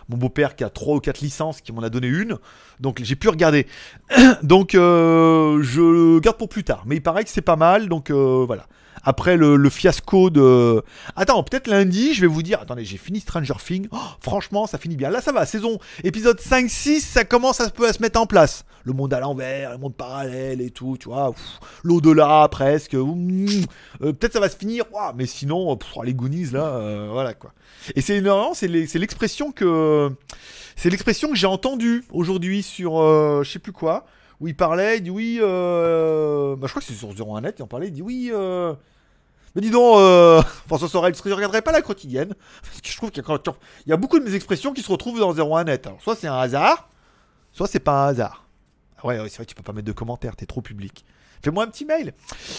mon 0.08 0.16
beau-père 0.16 0.56
qui 0.56 0.64
a 0.64 0.70
3 0.70 0.96
ou 0.96 0.98
4 0.98 1.20
licences 1.20 1.60
qui 1.60 1.72
m'en 1.72 1.82
a 1.82 1.88
donné 1.88 2.08
une. 2.08 2.36
Donc 2.80 3.00
j'ai 3.00 3.14
pu 3.14 3.28
regarder. 3.28 3.68
donc 4.42 4.70
je 4.72 6.18
garde 6.18 6.36
pour 6.36 6.48
plus 6.48 6.64
tard. 6.64 6.82
Mais 6.84 6.96
il 6.96 7.00
paraît 7.00 7.22
que 7.22 7.30
c'est 7.30 7.42
pas 7.42 7.54
mal. 7.54 7.88
Donc 7.88 8.10
voilà. 8.10 8.66
Après 9.02 9.36
le, 9.36 9.70
fiasco 9.70 10.30
de... 10.30 10.82
Attends, 11.16 11.42
peut-être 11.42 11.68
lundi, 11.68 12.14
je 12.14 12.20
vais 12.22 12.26
vous 12.26 12.42
dire... 12.42 12.60
Attendez, 12.60 12.84
j'ai 12.84 12.98
fini 12.98 13.20
Stranger 13.20 13.54
Things. 13.64 13.88
Oh, 13.92 13.96
franchement, 14.20 14.66
ça 14.66 14.78
finit 14.78 14.96
bien. 14.96 15.10
Là, 15.10 15.20
ça 15.20 15.32
va. 15.32 15.46
Saison 15.46 15.78
épisode 16.04 16.38
5-6, 16.38 17.00
ça 17.00 17.24
commence 17.24 17.60
à, 17.60 17.66
se- 17.68 18.02
mettre 18.02 18.20
en 18.20 18.26
place. 18.26 18.64
Le 18.84 18.92
monde 18.92 19.12
à 19.14 19.20
l'envers, 19.20 19.72
le 19.72 19.78
monde 19.78 19.94
parallèle 19.94 20.60
et 20.60 20.70
tout, 20.70 20.96
tu 20.98 21.08
vois. 21.08 21.34
L'au-delà, 21.82 22.46
presque. 22.50 22.94
Mmh. 22.94 23.46
Euh, 24.02 24.12
peut-être 24.12 24.34
ça 24.34 24.40
va 24.40 24.48
se 24.48 24.56
finir. 24.56 24.84
Mais 25.16 25.26
sinon, 25.26 25.76
pff, 25.76 25.90
les 26.04 26.14
Goonies, 26.14 26.50
là, 26.52 26.66
euh, 26.66 27.08
voilà 27.10 27.34
quoi. 27.34 27.52
Et 27.94 28.00
c'est 28.00 28.20
non, 28.20 28.52
c'est 28.54 28.68
l'expression 28.68 29.52
que... 29.52 30.10
C'est 30.76 30.90
l'expression 30.90 31.30
que 31.30 31.36
j'ai 31.36 31.46
entendue 31.46 32.04
aujourd'hui 32.10 32.62
sur... 32.62 33.00
euh, 33.00 33.42
je 33.44 33.50
sais 33.50 33.58
plus 33.58 33.72
quoi 33.72 34.06
où 34.40 34.48
il 34.48 34.56
parlait, 34.56 34.96
il 34.96 35.02
dit 35.02 35.10
oui, 35.10 35.38
euh... 35.40 36.56
bah, 36.56 36.66
je 36.66 36.72
crois 36.72 36.80
que 36.80 36.88
c'est 36.88 36.94
sur 36.94 37.10
01net, 37.10 37.54
il 37.58 37.62
en 37.62 37.66
parlait, 37.66 37.88
il 37.88 37.92
dit 37.92 38.00
oui, 38.02 38.30
euh... 38.32 38.72
mais 39.54 39.62
dis 39.62 39.70
donc, 39.70 39.98
euh... 39.98 40.42
François 40.68 40.88
Sorel, 40.88 41.12
est-ce 41.12 41.22
que 41.22 41.28
tu 41.28 41.34
regarderais 41.34 41.62
pas 41.62 41.72
la 41.72 41.82
quotidienne 41.82 42.34
Parce 42.62 42.80
que 42.80 42.88
je 42.88 42.96
trouve 42.96 43.10
qu'il 43.10 43.22
y, 43.22 43.90
y 43.90 43.92
a 43.92 43.96
beaucoup 43.96 44.18
de 44.18 44.24
mes 44.24 44.34
expressions 44.34 44.72
qui 44.72 44.82
se 44.82 44.90
retrouvent 44.90 45.18
dans 45.18 45.34
01net. 45.34 45.86
Alors, 45.86 46.00
soit 46.02 46.16
c'est 46.16 46.28
un 46.28 46.38
hasard, 46.38 46.88
soit 47.52 47.66
c'est 47.66 47.80
pas 47.80 48.04
un 48.04 48.08
hasard. 48.08 48.44
Ah 48.98 49.06
ouais, 49.06 49.18
ouais, 49.20 49.28
c'est 49.28 49.36
vrai, 49.38 49.46
tu 49.46 49.54
peux 49.54 49.62
pas 49.62 49.72
mettre 49.72 49.86
de 49.86 49.92
commentaires, 49.92 50.36
t'es 50.36 50.46
trop 50.46 50.60
public. 50.60 51.04
Fais-moi 51.42 51.64
un 51.64 51.68
petit 51.68 51.86
mail. 51.86 52.12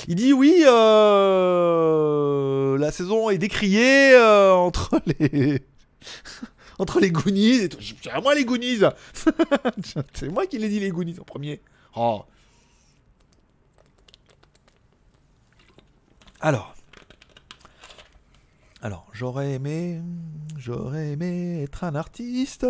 Il 0.07 0.15
dit 0.15 0.33
oui, 0.33 0.63
euh... 0.65 2.77
la 2.79 2.91
saison 2.91 3.29
est 3.29 3.37
décriée 3.37 4.13
euh, 4.13 4.53
entre 4.53 4.99
les... 5.19 5.63
entre 6.79 6.99
les 6.99 7.11
Goonies 7.11 7.61
et 7.63 7.69
tout. 7.69 7.77
Je- 7.79 8.09
à 8.09 8.19
moi 8.21 8.33
les 8.33 8.43
Goonies 8.43 8.79
C'est 10.13 10.29
moi 10.29 10.47
qui 10.47 10.57
l'ai 10.57 10.69
dit 10.69 10.79
les 10.79 10.89
Goonies 10.89 11.19
en 11.19 11.23
premier. 11.23 11.61
Oh. 11.95 12.23
Alors. 16.39 16.73
Alors, 18.83 19.05
j'aurais 19.13 19.51
aimé. 19.51 20.01
J'aurais 20.57 21.09
aimé 21.09 21.61
être 21.61 21.83
un 21.83 21.93
artiste. 21.93 22.65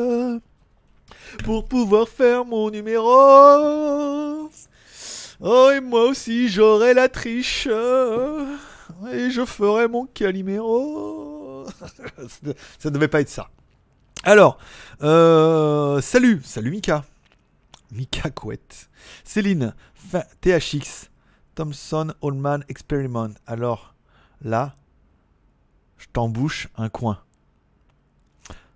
Pour 1.45 1.66
pouvoir 1.70 2.09
faire 2.09 2.43
mon 2.43 2.70
numéro. 2.70 4.49
Oh, 5.39 5.72
et 5.74 5.80
moi 5.80 6.03
aussi, 6.03 6.49
j'aurais 6.49 6.93
la 6.93 7.07
triche. 7.07 7.68
Et 7.68 9.30
je 9.30 9.45
ferais 9.45 9.88
mon 9.88 10.05
caliméro. 10.05 11.66
ça 12.78 12.89
devait 12.89 13.07
pas 13.07 13.22
être 13.22 13.30
ça. 13.30 13.49
Alors, 14.24 14.57
euh, 15.01 16.01
salut, 16.01 16.41
salut 16.43 16.72
Mika. 16.72 17.05
Mika 17.89 18.30
Couette. 18.30 18.89
Céline, 19.24 19.74
THX, 20.41 21.09
Thomson 21.55 22.14
Allman 22.22 22.59
Experiment. 22.68 23.34
Alors, 23.47 23.95
là, 24.41 24.76
je 26.02 26.08
t'embouche 26.12 26.68
un 26.78 26.89
coin. 26.89 27.20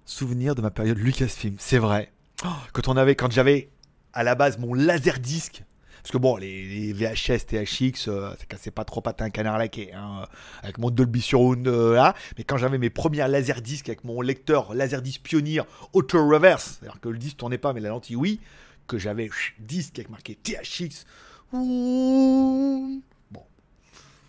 Souvenir 0.05 0.53
de 0.53 0.61
ma 0.61 0.69
période 0.69 0.99
Lucasfilm, 0.99 1.55
c'est 1.57 1.79
vrai. 1.79 2.11
Oh, 2.45 2.49
quand 2.71 2.87
on 2.87 2.97
avait, 2.97 3.15
quand 3.15 3.31
j'avais 3.31 3.69
à 4.13 4.23
la 4.23 4.35
base 4.35 4.59
mon 4.59 4.75
laserdisc, 4.75 5.63
parce 6.03 6.11
que 6.11 6.19
bon, 6.19 6.37
les, 6.37 6.93
VHS, 6.93 7.47
THX, 7.47 8.05
ça 8.05 8.35
cassait 8.47 8.69
pas 8.69 8.85
trop 8.85 9.01
patin 9.01 9.31
canard 9.31 9.57
laqué, 9.57 9.91
hein, 9.93 10.27
avec 10.61 10.77
mon 10.77 10.91
Dolby 10.91 11.19
Surround 11.19 11.67
euh, 11.67 11.95
là. 11.95 12.13
Mais 12.37 12.43
quand 12.43 12.57
j'avais 12.57 12.77
mes 12.77 12.91
premières 12.91 13.27
laserdiscs 13.27 13.89
avec 13.89 14.03
mon 14.03 14.21
lecteur 14.21 14.75
laserdisc 14.75 15.21
Pioneer 15.23 15.63
Auto 15.93 16.23
Reverse, 16.29 16.77
c'est-à-dire 16.79 17.01
que 17.01 17.09
le 17.09 17.17
disque 17.17 17.37
tournait 17.37 17.57
pas 17.57 17.73
mais 17.73 17.81
la 17.81 17.89
lentille 17.89 18.15
oui, 18.15 18.39
que 18.85 18.99
j'avais 18.99 19.31
disque 19.57 19.97
avec 19.97 20.11
marqué 20.11 20.35
THX. 20.35 21.05
Bon, 21.51 23.01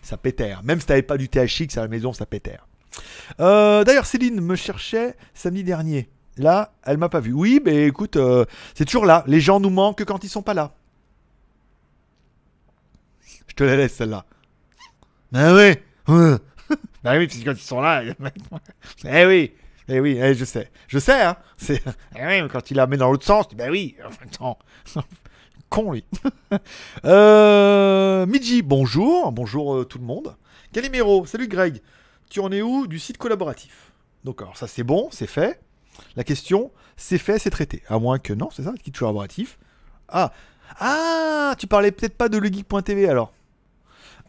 ça 0.01 0.17
pétait. 0.17 0.53
hein. 0.53 0.63
Même 0.65 0.81
si 0.81 0.87
t'avais 0.87 1.03
pas 1.03 1.19
du 1.19 1.29
THX 1.29 1.77
à 1.77 1.83
la 1.83 1.89
maison, 1.89 2.15
ça 2.15 2.25
pétait. 2.25 2.57
Euh, 3.41 3.85
D'ailleurs, 3.85 4.07
Céline 4.07 4.41
me 4.41 4.57
cherchait 4.57 5.17
samedi 5.35 5.65
dernier. 5.65 6.09
Là, 6.37 6.73
elle 6.85 6.99
m'a 6.99 7.09
pas 7.09 7.21
vu. 7.21 7.33
Oui, 7.33 7.61
mais 7.65 7.87
écoute, 7.87 8.17
euh, 8.17 8.45
c'est 8.75 8.85
toujours 8.85 9.07
là. 9.07 9.25
Les 9.27 9.41
gens 9.41 9.59
nous 9.61 9.71
manquent 9.71 10.05
quand 10.05 10.23
ils 10.25 10.29
sont 10.29 10.43
pas 10.43 10.55
là. 10.55 10.75
Je 13.47 13.55
te 13.55 13.65
la 13.65 13.77
laisse 13.77 13.95
celle-là. 13.95 14.25
Ouais. 15.33 15.53
ouais. 16.09 16.39
bah 17.03 17.17
oui, 17.17 17.27
parce 17.27 17.39
que 17.39 17.45
quand 17.45 17.53
ils 17.53 17.59
sont 17.59 17.81
là. 17.81 18.03
eh 19.05 19.27
oui. 19.27 19.53
Eh 19.89 20.01
oui, 20.01 20.19
eh, 20.21 20.35
je 20.35 20.45
sais. 20.45 20.71
Je 20.89 20.99
sais, 20.99 21.23
hein. 21.23 21.37
C'est... 21.57 21.83
Eh 22.17 22.27
oui, 22.27 22.43
mais 22.43 22.49
quand 22.49 22.71
il 22.71 22.77
la 22.77 22.87
met 22.87 22.97
dans 22.97 23.11
l'autre 23.11 23.25
sens, 23.25 23.47
bah 23.55 23.67
oui. 23.71 23.97
Attends. 24.23 24.59
Con, 25.71 25.93
lui. 25.93 26.05
euh, 27.05 28.27
Midji, 28.27 28.63
bonjour. 28.63 29.33
Bonjour 29.33 29.77
euh, 29.77 29.85
tout 29.85 29.99
le 29.99 30.05
monde. 30.05 30.37
Calimero, 30.73 31.25
salut 31.27 31.49
Greg. 31.49 31.81
Tu 32.31 32.41
en 32.41 32.51
es 32.53 32.63
où 32.63 32.87
du 32.87 32.99
site 32.99 33.19
collaboratif? 33.19 33.93
Donc, 34.25 34.43
alors 34.43 34.57
ça, 34.57 34.67
c'est 34.67 34.83
bon, 34.83 35.09
c'est 35.13 35.27
fait. 35.27 35.61
La 36.17 36.25
question, 36.25 36.73
c'est 36.97 37.19
fait, 37.19 37.39
c'est 37.39 37.51
traité. 37.51 37.83
À 37.89 37.99
moins 37.99 38.19
que 38.19 38.33
non, 38.33 38.49
c'est 38.53 38.65
ça, 38.65 38.73
le 38.73 38.79
site 38.83 38.99
collaboratif. 38.99 39.59
Ah, 40.09 40.33
ah, 40.81 41.55
tu 41.59 41.67
parlais 41.67 41.93
peut-être 41.93 42.17
pas 42.17 42.29
de 42.29 42.39
legeek.tv 42.39 43.09
alors. 43.09 43.33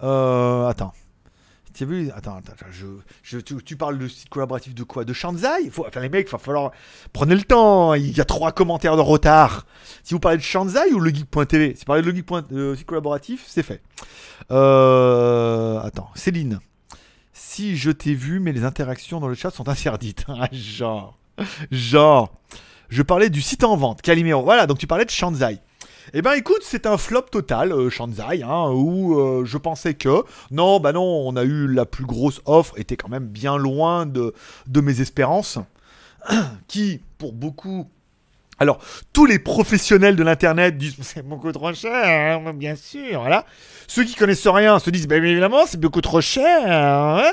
Euh, 0.04 0.68
attends. 0.68 0.94
Tu 1.74 1.86
vu 1.86 2.10
Attends, 2.16 2.38
attends, 2.38 2.56
tu, 3.64 3.78
parles 3.78 4.00
de 4.00 4.08
site 4.08 4.30
collaboratif 4.30 4.74
de 4.74 4.82
quoi? 4.82 5.06
De 5.06 5.14
Shanzai 5.14 5.70
Faut, 5.70 5.86
enfin, 5.88 6.00
les 6.00 6.10
mecs, 6.10 6.28
il 6.28 6.32
va 6.32 6.40
falloir. 6.40 6.72
Prenez 7.14 7.36
le 7.36 7.44
temps, 7.44 7.94
il 7.94 8.18
y 8.18 8.20
a 8.20 8.26
trois 8.26 8.52
commentaires 8.52 8.96
de 8.96 9.02
retard. 9.02 9.68
Si 10.04 10.16
vous 10.16 10.20
parlez 10.20 10.38
de 10.38 10.42
Shanzai 10.42 10.92
ou 10.94 11.00
legeek.tv 11.00 11.76
Si 11.76 11.82
vous 11.82 11.86
parlez 11.86 12.02
de 12.02 12.10
legeek.tv, 12.10 12.76
site 12.76 12.88
collaboratif, 12.88 13.46
c'est 13.48 13.62
fait. 13.62 13.84
Euh, 14.50 15.80
attends, 15.82 16.10
Céline. 16.16 16.60
Si 17.40 17.78
je 17.78 17.92
t'ai 17.92 18.16
vu, 18.16 18.40
mais 18.40 18.52
les 18.52 18.64
interactions 18.64 19.20
dans 19.20 19.28
le 19.28 19.36
chat 19.36 19.52
sont 19.52 19.70
interdites. 19.70 20.26
Ah, 20.40 20.50
genre. 20.52 21.16
Genre. 21.70 22.34
Je 22.90 23.04
parlais 23.04 23.30
du 23.30 23.44
site 23.44 23.64
en 23.64 23.78
vente, 23.78 24.02
Calimero. 24.02 24.44
Voilà, 24.44 24.66
donc 24.66 24.80
tu 24.80 24.88
parlais 24.88 25.06
de 25.06 25.12
Shanzai. 25.12 25.60
Eh 26.14 26.24
ben 26.24 26.34
écoute, 26.34 26.62
c'est 26.64 26.88
un 26.88 26.98
flop 26.98 27.24
total, 27.32 27.74
euh, 27.74 27.92
Shanzai, 27.92 28.42
hein, 28.42 28.72
où 28.72 29.20
euh, 29.20 29.46
je 29.46 29.58
pensais 29.60 29.94
que... 29.94 30.24
Non, 30.50 30.80
bah 30.80 30.94
non, 30.94 31.04
on 31.04 31.36
a 31.36 31.44
eu 31.44 31.68
la 31.68 31.86
plus 31.86 32.06
grosse 32.06 32.42
offre, 32.46 32.74
était 32.80 32.96
quand 32.96 33.10
même 33.10 33.28
bien 33.28 33.56
loin 33.56 34.08
de, 34.08 34.34
de 34.66 34.82
mes 34.82 35.00
espérances, 35.00 35.60
qui, 36.68 37.02
pour 37.20 37.34
beaucoup... 37.34 37.88
Alors, 38.60 38.80
tous 39.14 39.26
les 39.26 39.38
professionnels 39.40 40.16
de 40.16 40.24
l'Internet 40.24 40.78
disent 40.78 40.96
c'est 41.02 41.22
beaucoup 41.26 41.52
trop 41.52 41.74
cher, 41.74 42.42
hein, 42.46 42.54
bien 42.54 42.76
sûr, 42.76 43.20
voilà. 43.22 43.46
Ceux 43.88 44.04
qui 44.04 44.16
connaissent 44.16 44.48
rien 44.48 44.80
se 44.80 44.90
disent, 44.90 45.08
bah, 45.08 45.16
évidemment, 45.18 45.66
c'est 45.68 45.80
beaucoup 45.80 46.02
trop 46.02 46.22
cher. 46.22 46.62
hein. 46.66 47.32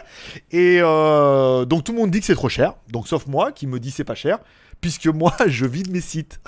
Et 0.52 0.78
euh, 0.82 1.64
donc 1.64 1.84
tout 1.84 1.92
le 1.92 1.98
monde 1.98 2.10
dit 2.10 2.20
que 2.20 2.26
c'est 2.26 2.34
trop 2.34 2.48
cher, 2.48 2.74
donc 2.92 3.08
sauf 3.08 3.26
moi 3.26 3.52
qui 3.52 3.66
me 3.66 3.80
dit 3.80 3.90
c'est 3.90 4.04
pas 4.04 4.14
cher, 4.14 4.38
puisque 4.80 5.06
moi 5.06 5.34
je 5.46 5.66
vide 5.66 5.90
mes 5.90 6.00
sites. 6.02 6.40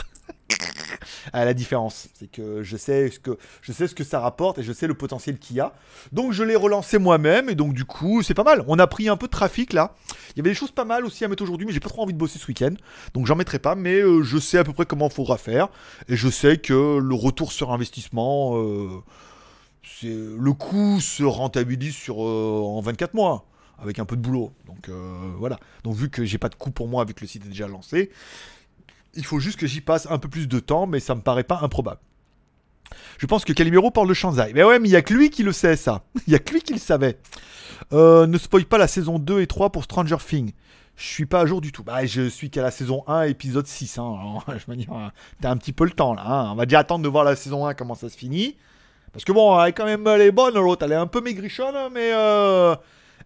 À 1.33 1.45
la 1.45 1.55
différence. 1.55 2.09
C'est 2.14 2.31
que 2.31 2.62
je 2.62 2.77
sais 2.77 3.11
ce 3.11 3.18
que 3.18 3.39
je 3.62 3.72
sais 3.72 3.89
ce 3.89 3.95
que 3.95 4.05
ça 4.05 4.20
rapporte 4.20 4.59
et 4.59 4.62
je 4.62 4.72
sais 4.72 4.87
le 4.87 4.95
potentiel 4.95 5.39
qu'il 5.39 5.57
y 5.57 5.61
a. 5.61 5.72
Donc 6.12 6.33
je 6.33 6.43
l'ai 6.43 6.57
relancé 6.57 6.99
moi-même 6.99 7.49
et 7.49 7.55
donc 7.55 7.74
du 7.74 7.85
coup 7.85 8.22
c'est 8.22 8.35
pas 8.35 8.45
mal. 8.45 8.64
On 8.68 8.79
a 8.79 8.87
pris 8.87 9.09
un 9.09 9.16
peu 9.16 9.27
de 9.27 9.33
trafic 9.33 9.72
là. 9.72 9.95
Il 10.31 10.39
y 10.39 10.41
avait 10.41 10.51
des 10.51 10.55
choses 10.55 10.70
pas 10.70 10.85
mal 10.85 11.05
aussi 11.05 11.24
à 11.24 11.29
mettre 11.29 11.43
aujourd'hui, 11.43 11.66
mais 11.66 11.72
j'ai 11.72 11.81
pas 11.81 11.89
trop 11.89 12.03
envie 12.03 12.12
de 12.12 12.18
bosser 12.18 12.39
ce 12.39 12.47
week-end, 12.47 12.74
donc 13.14 13.27
j'en 13.27 13.37
mettrai 13.37 13.59
pas. 13.59 13.74
Mais 13.74 14.01
euh, 14.01 14.22
je 14.22 14.39
sais 14.39 14.59
à 14.59 14.64
peu 14.64 14.72
près 14.72 14.87
comment 14.87 15.09
il 15.09 15.12
faudra 15.12 15.39
faire 15.39 15.68
et 16.09 16.16
je 16.16 16.29
sais 16.29 16.59
que 16.59 16.99
le 16.99 17.14
retour 17.14 17.53
sur 17.53 17.72
investissement, 17.72 18.59
euh, 18.59 19.03
c'est 19.83 20.14
le 20.14 20.53
coût 20.53 21.01
se 21.01 21.22
rentabilise 21.22 21.95
sur 21.95 22.22
euh, 22.22 22.62
en 22.62 22.81
24 22.81 23.14
mois 23.14 23.47
avec 23.79 23.99
un 23.99 24.05
peu 24.05 24.16
de 24.16 24.22
boulot. 24.22 24.53
Donc 24.66 24.91
voilà. 25.39 25.59
Donc 25.85 25.95
vu 25.97 26.09
que 26.09 26.24
j'ai 26.24 26.39
pas 26.39 26.49
de 26.49 26.55
coût 26.55 26.70
pour 26.70 26.89
moi 26.89 27.05
vu 27.05 27.12
que 27.12 27.20
le 27.20 27.27
site 27.27 27.47
déjà 27.47 27.68
lancé, 27.68 28.11
il 29.17 29.25
faut 29.25 29.41
juste 29.41 29.59
que 29.59 29.67
j'y 29.67 29.81
passe 29.81 30.07
un 30.11 30.19
peu 30.19 30.29
plus 30.29 30.49
de 30.49 30.61
temps, 30.61 30.87
mais 30.87 31.01
ça 31.01 31.14
me 31.14 31.21
paraît 31.21 31.45
pas 31.45 31.61
improbable. 31.62 32.01
Je 33.19 33.27
pense 33.27 33.45
que 33.45 33.53
Calimero 33.53 33.91
parle 33.91 34.09
de 34.09 34.14
Shanzai. 34.14 34.53
Mais 34.55 34.62
ouais, 34.62 34.79
mais 34.79 34.89
il 34.89 34.93
y 34.93 34.97
a 34.97 35.03
que 35.03 35.14
lui 35.14 35.31
qui 35.31 35.43
le 35.43 35.53
sait, 35.53 35.77
ça. 35.77 36.03
Il 36.27 36.33
y 36.33 36.37
a 36.37 36.39
que 36.39 36.53
lui 36.53 36.61
qui 36.61 36.73
le 36.73 36.79
savait. 36.79 37.19
Euh, 37.93 38.27
ne 38.27 38.39
spoil 38.39 38.64
pas 38.64 38.79
la 38.79 38.87
saison 38.87 39.19
2 39.19 39.41
et 39.41 39.47
3 39.47 39.71
pour 39.71 39.85
Stranger 39.85 40.17
Things. 40.25 40.53
Je 40.97 41.05
suis 41.05 41.27
pas 41.27 41.41
à 41.41 41.47
jour 41.47 41.61
du 41.61 41.73
tout. 41.73 41.83
Bah, 41.83 42.07
je 42.07 42.29
suis 42.29 42.49
qu'à 42.51 42.62
la 42.62 42.71
saison 42.71 43.03
1, 43.07 43.23
épisode 43.23 43.67
6. 43.67 43.99
Hein. 43.99 44.14
Je 44.49 44.71
me 44.71 44.77
dis, 44.77 44.87
t'as 45.41 45.51
un 45.51 45.57
petit 45.57 45.73
peu 45.73 45.85
le 45.85 45.91
temps 45.91 46.14
là. 46.14 46.23
hein. 46.27 46.53
On 46.53 46.55
va 46.55 46.67
déjà 46.67 46.79
attendre 46.81 47.03
de 47.05 47.09
voir 47.09 47.25
la 47.25 47.37
saison 47.37 47.67
1, 47.67 47.75
comment 47.75 47.95
ça 47.95 48.09
se 48.09 48.17
finit. 48.17 48.57
Parce 49.12 49.25
que 49.25 49.33
bon, 49.33 49.59
elle 49.61 49.71
est 49.71 49.73
quand 49.73 49.87
même 49.87 50.07
elle 50.07 50.21
est 50.21 50.33
bonne, 50.33 50.55
l'autre. 50.55 50.85
Elle 50.85 50.93
est 50.93 50.97
un 50.97 51.07
peu 51.07 51.21
maigrichonne, 51.21 51.75
hein, 51.75 51.89
mais 51.93 52.12
euh, 52.12 52.77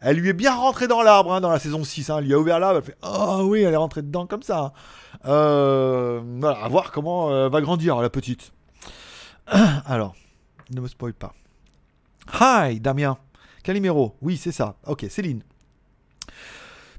elle 0.00 0.16
lui 0.16 0.30
est 0.30 0.34
bien 0.34 0.54
rentrée 0.54 0.88
dans 0.88 1.02
l'arbre 1.02 1.32
hein, 1.32 1.40
dans 1.40 1.50
la 1.50 1.58
saison 1.58 1.84
6. 1.84 2.10
Hein. 2.10 2.18
Elle 2.18 2.24
lui 2.24 2.34
a 2.34 2.38
ouvert 2.38 2.58
l'arbre, 2.58 2.78
elle 2.78 2.84
fait 2.84 2.96
Oh 3.02 3.42
oui, 3.44 3.62
elle 3.62 3.74
est 3.74 3.76
rentrée 3.76 4.02
dedans 4.02 4.26
comme 4.26 4.42
ça. 4.42 4.72
Euh, 5.26 6.20
voilà, 6.38 6.58
à 6.58 6.68
voir 6.68 6.92
comment 6.92 7.30
euh, 7.30 7.48
va 7.48 7.60
grandir 7.60 8.00
la 8.00 8.10
petite. 8.10 8.52
Alors, 9.86 10.14
ne 10.70 10.80
me 10.80 10.88
spoil 10.88 11.12
pas. 11.12 11.34
Hi, 12.40 12.80
Damien. 12.80 13.18
Calimero, 13.62 14.16
oui, 14.22 14.36
c'est 14.36 14.52
ça. 14.52 14.76
Ok, 14.86 15.04
Céline. 15.10 15.42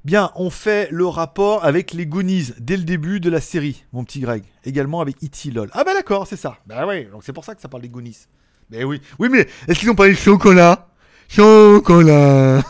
Bien, 0.04 0.32
on 0.34 0.50
fait 0.50 0.88
le 0.90 1.06
rapport 1.06 1.64
avec 1.64 1.92
les 1.92 2.06
Goonies 2.06 2.52
dès 2.58 2.76
le 2.76 2.82
début 2.82 3.20
de 3.20 3.30
la 3.30 3.40
série, 3.40 3.84
mon 3.92 4.04
petit 4.04 4.20
Greg. 4.20 4.42
Également 4.64 5.00
avec 5.00 5.22
E.T. 5.22 5.52
LOL. 5.52 5.70
Ah 5.72 5.84
bah 5.84 5.94
d'accord, 5.94 6.26
c'est 6.26 6.36
ça. 6.36 6.56
Bah 6.66 6.84
oui, 6.88 7.06
donc 7.06 7.22
c'est 7.22 7.32
pour 7.32 7.44
ça 7.44 7.54
que 7.54 7.60
ça 7.60 7.68
parle 7.68 7.82
des 7.82 7.88
Goonies. 7.88 8.26
Mais 8.70 8.82
oui. 8.82 9.00
Oui, 9.20 9.28
mais 9.30 9.48
est-ce 9.68 9.78
qu'ils 9.78 9.90
ont 9.90 9.94
parlé 9.94 10.12
de 10.12 10.18
chocolat 10.18 10.88
Chocolat 11.34 12.62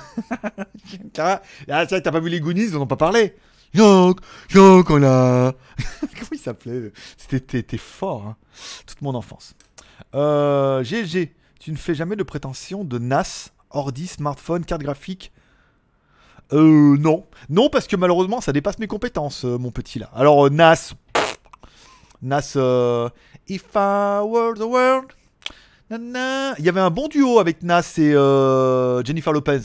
Ah, 1.19 1.43
t'as 1.67 2.01
pas 2.01 2.21
vu 2.21 2.29
les 2.29 2.39
Goonies, 2.39 2.67
ils 2.69 2.77
en 2.77 2.83
ont 2.83 2.87
pas 2.87 2.95
parlé. 2.97 3.35
Choc, 3.75 4.21
chocolat 4.49 5.55
Comment 6.01 6.29
il 6.31 6.39
s'appelait 6.39 6.93
C'était 7.17 7.77
fort, 7.77 8.25
hein. 8.25 8.37
Toute 8.87 9.03
mon 9.03 9.17
enfance. 9.17 9.55
Euh, 10.15 10.85
GG, 10.85 11.35
tu 11.59 11.73
ne 11.73 11.77
fais 11.77 11.97
jamais 11.97 12.15
de 12.15 12.23
prétention 12.23 12.85
de 12.85 12.99
NAS, 12.99 13.51
ordi, 13.71 14.07
smartphone, 14.07 14.65
carte 14.65 14.83
graphique? 14.83 15.33
Euh, 16.53 16.97
non. 16.99 17.27
Non, 17.49 17.69
parce 17.69 17.89
que 17.89 17.97
malheureusement, 17.97 18.41
ça 18.41 18.53
dépasse 18.53 18.79
mes 18.79 18.87
compétences, 18.87 19.45
euh, 19.45 19.59
mon 19.59 19.73
petit 19.73 19.99
là. 19.99 20.09
Alors, 20.15 20.47
euh, 20.47 20.51
NAS. 20.51 20.95
pff, 21.13 21.41
NAS, 22.23 22.53
euh, 22.55 23.09
If 23.49 23.65
I 23.75 24.21
were 24.25 24.55
the 24.55 24.61
world. 24.61 25.07
Il 26.59 26.65
y 26.65 26.69
avait 26.69 26.81
un 26.81 26.91
bon 26.91 27.09
duo 27.09 27.39
avec 27.39 27.63
Nas 27.63 27.99
et 27.99 28.15
euh, 28.15 29.05
Jennifer 29.05 29.33
Lopez. 29.33 29.61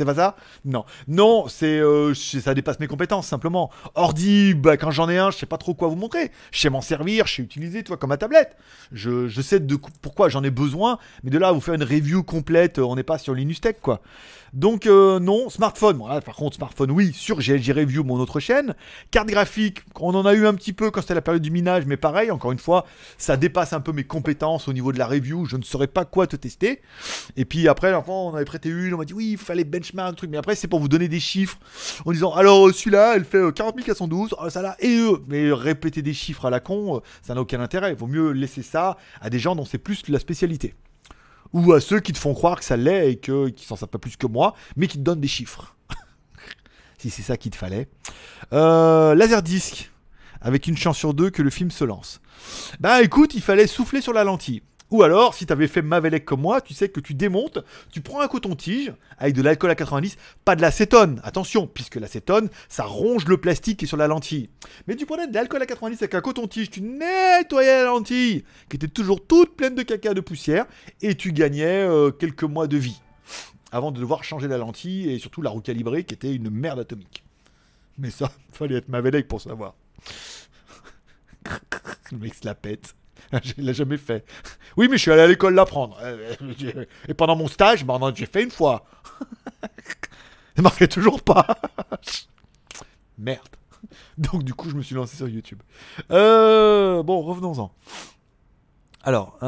C'est 0.00 0.06
pas 0.06 0.14
ça? 0.14 0.34
Non. 0.64 0.86
Non, 1.08 1.44
c'est 1.46 1.78
euh, 1.78 2.14
je- 2.14 2.38
ça 2.40 2.54
dépasse 2.54 2.80
mes 2.80 2.86
compétences 2.86 3.26
simplement. 3.26 3.70
Ordi, 3.94 4.54
bah, 4.54 4.78
quand 4.78 4.90
j'en 4.90 5.10
ai 5.10 5.18
un, 5.18 5.30
je 5.30 5.36
sais 5.36 5.44
pas 5.44 5.58
trop 5.58 5.74
quoi 5.74 5.88
vous 5.88 5.96
montrer. 5.96 6.30
Je 6.52 6.60
sais 6.60 6.70
m'en 6.70 6.80
servir, 6.80 7.26
je 7.26 7.34
sais 7.36 7.42
utiliser, 7.42 7.82
tu 7.82 7.88
vois, 7.88 7.98
comme 7.98 8.08
ma 8.08 8.16
tablette. 8.16 8.56
Je, 8.92 9.28
sais 9.42 9.60
de 9.60 9.78
pourquoi 10.00 10.30
j'en 10.30 10.42
ai 10.42 10.50
besoin, 10.50 10.98
mais 11.22 11.30
de 11.30 11.36
là 11.36 11.52
vous 11.52 11.60
faire 11.60 11.74
une 11.74 11.84
review 11.84 12.22
complète, 12.22 12.78
euh, 12.78 12.82
on 12.82 12.96
n'est 12.96 13.02
pas 13.02 13.18
sur 13.18 13.34
Linux 13.34 13.60
Tech, 13.60 13.76
quoi. 13.82 14.00
Donc 14.52 14.86
euh, 14.86 15.20
non, 15.20 15.48
smartphone. 15.48 15.98
Par 16.24 16.34
contre, 16.34 16.56
smartphone, 16.56 16.90
oui, 16.90 17.12
sur 17.12 17.38
GLG 17.38 17.72
Review, 17.72 18.02
mon 18.02 18.18
autre 18.18 18.40
chaîne. 18.40 18.74
Carte 19.10 19.28
graphique, 19.28 19.82
on 20.00 20.14
en 20.14 20.26
a 20.26 20.34
eu 20.34 20.46
un 20.46 20.54
petit 20.54 20.72
peu 20.72 20.90
quand 20.90 21.02
c'était 21.02 21.14
la 21.14 21.20
période 21.22 21.42
du 21.42 21.50
minage, 21.50 21.84
mais 21.86 21.96
pareil, 21.96 22.30
encore 22.30 22.52
une 22.52 22.58
fois, 22.58 22.84
ça 23.16 23.36
dépasse 23.36 23.72
un 23.72 23.80
peu 23.80 23.92
mes 23.92 24.04
compétences 24.04 24.66
au 24.66 24.72
niveau 24.72 24.92
de 24.92 24.98
la 24.98 25.06
review. 25.06 25.44
Je 25.44 25.56
ne 25.56 25.62
saurais 25.62 25.86
pas 25.86 26.04
quoi 26.04 26.26
te 26.26 26.36
tester. 26.36 26.80
Et 27.36 27.44
puis 27.44 27.68
après, 27.68 27.94
enfin, 27.94 28.12
on 28.12 28.34
avait 28.34 28.44
prêté 28.44 28.70
une, 28.70 28.94
on 28.94 28.98
m'a 28.98 29.04
dit 29.04 29.14
oui, 29.14 29.32
il 29.32 29.38
fallait 29.38 29.64
Mais 29.94 30.36
après, 30.36 30.54
c'est 30.54 30.68
pour 30.68 30.80
vous 30.80 30.88
donner 30.88 31.08
des 31.08 31.20
chiffres 31.20 31.58
en 32.04 32.12
disant 32.12 32.32
alors 32.34 32.68
euh, 32.68 32.72
celui-là, 32.72 33.14
elle 33.16 33.24
fait 33.24 33.38
euh, 33.38 33.52
40 33.52 33.82
412, 33.82 34.34
oh, 34.38 34.50
ça 34.50 34.62
là, 34.62 34.76
et 34.80 34.96
eux. 34.96 35.22
Mais 35.28 35.52
répéter 35.52 36.02
des 36.02 36.14
chiffres 36.14 36.46
à 36.46 36.50
la 36.50 36.60
con, 36.60 36.96
euh, 36.96 37.00
ça 37.22 37.34
n'a 37.34 37.40
aucun 37.40 37.60
intérêt. 37.60 37.94
Vaut 37.94 38.06
mieux 38.06 38.30
laisser 38.30 38.62
ça 38.62 38.96
à 39.20 39.30
des 39.30 39.38
gens 39.38 39.56
dont 39.56 39.64
c'est 39.64 39.78
plus 39.78 40.08
la 40.08 40.18
spécialité 40.18 40.74
ou 41.52 41.72
à 41.72 41.80
ceux 41.80 42.00
qui 42.00 42.12
te 42.12 42.18
font 42.18 42.34
croire 42.34 42.58
que 42.58 42.64
ça 42.64 42.76
l'est 42.76 43.12
et 43.12 43.16
qui 43.18 43.64
s'en 43.64 43.76
savent 43.76 43.88
pas 43.88 43.98
plus 43.98 44.16
que 44.16 44.26
moi, 44.26 44.54
mais 44.76 44.86
qui 44.86 44.98
te 44.98 45.02
donnent 45.02 45.20
des 45.20 45.28
chiffres. 45.28 45.74
si 46.98 47.10
c'est 47.10 47.22
ça 47.22 47.36
qu'il 47.36 47.50
te 47.50 47.56
fallait. 47.56 47.88
Euh, 48.52 49.14
Laserdisc, 49.14 49.90
avec 50.40 50.66
une 50.66 50.76
chance 50.76 50.98
sur 50.98 51.14
deux 51.14 51.30
que 51.30 51.42
le 51.42 51.50
film 51.50 51.70
se 51.70 51.84
lance. 51.84 52.20
Bah 52.78 53.02
écoute, 53.02 53.34
il 53.34 53.42
fallait 53.42 53.66
souffler 53.66 54.00
sur 54.00 54.12
la 54.12 54.24
lentille. 54.24 54.62
Ou 54.90 55.04
alors, 55.04 55.34
si 55.34 55.46
t'avais 55.46 55.68
fait 55.68 55.82
Mavelec 55.82 56.24
comme 56.24 56.40
moi, 56.40 56.60
tu 56.60 56.74
sais 56.74 56.88
que 56.88 56.98
tu 56.98 57.14
démontes, 57.14 57.58
tu 57.92 58.00
prends 58.00 58.20
un 58.20 58.28
coton-tige 58.28 58.92
avec 59.18 59.34
de 59.34 59.42
l'alcool 59.42 59.70
à 59.70 59.76
90, 59.76 60.16
pas 60.44 60.56
de 60.56 60.62
l'acétone, 60.62 61.20
attention, 61.22 61.68
puisque 61.68 61.94
l'acétone, 61.96 62.48
ça 62.68 62.84
ronge 62.84 63.26
le 63.26 63.36
plastique 63.36 63.78
qui 63.78 63.84
est 63.84 63.88
sur 63.88 63.96
la 63.96 64.08
lentille. 64.08 64.50
Mais 64.88 64.96
tu 64.96 65.06
prenais 65.06 65.28
de 65.28 65.34
l'alcool 65.34 65.62
à 65.62 65.66
90 65.66 66.02
avec 66.02 66.14
un 66.14 66.20
coton-tige, 66.20 66.70
tu 66.70 66.80
nettoyais 66.82 67.82
la 67.82 67.84
lentille, 67.84 68.44
qui 68.68 68.76
était 68.76 68.88
toujours 68.88 69.24
toute 69.24 69.54
pleine 69.56 69.76
de 69.76 69.82
caca 69.82 70.12
de 70.12 70.20
poussière, 70.20 70.66
et 71.02 71.14
tu 71.14 71.32
gagnais 71.32 71.86
euh, 71.86 72.10
quelques 72.10 72.44
mois 72.44 72.66
de 72.66 72.76
vie. 72.76 73.00
Avant 73.70 73.92
de 73.92 74.00
devoir 74.00 74.24
changer 74.24 74.48
la 74.48 74.58
lentille 74.58 75.08
et 75.08 75.20
surtout 75.20 75.42
la 75.42 75.50
recalibrer, 75.50 76.02
qui 76.02 76.14
était 76.14 76.34
une 76.34 76.50
merde 76.50 76.80
atomique. 76.80 77.22
Mais 77.96 78.10
ça, 78.10 78.32
fallait 78.52 78.76
être 78.76 78.88
Mavelec 78.88 79.28
pour 79.28 79.40
savoir. 79.40 79.74
Le 82.10 82.18
mec 82.18 82.34
se 82.34 82.44
la 82.44 82.56
pète. 82.56 82.96
Il 83.58 83.64
l'a 83.64 83.72
jamais 83.72 83.96
fait. 83.96 84.24
Oui, 84.76 84.88
mais 84.88 84.96
je 84.96 85.02
suis 85.02 85.12
allé 85.12 85.22
à 85.22 85.26
l'école 85.26 85.54
l'apprendre. 85.54 85.98
Et 87.08 87.14
pendant 87.14 87.36
mon 87.36 87.48
stage, 87.48 87.84
bah, 87.84 87.98
j'ai 88.14 88.26
fait 88.26 88.42
une 88.42 88.50
fois. 88.50 88.84
Ça 90.56 90.62
marchait 90.62 90.88
toujours 90.88 91.22
pas. 91.22 91.46
Merde. 93.18 93.40
Donc 94.18 94.42
du 94.42 94.54
coup, 94.54 94.68
je 94.70 94.76
me 94.76 94.82
suis 94.82 94.94
lancé 94.94 95.16
sur 95.16 95.28
YouTube. 95.28 95.60
Euh, 96.10 97.02
bon, 97.02 97.22
revenons-en. 97.22 97.72
Alors, 99.02 99.38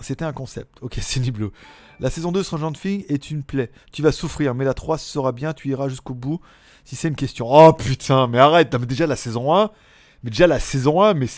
c'était 0.00 0.24
un 0.24 0.32
concept. 0.32 0.78
Ok, 0.80 0.98
c'est 1.00 1.20
Niblo. 1.20 1.52
La 2.00 2.10
saison 2.10 2.32
2 2.32 2.42
Stranger 2.42 2.78
Things 2.78 3.04
est 3.08 3.30
une 3.30 3.42
plaie. 3.42 3.70
Tu 3.92 4.02
vas 4.02 4.12
souffrir, 4.12 4.54
mais 4.54 4.64
la 4.64 4.74
3 4.74 4.98
sera 4.98 5.32
bien, 5.32 5.52
tu 5.52 5.68
iras 5.68 5.88
jusqu'au 5.88 6.14
bout. 6.14 6.40
Si 6.84 6.96
c'est 6.96 7.08
une 7.08 7.16
question. 7.16 7.46
Oh 7.48 7.72
putain, 7.72 8.26
mais 8.28 8.38
arrête, 8.38 8.74
déjà 8.74 9.06
la 9.06 9.16
saison 9.16 9.54
1. 9.54 9.70
Mais 10.22 10.30
déjà 10.30 10.46
la 10.46 10.58
saison 10.58 11.02
1, 11.02 11.14
mais 11.14 11.28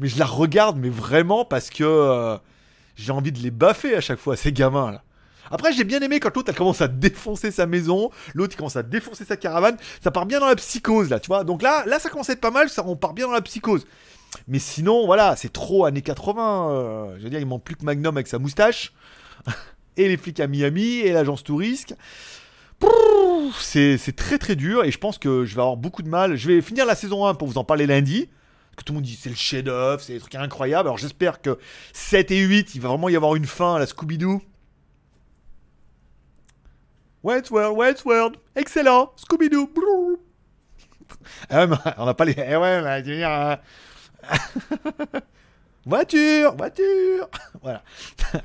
je 0.00 0.18
la 0.18 0.26
regarde, 0.26 0.78
mais 0.78 0.88
vraiment 0.88 1.44
parce 1.44 1.70
que 1.70 1.84
euh, 1.84 2.36
j'ai 2.96 3.12
envie 3.12 3.32
de 3.32 3.38
les 3.38 3.50
baffer 3.50 3.94
à 3.94 4.00
chaque 4.00 4.18
fois, 4.18 4.36
ces 4.36 4.52
gamins 4.52 4.92
là. 4.92 5.02
Après, 5.50 5.72
j'ai 5.72 5.84
bien 5.84 6.00
aimé 6.00 6.18
quand 6.18 6.34
l'autre 6.34 6.50
elle 6.50 6.56
commence 6.56 6.80
à 6.80 6.88
défoncer 6.88 7.52
sa 7.52 7.66
maison, 7.66 8.10
l'autre 8.34 8.54
il 8.54 8.56
commence 8.56 8.74
à 8.74 8.82
défoncer 8.82 9.24
sa 9.24 9.36
caravane. 9.36 9.76
Ça 10.00 10.10
part 10.10 10.26
bien 10.26 10.40
dans 10.40 10.48
la 10.48 10.56
psychose 10.56 11.08
là, 11.08 11.20
tu 11.20 11.28
vois. 11.28 11.44
Donc 11.44 11.62
là, 11.62 11.84
là 11.86 12.00
ça 12.00 12.10
commence 12.10 12.28
à 12.30 12.32
être 12.32 12.40
pas 12.40 12.50
mal, 12.50 12.68
ça, 12.68 12.84
on 12.84 12.96
part 12.96 13.14
bien 13.14 13.26
dans 13.26 13.32
la 13.32 13.42
psychose. 13.42 13.86
Mais 14.48 14.58
sinon, 14.58 15.06
voilà, 15.06 15.36
c'est 15.36 15.52
trop 15.52 15.84
années 15.84 16.02
80. 16.02 16.70
euh, 16.70 17.16
je 17.18 17.22
veux 17.24 17.30
dire, 17.30 17.38
il 17.38 17.46
manque 17.46 17.62
plus 17.62 17.76
que 17.76 17.84
Magnum 17.84 18.16
avec 18.16 18.26
sa 18.26 18.38
moustache. 18.38 18.92
et 19.96 20.08
les 20.08 20.16
flics 20.16 20.40
à 20.40 20.46
Miami 20.46 20.98
et 20.98 21.12
l'agence 21.12 21.44
touriste. 21.44 21.96
C'est 23.58 24.16
très 24.16 24.38
très 24.38 24.56
dur 24.56 24.84
et 24.84 24.90
je 24.90 24.98
pense 24.98 25.18
que 25.18 25.44
je 25.44 25.54
vais 25.54 25.60
avoir 25.60 25.76
beaucoup 25.76 26.02
de 26.02 26.08
mal. 26.08 26.36
Je 26.36 26.48
vais 26.48 26.60
finir 26.60 26.86
la 26.86 26.94
saison 26.94 27.26
1 27.26 27.34
pour 27.34 27.48
vous 27.48 27.58
en 27.58 27.64
parler 27.64 27.86
lundi. 27.86 28.28
Que 28.76 28.82
tout 28.84 28.92
le 28.92 28.96
monde 28.96 29.04
dit 29.04 29.18
c'est 29.20 29.30
le 29.30 29.36
chef-d'œuvre, 29.36 30.02
c'est 30.02 30.12
des 30.12 30.20
trucs 30.20 30.34
incroyables. 30.34 30.88
Alors 30.88 30.98
j'espère 30.98 31.40
que 31.40 31.58
7 31.94 32.30
et 32.30 32.40
8, 32.40 32.74
il 32.74 32.80
va 32.80 32.90
vraiment 32.90 33.08
y 33.08 33.16
avoir 33.16 33.34
une 33.34 33.46
fin 33.46 33.76
à 33.76 33.78
la 33.78 33.86
Scooby-Doo. 33.86 34.42
Wet 37.22 37.50
World, 37.50 37.76
Wet 37.76 37.96
World, 38.04 38.36
excellent, 38.54 39.12
Scooby-Doo. 39.16 39.70
Ah 41.50 41.66
ouais, 41.66 41.76
on 41.98 42.06
n'a 42.06 42.14
pas 42.14 42.24
les. 42.24 42.34
Eh 42.36 42.56
ouais, 42.56 42.82
mais 42.82 43.04
je 43.04 43.10
veux 43.10 43.16
dire, 43.16 43.30
euh, 43.30 43.56
Voiture, 45.86 46.56
voiture. 46.56 47.28
voilà. 47.62 47.82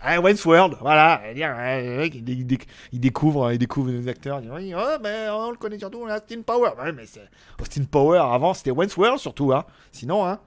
Ah, 0.04 0.22
Wentz 0.22 0.46
World, 0.46 0.78
voilà. 0.80 1.22
Il, 1.32 1.36
dé- 2.24 2.32
il 2.34 2.46
dé- 2.46 2.60
il 2.94 3.00
découvre, 3.00 3.52
il 3.52 3.58
découvre 3.58 3.90
les 3.90 4.08
acteurs. 4.08 4.40
Il 4.40 4.44
dit, 4.44 4.50
oui, 4.54 4.74
oh, 4.78 4.98
mais 5.02 5.28
on 5.32 5.50
le 5.50 5.58
connaît 5.58 5.80
surtout, 5.80 6.04
Austin 6.06 6.42
Power. 6.46 6.70
Ouais, 6.80 6.92
mais 6.92 7.04
Austin 7.60 7.84
Power 7.90 8.20
avant, 8.20 8.54
c'était 8.54 8.70
Wentz 8.72 8.96
World 8.96 9.20
surtout, 9.20 9.52
hein. 9.54 9.66
Sinon, 9.92 10.24
hein. 10.26 10.40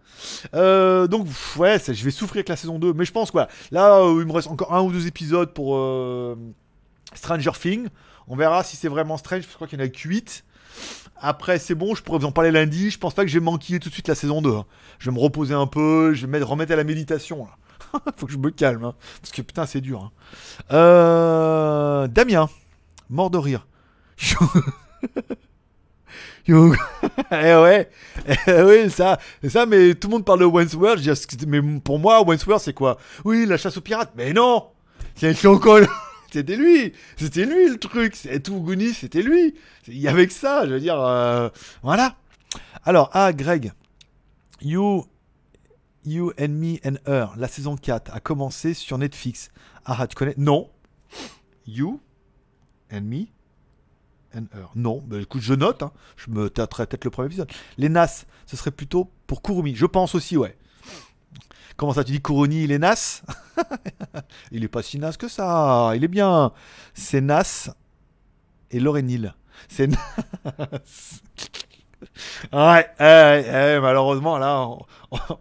Euh, 0.55 1.09
donc, 1.09 1.27
ouais, 1.57 1.79
je 1.85 2.05
vais 2.05 2.11
souffrir 2.13 2.39
avec 2.39 2.49
la 2.49 2.57
saison 2.57 2.79
2. 2.79 2.93
Mais 2.95 3.05
je 3.05 3.13
pense, 3.13 3.33
quoi. 3.33 3.49
Là, 3.73 3.97
euh, 3.99 4.21
il 4.21 4.27
me 4.27 4.33
reste 4.33 4.49
encore 4.49 4.73
un 4.73 4.81
ou 4.83 4.93
deux 4.93 5.09
épisodes 5.09 5.53
pour 5.53 5.75
euh, 5.77 6.37
Stranger 7.13 7.51
Things. 7.61 7.89
On 8.29 8.37
verra 8.37 8.63
si 8.65 8.77
c'est 8.77 8.89
vraiment 8.89 9.17
Strange. 9.17 9.43
Je 9.49 9.55
crois 9.55 9.67
qu'il 9.67 9.79
y 9.79 9.83
en 9.83 9.85
a 9.85 9.89
que 9.89 9.99
8. 10.09 10.45
Après, 11.21 11.59
c'est 11.59 11.75
bon, 11.75 11.95
je 11.95 12.03
pourrais 12.03 12.19
vous 12.19 12.27
en 12.27 12.33
parler 12.33 12.51
lundi. 12.51 12.91
Je 12.91 12.99
pense 12.99 13.15
pas 13.15 13.23
que 13.23 13.29
je 13.29 13.39
vais 13.39 13.45
manquer 13.45 13.79
tout 13.79 13.89
de 13.89 13.95
suite 13.95 14.09
la 14.09 14.15
saison 14.15 14.43
2. 14.43 14.51
hein. 14.55 14.65
Je 14.99 15.11
vais 15.11 15.15
me 15.15 15.21
reposer 15.21 15.55
un 15.55 15.67
peu, 15.67 16.13
je 16.15 16.23
vais 16.23 16.27
me 16.27 16.33
mettre- 16.33 16.49
remettre 16.51 16.73
à 16.73 16.77
la 16.77 16.85
méditation. 16.85 17.47
Faut 18.17 18.27
que 18.27 18.33
je 18.33 18.39
me 18.39 18.51
calme. 18.51 18.85
hein. 18.85 18.95
Parce 19.21 19.31
que 19.33 19.43
putain, 19.43 19.67
c'est 19.67 19.81
dur. 19.81 20.03
hein. 20.03 20.11
Euh, 20.73 22.09
Damien, 22.09 22.49
mort 23.09 23.31
de 23.31 23.39
rire. 23.39 23.67
Eh 26.47 26.53
ouais, 27.55 27.89
eh 28.47 28.63
oui, 28.63 28.91
ça, 28.91 29.19
ça, 29.49 29.65
mais 29.65 29.95
tout 29.95 30.09
le 30.09 30.13
monde 30.13 30.25
parle 30.27 30.41
de 30.41 30.45
Wentworth. 30.45 31.01
Mais 31.47 31.61
pour 31.81 31.99
moi, 31.99 32.23
Wentworth, 32.23 32.63
c'est 32.63 32.75
quoi? 32.75 32.99
Oui, 33.25 33.47
la 33.47 33.57
chasse 33.57 33.77
aux 33.79 33.81
pirates. 33.81 34.13
Mais 34.17 34.33
non 34.35 34.67
C'est 35.17 35.47
encore. 35.47 35.81
C'était 36.35 36.57
lui, 36.57 36.93
c'était 37.17 37.47
lui 37.47 37.69
le 37.69 37.79
truc. 37.79 38.17
C'est 38.17 38.41
tout 38.41 38.59
Goonies, 38.61 38.93
c'était 38.95 39.23
lui. 39.23 39.55
Il 39.87 39.99
y 39.99 40.09
avait 40.09 40.27
que 40.27 40.33
ça, 40.33 40.67
je 40.67 40.73
veux 40.75 40.81
dire. 40.81 41.01
euh, 41.01 41.49
voilà. 41.83 42.17
Alors, 42.85 43.09
ah, 43.13 43.33
Greg, 43.33 43.73
You, 44.61 45.07
you 46.05 46.33
and 46.41 46.49
Me 46.49 46.77
and 46.85 46.97
Her, 47.07 47.35
la 47.37 47.47
saison 47.49 47.77
4 47.77 48.13
a 48.13 48.19
commencé 48.21 48.75
sur 48.75 48.99
Netflix. 48.99 49.51
Ah, 49.85 50.07
tu 50.09 50.15
connais? 50.17 50.35
Non. 50.37 50.71
You 51.69 52.01
and 52.93 53.03
Me 53.03 53.27
and 54.37 54.47
Her. 54.53 54.71
Non, 54.75 55.03
bah, 55.07 55.21
écoute, 55.21 55.41
je 55.43 55.55
note. 55.55 55.83
hein. 55.85 55.93
Je 56.17 56.31
me 56.31 56.51
tâterai 56.51 56.87
peut-être 56.87 57.05
le 57.05 57.11
premier 57.11 57.27
épisode. 57.27 57.51
Les 57.79 57.89
Nas, 57.89 58.25
ce 58.47 58.57
serait 58.57 58.71
plutôt 58.73 59.11
pour 59.29 59.41
Kurumi. 59.41 59.75
Je 59.77 59.87
pense 59.87 60.15
aussi, 60.15 60.37
ouais. 60.37 60.57
Comment 61.77 61.93
ça, 61.93 62.05
tu 62.05 62.13
dis 62.13 62.23
Kurumi, 62.23 62.65
il 62.65 62.73
est 62.73 62.79
Nas 62.79 63.23
Il 64.53 64.65
est 64.65 64.69
pas 64.69 64.83
si 64.83 64.99
Nas 64.99 65.13
que 65.13 65.29
ça. 65.29 65.93
Il 65.97 66.05
est 66.05 66.09
bien. 66.09 66.53
C'est 66.95 67.21
Nas 67.21 67.71
et 68.71 68.81
Laurénil. 68.81 69.35
C'est 69.69 69.89
Nas. 69.89 69.99
Ouais, 72.53 72.87
malheureusement, 73.81 74.39
là, 74.39 74.69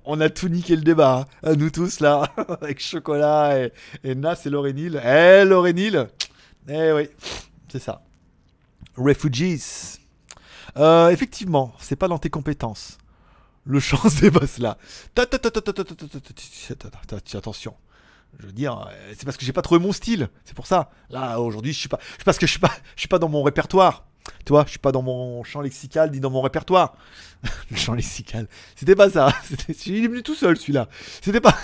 on, 0.05 0.21
a 0.21 0.29
tout 0.29 0.47
niqué 0.47 0.75
le 0.75 0.81
débat. 0.81 1.27
hein. 1.43 1.55
Nous 1.55 1.69
tous, 1.69 1.99
là, 1.99 2.23
avec 2.61 2.79
Chocolat 2.79 3.59
et, 3.59 3.73
et 4.03 4.15
Nas 4.15 4.39
et 4.45 4.49
Laurénil. 4.49 5.01
Eh, 5.03 5.43
Laurénil 5.45 6.07
Eh 6.67 6.91
oui, 6.93 7.09
c'est 7.69 7.79
ça. 7.79 8.01
Refugees. 8.95 9.99
Euh, 10.77 11.09
effectivement, 11.09 11.73
c'est 11.79 11.95
pas 11.95 12.07
dans 12.07 12.17
tes 12.17 12.29
compétences 12.29 12.97
le 13.65 13.79
chant 13.79 14.09
s'efface 14.09 14.59
là. 14.59 14.77
Attention. 17.33 17.75
Je 18.39 18.47
veux 18.47 18.51
dire, 18.51 18.89
c'est 19.09 19.25
parce 19.25 19.37
que 19.37 19.45
j'ai 19.45 19.53
pas 19.53 19.61
trouvé 19.61 19.79
mon 19.79 19.91
style. 19.91 20.29
C'est 20.43 20.55
pour 20.55 20.65
ça. 20.65 20.89
Là, 21.09 21.39
aujourd'hui, 21.39 21.71
je 21.71 21.79
suis 21.79 21.89
pas. 21.89 21.99
Je 22.17 22.23
parce 22.23 22.37
que 22.39 22.47
je 22.47 22.51
suis 22.51 22.59
pas. 22.59 22.71
Je 22.95 23.01
suis 23.01 23.07
pas 23.07 23.19
dans 23.19 23.29
mon 23.29 23.43
répertoire. 23.43 24.07
Tu 24.45 24.53
vois, 24.53 24.63
je 24.65 24.71
suis 24.71 24.79
pas 24.79 24.91
dans 24.91 25.01
mon 25.01 25.43
champ 25.43 25.61
lexical 25.61 26.09
ni 26.11 26.19
dans 26.19 26.29
mon 26.29 26.41
répertoire. 26.41 26.95
le 27.69 27.75
champ 27.75 27.93
lexical. 27.93 28.47
C'était 28.75 28.95
pas 28.95 29.09
ça. 29.09 29.33
Il 29.85 30.05
est 30.05 30.07
venu 30.07 30.23
tout 30.23 30.35
seul 30.35 30.57
celui-là. 30.57 30.87
C'était 31.21 31.41
pas. 31.41 31.57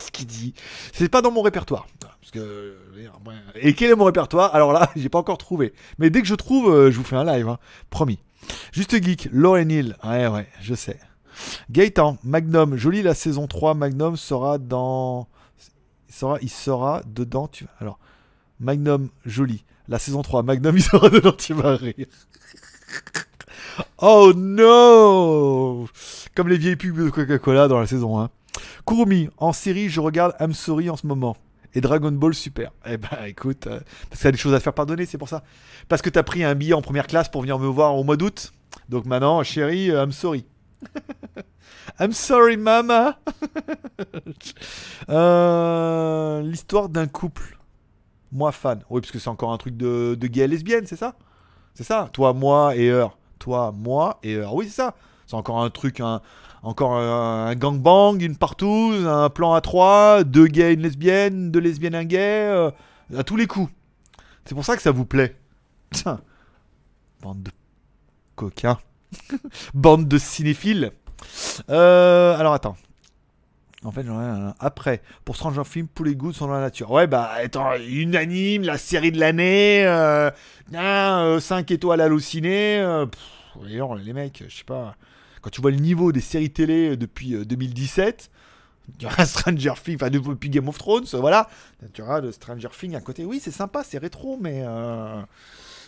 Ce 0.00 0.10
qu'il 0.10 0.26
dit. 0.26 0.54
C'est 0.92 1.08
pas 1.08 1.22
dans 1.22 1.30
mon 1.30 1.42
répertoire. 1.42 1.86
Parce 2.00 2.30
que. 2.30 2.76
Et 3.56 3.74
quel 3.74 3.90
est 3.90 3.94
mon 3.96 4.04
répertoire? 4.04 4.54
Alors 4.54 4.72
là, 4.72 4.90
j'ai 4.96 5.08
pas 5.08 5.18
encore 5.18 5.38
trouvé. 5.38 5.72
Mais 5.98 6.10
dès 6.10 6.20
que 6.22 6.28
je 6.28 6.34
trouve, 6.34 6.70
euh, 6.72 6.90
je 6.90 6.96
vous 6.96 7.04
fais 7.04 7.16
un 7.16 7.24
live. 7.24 7.48
hein. 7.48 7.58
Promis. 7.90 8.18
Juste 8.72 9.02
Geek, 9.02 9.28
Lauren 9.32 9.68
Hill. 9.68 9.96
Ouais, 10.04 10.26
ouais, 10.28 10.48
je 10.60 10.74
sais. 10.74 10.98
Gaëtan, 11.70 12.18
Magnum, 12.24 12.76
joli 12.76 13.02
la 13.02 13.14
saison 13.14 13.46
3. 13.46 13.74
Magnum 13.74 14.16
sera 14.16 14.58
dans. 14.58 15.28
Il 16.08 16.14
sera, 16.14 16.38
il 16.40 16.50
sera 16.50 17.02
dedans. 17.06 17.48
Tu... 17.48 17.66
Alors, 17.80 17.98
Magnum, 18.60 19.08
joli. 19.26 19.64
La 19.88 19.98
saison 19.98 20.22
3, 20.22 20.42
Magnum, 20.42 20.76
il 20.76 20.82
sera 20.82 21.10
dedans, 21.10 21.32
tu 21.32 21.54
vas 21.54 21.76
rire. 21.76 22.06
Oh 23.98 24.32
no 24.34 25.88
Comme 26.34 26.48
les 26.48 26.58
vieilles 26.58 26.76
pubs 26.76 26.96
de 27.04 27.10
Coca-Cola 27.10 27.68
dans 27.68 27.78
la 27.78 27.86
saison 27.86 28.18
1. 28.20 28.30
Kurumi, 28.88 29.28
en 29.36 29.52
série, 29.52 29.90
je 29.90 30.00
regarde 30.00 30.34
I'm 30.40 30.54
Sorry 30.54 30.88
en 30.88 30.96
ce 30.96 31.06
moment. 31.06 31.36
Et 31.74 31.82
Dragon 31.82 32.10
Ball 32.10 32.32
Super. 32.32 32.72
Eh 32.86 32.96
ben 32.96 33.26
écoute, 33.26 33.66
euh, 33.66 33.80
parce 34.08 34.22
qu'il 34.22 34.24
y 34.24 34.28
a 34.28 34.32
des 34.32 34.38
choses 34.38 34.54
à 34.54 34.60
faire 34.60 34.72
pardonner, 34.72 35.04
c'est 35.04 35.18
pour 35.18 35.28
ça. 35.28 35.42
Parce 35.90 36.00
que 36.00 36.08
t'as 36.08 36.22
pris 36.22 36.42
un 36.42 36.54
billet 36.54 36.72
en 36.72 36.80
première 36.80 37.06
classe 37.06 37.28
pour 37.28 37.42
venir 37.42 37.58
me 37.58 37.66
voir 37.66 37.96
au 37.96 38.02
mois 38.02 38.16
d'août. 38.16 38.50
Donc 38.88 39.04
maintenant, 39.04 39.42
chérie, 39.42 39.90
euh, 39.90 40.04
I'm 40.04 40.12
sorry. 40.12 40.46
I'm 42.00 42.12
sorry, 42.12 42.56
mama. 42.56 43.18
Euh, 45.10 46.40
L'histoire 46.42 46.88
d'un 46.88 47.06
couple. 47.06 47.58
Moi, 48.32 48.52
fan. 48.52 48.82
Oui, 48.88 49.00
parce 49.02 49.10
que 49.10 49.18
c'est 49.18 49.28
encore 49.28 49.52
un 49.52 49.58
truc 49.58 49.76
de, 49.76 50.16
gay 50.18 50.42
et 50.42 50.46
lesbienne, 50.46 50.86
c'est 50.86 50.96
ça? 50.96 51.14
C'est 51.74 51.84
ça? 51.84 52.08
Toi, 52.12 52.32
moi 52.32 52.74
et 52.74 52.88
Heure. 52.88 53.18
Toi, 53.38 53.72
moi 53.76 54.18
et 54.22 54.36
Heure. 54.36 54.54
Oui, 54.54 54.66
c'est 54.66 54.76
ça. 54.76 54.94
C'est 55.26 55.36
encore 55.36 55.62
un 55.62 55.70
truc, 55.70 56.00
un, 56.00 56.22
encore 56.62 56.96
un, 56.96 57.46
un 57.46 57.54
gangbang, 57.54 58.20
une 58.20 58.36
partouze, 58.36 59.06
un 59.06 59.30
plan 59.30 59.54
à 59.54 59.60
trois, 59.60 60.24
deux 60.24 60.46
gays, 60.46 60.74
une 60.74 60.82
lesbienne, 60.82 61.50
deux 61.50 61.60
lesbiennes, 61.60 61.94
un 61.94 62.04
gay, 62.04 62.48
euh, 62.48 62.70
à 63.16 63.24
tous 63.24 63.36
les 63.36 63.46
coups. 63.46 63.72
C'est 64.44 64.54
pour 64.54 64.64
ça 64.64 64.76
que 64.76 64.82
ça 64.82 64.90
vous 64.90 65.04
plaît. 65.04 65.36
Tiens. 65.90 66.20
Bande 67.22 67.42
de 67.42 67.50
coquins. 68.36 68.78
Bande 69.74 70.08
de 70.08 70.18
cinéphiles. 70.18 70.92
Euh, 71.70 72.36
alors 72.38 72.54
attends. 72.54 72.76
En 73.84 73.92
fait, 73.92 74.04
j'en 74.04 74.20
ai 74.20 74.24
un 74.24 74.54
après. 74.58 75.02
Pour 75.24 75.36
Stranger 75.36 75.62
Things, 75.62 75.86
tous 75.94 76.02
les 76.02 76.16
goûts 76.16 76.32
sont 76.32 76.48
dans 76.48 76.54
la 76.54 76.60
nature. 76.60 76.90
Ouais, 76.90 77.06
bah, 77.06 77.30
attends, 77.36 77.76
unanime, 77.76 78.62
la 78.64 78.76
série 78.76 79.12
de 79.12 79.20
l'année. 79.20 79.84
5 80.72 81.70
étoiles 81.70 82.00
hallucinées. 82.00 82.80
Euh, 82.80 83.06
les 83.62 84.12
mecs, 84.12 84.42
je 84.48 84.56
sais 84.56 84.64
pas. 84.64 84.96
Quand 85.42 85.50
tu 85.50 85.60
vois 85.60 85.70
le 85.70 85.76
niveau 85.78 86.12
des 86.12 86.20
séries 86.20 86.50
télé 86.50 86.96
depuis 86.96 87.34
euh, 87.34 87.44
2017, 87.44 88.30
tu 88.98 89.06
auras 89.06 89.26
Stranger 89.26 89.74
Things, 89.82 89.96
enfin 89.96 90.10
depuis 90.10 90.50
Game 90.50 90.68
of 90.68 90.78
Thrones, 90.78 91.06
euh, 91.14 91.18
voilà. 91.20 91.48
Tu 91.92 92.02
auras 92.02 92.20
le 92.20 92.32
Stranger 92.32 92.68
Things 92.78 92.94
à 92.96 93.00
côté. 93.00 93.24
Oui, 93.24 93.40
c'est 93.42 93.50
sympa, 93.50 93.82
c'est 93.84 93.98
rétro, 93.98 94.38
mais 94.40 94.62
euh, 94.64 95.22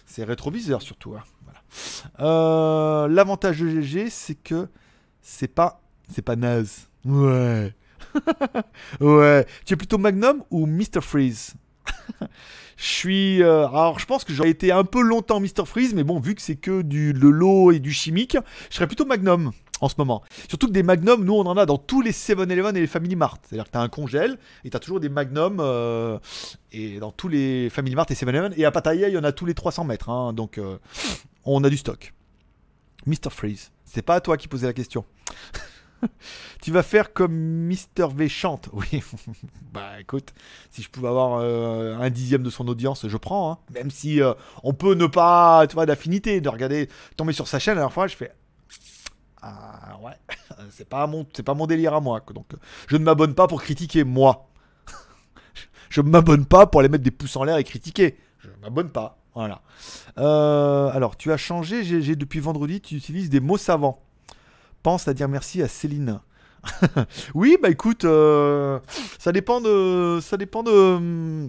c'est 0.06 0.24
rétroviseur 0.24 0.82
surtout. 0.82 1.14
hein. 1.16 1.22
Euh, 2.20 3.08
L'avantage 3.08 3.60
de 3.60 3.80
GG, 3.80 4.10
c'est 4.10 4.34
que 4.34 4.68
c'est 5.22 5.48
pas, 5.48 5.80
c'est 6.12 6.22
pas 6.22 6.36
naze. 6.36 6.88
Ouais. 7.04 7.74
ouais. 9.00 9.46
Tu 9.64 9.74
es 9.74 9.76
plutôt 9.76 9.98
Magnum 9.98 10.42
ou 10.50 10.66
Mr. 10.66 11.00
Freeze? 11.00 11.54
Je 12.80 12.86
suis. 12.86 13.42
euh, 13.42 13.68
alors, 13.68 13.98
je 13.98 14.06
pense 14.06 14.24
que 14.24 14.32
j'aurais 14.32 14.48
été 14.48 14.72
un 14.72 14.84
peu 14.84 15.02
longtemps 15.02 15.38
Mr. 15.38 15.66
Freeze, 15.66 15.92
mais 15.94 16.02
bon, 16.02 16.18
vu 16.18 16.34
que 16.34 16.40
c'est 16.40 16.56
que 16.56 16.80
du 16.80 17.12
de 17.12 17.28
l'eau 17.28 17.72
et 17.72 17.78
du 17.78 17.92
chimique, 17.92 18.38
je 18.70 18.74
serais 18.76 18.86
plutôt 18.86 19.04
Magnum 19.04 19.52
en 19.82 19.88
ce 19.90 19.96
moment. 19.98 20.22
Surtout 20.48 20.66
que 20.66 20.72
des 20.72 20.82
Magnum, 20.82 21.22
nous, 21.22 21.34
on 21.34 21.44
en 21.44 21.58
a 21.58 21.66
dans 21.66 21.76
tous 21.76 22.00
les 22.00 22.12
7-Eleven 22.12 22.74
et 22.76 22.80
les 22.80 22.86
Family 22.86 23.16
Mart. 23.16 23.38
C'est-à-dire 23.46 23.64
que 23.66 23.70
tu 23.70 23.76
as 23.76 23.82
un 23.82 23.88
congèle 23.90 24.38
et 24.64 24.70
tu 24.70 24.76
as 24.76 24.80
toujours 24.80 24.98
des 24.98 25.10
Magnum 25.10 25.58
euh, 25.60 26.18
et 26.72 26.98
dans 27.00 27.12
tous 27.12 27.28
les 27.28 27.68
Family 27.68 27.94
Mart 27.94 28.10
et 28.10 28.14
7-Eleven. 28.14 28.54
Et 28.56 28.64
à 28.64 28.70
Pattaya, 28.70 29.08
il 29.08 29.14
y 29.14 29.18
en 29.18 29.24
a 29.24 29.32
tous 29.32 29.44
les 29.44 29.54
300 29.54 29.84
mètres. 29.84 30.08
hein, 30.08 30.32
donc, 30.32 30.56
euh, 30.56 30.78
on 31.44 31.62
a 31.64 31.68
du 31.68 31.76
stock. 31.76 32.14
Mr. 33.06 33.28
Freeze. 33.30 33.72
C'est 33.84 34.02
pas 34.02 34.14
à 34.14 34.20
toi 34.22 34.36
qui 34.38 34.48
posais 34.48 34.66
la 34.66 34.72
question. 34.72 35.04
tu 36.62 36.72
vas 36.72 36.82
faire 36.82 37.12
comme 37.12 37.32
Mr. 37.34 38.08
V 38.14 38.28
chante. 38.28 38.68
Oui. 38.74 39.02
bah 39.72 40.00
écoute, 40.00 40.32
si 40.70 40.82
je 40.82 40.88
pouvais 40.90 41.08
avoir 41.08 41.38
euh, 41.40 41.96
un 41.98 42.10
dixième 42.10 42.42
de 42.42 42.50
son 42.50 42.66
audience, 42.68 43.06
je 43.08 43.16
prends. 43.16 43.52
hein. 43.52 43.58
Même 43.74 43.90
si 43.90 44.22
euh, 44.22 44.32
on 44.62 44.72
peut 44.74 44.94
ne 44.94 45.06
pas, 45.06 45.66
tu 45.68 45.74
vois, 45.74 45.86
d'affinité, 45.86 46.40
de 46.40 46.48
regarder, 46.48 46.88
tomber 47.16 47.32
sur 47.32 47.48
sa 47.48 47.58
chaîne. 47.58 47.74
La 47.74 47.82
dernière 47.82 47.92
fois, 47.94 48.06
je 48.06 48.16
fais. 48.16 48.32
Ah 49.42 49.98
ouais, 50.02 50.12
c'est 50.70 50.88
pas 50.88 51.06
mon, 51.06 51.26
c'est 51.32 51.42
pas 51.42 51.54
mon 51.54 51.66
délire 51.66 51.94
à 51.94 52.00
moi. 52.00 52.20
Donc, 52.34 52.46
je 52.88 52.96
ne 52.96 53.04
m'abonne 53.04 53.34
pas 53.34 53.46
pour 53.48 53.62
critiquer 53.62 54.04
moi. 54.04 54.48
je 55.88 56.00
ne 56.02 56.10
m'abonne 56.10 56.44
pas 56.44 56.66
pour 56.66 56.80
aller 56.80 56.88
mettre 56.90 57.04
des 57.04 57.10
pouces 57.10 57.36
en 57.36 57.44
l'air 57.44 57.56
et 57.56 57.64
critiquer. 57.64 58.18
Je 58.38 58.48
ne 58.48 58.56
m'abonne 58.62 58.90
pas. 58.90 59.16
Voilà. 59.34 59.62
Euh, 60.18 60.90
alors, 60.92 61.16
tu 61.16 61.32
as 61.32 61.36
changé, 61.36 61.82
depuis 62.16 62.40
vendredi, 62.40 62.80
tu 62.80 62.96
utilises 62.96 63.30
des 63.30 63.40
mots 63.40 63.56
savants. 63.56 64.02
Pense 64.82 65.08
à 65.08 65.14
dire 65.14 65.28
merci 65.28 65.62
à 65.62 65.68
Céline. 65.68 66.20
oui, 67.34 67.56
bah 67.62 67.70
écoute, 67.70 68.04
euh, 68.04 68.78
ça 69.18 69.32
dépend 69.32 69.60
de, 69.60 70.18
ça 70.22 70.36
dépend 70.36 70.62
de, 70.62 71.48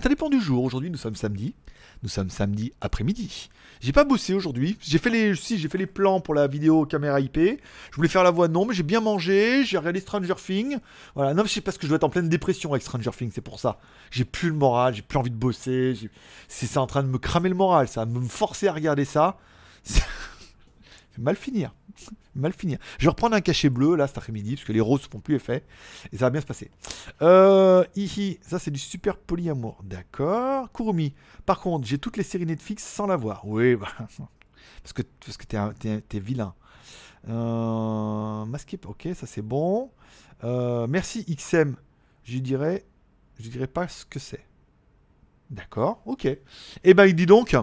ça 0.00 0.08
dépend 0.08 0.28
du 0.28 0.40
jour. 0.40 0.64
Aujourd'hui, 0.64 0.90
nous 0.90 0.98
sommes 0.98 1.16
samedi. 1.16 1.54
Nous 2.02 2.08
sommes 2.08 2.30
samedi 2.30 2.72
après-midi. 2.80 3.50
J'ai 3.80 3.92
pas 3.92 4.04
bossé 4.04 4.34
aujourd'hui. 4.34 4.76
J'ai 4.80 4.98
fait 4.98 5.10
les, 5.10 5.34
si 5.34 5.58
j'ai 5.58 5.68
fait 5.68 5.78
les 5.78 5.86
plans 5.86 6.20
pour 6.20 6.34
la 6.34 6.46
vidéo 6.46 6.86
caméra 6.86 7.20
IP. 7.20 7.36
Je 7.36 7.96
voulais 7.96 8.08
faire 8.08 8.22
la 8.22 8.30
voix 8.30 8.48
non, 8.48 8.64
mais 8.64 8.74
j'ai 8.74 8.82
bien 8.82 9.00
mangé. 9.00 9.64
J'ai 9.64 9.78
regardé 9.78 10.00
Stranger 10.00 10.34
Things. 10.34 10.78
Voilà. 11.14 11.34
Non, 11.34 11.42
mais 11.42 11.48
sais 11.48 11.60
parce 11.60 11.76
que 11.76 11.84
je 11.84 11.88
dois 11.88 11.96
être 11.96 12.04
en 12.04 12.10
pleine 12.10 12.28
dépression 12.28 12.70
avec 12.70 12.82
Stranger 12.82 13.10
Things. 13.10 13.30
C'est 13.34 13.40
pour 13.40 13.58
ça. 13.58 13.78
J'ai 14.10 14.24
plus 14.24 14.48
le 14.48 14.54
moral. 14.54 14.94
J'ai 14.94 15.02
plus 15.02 15.18
envie 15.18 15.30
de 15.30 15.36
bosser. 15.36 15.94
C'est 16.46 16.66
ça 16.66 16.80
en 16.80 16.86
train 16.86 17.02
de 17.02 17.08
me 17.08 17.18
cramer 17.18 17.48
le 17.48 17.54
moral. 17.56 17.88
Ça, 17.88 18.06
me 18.06 18.26
forcer 18.28 18.68
à 18.68 18.72
regarder 18.72 19.04
ça. 19.04 19.38
Mal 21.18 21.34
finir. 21.34 21.74
Mal 22.36 22.52
finir. 22.52 22.78
Je 22.98 23.04
vais 23.04 23.10
reprendre 23.10 23.34
un 23.34 23.40
cachet 23.40 23.68
bleu 23.68 23.96
là 23.96 24.06
cet 24.06 24.18
après-midi 24.18 24.54
parce 24.54 24.64
que 24.64 24.72
les 24.72 24.80
roses 24.80 25.02
ne 25.02 25.08
font 25.08 25.20
plus 25.20 25.34
effet 25.34 25.64
et 26.12 26.16
ça 26.16 26.26
va 26.26 26.30
bien 26.30 26.40
se 26.40 26.46
passer. 26.46 26.70
Euh, 27.22 27.84
hihi, 27.96 28.38
ça 28.40 28.60
c'est 28.60 28.70
du 28.70 28.78
super 28.78 29.16
polyamour. 29.16 29.80
D'accord. 29.82 30.70
Kurumi. 30.72 31.14
Par 31.44 31.60
contre, 31.60 31.86
j'ai 31.88 31.98
toutes 31.98 32.16
les 32.16 32.22
séries 32.22 32.46
Netflix 32.46 32.84
sans 32.84 33.06
la 33.06 33.16
voir. 33.16 33.42
Oui, 33.44 33.74
bah, 33.76 33.88
parce 33.96 34.92
que, 34.94 35.02
parce 35.02 35.36
que 35.36 35.44
t'es, 36.08 36.20
vilain. 36.20 36.54
Euh, 37.28 38.44
masqué, 38.44 38.78
ok, 38.86 39.08
ça 39.14 39.26
c'est 39.26 39.42
bon. 39.42 39.90
Euh, 40.44 40.86
merci 40.86 41.24
XM. 41.24 41.74
Je 42.22 42.38
dirais, 42.38 42.84
je 43.40 43.48
dirais 43.48 43.66
pas 43.66 43.88
ce 43.88 44.04
que 44.04 44.20
c'est. 44.20 44.44
D'accord, 45.50 46.00
ok. 46.06 46.28
Eh 46.84 46.94
ben, 46.94 47.10
dis 47.12 47.26
donc, 47.26 47.56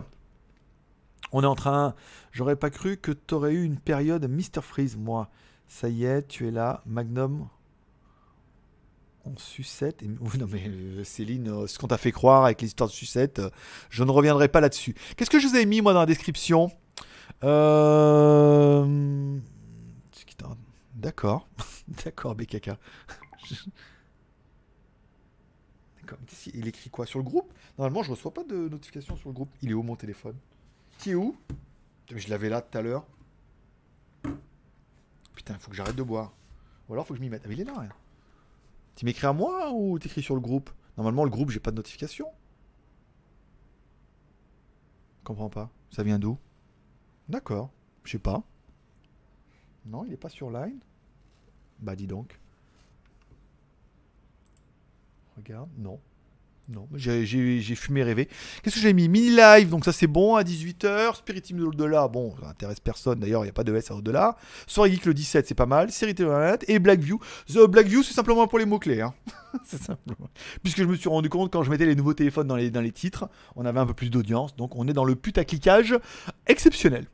on 1.32 1.44
est 1.44 1.48
en 1.48 1.56
train. 1.56 1.96
J'aurais 2.32 2.56
pas 2.56 2.70
cru 2.70 2.98
que 2.98 3.12
t'aurais 3.12 3.54
eu 3.54 3.64
une 3.64 3.78
période 3.80 4.28
Mr 4.28 4.62
Freeze, 4.62 4.98
moi. 4.98 5.30
Ça 5.68 5.90
y 5.90 6.06
est, 6.06 6.28
tu 6.28 6.48
es 6.48 6.52
là, 6.52 6.82
Magnum. 6.86 7.48
En 9.26 9.36
sucette. 9.38 10.04
Non, 10.40 10.48
mais 10.52 10.68
euh, 10.68 11.04
Céline, 11.04 11.50
euh, 11.50 11.68
ce 11.68 11.80
qu'on 11.80 11.88
t'a 11.88 11.98
fait 11.98 12.12
croire 12.12 12.46
avec 12.46 12.62
les 12.62 12.68
histoires 12.68 12.90
de 12.90 12.94
sucette, 12.94 13.40
euh, 13.40 13.50
je 13.90 14.04
ne 14.04 14.12
reviendrai 14.12 14.48
pas 14.48 14.62
là-dessus. 14.62 14.96
Qu'est-ce 15.18 15.30
que 15.30 15.40
je 15.40 15.48
vous 15.48 15.56
ai 15.56 15.66
mis, 15.66 15.82
moi, 15.82 15.94
dans 15.94 16.02
la 16.02 16.06
description? 16.06 16.72
Euh... 17.44 18.86
D'accord. 21.06 21.48
D'accord, 22.04 22.34
BKK. 22.36 22.72
D'accord. 26.02 26.18
Il 26.54 26.68
écrit 26.68 26.90
quoi 26.90 27.06
sur 27.06 27.20
le 27.20 27.26
groupe? 27.26 27.54
Normalement, 27.78 28.02
je 28.02 28.10
reçois 28.12 28.34
pas 28.34 28.44
de 28.44 28.70
notification 28.70 29.16
sur 29.16 29.30
le 29.30 29.34
groupe. 29.34 29.52
Il 29.62 29.70
est 29.70 29.74
où 29.74 29.84
mon 29.84 29.96
téléphone? 29.96 30.36
Qui 31.00 31.12
est 31.12 31.16
où? 31.16 31.38
Je 32.14 32.30
l'avais 32.30 32.50
là 32.50 32.62
tout 32.62 32.78
à 32.78 32.82
l'heure. 32.82 33.06
Putain, 35.36 35.58
faut 35.60 35.70
que 35.70 35.78
j'arrête 35.78 35.96
de 35.96 36.04
boire. 36.04 36.34
Ou 36.88 36.94
alors 36.94 37.06
faut 37.06 37.14
que 37.14 37.18
je 37.20 37.24
m'y 37.24 37.30
mette. 37.30 37.42
Ah, 37.46 37.48
mais 37.48 37.56
il 37.56 37.62
est 37.62 37.66
là, 37.66 37.80
rien. 37.80 37.94
Tu 38.96 39.06
m'écris 39.06 39.28
à 39.28 39.34
moi 39.34 39.72
ou 39.74 40.00
t'écris 40.00 40.24
sur 40.24 40.36
le 40.36 40.42
groupe? 40.42 40.70
Normalement, 40.98 41.24
le 41.24 41.30
groupe, 41.30 41.52
j'ai 41.52 41.60
pas 41.60 41.72
de 41.72 41.76
notification. 41.76 42.32
Comprends 45.24 45.50
pas. 45.50 45.70
Ça 45.92 46.04
vient 46.04 46.20
d'où? 46.20 46.38
D'accord. 47.28 47.72
Je 48.04 48.12
sais 48.12 48.20
pas. 48.20 48.44
Non, 49.86 50.06
il 50.06 50.14
est 50.14 50.18
pas 50.18 50.30
sur 50.30 50.50
Line. 50.50 50.80
Bah, 51.80 51.96
dis 51.96 52.08
donc. 52.08 52.40
Regarde, 55.36 55.70
non. 55.78 56.00
Non, 56.68 56.88
j'ai- 56.96 57.26
fumé 57.76 58.02
rêvé. 58.02 58.28
Qu'est-ce 58.64 58.76
que 58.76 58.82
j'ai 58.82 58.94
mis? 58.94 59.08
Mini 59.08 59.30
live, 59.36 59.70
donc 59.70 59.86
ça 59.86 59.92
c'est 59.92 60.08
bon, 60.08 60.36
à 60.36 60.44
18h. 60.44 61.16
Spirit 61.16 61.42
Team 61.42 61.58
de 61.58 61.64
l'au-delà, 61.64 62.08
bon, 62.08 62.34
ça 62.42 62.50
intéresse 62.50 62.80
personne 62.80 63.20
d'ailleurs, 63.20 63.42
il 63.42 63.46
n'y 63.46 63.52
a 63.52 63.54
pas 63.54 63.64
de 63.64 63.76
S 63.76 63.92
à 63.92 63.96
au-delà. 63.96 64.36
Soirée 64.66 64.92
Geek 64.92 65.06
le 65.06 65.14
17, 65.14 65.48
c'est 65.48 65.54
pas 65.54 65.68
mal. 65.68 65.92
Série 65.92 66.16
télé 66.16 66.56
et 66.68 66.80
Blackview. 66.80 67.20
The 67.48 67.68
Blackview, 67.68 68.02
c'est 68.02 68.16
simplement 68.16 68.48
pour 68.48 68.58
les 68.58 68.66
mots-clés. 68.66 69.02
Hein. 69.02 69.14
c'est 69.66 69.80
simplement. 69.82 70.28
Puisque 70.64 70.80
je 70.80 70.86
me 70.86 70.96
suis 70.96 71.08
rendu 71.10 71.30
compte 71.30 71.52
quand 71.54 71.62
je 71.62 71.70
mettais 71.70 71.86
les 71.86 71.96
nouveaux 71.96 72.16
téléphones 72.16 72.48
dans 72.48 72.56
les, 72.56 72.72
dans 72.72 72.82
les 72.82 72.92
titres, 72.92 73.30
on 73.56 73.64
avait 73.66 73.80
un 73.80 73.86
peu 73.86 73.94
plus 73.94 74.10
d'audience, 74.10 74.56
donc 74.56 74.76
on 74.76 74.88
est 74.88 74.94
dans 74.94 75.06
le 75.06 75.16
putacliquage 75.16 75.96
exceptionnel. 76.48 77.06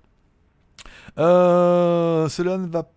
Euh, 1.17 2.29
cela 2.29 2.57
ne 2.57 2.67
va. 2.67 2.89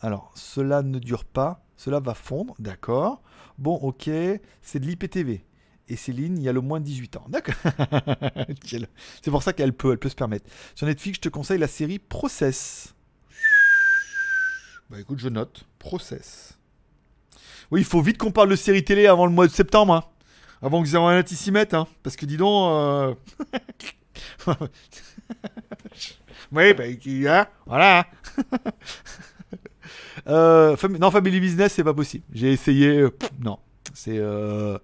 Alors, 0.00 0.32
cela 0.34 0.82
ne 0.82 0.98
dure 0.98 1.24
pas. 1.24 1.64
Cela 1.76 1.98
va 1.98 2.14
fondre, 2.14 2.54
d'accord. 2.58 3.22
Bon, 3.58 3.74
ok, 3.76 4.10
c'est 4.60 4.80
de 4.80 4.86
l'IPTV. 4.86 5.44
Et 5.88 5.96
Céline, 5.96 6.38
il 6.38 6.42
y 6.44 6.48
a 6.48 6.52
le 6.52 6.60
moins 6.60 6.80
de 6.80 6.84
18 6.84 7.16
ans. 7.16 7.26
D'accord. 7.28 7.54
C'est 9.22 9.30
pour 9.30 9.42
ça 9.42 9.52
qu'elle 9.52 9.72
peut, 9.72 9.92
elle 9.92 9.98
peut 9.98 10.08
se 10.08 10.14
permettre. 10.14 10.48
Sur 10.74 10.86
Netflix, 10.86 11.16
je 11.16 11.22
te 11.22 11.28
conseille 11.28 11.58
la 11.58 11.68
série 11.68 11.98
Process. 11.98 12.94
Bah 14.90 15.00
écoute, 15.00 15.18
je 15.18 15.28
note. 15.28 15.64
Process. 15.78 16.58
Oui, 17.70 17.80
il 17.80 17.84
faut 17.86 18.00
vite 18.02 18.18
qu'on 18.18 18.30
parle 18.32 18.50
de 18.50 18.56
série 18.56 18.84
télé 18.84 19.06
avant 19.06 19.26
le 19.26 19.32
mois 19.32 19.46
de 19.46 19.52
septembre. 19.52 19.94
hein. 19.94 20.04
Avant 20.62 20.82
que 20.82 20.88
Zéro 20.88 21.08
s'y 21.26 21.50
mette. 21.50 21.74
Hein. 21.74 21.86
Parce 22.02 22.14
que 22.16 22.24
dis 22.26 22.36
donc. 22.36 22.70
euh, 22.70 23.14
oui, 26.52 26.74
bah, 26.74 26.84
hein, 27.28 27.46
voilà. 27.66 28.06
Euh, 30.28 30.76
Fam- 30.76 30.96
non, 30.98 31.10
Family 31.10 31.40
Business, 31.40 31.72
c'est 31.72 31.82
pas 31.84 31.94
possible. 31.94 32.24
J'ai 32.32 32.52
essayé. 32.52 32.86
euh, 32.98 33.10
non. 33.40 33.58
C'est. 33.92 34.18
euh, 34.18 34.78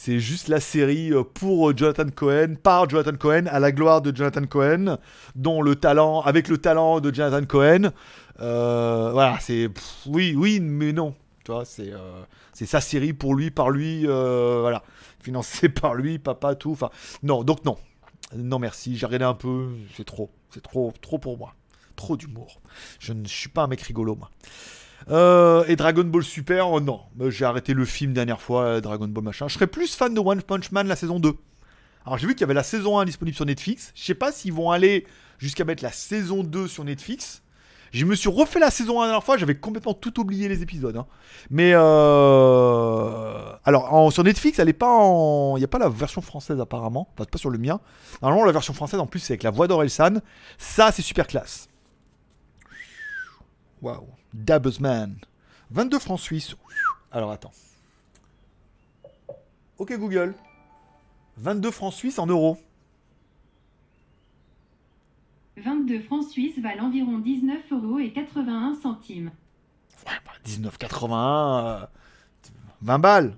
c'est 0.00 0.20
juste 0.20 0.46
la 0.46 0.60
série 0.60 1.12
euh, 1.12 1.24
pour 1.24 1.76
Jonathan 1.76 2.06
Cohen, 2.14 2.54
par 2.62 2.88
Jonathan 2.88 3.16
Cohen, 3.18 3.46
à 3.50 3.58
la 3.58 3.72
gloire 3.72 4.00
de 4.00 4.14
Jonathan 4.14 4.46
Cohen, 4.46 4.96
dont 5.34 5.60
le 5.60 5.74
talent, 5.74 6.20
avec 6.20 6.46
le 6.46 6.56
talent 6.56 7.00
de 7.00 7.12
Jonathan 7.12 7.44
Cohen. 7.44 7.90
Euh, 8.38 9.10
voilà, 9.12 9.40
c'est. 9.40 9.68
Oui, 10.06 10.34
oui, 10.36 10.60
mais 10.60 10.92
non. 10.92 11.16
Tu 11.44 11.50
c'est. 11.64 11.92
euh, 11.92 12.22
sa 12.52 12.80
série 12.80 13.12
pour 13.12 13.34
lui, 13.34 13.50
par 13.50 13.70
lui. 13.70 14.06
euh, 14.06 14.58
voilà. 14.60 14.84
Financé 15.20 15.68
par 15.80 15.94
lui, 15.96 16.20
papa, 16.20 16.54
tout. 16.54 16.78
Non, 17.24 17.42
donc 17.42 17.64
non. 17.64 17.76
Non, 18.36 18.60
merci. 18.60 18.96
J'ai 18.96 19.04
regardé 19.04 19.24
un 19.24 19.34
peu. 19.34 19.70
C'est 19.96 20.04
trop. 20.06 20.30
C'est 20.50 20.62
trop, 20.62 20.92
trop 21.00 21.18
pour 21.18 21.36
moi. 21.38 21.54
Trop 21.96 22.16
d'humour. 22.16 22.60
Je 23.00 23.12
ne 23.12 23.26
suis 23.26 23.48
pas 23.48 23.64
un 23.64 23.66
mec 23.66 23.80
rigolo, 23.82 24.14
moi. 24.14 24.30
Euh, 25.10 25.64
et 25.68 25.76
Dragon 25.76 26.04
Ball 26.04 26.22
Super, 26.22 26.68
oh 26.70 26.80
non. 26.80 27.00
Euh, 27.20 27.30
J'ai 27.30 27.44
arrêté 27.44 27.72
le 27.74 27.84
film 27.84 28.12
dernière 28.12 28.40
fois, 28.40 28.62
euh, 28.64 28.80
Dragon 28.80 29.08
Ball 29.08 29.24
machin. 29.24 29.48
Je 29.48 29.54
serais 29.54 29.66
plus 29.66 29.94
fan 29.94 30.12
de 30.14 30.20
One 30.20 30.42
Punch 30.42 30.70
Man 30.72 30.86
la 30.86 30.96
saison 30.96 31.18
2. 31.18 31.34
Alors 32.04 32.18
j'ai 32.18 32.26
vu 32.26 32.34
qu'il 32.34 32.42
y 32.42 32.44
avait 32.44 32.54
la 32.54 32.62
saison 32.62 32.98
1 32.98 33.04
disponible 33.04 33.34
sur 33.36 33.44
Netflix. 33.46 33.92
Je 33.94 34.02
sais 34.04 34.14
pas 34.14 34.32
s'ils 34.32 34.52
vont 34.52 34.70
aller 34.70 35.06
jusqu'à 35.38 35.64
mettre 35.64 35.82
la 35.82 35.92
saison 35.92 36.42
2 36.42 36.66
sur 36.68 36.84
Netflix. 36.84 37.42
Je 37.90 38.04
me 38.04 38.14
suis 38.14 38.28
refait 38.28 38.58
la 38.60 38.70
saison 38.70 38.98
1 39.00 39.04
la 39.04 39.06
dernière 39.08 39.24
fois, 39.24 39.38
j'avais 39.38 39.54
complètement 39.54 39.94
tout 39.94 40.20
oublié 40.20 40.46
les 40.48 40.62
épisodes. 40.62 40.96
hein. 40.96 41.06
Mais 41.50 41.72
euh... 41.74 43.52
alors 43.64 43.92
en- 43.94 44.10
sur 44.10 44.24
Netflix, 44.24 44.58
elle 44.58 44.68
est 44.68 44.74
pas 44.74 44.90
en, 44.92 45.56
il 45.56 45.60
y 45.60 45.64
a 45.64 45.68
pas 45.68 45.78
la 45.78 45.88
version 45.88 46.20
française 46.20 46.60
apparemment, 46.60 47.08
enfin 47.14 47.24
pas 47.24 47.38
sur 47.38 47.48
le 47.50 47.58
mien. 47.58 47.80
Normalement 48.20 48.44
la 48.44 48.52
version 48.52 48.74
française 48.74 49.00
en 49.00 49.06
plus 49.06 49.20
c'est 49.20 49.32
avec 49.34 49.42
la 49.42 49.50
voix 49.50 49.66
d'Orelsan. 49.68 50.20
Ça 50.58 50.92
c'est 50.92 51.02
super 51.02 51.26
classe. 51.26 51.68
Waouh. 53.80 54.06
Dabuzman. 54.34 55.16
22 55.70 55.98
francs 55.98 56.20
suisses. 56.20 56.56
Alors 57.12 57.30
attends. 57.30 57.52
Ok 59.78 59.96
Google. 59.96 60.34
22 61.38 61.70
francs 61.70 61.92
suisses 61.94 62.18
en 62.18 62.26
euros. 62.26 62.58
22 65.56 66.00
francs 66.00 66.28
suisses 66.30 66.58
valent 66.58 66.86
environ 66.86 67.18
19 67.18 67.72
euros 67.72 67.98
et 67.98 68.12
81 68.12 68.78
centimes. 68.80 69.30
Ouais, 70.06 70.12
bah, 70.24 70.32
19,81. 70.44 71.82
euh, 71.82 71.86
20 72.82 72.98
balles. 72.98 73.36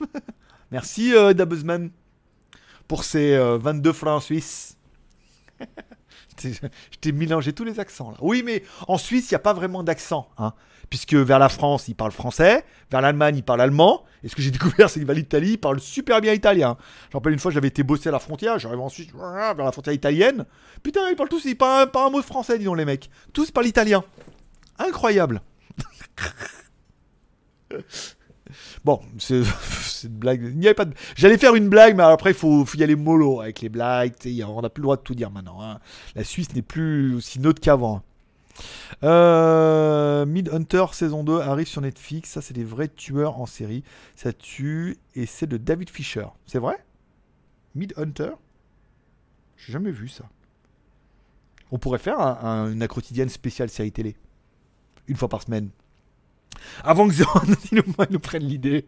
Merci 0.70 1.14
euh, 1.14 1.32
Dabuzman 1.32 1.90
pour 2.88 3.04
ces 3.04 3.34
euh, 3.34 3.58
22 3.58 3.92
francs 3.92 4.22
suisses. 4.22 4.75
Je 6.42 6.98
t'ai 7.00 7.12
mélangé 7.12 7.52
tous 7.52 7.64
les 7.64 7.80
accents 7.80 8.10
là. 8.10 8.16
Oui, 8.20 8.42
mais 8.44 8.62
en 8.88 8.98
Suisse, 8.98 9.30
il 9.30 9.34
n'y 9.34 9.36
a 9.36 9.40
pas 9.40 9.52
vraiment 9.52 9.82
d'accent. 9.82 10.28
Hein, 10.38 10.52
puisque 10.90 11.14
vers 11.14 11.38
la 11.38 11.48
France, 11.48 11.88
ils 11.88 11.94
parlent 11.94 12.12
français. 12.12 12.64
Vers 12.90 13.00
l'Allemagne, 13.00 13.36
ils 13.36 13.42
parlent 13.42 13.60
allemand. 13.60 14.04
Et 14.22 14.28
ce 14.28 14.36
que 14.36 14.42
j'ai 14.42 14.50
découvert, 14.52 14.90
c'est 14.90 15.00
que 15.00 15.06
vers 15.06 15.16
l'Italie, 15.16 15.52
ils 15.52 15.58
parlent 15.58 15.80
super 15.80 16.20
bien 16.20 16.32
italien. 16.32 16.76
Je 17.10 17.16
rappelle 17.16 17.32
une 17.32 17.38
fois, 17.38 17.50
j'avais 17.50 17.68
été 17.68 17.82
bosser 17.82 18.08
à 18.08 18.12
la 18.12 18.18
frontière. 18.18 18.58
J'arrive 18.58 18.80
en 18.80 18.88
Suisse, 18.88 19.08
vers 19.14 19.54
la 19.56 19.72
frontière 19.72 19.94
italienne. 19.94 20.44
Putain, 20.82 21.08
ils 21.10 21.16
parlent 21.16 21.28
tous, 21.28 21.44
ils 21.44 21.56
parlent 21.56 21.90
pas 21.90 22.06
un 22.06 22.10
mot 22.10 22.20
de 22.20 22.26
français, 22.26 22.58
dis 22.58 22.64
donc 22.64 22.76
les 22.76 22.84
mecs. 22.84 23.10
Tous 23.32 23.50
parlent 23.50 23.66
italien. 23.66 24.04
Incroyable. 24.78 25.40
Bon, 28.84 29.00
c'est 29.18 29.42
une 30.04 30.08
blague. 30.10 30.52
Il 30.56 30.64
avait 30.66 30.74
pas. 30.74 30.86
J'allais 31.16 31.38
faire 31.38 31.54
une 31.54 31.68
blague, 31.68 31.96
mais 31.96 32.02
après, 32.02 32.30
il 32.30 32.36
faut, 32.36 32.64
y 32.74 32.82
aller 32.82 32.96
mollo 32.96 33.40
avec 33.40 33.60
les 33.60 33.68
blagues. 33.68 34.14
On 34.46 34.62
n'a 34.62 34.68
plus 34.70 34.80
le 34.80 34.84
droit 34.86 34.96
de 34.96 35.02
tout 35.02 35.14
dire 35.14 35.30
maintenant. 35.30 35.62
hein. 35.62 35.80
La 36.14 36.24
Suisse 36.24 36.54
n'est 36.54 36.62
plus 36.62 37.14
aussi 37.14 37.40
neutre 37.40 37.60
qu'avant. 37.60 38.02
Euh, 39.02 40.24
Mid 40.26 40.48
Hunter 40.52 40.86
saison 40.92 41.24
2 41.24 41.40
arrive 41.40 41.66
sur 41.66 41.80
Netflix. 41.82 42.30
Ça, 42.30 42.40
c'est 42.40 42.54
des 42.54 42.64
vrais 42.64 42.88
tueurs 42.88 43.40
en 43.40 43.46
série. 43.46 43.82
Ça 44.14 44.32
tue 44.32 44.98
et 45.14 45.26
c'est 45.26 45.46
de 45.46 45.56
David 45.56 45.90
Fisher. 45.90 46.26
C'est 46.46 46.58
vrai? 46.58 46.76
Mid 47.74 47.92
Hunter 47.96 48.30
J'ai 49.56 49.72
jamais 49.72 49.90
vu 49.90 50.08
ça. 50.08 50.24
On 51.70 51.78
pourrait 51.78 51.98
faire 51.98 52.20
un, 52.20 52.38
un- 52.42 52.72
une 52.72 52.86
quotidienne 52.88 53.28
spéciale 53.28 53.68
série 53.68 53.92
télé. 53.92 54.16
Une 55.08 55.16
fois 55.16 55.28
par 55.28 55.42
semaine. 55.42 55.68
Avant 56.84 57.08
que 57.08 57.14
Zéro 57.14 57.40
nous, 58.10 58.18
prenne 58.18 58.42
l'idée. 58.42 58.86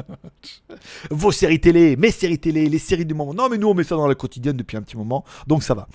Vos 1.10 1.32
séries 1.32 1.60
télé, 1.60 1.96
mes 1.96 2.10
séries 2.10 2.38
télé, 2.38 2.68
les 2.68 2.78
séries 2.78 3.06
du 3.06 3.14
moment. 3.14 3.34
Non, 3.34 3.48
mais 3.48 3.58
nous, 3.58 3.68
on 3.68 3.74
met 3.74 3.84
ça 3.84 3.96
dans 3.96 4.06
la 4.06 4.14
quotidienne 4.14 4.56
depuis 4.56 4.76
un 4.76 4.82
petit 4.82 4.96
moment. 4.96 5.24
Donc 5.46 5.62
ça 5.62 5.74
va. 5.74 5.88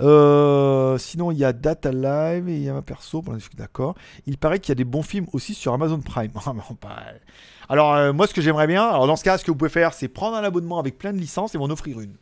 Euh, 0.00 0.98
sinon, 0.98 1.30
il 1.32 1.38
y 1.38 1.44
a 1.44 1.52
Data 1.52 1.90
Live 1.90 2.48
et 2.48 2.56
il 2.56 2.62
y 2.62 2.68
a 2.68 2.72
ma 2.72 2.82
perso. 2.82 3.22
Bon, 3.22 3.38
d'accord. 3.56 3.94
Il 4.26 4.38
paraît 4.38 4.60
qu'il 4.60 4.70
y 4.70 4.72
a 4.72 4.76
des 4.76 4.84
bons 4.84 5.02
films 5.02 5.26
aussi 5.32 5.54
sur 5.54 5.72
Amazon 5.72 6.00
Prime. 6.00 6.32
Ah, 6.84 7.12
Alors, 7.68 7.94
euh, 7.94 8.12
moi, 8.12 8.26
ce 8.26 8.34
que 8.34 8.40
j'aimerais 8.40 8.66
bien, 8.66 8.84
alors 8.84 9.06
dans 9.06 9.16
ce 9.16 9.24
cas, 9.24 9.38
ce 9.38 9.44
que 9.44 9.50
vous 9.50 9.56
pouvez 9.56 9.70
faire, 9.70 9.94
c'est 9.94 10.08
prendre 10.08 10.36
un 10.36 10.44
abonnement 10.44 10.78
avec 10.78 10.98
plein 10.98 11.12
de 11.12 11.18
licences 11.18 11.54
et 11.54 11.58
m'en 11.58 11.66
offrir 11.66 12.00
une. 12.00 12.14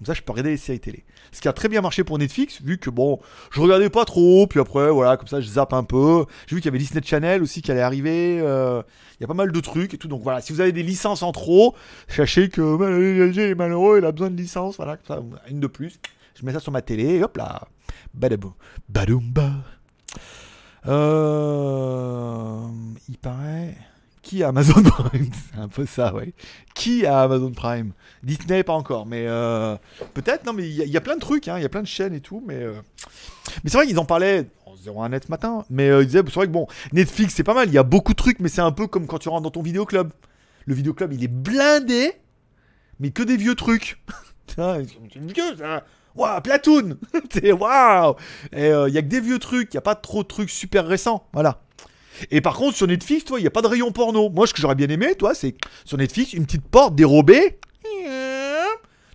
Comme 0.00 0.06
ça, 0.06 0.14
je 0.14 0.22
peux 0.22 0.32
regarder 0.32 0.50
les 0.52 0.56
séries 0.56 0.80
télé. 0.80 1.04
Ce 1.30 1.42
qui 1.42 1.48
a 1.48 1.52
très 1.52 1.68
bien 1.68 1.82
marché 1.82 2.04
pour 2.04 2.18
Netflix, 2.18 2.62
vu 2.62 2.78
que 2.78 2.88
bon, 2.88 3.20
je 3.52 3.60
regardais 3.60 3.90
pas 3.90 4.06
trop, 4.06 4.46
puis 4.46 4.58
après, 4.58 4.90
voilà, 4.90 5.18
comme 5.18 5.28
ça, 5.28 5.42
je 5.42 5.46
zappe 5.46 5.74
un 5.74 5.84
peu. 5.84 6.24
J'ai 6.46 6.56
vu 6.56 6.62
qu'il 6.62 6.70
y 6.70 6.72
avait 6.72 6.78
Disney 6.78 7.02
Channel 7.04 7.42
aussi 7.42 7.60
qui 7.60 7.70
allait 7.70 7.82
arriver. 7.82 8.40
euh, 8.40 8.82
Il 9.18 9.22
y 9.22 9.24
a 9.24 9.26
pas 9.26 9.34
mal 9.34 9.52
de 9.52 9.60
trucs 9.60 9.92
et 9.92 9.98
tout. 9.98 10.08
Donc 10.08 10.22
voilà, 10.22 10.40
si 10.40 10.54
vous 10.54 10.62
avez 10.62 10.72
des 10.72 10.82
licences 10.82 11.22
en 11.22 11.32
trop, 11.32 11.74
sachez 12.08 12.48
que 12.48 12.76
bah, 12.78 12.88
LG 12.90 13.38
est 13.50 13.54
malheureux, 13.54 13.98
il 13.98 14.06
a 14.06 14.12
besoin 14.12 14.30
de 14.30 14.36
licences. 14.36 14.76
Voilà, 14.78 14.96
comme 14.96 15.06
ça, 15.06 15.22
une 15.50 15.60
de 15.60 15.66
plus. 15.66 16.00
Je 16.34 16.46
mets 16.46 16.52
ça 16.54 16.60
sur 16.60 16.72
ma 16.72 16.80
télé, 16.80 17.16
et 17.16 17.22
hop 17.22 17.36
là. 17.36 17.68
Badaboum. 18.14 18.54
Badoumba. 18.88 19.52
Euh, 20.86 22.66
il 23.08 23.18
paraît. 23.18 23.76
Qui 24.22 24.42
a 24.42 24.48
Amazon 24.48 24.82
Prime? 24.82 25.30
C'est 25.32 25.58
un 25.58 25.68
peu 25.68 25.86
ça, 25.86 26.14
ouais. 26.14 26.34
Qui 26.74 27.06
a 27.06 27.22
Amazon 27.22 27.52
Prime? 27.52 27.92
Disney, 28.22 28.62
pas 28.62 28.74
encore, 28.74 29.06
mais 29.06 29.24
euh, 29.26 29.76
peut-être. 30.14 30.44
Non, 30.44 30.52
mais 30.52 30.68
il 30.68 30.74
y, 30.88 30.96
a- 30.96 31.00
plein 31.00 31.14
de 31.16 31.20
trucs, 31.20 31.48
hein, 31.48 31.56
il 31.58 31.62
y 31.62 31.64
a 31.66 31.68
plein 31.70 31.80
de 31.82 31.86
chaînes 31.86 32.12
et 32.14 32.20
tout, 32.20 32.42
mais. 32.46 32.56
euh, 32.62 32.74
Mais 33.64 33.70
c'est 33.70 33.78
vrai 33.78 33.86
qu'ils 33.86 33.98
en 33.98 34.04
parlaient 34.04 34.46
en 34.66 34.74
01 34.76 35.08
net 35.08 35.24
ce 35.24 35.30
matin, 35.30 35.64
mais 35.70 35.88
euh, 35.88 36.02
ils 36.02 36.06
disaient, 36.06 36.22
c'est 36.26 36.34
vrai 36.34 36.46
que 36.46 36.52
bon, 36.52 36.66
Netflix 36.92 37.34
c'est 37.34 37.44
pas 37.44 37.54
mal, 37.54 37.68
il 37.68 37.74
y 37.74 37.78
a 37.78 37.82
beaucoup 37.82 38.12
de 38.12 38.16
trucs, 38.16 38.40
mais 38.40 38.48
c'est 38.50 38.60
un 38.60 38.72
peu 38.72 38.86
comme 38.86 39.06
quand 39.06 39.18
tu 39.18 39.28
rentres 39.30 39.42
dans 39.42 39.50
ton 39.50 39.62
vidéoclub. 39.62 40.10
Le 40.66 40.74
vidéoclub 40.74 41.12
il 41.12 41.24
est 41.24 41.28
blindé, 41.28 42.12
mais 43.00 43.10
que 43.10 43.22
des 43.22 43.36
vieux 43.38 43.54
trucs. 43.54 44.02
Vieux 44.56 45.56
ça. 45.56 45.84
Waouh, 46.16 46.40
Platoon 46.40 46.96
waouh 47.58 48.16
Et 48.52 48.66
il 48.68 48.92
y 48.94 48.98
a 48.98 49.02
que 49.02 49.06
des 49.06 49.20
vieux 49.20 49.38
trucs, 49.38 49.72
il 49.72 49.76
y 49.76 49.78
a 49.78 49.82
pas 49.82 49.94
trop 49.94 50.22
de 50.24 50.28
trucs 50.28 50.50
super 50.50 50.86
récents, 50.86 51.24
voilà. 51.32 51.62
Et 52.30 52.40
par 52.40 52.56
contre, 52.56 52.76
sur 52.76 52.86
Netflix, 52.86 53.24
toi, 53.24 53.38
il 53.38 53.42
n'y 53.42 53.48
a 53.48 53.50
pas 53.50 53.62
de 53.62 53.66
rayon 53.66 53.92
porno. 53.92 54.28
Moi, 54.30 54.46
ce 54.46 54.54
que 54.54 54.60
j'aurais 54.60 54.74
bien 54.74 54.88
aimé, 54.88 55.14
toi, 55.14 55.34
c'est 55.34 55.54
sur 55.84 55.98
Netflix, 55.98 56.32
une 56.32 56.44
petite 56.46 56.66
porte 56.66 56.94
dérobée. 56.94 57.58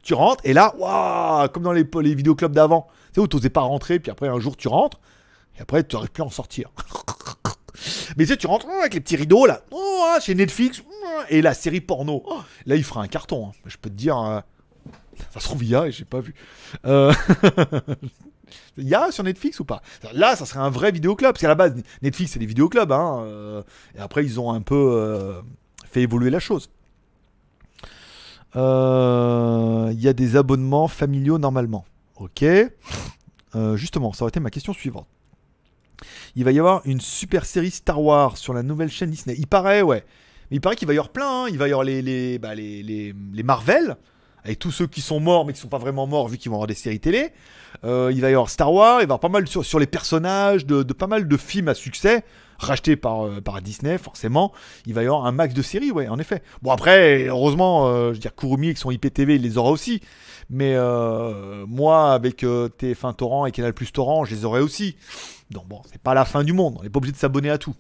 Tu 0.03 0.14
rentres, 0.14 0.41
et 0.44 0.53
là, 0.53 0.73
waouh, 0.77 1.49
comme 1.49 1.64
dans 1.64 1.72
les, 1.72 1.84
vidéoclubs 2.15 2.52
d'avant. 2.52 2.88
Tu 3.07 3.15
sais, 3.15 3.22
où 3.22 3.27
tu 3.27 3.38
n'osais 3.38 3.49
pas 3.49 3.61
rentrer, 3.61 3.99
puis 3.99 4.11
après, 4.11 4.27
un 4.27 4.40
jour, 4.40 4.56
tu 4.56 4.68
rentres, 4.68 4.99
et 5.57 5.61
après, 5.61 5.84
tu 5.84 5.95
n'arrives 5.95 6.11
plus 6.11 6.22
à 6.22 6.27
en 6.27 6.30
sortir. 6.30 6.69
Mais 8.18 8.26
tu 8.26 8.32
sais, 8.32 8.38
tu 8.38 8.45
rentres 8.45 8.68
avec 8.69 8.94
les 8.94 8.99
petits 8.99 9.15
rideaux, 9.15 9.48
là, 9.48 9.61
chez 10.22 10.36
Netflix, 10.36 10.84
et 11.30 11.41
la 11.41 11.53
série 11.53 11.82
porno. 11.82 12.23
Là, 12.65 12.76
il 12.76 12.84
fera 12.84 13.02
un 13.02 13.07
carton. 13.07 13.48
hein. 13.48 13.52
Je 13.65 13.77
peux 13.77 13.90
te 13.90 13.95
dire, 13.95 14.18
euh, 14.19 14.40
ça 15.34 15.40
se 15.40 15.45
trouve, 15.45 15.64
il 15.64 15.69
y 15.69 15.76
a, 15.76 15.88
et 15.88 15.91
j'ai 15.91 16.06
pas 16.06 16.19
vu. 16.19 16.36
Euh, 16.86 17.14
Il 18.77 18.88
y 18.88 18.95
a 18.95 19.11
sur 19.11 19.23
Netflix 19.23 19.60
ou 19.60 19.65
pas? 19.65 19.82
Là, 20.14 20.36
ça 20.36 20.45
serait 20.45 20.60
un 20.60 20.69
vrai 20.69 20.91
vidéoclub. 20.91 21.32
Parce 21.32 21.41
qu'à 21.41 21.48
la 21.48 21.56
base, 21.56 21.76
Netflix, 22.02 22.32
c'est 22.34 22.40
des 22.40 22.45
vidéoclubs. 22.45 22.91
Hein, 22.91 23.23
euh, 23.23 23.64
et 23.98 23.99
après, 23.99 24.23
ils 24.26 24.40
ont 24.40 24.52
un 24.52 24.61
peu 24.61 24.76
euh, 24.76 25.41
fait 25.90 26.02
évoluer 26.02 26.30
la 26.30 26.40
chose. 26.40 26.69
Euh, 28.56 29.90
Il 29.94 30.02
y 30.02 30.07
a 30.07 30.14
des 30.14 30.36
abonnements 30.36 30.88
familiaux 30.88 31.38
normalement. 31.38 31.86
Ok. 32.18 32.44
Justement, 33.76 34.11
ça 34.11 34.23
aurait 34.23 34.30
été 34.30 34.41
ma 34.41 34.49
question 34.49 34.73
suivante. 34.73 35.07
Il 36.36 36.44
va 36.44 36.52
y 36.52 36.60
avoir 36.60 36.82
une 36.84 36.99
super 36.99 37.45
série 37.45 37.72
Star 37.72 38.02
Wars 38.02 38.36
sur 38.36 38.53
la 38.53 38.64
nouvelle 38.64 38.90
chaîne 38.90 39.10
Disney. 39.10 39.36
Il 39.40 39.48
paraît, 39.48 39.82
ouais. 39.82 40.03
Mais 40.52 40.57
il 40.57 40.60
paraît 40.60 40.76
qu'il 40.76 40.88
va 40.90 40.94
y 40.94 40.98
avoir 40.98 41.14
plein. 41.14 41.45
hein. 41.45 41.48
Il 41.49 41.57
va 41.57 41.69
y 41.69 41.72
avoir 41.72 41.86
les, 41.86 42.02
les, 42.02 42.38
bah, 42.38 42.53
les, 42.53 42.84
les, 42.84 43.15
les 43.34 43.44
Marvel, 43.44 43.95
avec 44.44 44.60
tous 44.60 44.72
ceux 44.72 44.88
qui 44.88 44.99
sont 44.99 45.22
morts 45.22 45.45
mais 45.45 45.53
qui 45.53 45.60
sont 45.61 45.69
pas 45.69 45.77
vraiment 45.77 46.06
morts 46.06 46.27
vu 46.27 46.38
qu'ils 46.38 46.49
vont 46.49 46.57
avoir 46.57 46.68
des 46.68 46.73
séries 46.76 46.99
télé. 46.99 47.32
Euh, 47.84 48.12
il 48.14 48.22
va 48.22 48.30
y 48.30 48.34
avoir 48.34 48.50
Star 48.50 48.72
Wars, 48.72 48.96
il 48.96 48.98
va 48.98 49.02
y 49.02 49.04
avoir 49.04 49.20
pas 49.20 49.30
mal 49.30 49.48
sur, 49.48 49.66
sur 49.66 49.80
les 49.80 49.88
personnages 49.88 50.66
de, 50.66 50.82
pas 50.94 51.08
mal 51.08 51.28
de 51.28 51.38
films 51.38 51.68
à 51.68 51.74
succès 51.74 52.24
rachetés 52.58 52.96
par, 52.96 53.26
euh, 53.26 53.42
par 53.42 53.62
Disney, 53.62 53.98
forcément. 53.98 54.54
Il 54.86 54.94
va 54.94 55.04
y 55.04 55.06
avoir 55.06 55.26
un 55.26 55.32
max 55.32 55.54
de 55.54 55.62
séries, 55.62 55.92
ouais, 55.92 56.08
en 56.08 56.20
effet. 56.20 56.42
Bon, 56.62 56.72
après, 56.72 57.26
heureusement, 57.26 57.88
euh, 57.88 58.10
je 58.10 58.14
veux 58.14 58.20
dire, 58.20 58.36
Kurumi 58.36 58.68
avec 58.68 58.78
son 58.78 58.92
IPTV, 58.92 59.36
il 59.36 59.42
les 59.42 59.58
aura 59.58 59.72
aussi. 59.72 60.02
Mais 60.50 60.76
moi, 61.68 62.14
avec 62.14 62.44
euh, 62.44 62.70
TF1 62.80 63.16
Torrent 63.16 63.46
et 63.46 63.52
Canal 63.52 63.74
Plus 63.74 63.92
Torrent, 63.92 64.26
je 64.26 64.36
les 64.36 64.46
aurai 64.46 64.62
aussi. 64.62 64.96
Donc 65.50 65.68
bon, 65.68 65.82
c'est 65.92 66.02
pas 66.02 66.14
la 66.14 66.26
fin 66.26 66.44
du 66.44 66.54
monde. 66.54 66.76
On 66.80 66.84
n'est 66.84 66.90
pas 66.90 66.98
obligé 66.98 67.14
de 67.14 67.18
s'abonner 67.18 67.50
à 67.50 67.58
tout. 67.58 67.76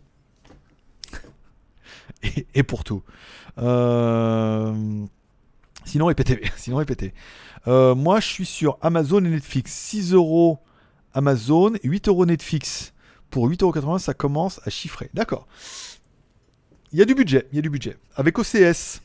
et, 2.23 2.47
et 2.55 2.63
pour 2.63 2.83
tout. 2.83 3.03
Sinon, 5.85 6.09
IPTV. 6.09 6.41
Sinon, 6.57 6.81
IPTV. 6.81 7.13
Euh, 7.67 7.95
moi, 7.95 8.19
je 8.19 8.27
suis 8.27 8.45
sur 8.45 8.77
Amazon 8.81 9.23
et 9.25 9.29
Netflix. 9.29 9.73
6 9.73 10.13
euros 10.13 10.59
Amazon, 11.13 11.73
8 11.83 12.07
euros 12.07 12.25
Netflix. 12.25 12.93
Pour 13.29 13.49
8,80€, 13.49 13.99
ça 13.99 14.13
commence 14.13 14.61
à 14.65 14.69
chiffrer. 14.69 15.09
D'accord. 15.13 15.47
Il 16.91 16.99
y 16.99 17.01
a 17.01 17.05
du 17.05 17.15
budget. 17.15 17.47
Il 17.51 17.55
y 17.55 17.59
a 17.59 17.61
du 17.61 17.69
budget. 17.69 17.97
Avec 18.15 18.37
OCS, 18.37 19.01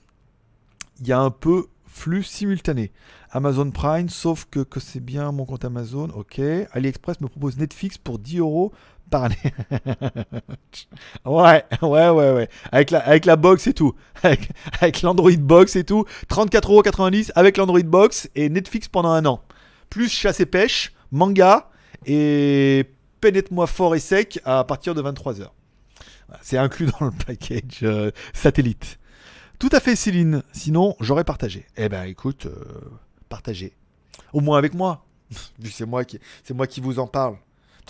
il 1.00 1.08
y 1.08 1.12
a 1.12 1.20
un 1.20 1.30
peu 1.30 1.66
flux 1.86 2.22
simultané. 2.22 2.92
Amazon 3.32 3.70
Prime, 3.70 4.08
sauf 4.08 4.46
que, 4.50 4.64
c'est 4.78 5.00
bien 5.00 5.32
mon 5.32 5.44
compte 5.44 5.64
Amazon. 5.64 6.08
Ok. 6.14 6.40
AliExpress 6.72 7.20
me 7.20 7.28
propose 7.28 7.56
Netflix 7.56 7.98
pour 7.98 8.18
10 8.18 8.38
euros 8.38 8.72
par 9.10 9.24
année. 9.24 9.36
ouais, 11.24 11.64
ouais, 11.82 12.08
ouais, 12.08 12.30
ouais. 12.32 12.48
Avec 12.72 12.90
la, 12.90 13.00
avec 13.00 13.24
la 13.26 13.36
box 13.36 13.66
et 13.66 13.74
tout. 13.74 13.94
Avec, 14.22 14.50
avec 14.80 15.02
l'Android 15.02 15.36
box 15.38 15.76
et 15.76 15.84
tout. 15.84 16.04
34,90€ 16.28 17.32
avec 17.34 17.56
l'Android 17.56 17.82
box 17.82 18.30
et 18.34 18.48
Netflix 18.48 18.88
pendant 18.88 19.10
un 19.10 19.26
an. 19.26 19.42
Plus 19.88 20.08
chasse 20.08 20.40
et 20.40 20.46
pêche, 20.46 20.92
manga 21.10 21.70
et 22.06 22.86
pénètre-moi 23.20 23.66
fort 23.66 23.94
et 23.94 24.00
sec 24.00 24.40
à 24.44 24.64
partir 24.64 24.94
de 24.94 25.02
23h. 25.02 25.48
C'est 26.42 26.58
inclus 26.58 26.86
dans 26.86 27.06
le 27.06 27.12
package 27.26 27.80
euh, 27.82 28.10
satellite. 28.32 28.98
Tout 29.58 29.68
à 29.72 29.80
fait, 29.80 29.96
Céline. 29.96 30.42
Sinon, 30.52 30.96
j'aurais 31.00 31.24
partagé. 31.24 31.66
Eh 31.76 31.88
ben, 31.88 32.04
écoute, 32.04 32.46
euh, 32.46 32.64
partagez. 33.28 33.74
Au 34.32 34.40
moins 34.40 34.58
avec 34.58 34.74
moi. 34.74 35.04
C'est 35.64 35.86
moi 35.86 36.04
qui, 36.04 36.18
c'est 36.42 36.54
moi 36.54 36.66
qui 36.66 36.80
vous 36.80 36.98
en 36.98 37.06
parle. 37.06 37.36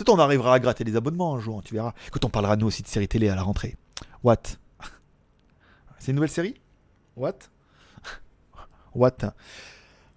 Peut-être 0.01 0.17
on 0.17 0.19
arrivera 0.19 0.55
à 0.55 0.59
gratter 0.59 0.83
des 0.83 0.95
abonnements 0.95 1.35
un 1.35 1.39
jour, 1.39 1.61
tu 1.63 1.75
verras. 1.75 1.93
Quand 2.11 2.25
on 2.25 2.29
parlera 2.29 2.55
nous 2.55 2.65
aussi 2.65 2.81
de 2.81 2.87
séries 2.87 3.07
télé 3.07 3.29
à 3.29 3.35
la 3.35 3.43
rentrée. 3.43 3.77
What? 4.23 4.37
C'est 5.99 6.09
une 6.09 6.15
nouvelle 6.15 6.31
série? 6.31 6.55
What? 7.15 7.35
What? 8.95 9.17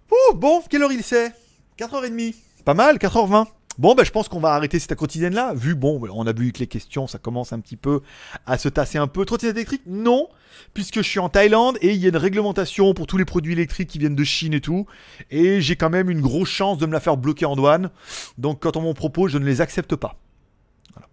Ouh, 0.09 0.33
bon, 0.33 0.63
quelle 0.67 0.81
heure 0.81 0.91
il 0.91 1.03
c'est 1.03 1.31
4h30. 1.77 2.33
Pas 2.65 2.73
mal, 2.73 2.97
4h20. 2.97 3.45
Bon, 3.77 3.93
ben, 3.93 4.05
je 4.05 4.11
pense 4.11 4.29
qu'on 4.29 4.39
va 4.39 4.53
arrêter 4.53 4.79
cette 4.79 4.95
quotidienne 4.95 5.33
là. 5.33 5.53
Vu, 5.53 5.75
bon, 5.75 6.01
on 6.13 6.25
a 6.27 6.33
vu 6.33 6.51
que 6.53 6.59
les 6.59 6.67
questions, 6.67 7.07
ça 7.07 7.17
commence 7.17 7.51
un 7.51 7.59
petit 7.59 7.75
peu 7.75 8.01
à 8.45 8.57
se 8.57 8.69
tasser 8.69 8.97
un 8.97 9.07
peu. 9.07 9.25
Trottinette 9.25 9.57
électrique 9.57 9.81
Non, 9.85 10.29
puisque 10.73 10.97
je 10.97 11.09
suis 11.09 11.19
en 11.19 11.27
Thaïlande 11.27 11.77
et 11.81 11.91
il 11.91 11.97
y 11.97 12.05
a 12.05 12.09
une 12.09 12.17
réglementation 12.17 12.93
pour 12.93 13.05
tous 13.05 13.17
les 13.17 13.25
produits 13.25 13.53
électriques 13.53 13.89
qui 13.89 13.99
viennent 13.99 14.15
de 14.15 14.23
Chine 14.23 14.53
et 14.53 14.61
tout. 14.61 14.85
Et 15.29 15.59
j'ai 15.59 15.75
quand 15.75 15.89
même 15.89 16.09
une 16.09 16.21
grosse 16.21 16.49
chance 16.49 16.77
de 16.77 16.85
me 16.85 16.93
la 16.93 17.01
faire 17.01 17.17
bloquer 17.17 17.45
en 17.45 17.55
douane. 17.55 17.89
Donc, 18.37 18.61
quand 18.61 18.77
on 18.77 18.81
m'en 18.81 18.93
propose, 18.93 19.31
je 19.31 19.37
ne 19.37 19.45
les 19.45 19.59
accepte 19.59 19.95
pas. 19.95 20.17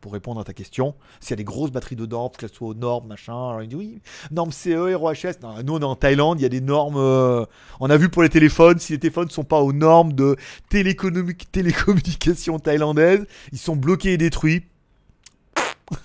Pour 0.01 0.13
répondre 0.13 0.41
à 0.41 0.45
ta 0.45 0.53
question, 0.53 0.95
s'il 1.21 1.31
y 1.31 1.33
a 1.35 1.37
des 1.37 1.45
grosses 1.45 1.71
batteries 1.71 1.97
dedans, 1.97 2.29
qu'elles 2.29 2.53
soient 2.53 2.69
aux 2.69 2.75
normes, 2.75 3.09
machin, 3.09 3.33
alors 3.33 3.63
il 3.63 3.69
dit 3.69 3.77
oui, 3.77 4.01
normes 4.31 4.53
CE, 4.53 4.95
ROHS. 4.95 5.41
Non, 5.43 5.55
nous, 5.65 5.75
on 5.75 5.81
est 5.81 5.85
en 5.85 5.97
Thaïlande, 5.97 6.41
il 6.41 6.43
y 6.43 6.47
a 6.47 6.49
des 6.49 6.61
normes. 6.61 6.97
euh, 6.97 7.45
on 7.81 7.91
a 7.91 7.97
vu 7.97 8.09
pour 8.09 8.23
les 8.23 8.29
téléphones, 8.29 8.79
si 8.79 8.93
les 8.93 8.99
téléphones 8.99 9.27
ne 9.27 9.33
sont 9.33 9.45
pas 9.45 9.61
aux 9.61 9.73
normes 9.73 10.13
de 10.13 10.37
télécommunications 10.69 12.59
thaïlandaises, 12.59 13.27
ils 13.53 13.59
sont 13.59 13.77
bloqués 13.77 14.15
et 14.15 14.19
détruits. 14.19 14.65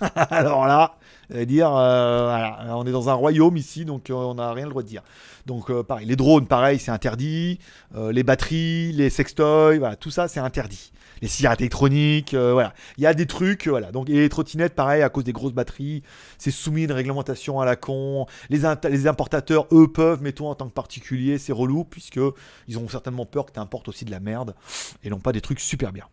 alors 0.30 0.66
là, 0.66 0.96
dire, 1.30 1.74
euh, 1.74 2.48
on 2.70 2.86
est 2.86 2.92
dans 2.92 3.08
un 3.08 3.14
royaume 3.14 3.56
ici, 3.56 3.84
donc 3.84 4.10
euh, 4.10 4.14
on 4.14 4.34
n'a 4.34 4.52
rien 4.52 4.64
le 4.64 4.70
droit 4.70 4.82
de 4.82 4.88
dire. 4.88 5.02
Donc 5.46 5.72
pareil, 5.82 6.06
les 6.06 6.16
drones, 6.16 6.46
pareil, 6.46 6.78
c'est 6.78 6.90
interdit. 6.90 7.58
Les 7.96 8.22
batteries, 8.22 8.92
les 8.92 9.08
sextoys, 9.08 9.78
voilà, 9.78 9.96
tout 9.96 10.10
ça, 10.10 10.28
c'est 10.28 10.40
interdit. 10.40 10.92
Les 11.22 11.28
cigarettes 11.28 11.60
électroniques, 11.60 12.34
euh, 12.34 12.52
voilà. 12.52 12.74
Il 12.96 13.04
y 13.04 13.06
a 13.06 13.14
des 13.14 13.26
trucs, 13.26 13.66
euh, 13.66 13.70
voilà. 13.70 13.92
Donc, 13.92 14.08
et 14.08 14.14
les 14.14 14.28
trottinettes, 14.28 14.74
pareil, 14.74 15.02
à 15.02 15.08
cause 15.08 15.24
des 15.24 15.32
grosses 15.32 15.52
batteries, 15.52 16.02
c'est 16.38 16.50
soumis 16.50 16.82
à 16.82 16.84
une 16.84 16.92
réglementation 16.92 17.60
à 17.60 17.64
la 17.64 17.76
con. 17.76 18.26
Les, 18.50 19.06
importateurs, 19.06 19.66
eux, 19.72 19.90
peuvent, 19.92 20.22
mettons, 20.22 20.48
en 20.48 20.54
tant 20.54 20.68
que 20.68 20.74
particulier, 20.74 21.38
c'est 21.38 21.52
relou, 21.52 21.84
puisque 21.84 22.20
ils 22.66 22.78
ont 22.78 22.88
certainement 22.88 23.26
peur 23.26 23.46
que 23.46 23.52
tu 23.52 23.60
importes 23.60 23.88
aussi 23.88 24.04
de 24.04 24.10
la 24.10 24.20
merde, 24.20 24.54
et 25.02 25.10
non 25.10 25.18
pas 25.18 25.32
des 25.32 25.40
trucs 25.40 25.60
super 25.60 25.92
bien. 25.92 26.04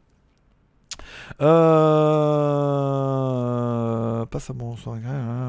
Euh... 1.41 1.85
Passe 4.25 4.49
à 4.49 4.53
bon 4.53 4.75
soir, 4.75 4.97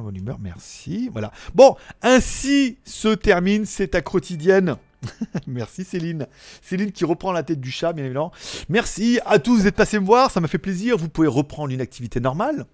bonne 0.03 0.17
humeur, 0.17 0.39
merci. 0.41 1.09
Voilà. 1.13 1.33
Bon, 1.55 1.77
ainsi 2.03 2.79
se 2.85 3.09
termine 3.09 3.65
cette 3.67 4.03
quotidienne. 4.03 4.77
merci 5.47 5.85
Céline. 5.85 6.27
Céline 6.63 6.93
qui 6.93 7.05
reprend 7.05 7.33
la 7.33 7.43
tête 7.43 7.61
du 7.61 7.71
chat, 7.71 7.93
bien 7.93 8.05
évidemment. 8.05 8.33
Merci 8.69 9.21
à 9.25 9.39
tous 9.39 9.63
d'être 9.63 9.77
passés 9.77 9.99
me 9.99 10.07
voir, 10.07 10.31
ça 10.31 10.41
m'a 10.41 10.49
fait 10.49 10.59
plaisir. 10.59 10.97
Vous 10.97 11.09
pouvez 11.09 11.29
reprendre 11.29 11.73
une 11.73 11.81
activité 11.81 12.21
normale. 12.21 12.67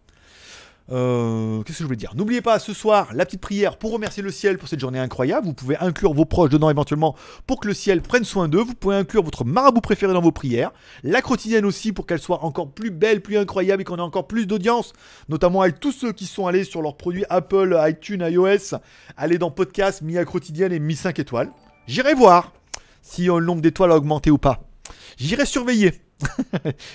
Euh, 0.91 1.63
Qu'est-ce 1.63 1.79
que 1.79 1.85
je 1.85 1.87
voulais 1.87 1.97
dire? 1.97 2.13
N'oubliez 2.17 2.41
pas 2.43 2.59
ce 2.59 2.75
soir 2.75 3.09
la 3.15 3.25
petite 3.25 3.41
prière 3.41 3.77
pour 3.79 3.93
remercier 3.93 4.23
le 4.23 4.31
ciel 4.31 4.59
pour 4.59 4.69
cette 4.69 4.81
journée 4.81 4.99
incroyable. 4.99 5.47
Vous 5.47 5.55
pouvez 5.55 5.77
inclure 5.79 6.13
vos 6.13 6.25
proches 6.25 6.51
dedans 6.51 6.71
éventuellement 6.71 7.15
pour 7.47 7.61
que 7.61 7.69
le 7.69 7.75
ciel 7.75 8.03
prenne 8.03 8.25
soin 8.25 8.49
d'eux. 8.49 8.63
Vous 8.63 8.75
pouvez 8.75 8.97
inclure 8.97 9.23
votre 9.23 9.45
marabout 9.45 9.81
préféré 9.81 10.13
dans 10.13 10.21
vos 10.21 10.33
prières. 10.33 10.73
La 11.03 11.23
quotidienne 11.23 11.65
aussi 11.65 11.93
pour 11.93 12.07
qu'elle 12.07 12.19
soit 12.19 12.45
encore 12.45 12.71
plus 12.73 12.91
belle, 12.91 13.23
plus 13.23 13.37
incroyable 13.39 13.83
et 13.83 13.85
qu'on 13.85 13.97
ait 13.97 14.01
encore 14.01 14.27
plus 14.27 14.47
d'audience. 14.47 14.93
Notamment 15.29 15.63
avec 15.63 15.81
tous 15.81 15.93
ceux 15.93 16.13
qui 16.13 16.27
sont 16.27 16.47
allés 16.47 16.65
sur 16.65 16.83
leurs 16.83 16.97
produits 16.97 17.25
Apple, 17.31 17.79
iTunes, 17.87 18.25
iOS. 18.29 18.77
Allez 19.17 19.39
dans 19.39 19.51
podcast, 19.51 20.03
mis 20.03 20.19
à 20.19 20.25
quotidienne 20.25 20.73
et 20.73 20.79
mis 20.81 20.97
5 20.97 21.19
étoiles. 21.19 21.51
J'irai 21.87 22.15
voir. 22.15 22.53
si 23.03 23.29
euh, 23.29 23.39
le 23.39 23.47
nombre 23.47 23.63
d'étoiles 23.63 23.93
a 23.93 23.97
augmenté 23.97 24.31
ou 24.31 24.39
pas. 24.39 24.63
J'irai 25.17 25.47
surveiller. 25.47 25.93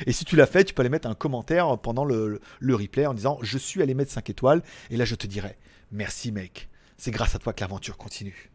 Et 0.06 0.12
si 0.12 0.26
tu 0.26 0.36
l'as 0.36 0.48
fait, 0.48 0.64
tu 0.64 0.74
peux 0.74 0.82
aller 0.82 0.90
mettre 0.90 1.08
un 1.08 1.16
commentaire 1.16 1.78
pendant 1.80 2.06
le, 2.06 2.42
replay 2.62 3.06
en 3.06 3.14
disant 3.14 3.40
je 3.42 3.58
suis 3.58 3.82
allé 3.82 3.94
mettre 3.94 4.12
5 4.12 4.30
étoiles. 4.30 4.64
Et 4.90 4.98
là, 4.98 5.06
je 5.06 5.16
te 5.16 5.28
dirai 5.28 5.58
merci 5.92 6.32
mec. 6.32 6.70
C'est 6.98 7.12
grâce 7.12 7.36
à 7.36 7.40
toi 7.40 7.54
que 7.54 7.62
l'aventure 7.62 7.98
continue. 7.98 8.52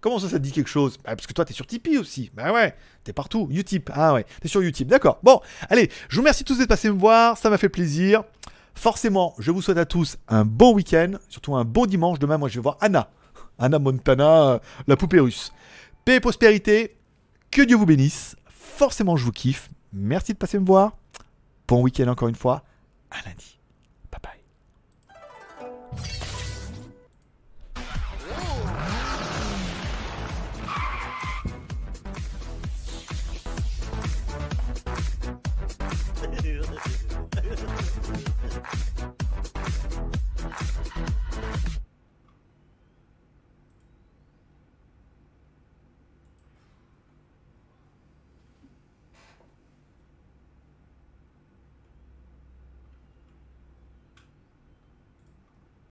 Comment 0.00 0.18
ça, 0.18 0.28
ça 0.28 0.38
te 0.38 0.42
dit 0.42 0.52
quelque 0.52 0.70
chose? 0.70 0.96
Bah, 0.98 1.14
Parce 1.14 1.26
que 1.26 1.32
toi, 1.32 1.44
t'es 1.44 1.52
sur 1.52 1.66
Tipeee 1.66 1.98
aussi. 1.98 2.30
Bah 2.34 2.52
ouais, 2.52 2.74
t'es 3.04 3.12
partout. 3.12 3.48
Utip. 3.50 3.90
Ah 3.92 4.14
ouais, 4.14 4.24
t'es 4.40 4.48
sur 4.48 4.60
Utip. 4.60 4.88
D'accord. 4.88 5.20
Bon, 5.22 5.40
allez, 5.68 5.90
je 6.08 6.16
vous 6.16 6.22
remercie 6.22 6.44
tous 6.44 6.58
d'être 6.58 6.68
passés 6.68 6.90
me 6.90 6.98
voir. 6.98 7.36
Ça 7.36 7.50
m'a 7.50 7.58
fait 7.58 7.68
plaisir. 7.68 8.24
Forcément, 8.74 9.34
je 9.38 9.50
vous 9.50 9.60
souhaite 9.60 9.76
à 9.78 9.84
tous 9.84 10.16
un 10.28 10.44
bon 10.44 10.74
week-end, 10.74 11.12
surtout 11.28 11.54
un 11.54 11.64
bon 11.64 11.84
dimanche. 11.84 12.18
Demain, 12.18 12.38
moi, 12.38 12.48
je 12.48 12.54
vais 12.54 12.62
voir 12.62 12.78
Anna. 12.80 13.10
Anna 13.58 13.78
Montana, 13.78 14.42
euh, 14.42 14.58
la 14.86 14.96
poupée 14.96 15.20
russe. 15.20 15.52
Paix 16.04 16.16
et 16.16 16.20
prospérité. 16.20 16.96
Que 17.50 17.62
Dieu 17.62 17.76
vous 17.76 17.84
bénisse. 17.84 18.36
Forcément, 18.80 19.14
je 19.14 19.26
vous 19.26 19.30
kiffe. 19.30 19.68
Merci 19.92 20.32
de 20.32 20.38
passer 20.38 20.58
me 20.58 20.64
voir. 20.64 20.96
Bon 21.68 21.82
week-end 21.82 22.08
encore 22.08 22.28
une 22.28 22.34
fois. 22.34 22.64
À 23.10 23.16
lundi. 23.28 23.59